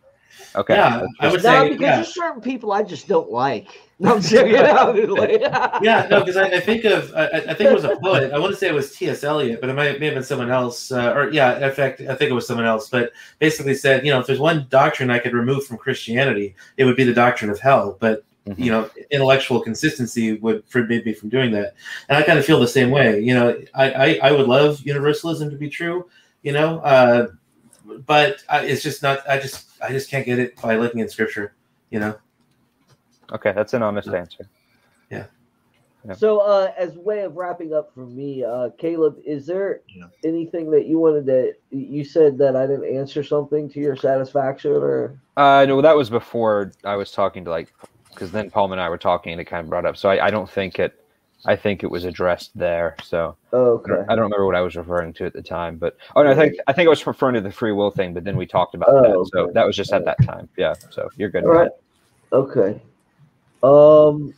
Okay. 0.55 0.74
Yeah 0.74 1.06
i 1.20 1.28
would 1.30 1.43
no, 1.43 1.51
say 1.51 1.68
because 1.70 1.80
yeah. 1.80 1.97
there's 1.97 2.14
certain 2.14 2.40
people 2.40 2.72
i 2.72 2.82
just 2.82 3.09
don't 3.09 3.30
like 3.30 3.80
no, 4.03 4.16
I'm 4.16 4.23
serious. 4.23 4.61
yeah, 5.83 6.09
no, 6.11 6.20
because 6.20 6.37
I, 6.37 6.47
I, 6.49 6.61
think 6.61 6.85
of 6.85 7.15
I, 7.15 7.27
I, 7.27 7.55
think 7.55 7.70
it 7.70 7.74
was 7.74 7.85
a 7.85 7.97
poet. 7.97 8.33
I 8.33 8.39
want 8.39 8.53
to 8.53 8.57
say 8.59 8.66
it 8.66 8.74
was 8.74 8.97
T.S. 8.97 9.23
Eliot, 9.23 9.61
but 9.61 9.70
it 9.70 9.74
might 9.74 10.01
may 10.01 10.07
have 10.07 10.15
been 10.15 10.24
someone 10.24 10.51
else. 10.51 10.91
Uh, 10.91 11.12
or 11.12 11.31
yeah, 11.31 11.65
in 11.65 11.73
fact, 11.73 12.01
I 12.01 12.16
think 12.16 12.31
it 12.31 12.35
was 12.35 12.47
someone 12.47 12.66
else. 12.66 12.91
But 12.91 13.12
basically 13.39 13.74
said, 13.74 14.05
you 14.05 14.12
know, 14.12 14.19
if 14.19 14.27
there's 14.27 14.41
one 14.41 14.66
doctrine 14.70 15.09
I 15.09 15.20
could 15.20 15.35
remove 15.35 15.66
from 15.66 15.79
Christianity, 15.79 16.57
it 16.77 16.85
would 16.85 16.97
be 16.97 17.05
the 17.05 17.15
doctrine 17.15 17.49
of 17.49 17.61
hell. 17.61 17.97
But 18.01 18.24
mm-hmm. 18.45 18.61
you 18.61 18.73
know, 18.73 18.91
intellectual 19.12 19.61
consistency 19.61 20.33
would 20.35 20.65
forbid 20.66 21.07
me 21.07 21.15
from 21.15 21.29
doing 21.29 21.53
that. 21.53 21.74
And 22.09 22.19
I 22.19 22.23
kind 22.23 22.41
of 22.41 22.45
feel 22.45 22.59
the 22.59 22.66
same 22.66 22.91
way. 22.91 23.20
You 23.20 23.35
know, 23.35 23.62
I 23.73 23.93
I, 23.93 24.20
I 24.24 24.33
would 24.33 24.49
love 24.49 24.81
universalism 24.81 25.49
to 25.51 25.57
be 25.57 25.70
true. 25.70 26.09
You 26.43 26.53
know, 26.53 26.81
uh, 26.81 27.29
but 28.05 28.43
I, 28.49 28.65
it's 28.65 28.83
just 28.83 29.01
not. 29.01 29.20
I 29.29 29.39
just 29.39 29.69
I 29.81 29.91
just 29.91 30.11
can't 30.11 30.27
get 30.27 30.41
it 30.41 30.61
by 30.61 30.74
looking 30.74 31.03
at 31.03 31.12
scripture. 31.12 31.55
You 31.91 32.01
know. 32.01 32.16
Okay, 33.33 33.53
that's 33.53 33.75
an 33.75 33.83
honest 33.83 34.09
answer. 34.09 34.49
Yeah. 35.11 35.27
yeah. 36.07 36.15
So, 36.15 36.39
uh, 36.39 36.73
as 36.77 36.97
way 36.97 37.21
of 37.21 37.37
wrapping 37.37 37.73
up 37.73 37.93
for 37.95 38.07
me, 38.07 38.45
uh, 38.45 38.71
Caleb, 38.79 39.19
is 39.25 39.47
there 39.47 39.81
yeah. 39.89 40.07
anything 40.25 40.71
that 40.71 40.87
you 40.87 40.99
wanted 40.99 41.27
to? 41.27 41.55
You 41.71 42.05
said 42.05 42.39
that 42.39 42.57
I 42.57 42.67
didn't 42.67 42.95
answer 42.95 43.23
something 43.23 43.71
to 43.71 43.81
your 43.81 43.97
satisfaction, 43.97 44.73
or? 44.73 45.19
Uh, 45.37 45.65
no, 45.67 45.81
that 45.81 45.97
was 45.97 46.11
before 46.11 46.73
I 46.85 46.97
was 46.97 47.11
talking 47.11 47.45
to 47.45 47.51
like, 47.51 47.73
because 48.11 48.31
then 48.31 48.51
Paul 48.51 48.73
and 48.73 48.81
I 48.81 48.89
were 48.89 48.99
talking, 48.99 49.33
and 49.33 49.41
it 49.41 49.45
kind 49.45 49.65
of 49.65 49.71
brought 49.71 49.87
up. 49.87 49.97
So 49.97 50.11
I, 50.11 50.27
I 50.27 50.31
don't 50.31 50.51
think 50.51 50.79
it 50.79 50.99
I 51.45 51.57
think 51.57 51.83
it 51.83 51.91
was 51.91 52.05
addressed 52.05 52.57
there. 52.57 52.97
So 53.03 53.37
okay, 53.53 53.93
I 54.09 54.15
don't 54.15 54.25
remember 54.25 54.47
what 54.47 54.55
I 54.55 54.61
was 54.61 54.77
referring 54.77 55.13
to 55.15 55.25
at 55.25 55.33
the 55.33 55.43
time, 55.43 55.77
but 55.77 55.97
oh 56.15 56.23
no, 56.23 56.31
I 56.31 56.35
think 56.35 56.55
I 56.69 56.73
think 56.73 56.87
I 56.87 56.91
was 56.91 57.05
referring 57.07 57.35
to 57.35 57.41
the 57.41 57.51
free 57.51 57.73
will 57.73 57.91
thing, 57.91 58.15
but 58.15 58.25
then 58.25 58.37
we 58.37 58.47
talked 58.47 58.75
about 58.75 58.91
oh, 58.91 59.03
that, 59.03 59.11
okay. 59.11 59.31
so 59.33 59.51
that 59.53 59.67
was 59.67 59.77
just 59.77 59.93
at 59.93 60.05
that 60.05 60.23
time. 60.23 60.49
Yeah, 60.57 60.75
so 60.91 61.09
you're 61.17 61.31
good. 61.31 61.45
All 61.45 61.51
right. 61.51 61.71
Okay. 62.33 62.81
Um. 63.62 64.34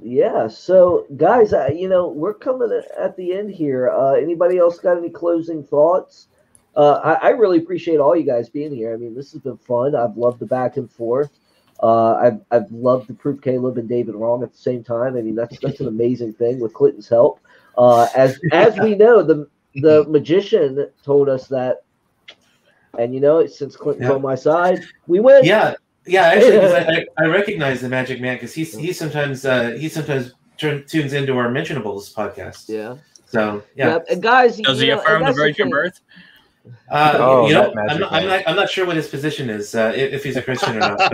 Yeah. 0.00 0.46
So, 0.48 1.06
guys, 1.16 1.52
I, 1.52 1.68
you 1.68 1.88
know 1.88 2.08
we're 2.08 2.34
coming 2.34 2.70
at 2.98 3.16
the 3.16 3.32
end 3.32 3.50
here. 3.50 3.90
Uh, 3.90 4.12
anybody 4.12 4.58
else 4.58 4.78
got 4.78 4.96
any 4.96 5.10
closing 5.10 5.62
thoughts? 5.64 6.28
Uh, 6.76 7.00
I, 7.02 7.28
I 7.28 7.28
really 7.30 7.58
appreciate 7.58 7.98
all 7.98 8.14
you 8.14 8.22
guys 8.22 8.48
being 8.48 8.72
here. 8.72 8.94
I 8.94 8.96
mean, 8.96 9.14
this 9.14 9.32
has 9.32 9.40
been 9.42 9.56
fun. 9.56 9.96
I've 9.96 10.16
loved 10.16 10.38
the 10.38 10.46
back 10.46 10.76
and 10.76 10.90
forth. 10.90 11.30
Uh, 11.82 12.14
I've 12.14 12.40
I've 12.50 12.70
loved 12.70 13.08
to 13.08 13.14
prove 13.14 13.40
Caleb 13.40 13.78
and 13.78 13.88
David 13.88 14.14
wrong 14.14 14.42
at 14.42 14.52
the 14.52 14.58
same 14.58 14.82
time. 14.82 15.16
I 15.16 15.22
mean, 15.22 15.34
that's 15.34 15.58
that's 15.60 15.80
an 15.80 15.88
amazing 15.88 16.34
thing 16.34 16.60
with 16.60 16.74
Clinton's 16.74 17.08
help. 17.08 17.40
Uh, 17.76 18.08
as 18.16 18.38
as 18.52 18.78
we 18.78 18.94
know, 18.94 19.22
the 19.22 19.48
the 19.76 20.04
magician 20.08 20.88
told 21.04 21.28
us 21.28 21.46
that, 21.48 21.82
and 22.98 23.14
you 23.14 23.20
know, 23.20 23.46
since 23.46 23.76
Clinton's 23.76 24.08
yeah. 24.08 24.14
on 24.14 24.22
my 24.22 24.34
side, 24.34 24.84
we 25.06 25.20
win. 25.20 25.44
Yeah, 25.44 25.74
yeah. 26.06 26.22
Actually, 26.22 26.58
I, 27.18 27.24
I, 27.24 27.26
recognize 27.26 27.80
the 27.80 27.88
Magic 27.88 28.20
Man 28.20 28.36
because 28.36 28.54
he's 28.54 28.76
he 28.76 28.92
sometimes 28.92 29.44
uh, 29.44 29.70
he 29.78 29.88
sometimes 29.88 30.32
turn, 30.56 30.84
tunes 30.86 31.12
into 31.12 31.36
our 31.36 31.48
Mentionables 31.48 32.12
podcast. 32.14 32.68
Yeah. 32.68 32.96
So 33.26 33.62
yeah, 33.74 33.86
yeah. 33.86 33.98
and 34.10 34.22
guys, 34.22 34.56
does 34.58 34.80
he 34.80 34.88
know, 34.88 34.98
affirm 34.98 35.24
the 35.24 35.32
virgin 35.32 35.70
birth? 35.70 36.00
Uh, 36.90 37.14
oh, 37.18 37.46
you 37.46 37.54
know, 37.54 37.70
I'm 37.70 38.00
not, 38.00 38.12
I'm 38.12 38.26
not, 38.26 38.42
I'm, 38.46 38.56
not, 38.56 38.70
sure 38.70 38.86
what 38.86 38.96
his 38.96 39.08
position 39.08 39.48
is, 39.48 39.74
uh, 39.74 39.92
if, 39.94 40.12
if, 40.12 40.24
he's 40.24 40.36
a 40.36 40.42
Christian 40.42 40.76
or 40.76 40.80
not. 40.80 41.10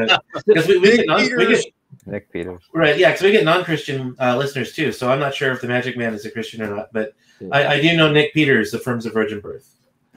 Because 0.47 0.67
we, 0.69 0.79
we, 0.79 0.97
get 0.97 1.07
non, 1.07 1.21
we 1.37 1.47
get 1.47 1.65
Nick 2.07 2.33
Peters, 2.33 2.63
right? 2.73 2.99
Yeah, 2.99 3.11
because 3.11 3.23
we 3.23 3.33
get 3.33 3.45
non-Christian 3.45 4.17
uh, 4.21 4.37
listeners 4.37 4.73
too. 4.73 4.93
So 4.93 5.11
I'm 5.11 5.19
not 5.19 5.35
sure 5.35 5.53
if 5.53 5.61
the 5.61 5.69
Magic 5.69 5.97
Man 5.97 6.15
is 6.15 6.25
a 6.25 6.31
Christian 6.31 6.63
or 6.63 6.75
not. 6.75 6.93
But 6.93 7.15
I, 7.53 7.67
I 7.67 7.81
do 7.81 7.97
know 7.97 8.11
Nick 8.13 8.35
Peters 8.35 8.75
affirms 8.75 9.07
a 9.07 9.11
virgin 9.11 9.41
birth. 9.41 9.75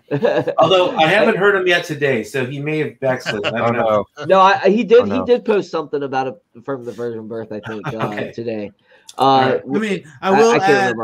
Although 0.58 0.96
I 0.96 1.08
haven't 1.08 1.36
heard 1.36 1.56
him 1.56 1.68
yet 1.68 1.84
today, 1.84 2.24
so 2.24 2.46
he 2.46 2.60
may 2.60 2.78
have 2.80 3.00
backslid. 3.00 3.46
I 3.46 3.52
don't 3.52 3.76
oh, 3.76 3.82
know. 3.82 4.06
No, 4.20 4.26
no 4.26 4.40
I, 4.40 4.70
he 4.70 4.84
did. 4.84 5.02
Oh, 5.02 5.06
no. 5.06 5.20
He 5.20 5.26
did 5.26 5.44
post 5.44 5.70
something 5.70 6.02
about 6.04 6.28
it 6.28 6.64
from 6.64 6.86
the 6.86 6.94
virgin 6.94 7.28
birth. 7.28 7.52
I 7.52 7.60
think 7.60 7.86
uh, 7.94 8.08
okay. 8.08 8.32
today. 8.32 8.72
Uh, 9.18 9.60
I 9.64 9.80
mean, 9.80 10.04
I 10.22 10.32
will 10.32 10.52
I, 10.52 10.58
I 10.58 10.72
add. 10.72 10.96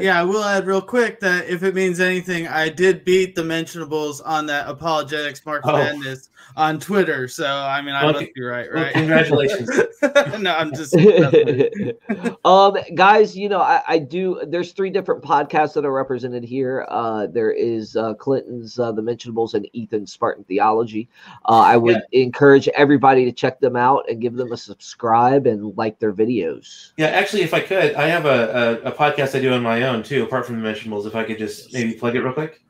Yeah, 0.00 0.18
I 0.18 0.24
will 0.24 0.42
add 0.42 0.66
real 0.66 0.82
quick 0.82 1.20
that 1.20 1.46
if 1.48 1.62
it 1.62 1.74
means 1.74 2.00
anything, 2.00 2.48
I 2.48 2.68
did 2.68 3.04
beat 3.04 3.34
the 3.34 3.42
mentionables 3.42 4.20
on 4.24 4.46
that 4.46 4.68
apologetics 4.68 5.44
March 5.46 5.62
oh. 5.64 5.72
Madness 5.72 6.30
on 6.56 6.78
Twitter. 6.78 7.28
So 7.28 7.46
I 7.46 7.80
mean, 7.82 7.94
I 7.94 8.04
well, 8.04 8.14
must 8.14 8.34
be 8.34 8.42
right, 8.42 8.72
right? 8.72 8.84
Well, 8.84 8.92
congratulations. 8.92 9.70
no, 10.40 10.54
I'm 10.54 10.74
just. 10.74 10.94
um, 12.44 12.76
guys, 12.94 13.36
you 13.36 13.48
know, 13.48 13.60
I, 13.60 13.82
I, 13.86 13.98
do. 13.98 14.42
There's 14.46 14.72
three 14.72 14.90
different 14.90 15.22
podcasts 15.22 15.74
that 15.74 15.84
are 15.84 15.92
represented 15.92 16.44
here. 16.44 16.86
Uh, 16.88 17.26
there 17.26 17.52
is 17.52 17.96
uh, 17.96 18.14
Clinton's 18.14 18.78
uh, 18.78 18.92
The 18.92 19.02
Mentionables 19.02 19.54
and 19.54 19.68
Ethan 19.72 20.06
Spartan 20.06 20.44
Theology. 20.44 21.08
Uh, 21.48 21.60
I 21.60 21.76
would 21.76 22.02
yeah. 22.10 22.22
encourage 22.22 22.68
everybody 22.68 23.24
to 23.24 23.32
check 23.32 23.60
them 23.60 23.76
out 23.76 24.04
and 24.08 24.20
give 24.20 24.34
them 24.34 24.52
a 24.52 24.56
subscribe 24.56 25.46
and 25.46 25.76
like 25.76 25.98
their 25.98 26.12
videos. 26.12 26.92
Yeah, 26.96 27.06
actually, 27.06 27.41
if 27.42 27.54
I 27.54 27.60
could, 27.60 27.94
I 27.94 28.08
have 28.08 28.26
a, 28.26 28.80
a, 28.84 28.88
a, 28.88 28.92
podcast 28.92 29.36
I 29.36 29.40
do 29.40 29.52
on 29.52 29.62
my 29.62 29.82
own 29.82 30.02
too, 30.02 30.22
apart 30.22 30.46
from 30.46 30.60
the 30.60 30.68
mentionables. 30.68 31.06
If 31.06 31.14
I 31.14 31.24
could 31.24 31.38
just 31.38 31.72
maybe 31.72 31.94
plug 31.94 32.16
it 32.16 32.22
real 32.22 32.32
quick. 32.32 32.62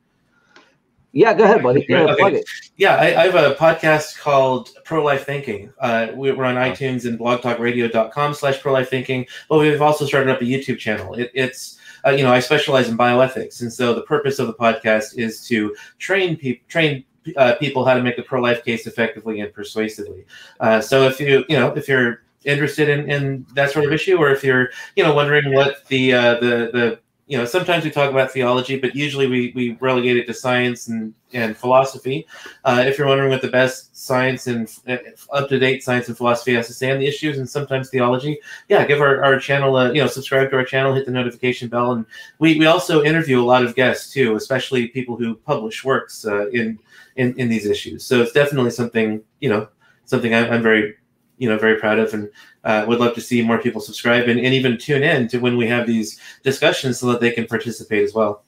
Yeah, 1.13 1.35
go 1.35 1.45
ahead, 1.45 1.63
buddy. 1.63 1.85
Yeah, 1.89 2.05
okay. 2.05 2.17
plug 2.17 2.35
it. 2.35 2.49
Yeah, 2.77 2.97
I, 2.97 3.23
I, 3.23 3.31
have 3.31 3.35
a 3.35 3.55
podcast 3.55 4.19
called 4.19 4.71
Pro 4.85 5.05
Life 5.05 5.27
Thinking. 5.27 5.71
Uh, 5.79 6.09
we're 6.15 6.45
on 6.45 6.55
iTunes 6.55 7.07
and 7.07 7.19
blogtalkradio.com 7.19 8.33
slash 8.33 8.61
pro 8.61 8.73
life 8.73 8.89
thinking, 8.89 9.27
but 9.51 9.59
we've 9.59 9.83
also 9.83 10.07
started 10.07 10.35
up 10.35 10.41
a 10.41 10.45
YouTube 10.45 10.79
channel. 10.79 11.13
It, 11.15 11.31
it's 11.35 11.79
uh, 12.07 12.11
you 12.11 12.25
know, 12.25 12.33
I 12.33 12.41
specialize 12.41 12.89
in 12.89 12.97
bioethics, 12.97 13.61
and 13.61 13.73
so 13.73 13.95
the 13.95 14.03
purpose 14.03 14.39
of 14.39 14.47
the 14.47 14.55
podcast 14.55 15.19
is 15.19 15.47
to 15.49 15.77
train 15.99 16.37
people, 16.37 16.65
train 16.69 17.05
uh, 17.37 17.57
people 17.57 17.85
how 17.85 17.95
to 17.95 18.03
make 18.03 18.17
the 18.17 18.23
pro 18.23 18.41
life 18.41 18.65
case 18.65 18.87
effectively 18.87 19.41
and 19.41 19.53
persuasively. 19.53 20.25
Uh, 20.61 20.81
so 20.81 21.07
if 21.07 21.21
you, 21.21 21.45
you 21.49 21.57
know, 21.57 21.69
if 21.77 21.89
you're 21.89 22.23
interested 22.45 22.89
in, 22.89 23.11
in 23.11 23.47
that 23.55 23.71
sort 23.71 23.85
of 23.85 23.93
issue, 23.93 24.17
or 24.17 24.31
if 24.31 24.43
you're 24.45 24.71
you 24.97 25.03
know 25.03 25.15
wondering 25.15 25.55
what 25.55 25.87
the 25.89 26.13
uh, 26.13 26.35
the 26.35 26.71
the 26.73 26.99
you 27.27 27.39
know 27.39 27.45
sometimes 27.45 27.85
we 27.85 27.91
talk 27.91 28.11
about 28.11 28.31
theology, 28.31 28.79
but 28.79 28.95
usually 28.95 29.27
we 29.27 29.53
we 29.55 29.77
relegate 29.81 30.17
it 30.17 30.27
to 30.27 30.35
science 30.35 30.89
and 30.89 31.15
and 31.33 31.57
philosophy. 31.57 32.27
Uh, 32.65 32.85
if 32.87 32.99
you're 32.99 33.07
wondering 33.07 33.31
what 33.31 33.41
the 33.41 33.49
best 33.49 33.97
science 33.97 34.49
and 34.49 34.69
uh, 34.87 34.99
up 35.33 35.49
to 35.49 35.59
date 35.59 35.83
science 35.83 36.09
and 36.09 36.17
philosophy 36.17 36.55
has 36.55 36.67
to 36.67 36.75
say 36.75 36.91
on 36.91 36.99
the 36.99 37.07
issues, 37.07 37.39
and 37.39 37.49
sometimes 37.49 37.89
theology, 37.89 38.39
yeah, 38.69 38.85
give 38.85 39.01
our, 39.01 39.23
our 39.25 39.39
channel 39.39 39.79
a 39.79 39.95
you 39.95 40.01
know 40.03 40.07
subscribe 40.07 40.51
to 40.51 40.57
our 40.57 40.65
channel, 40.65 40.93
hit 40.93 41.07
the 41.07 41.13
notification 41.13 41.69
bell, 41.69 41.93
and 41.93 42.05
we 42.39 42.59
we 42.59 42.67
also 42.67 43.03
interview 43.03 43.41
a 43.41 43.45
lot 43.45 43.65
of 43.65 43.75
guests 43.75 44.13
too, 44.13 44.35
especially 44.35 44.89
people 44.89 45.17
who 45.17 45.35
publish 45.35 45.85
works 45.85 46.27
uh, 46.27 46.49
in 46.51 46.79
in 47.17 47.35
in 47.39 47.49
these 47.49 47.67
issues. 47.67 48.05
So 48.05 48.21
it's 48.21 48.33
definitely 48.33 48.73
something 48.73 49.23
you 49.41 49.49
know 49.49 49.69
something 50.05 50.35
I'm, 50.35 50.53
I'm 50.53 50.63
very 50.63 50.97
you 51.39 51.49
know 51.49 51.59
very 51.59 51.79
proud 51.79 51.99
of 51.99 52.13
and 52.15 52.31
uh, 52.65 52.85
would 52.87 53.01
love 53.01 53.15
to 53.15 53.21
see 53.21 53.43
more 53.43 53.59
people 53.59 53.81
subscribe 53.81 54.29
and, 54.29 54.39
and 54.39 54.55
even 54.55 54.79
tune 54.79 55.03
in 55.03 55.29
to 55.29 55.39
when 55.39 55.57
we 55.57 55.67
have 55.67 55.87
these 55.87 56.21
discussions 56.43 56.99
so 56.99 57.07
that 57.07 57.21
they 57.21 57.31
can 57.31 57.47
participate 57.47 58.03
as 58.03 58.15
well 58.15 58.45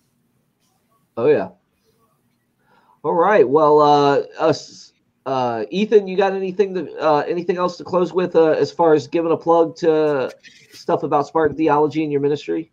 oh 1.17 1.27
yeah 1.27 1.49
all 3.03 3.15
right 3.15 3.49
well 3.49 3.81
uh 3.81 4.23
us 4.39 4.93
uh 5.27 5.65
ethan 5.71 6.07
you 6.07 6.17
got 6.17 6.33
anything 6.33 6.75
to 6.75 6.95
uh 6.99 7.25
anything 7.27 7.57
else 7.57 7.77
to 7.77 7.85
close 7.85 8.13
with 8.13 8.37
uh, 8.37 8.51
as 8.51 8.71
far 8.71 8.95
as 8.95 9.07
giving 9.09 9.33
a 9.33 9.37
plug 9.37 9.75
to 9.77 10.31
stuff 10.73 11.03
about 11.03 11.27
spartan 11.27 11.57
theology 11.57 12.05
in 12.05 12.11
your 12.11 12.21
ministry 12.21 12.71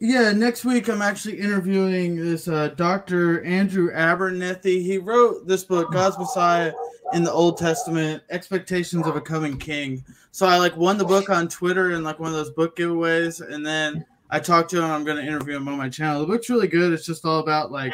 yeah, 0.00 0.32
next 0.32 0.64
week 0.64 0.88
I'm 0.88 1.00
actually 1.00 1.38
interviewing 1.38 2.16
this 2.16 2.48
uh, 2.48 2.68
Dr. 2.76 3.42
Andrew 3.44 3.90
Abernethy. 3.94 4.82
He 4.82 4.98
wrote 4.98 5.46
this 5.46 5.64
book, 5.64 5.92
God's 5.92 6.18
Messiah 6.18 6.72
in 7.14 7.22
the 7.22 7.32
Old 7.32 7.56
Testament, 7.56 8.22
Expectations 8.30 9.06
of 9.06 9.16
a 9.16 9.20
Coming 9.20 9.56
King. 9.56 10.04
So 10.32 10.46
I 10.46 10.58
like 10.58 10.76
won 10.76 10.98
the 10.98 11.04
book 11.04 11.30
on 11.30 11.48
Twitter 11.48 11.92
and 11.92 12.04
like 12.04 12.18
one 12.18 12.28
of 12.28 12.34
those 12.34 12.50
book 12.50 12.76
giveaways, 12.76 13.40
and 13.40 13.64
then 13.64 14.04
I 14.30 14.40
talked 14.40 14.70
to 14.70 14.78
him. 14.78 14.90
I'm 14.90 15.04
going 15.04 15.16
to 15.16 15.22
interview 15.22 15.56
him 15.56 15.68
on 15.68 15.78
my 15.78 15.88
channel. 15.88 16.20
The 16.20 16.26
book's 16.26 16.50
really 16.50 16.66
good. 16.66 16.92
It's 16.92 17.06
just 17.06 17.24
all 17.24 17.38
about 17.38 17.70
like 17.70 17.92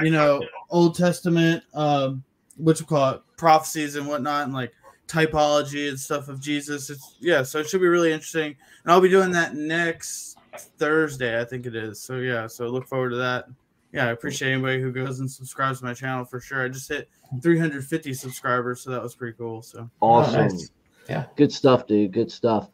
you 0.00 0.10
know 0.10 0.40
Old 0.70 0.96
Testament, 0.96 1.64
um, 1.74 2.22
what 2.56 2.78
you 2.78 2.86
call 2.86 3.14
it, 3.14 3.22
prophecies 3.36 3.96
and 3.96 4.06
whatnot, 4.06 4.44
and 4.44 4.54
like 4.54 4.72
typology 5.08 5.88
and 5.88 5.98
stuff 5.98 6.28
of 6.28 6.40
Jesus. 6.40 6.90
It's 6.90 7.16
yeah, 7.18 7.42
so 7.42 7.58
it 7.58 7.68
should 7.68 7.80
be 7.80 7.88
really 7.88 8.12
interesting. 8.12 8.54
And 8.84 8.92
I'll 8.92 9.00
be 9.00 9.08
doing 9.08 9.32
that 9.32 9.56
next 9.56 10.38
Thursday, 10.78 11.40
I 11.40 11.44
think 11.44 11.66
it 11.66 11.74
is. 11.74 12.00
So 12.00 12.18
yeah, 12.18 12.46
so 12.46 12.68
look 12.68 12.86
forward 12.86 13.10
to 13.10 13.16
that. 13.16 13.46
Yeah, 13.92 14.06
I 14.06 14.10
appreciate 14.10 14.52
anybody 14.52 14.80
who 14.80 14.92
goes 14.92 15.20
and 15.20 15.30
subscribes 15.30 15.80
to 15.80 15.84
my 15.84 15.94
channel 15.94 16.24
for 16.24 16.40
sure. 16.40 16.64
I 16.64 16.68
just 16.68 16.88
hit 16.88 17.08
350 17.42 18.14
subscribers, 18.14 18.82
so 18.82 18.90
that 18.90 19.02
was 19.02 19.14
pretty 19.14 19.36
cool. 19.36 19.62
So 19.62 19.90
awesome. 20.00 20.42
Nice. 20.42 20.70
Yeah. 21.08 21.26
Good 21.36 21.52
stuff, 21.52 21.86
dude. 21.86 22.12
Good 22.12 22.30
stuff. 22.30 22.68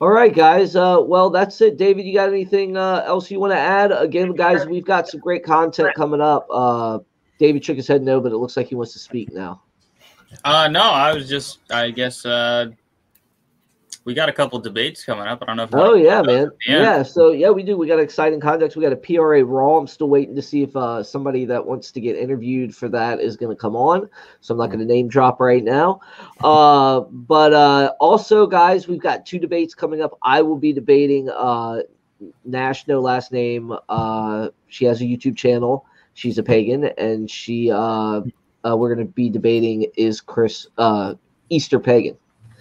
All 0.00 0.10
right, 0.10 0.34
guys. 0.34 0.76
Uh, 0.76 0.98
well, 1.02 1.28
that's 1.28 1.60
it. 1.60 1.76
David, 1.76 2.06
you 2.06 2.14
got 2.14 2.28
anything 2.28 2.76
uh, 2.76 3.02
else 3.04 3.30
you 3.30 3.40
want 3.40 3.52
to 3.52 3.58
add? 3.58 3.92
Again, 3.92 4.32
guys, 4.32 4.64
we've 4.64 4.84
got 4.84 5.08
some 5.08 5.20
great 5.20 5.44
content 5.44 5.94
coming 5.94 6.20
up. 6.20 6.46
Uh, 6.50 7.00
David 7.38 7.64
shook 7.64 7.76
his 7.76 7.86
head 7.86 8.02
no, 8.02 8.20
but 8.20 8.32
it 8.32 8.36
looks 8.36 8.56
like 8.56 8.68
he 8.68 8.74
wants 8.74 8.92
to 8.94 8.98
speak 8.98 9.32
now. 9.32 9.62
Uh, 10.44 10.68
no, 10.68 10.82
I 10.82 11.12
was 11.12 11.28
just, 11.28 11.58
I 11.70 11.90
guess, 11.90 12.24
uh, 12.24 12.70
we 14.04 14.14
got 14.14 14.28
a 14.28 14.32
couple 14.32 14.58
debates 14.58 15.04
coming 15.04 15.26
up. 15.26 15.42
I 15.42 15.46
don't 15.46 15.56
know 15.56 15.64
if. 15.64 15.70
Oh 15.74 15.94
yeah, 15.94 16.22
man. 16.22 16.50
Yeah. 16.66 17.02
So 17.02 17.32
yeah, 17.32 17.50
we 17.50 17.62
do. 17.62 17.76
We 17.76 17.86
got 17.86 18.00
exciting 18.00 18.40
context. 18.40 18.76
We 18.76 18.82
got 18.82 18.92
a 18.92 18.96
PRA 18.96 19.44
Raw. 19.44 19.76
I'm 19.76 19.86
still 19.86 20.08
waiting 20.08 20.34
to 20.36 20.42
see 20.42 20.62
if 20.62 20.74
uh, 20.74 21.02
somebody 21.02 21.44
that 21.46 21.64
wants 21.64 21.92
to 21.92 22.00
get 22.00 22.16
interviewed 22.16 22.74
for 22.74 22.88
that 22.88 23.20
is 23.20 23.36
going 23.36 23.54
to 23.54 23.60
come 23.60 23.76
on. 23.76 24.08
So 24.40 24.54
I'm 24.54 24.58
not 24.58 24.68
going 24.68 24.80
to 24.80 24.86
name 24.86 25.08
drop 25.08 25.38
right 25.38 25.62
now. 25.62 26.00
Uh, 26.40 27.00
but 27.00 27.52
uh, 27.52 27.92
also, 28.00 28.46
guys, 28.46 28.88
we've 28.88 29.02
got 29.02 29.26
two 29.26 29.38
debates 29.38 29.74
coming 29.74 30.00
up. 30.00 30.18
I 30.22 30.40
will 30.42 30.58
be 30.58 30.72
debating 30.72 31.28
uh, 31.28 31.80
Nash, 32.44 32.86
no 32.86 33.00
last 33.00 33.32
name. 33.32 33.74
Uh, 33.88 34.48
she 34.68 34.86
has 34.86 35.00
a 35.00 35.04
YouTube 35.04 35.36
channel. 35.36 35.84
She's 36.14 36.38
a 36.38 36.42
pagan, 36.42 36.84
and 36.96 37.30
she. 37.30 37.70
Uh, 37.70 38.22
uh, 38.62 38.76
we're 38.76 38.94
going 38.94 39.06
to 39.06 39.12
be 39.12 39.30
debating 39.30 39.86
is 39.96 40.20
Chris 40.20 40.66
uh, 40.78 41.14
Easter 41.48 41.80
pagan. 41.80 42.16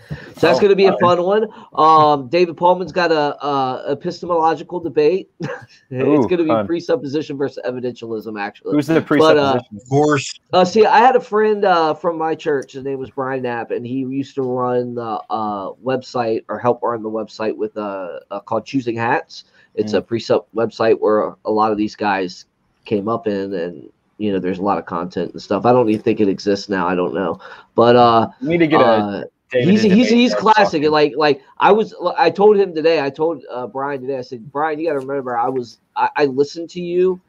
So 0.09 0.47
that's 0.47 0.57
oh, 0.57 0.61
going 0.61 0.69
to 0.69 0.75
be 0.75 0.85
a 0.85 0.97
fun 0.97 1.21
one. 1.21 1.47
Um, 1.73 2.29
David 2.29 2.57
Pallmann's 2.57 2.91
got 2.91 3.11
a, 3.11 3.45
a 3.45 3.91
epistemological 3.91 4.79
debate. 4.79 5.29
it's 5.39 5.49
going 5.89 6.29
to 6.29 6.43
be 6.43 6.47
fun. 6.47 6.65
presupposition 6.65 7.37
versus 7.37 7.61
evidentialism. 7.65 8.39
Actually, 8.39 8.73
who's 8.73 8.87
the 8.87 9.01
presupposition? 9.01 9.35
But, 9.35 9.77
uh, 9.77 9.81
of 9.83 9.89
course. 9.89 10.39
Uh, 10.51 10.65
see, 10.65 10.85
I 10.85 10.99
had 10.99 11.15
a 11.15 11.19
friend 11.19 11.63
uh, 11.63 11.93
from 11.93 12.17
my 12.17 12.33
church. 12.33 12.73
His 12.73 12.83
name 12.83 12.99
was 12.99 13.11
Brian 13.11 13.43
Knapp, 13.43 13.71
and 13.71 13.85
he 13.85 13.99
used 13.99 14.35
to 14.35 14.41
run 14.41 14.95
the 14.95 15.21
uh, 15.29 15.73
website 15.83 16.43
or 16.49 16.57
help 16.57 16.81
run 16.81 17.03
the 17.03 17.09
website 17.09 17.55
with 17.55 17.77
uh, 17.77 18.19
uh 18.31 18.39
called 18.39 18.65
Choosing 18.65 18.95
Hats. 18.95 19.43
It's 19.75 19.93
mm. 19.93 19.99
a 19.99 20.01
presup 20.01 20.45
website 20.55 20.99
where 20.99 21.35
a 21.45 21.51
lot 21.51 21.71
of 21.71 21.77
these 21.77 21.95
guys 21.95 22.45
came 22.85 23.07
up 23.07 23.27
in, 23.27 23.53
and 23.53 23.89
you 24.17 24.31
know, 24.33 24.39
there's 24.39 24.59
a 24.59 24.63
lot 24.63 24.77
of 24.77 24.85
content 24.85 25.33
and 25.33 25.41
stuff. 25.41 25.65
I 25.65 25.71
don't 25.71 25.89
even 25.89 26.01
think 26.01 26.19
it 26.19 26.27
exists 26.27 26.67
now. 26.67 26.87
I 26.87 26.95
don't 26.95 27.13
know, 27.13 27.39
but 27.75 27.95
uh, 27.95 28.29
you 28.41 28.49
need 28.49 28.57
to 28.57 28.67
get 28.67 28.81
a 28.81 29.25
he's 29.51 29.81
he's 29.81 30.09
he's 30.09 30.35
classic. 30.35 30.83
And 30.83 30.91
like 30.91 31.13
like 31.15 31.41
I 31.57 31.71
was 31.71 31.93
I 32.17 32.29
told 32.29 32.57
him 32.57 32.73
today. 32.73 33.01
I 33.01 33.09
told 33.09 33.43
uh, 33.51 33.67
Brian 33.67 34.01
today. 34.01 34.17
I 34.17 34.21
said, 34.21 34.51
Brian, 34.51 34.79
you 34.79 34.87
got 34.87 34.93
to 34.93 34.99
remember, 34.99 35.37
I 35.37 35.49
was 35.49 35.79
I, 35.95 36.09
I, 36.15 36.25
listened 36.25 36.69
to 36.71 36.81
you 36.81 37.19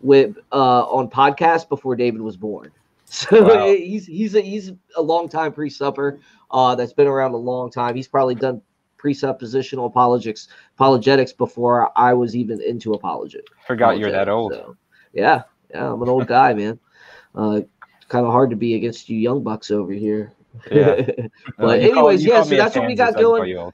with 0.00 0.36
uh, 0.52 0.82
on 0.82 1.10
podcast 1.10 1.68
before 1.68 1.96
David 1.96 2.20
was 2.20 2.36
born. 2.36 2.70
So 3.06 3.44
wow. 3.44 3.66
he's 3.68 4.06
he's 4.06 4.34
a 4.34 4.40
he's 4.40 4.72
a 4.96 5.02
long 5.02 5.28
time 5.28 5.52
pre-supper 5.52 6.18
uh, 6.50 6.74
that's 6.74 6.94
been 6.94 7.06
around 7.06 7.32
a 7.32 7.36
long 7.36 7.70
time. 7.70 7.94
He's 7.94 8.08
probably 8.08 8.34
done 8.34 8.60
presuppositional 8.98 9.86
apologetics 9.86 10.48
apologetics 10.74 11.32
before 11.32 11.96
I 11.96 12.12
was 12.12 12.34
even 12.34 12.60
into 12.60 12.94
apologetics. 12.94 13.52
Forgot 13.68 13.98
you're 13.98 14.10
that 14.10 14.28
old. 14.28 14.54
So, 14.54 14.76
yeah, 15.12 15.42
yeah, 15.70 15.92
I'm 15.92 16.02
an 16.02 16.08
old 16.08 16.26
guy, 16.26 16.54
man. 16.54 16.80
Uh, 17.34 17.60
kind 18.08 18.26
of 18.26 18.32
hard 18.32 18.50
to 18.50 18.56
be 18.56 18.74
against 18.74 19.08
you 19.08 19.18
young 19.18 19.44
bucks 19.44 19.70
over 19.70 19.92
here. 19.92 20.32
Yeah. 20.70 21.02
but 21.58 21.80
uh, 21.80 21.82
anyways, 21.82 22.24
yeah, 22.24 22.42
so 22.42 22.56
that's 22.56 22.76
what 22.76 22.86
we 22.86 22.94
got 22.94 23.14
going. 23.14 23.72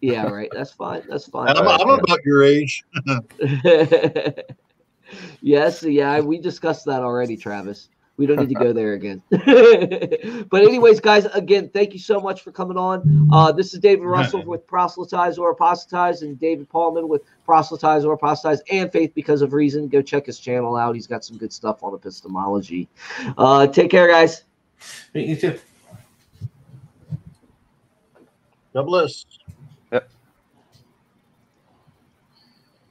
Yeah, 0.00 0.26
right. 0.26 0.48
That's 0.52 0.70
fine. 0.70 1.02
That's 1.08 1.26
fine. 1.30 1.48
I'm, 1.48 1.66
I'm 1.66 1.88
about 1.88 2.24
your 2.24 2.44
age. 2.44 2.84
yes, 5.40 5.82
yeah, 5.82 6.20
we 6.20 6.38
discussed 6.38 6.84
that 6.86 7.02
already, 7.02 7.36
Travis. 7.36 7.88
We 8.16 8.26
don't 8.26 8.40
need 8.40 8.48
to 8.48 8.56
go 8.56 8.72
there 8.72 8.94
again. 8.94 9.22
but 9.30 10.62
anyways, 10.62 10.98
guys, 10.98 11.26
again, 11.26 11.68
thank 11.68 11.92
you 11.92 12.00
so 12.00 12.18
much 12.18 12.42
for 12.42 12.50
coming 12.50 12.76
on. 12.76 13.28
Uh, 13.32 13.52
this 13.52 13.72
is 13.72 13.78
David 13.78 14.04
Russell 14.04 14.44
with 14.44 14.66
Proselytize 14.66 15.38
or 15.38 15.52
Apostatize, 15.52 16.22
and 16.22 16.36
David 16.36 16.68
Pallmann 16.68 17.06
with 17.06 17.22
Proselytize 17.44 18.04
or 18.04 18.14
Apostatize 18.14 18.60
and 18.72 18.90
Faith 18.90 19.12
Because 19.14 19.40
of 19.40 19.52
Reason. 19.52 19.86
Go 19.86 20.02
check 20.02 20.26
his 20.26 20.40
channel 20.40 20.74
out. 20.74 20.96
He's 20.96 21.06
got 21.06 21.24
some 21.24 21.36
good 21.38 21.52
stuff 21.52 21.84
on 21.84 21.94
epistemology. 21.94 22.88
Uh, 23.36 23.68
take 23.68 23.88
care, 23.88 24.08
guys. 24.08 24.42
You 25.14 25.36
too. 25.36 25.60
God 28.74 28.86
bless. 28.86 29.26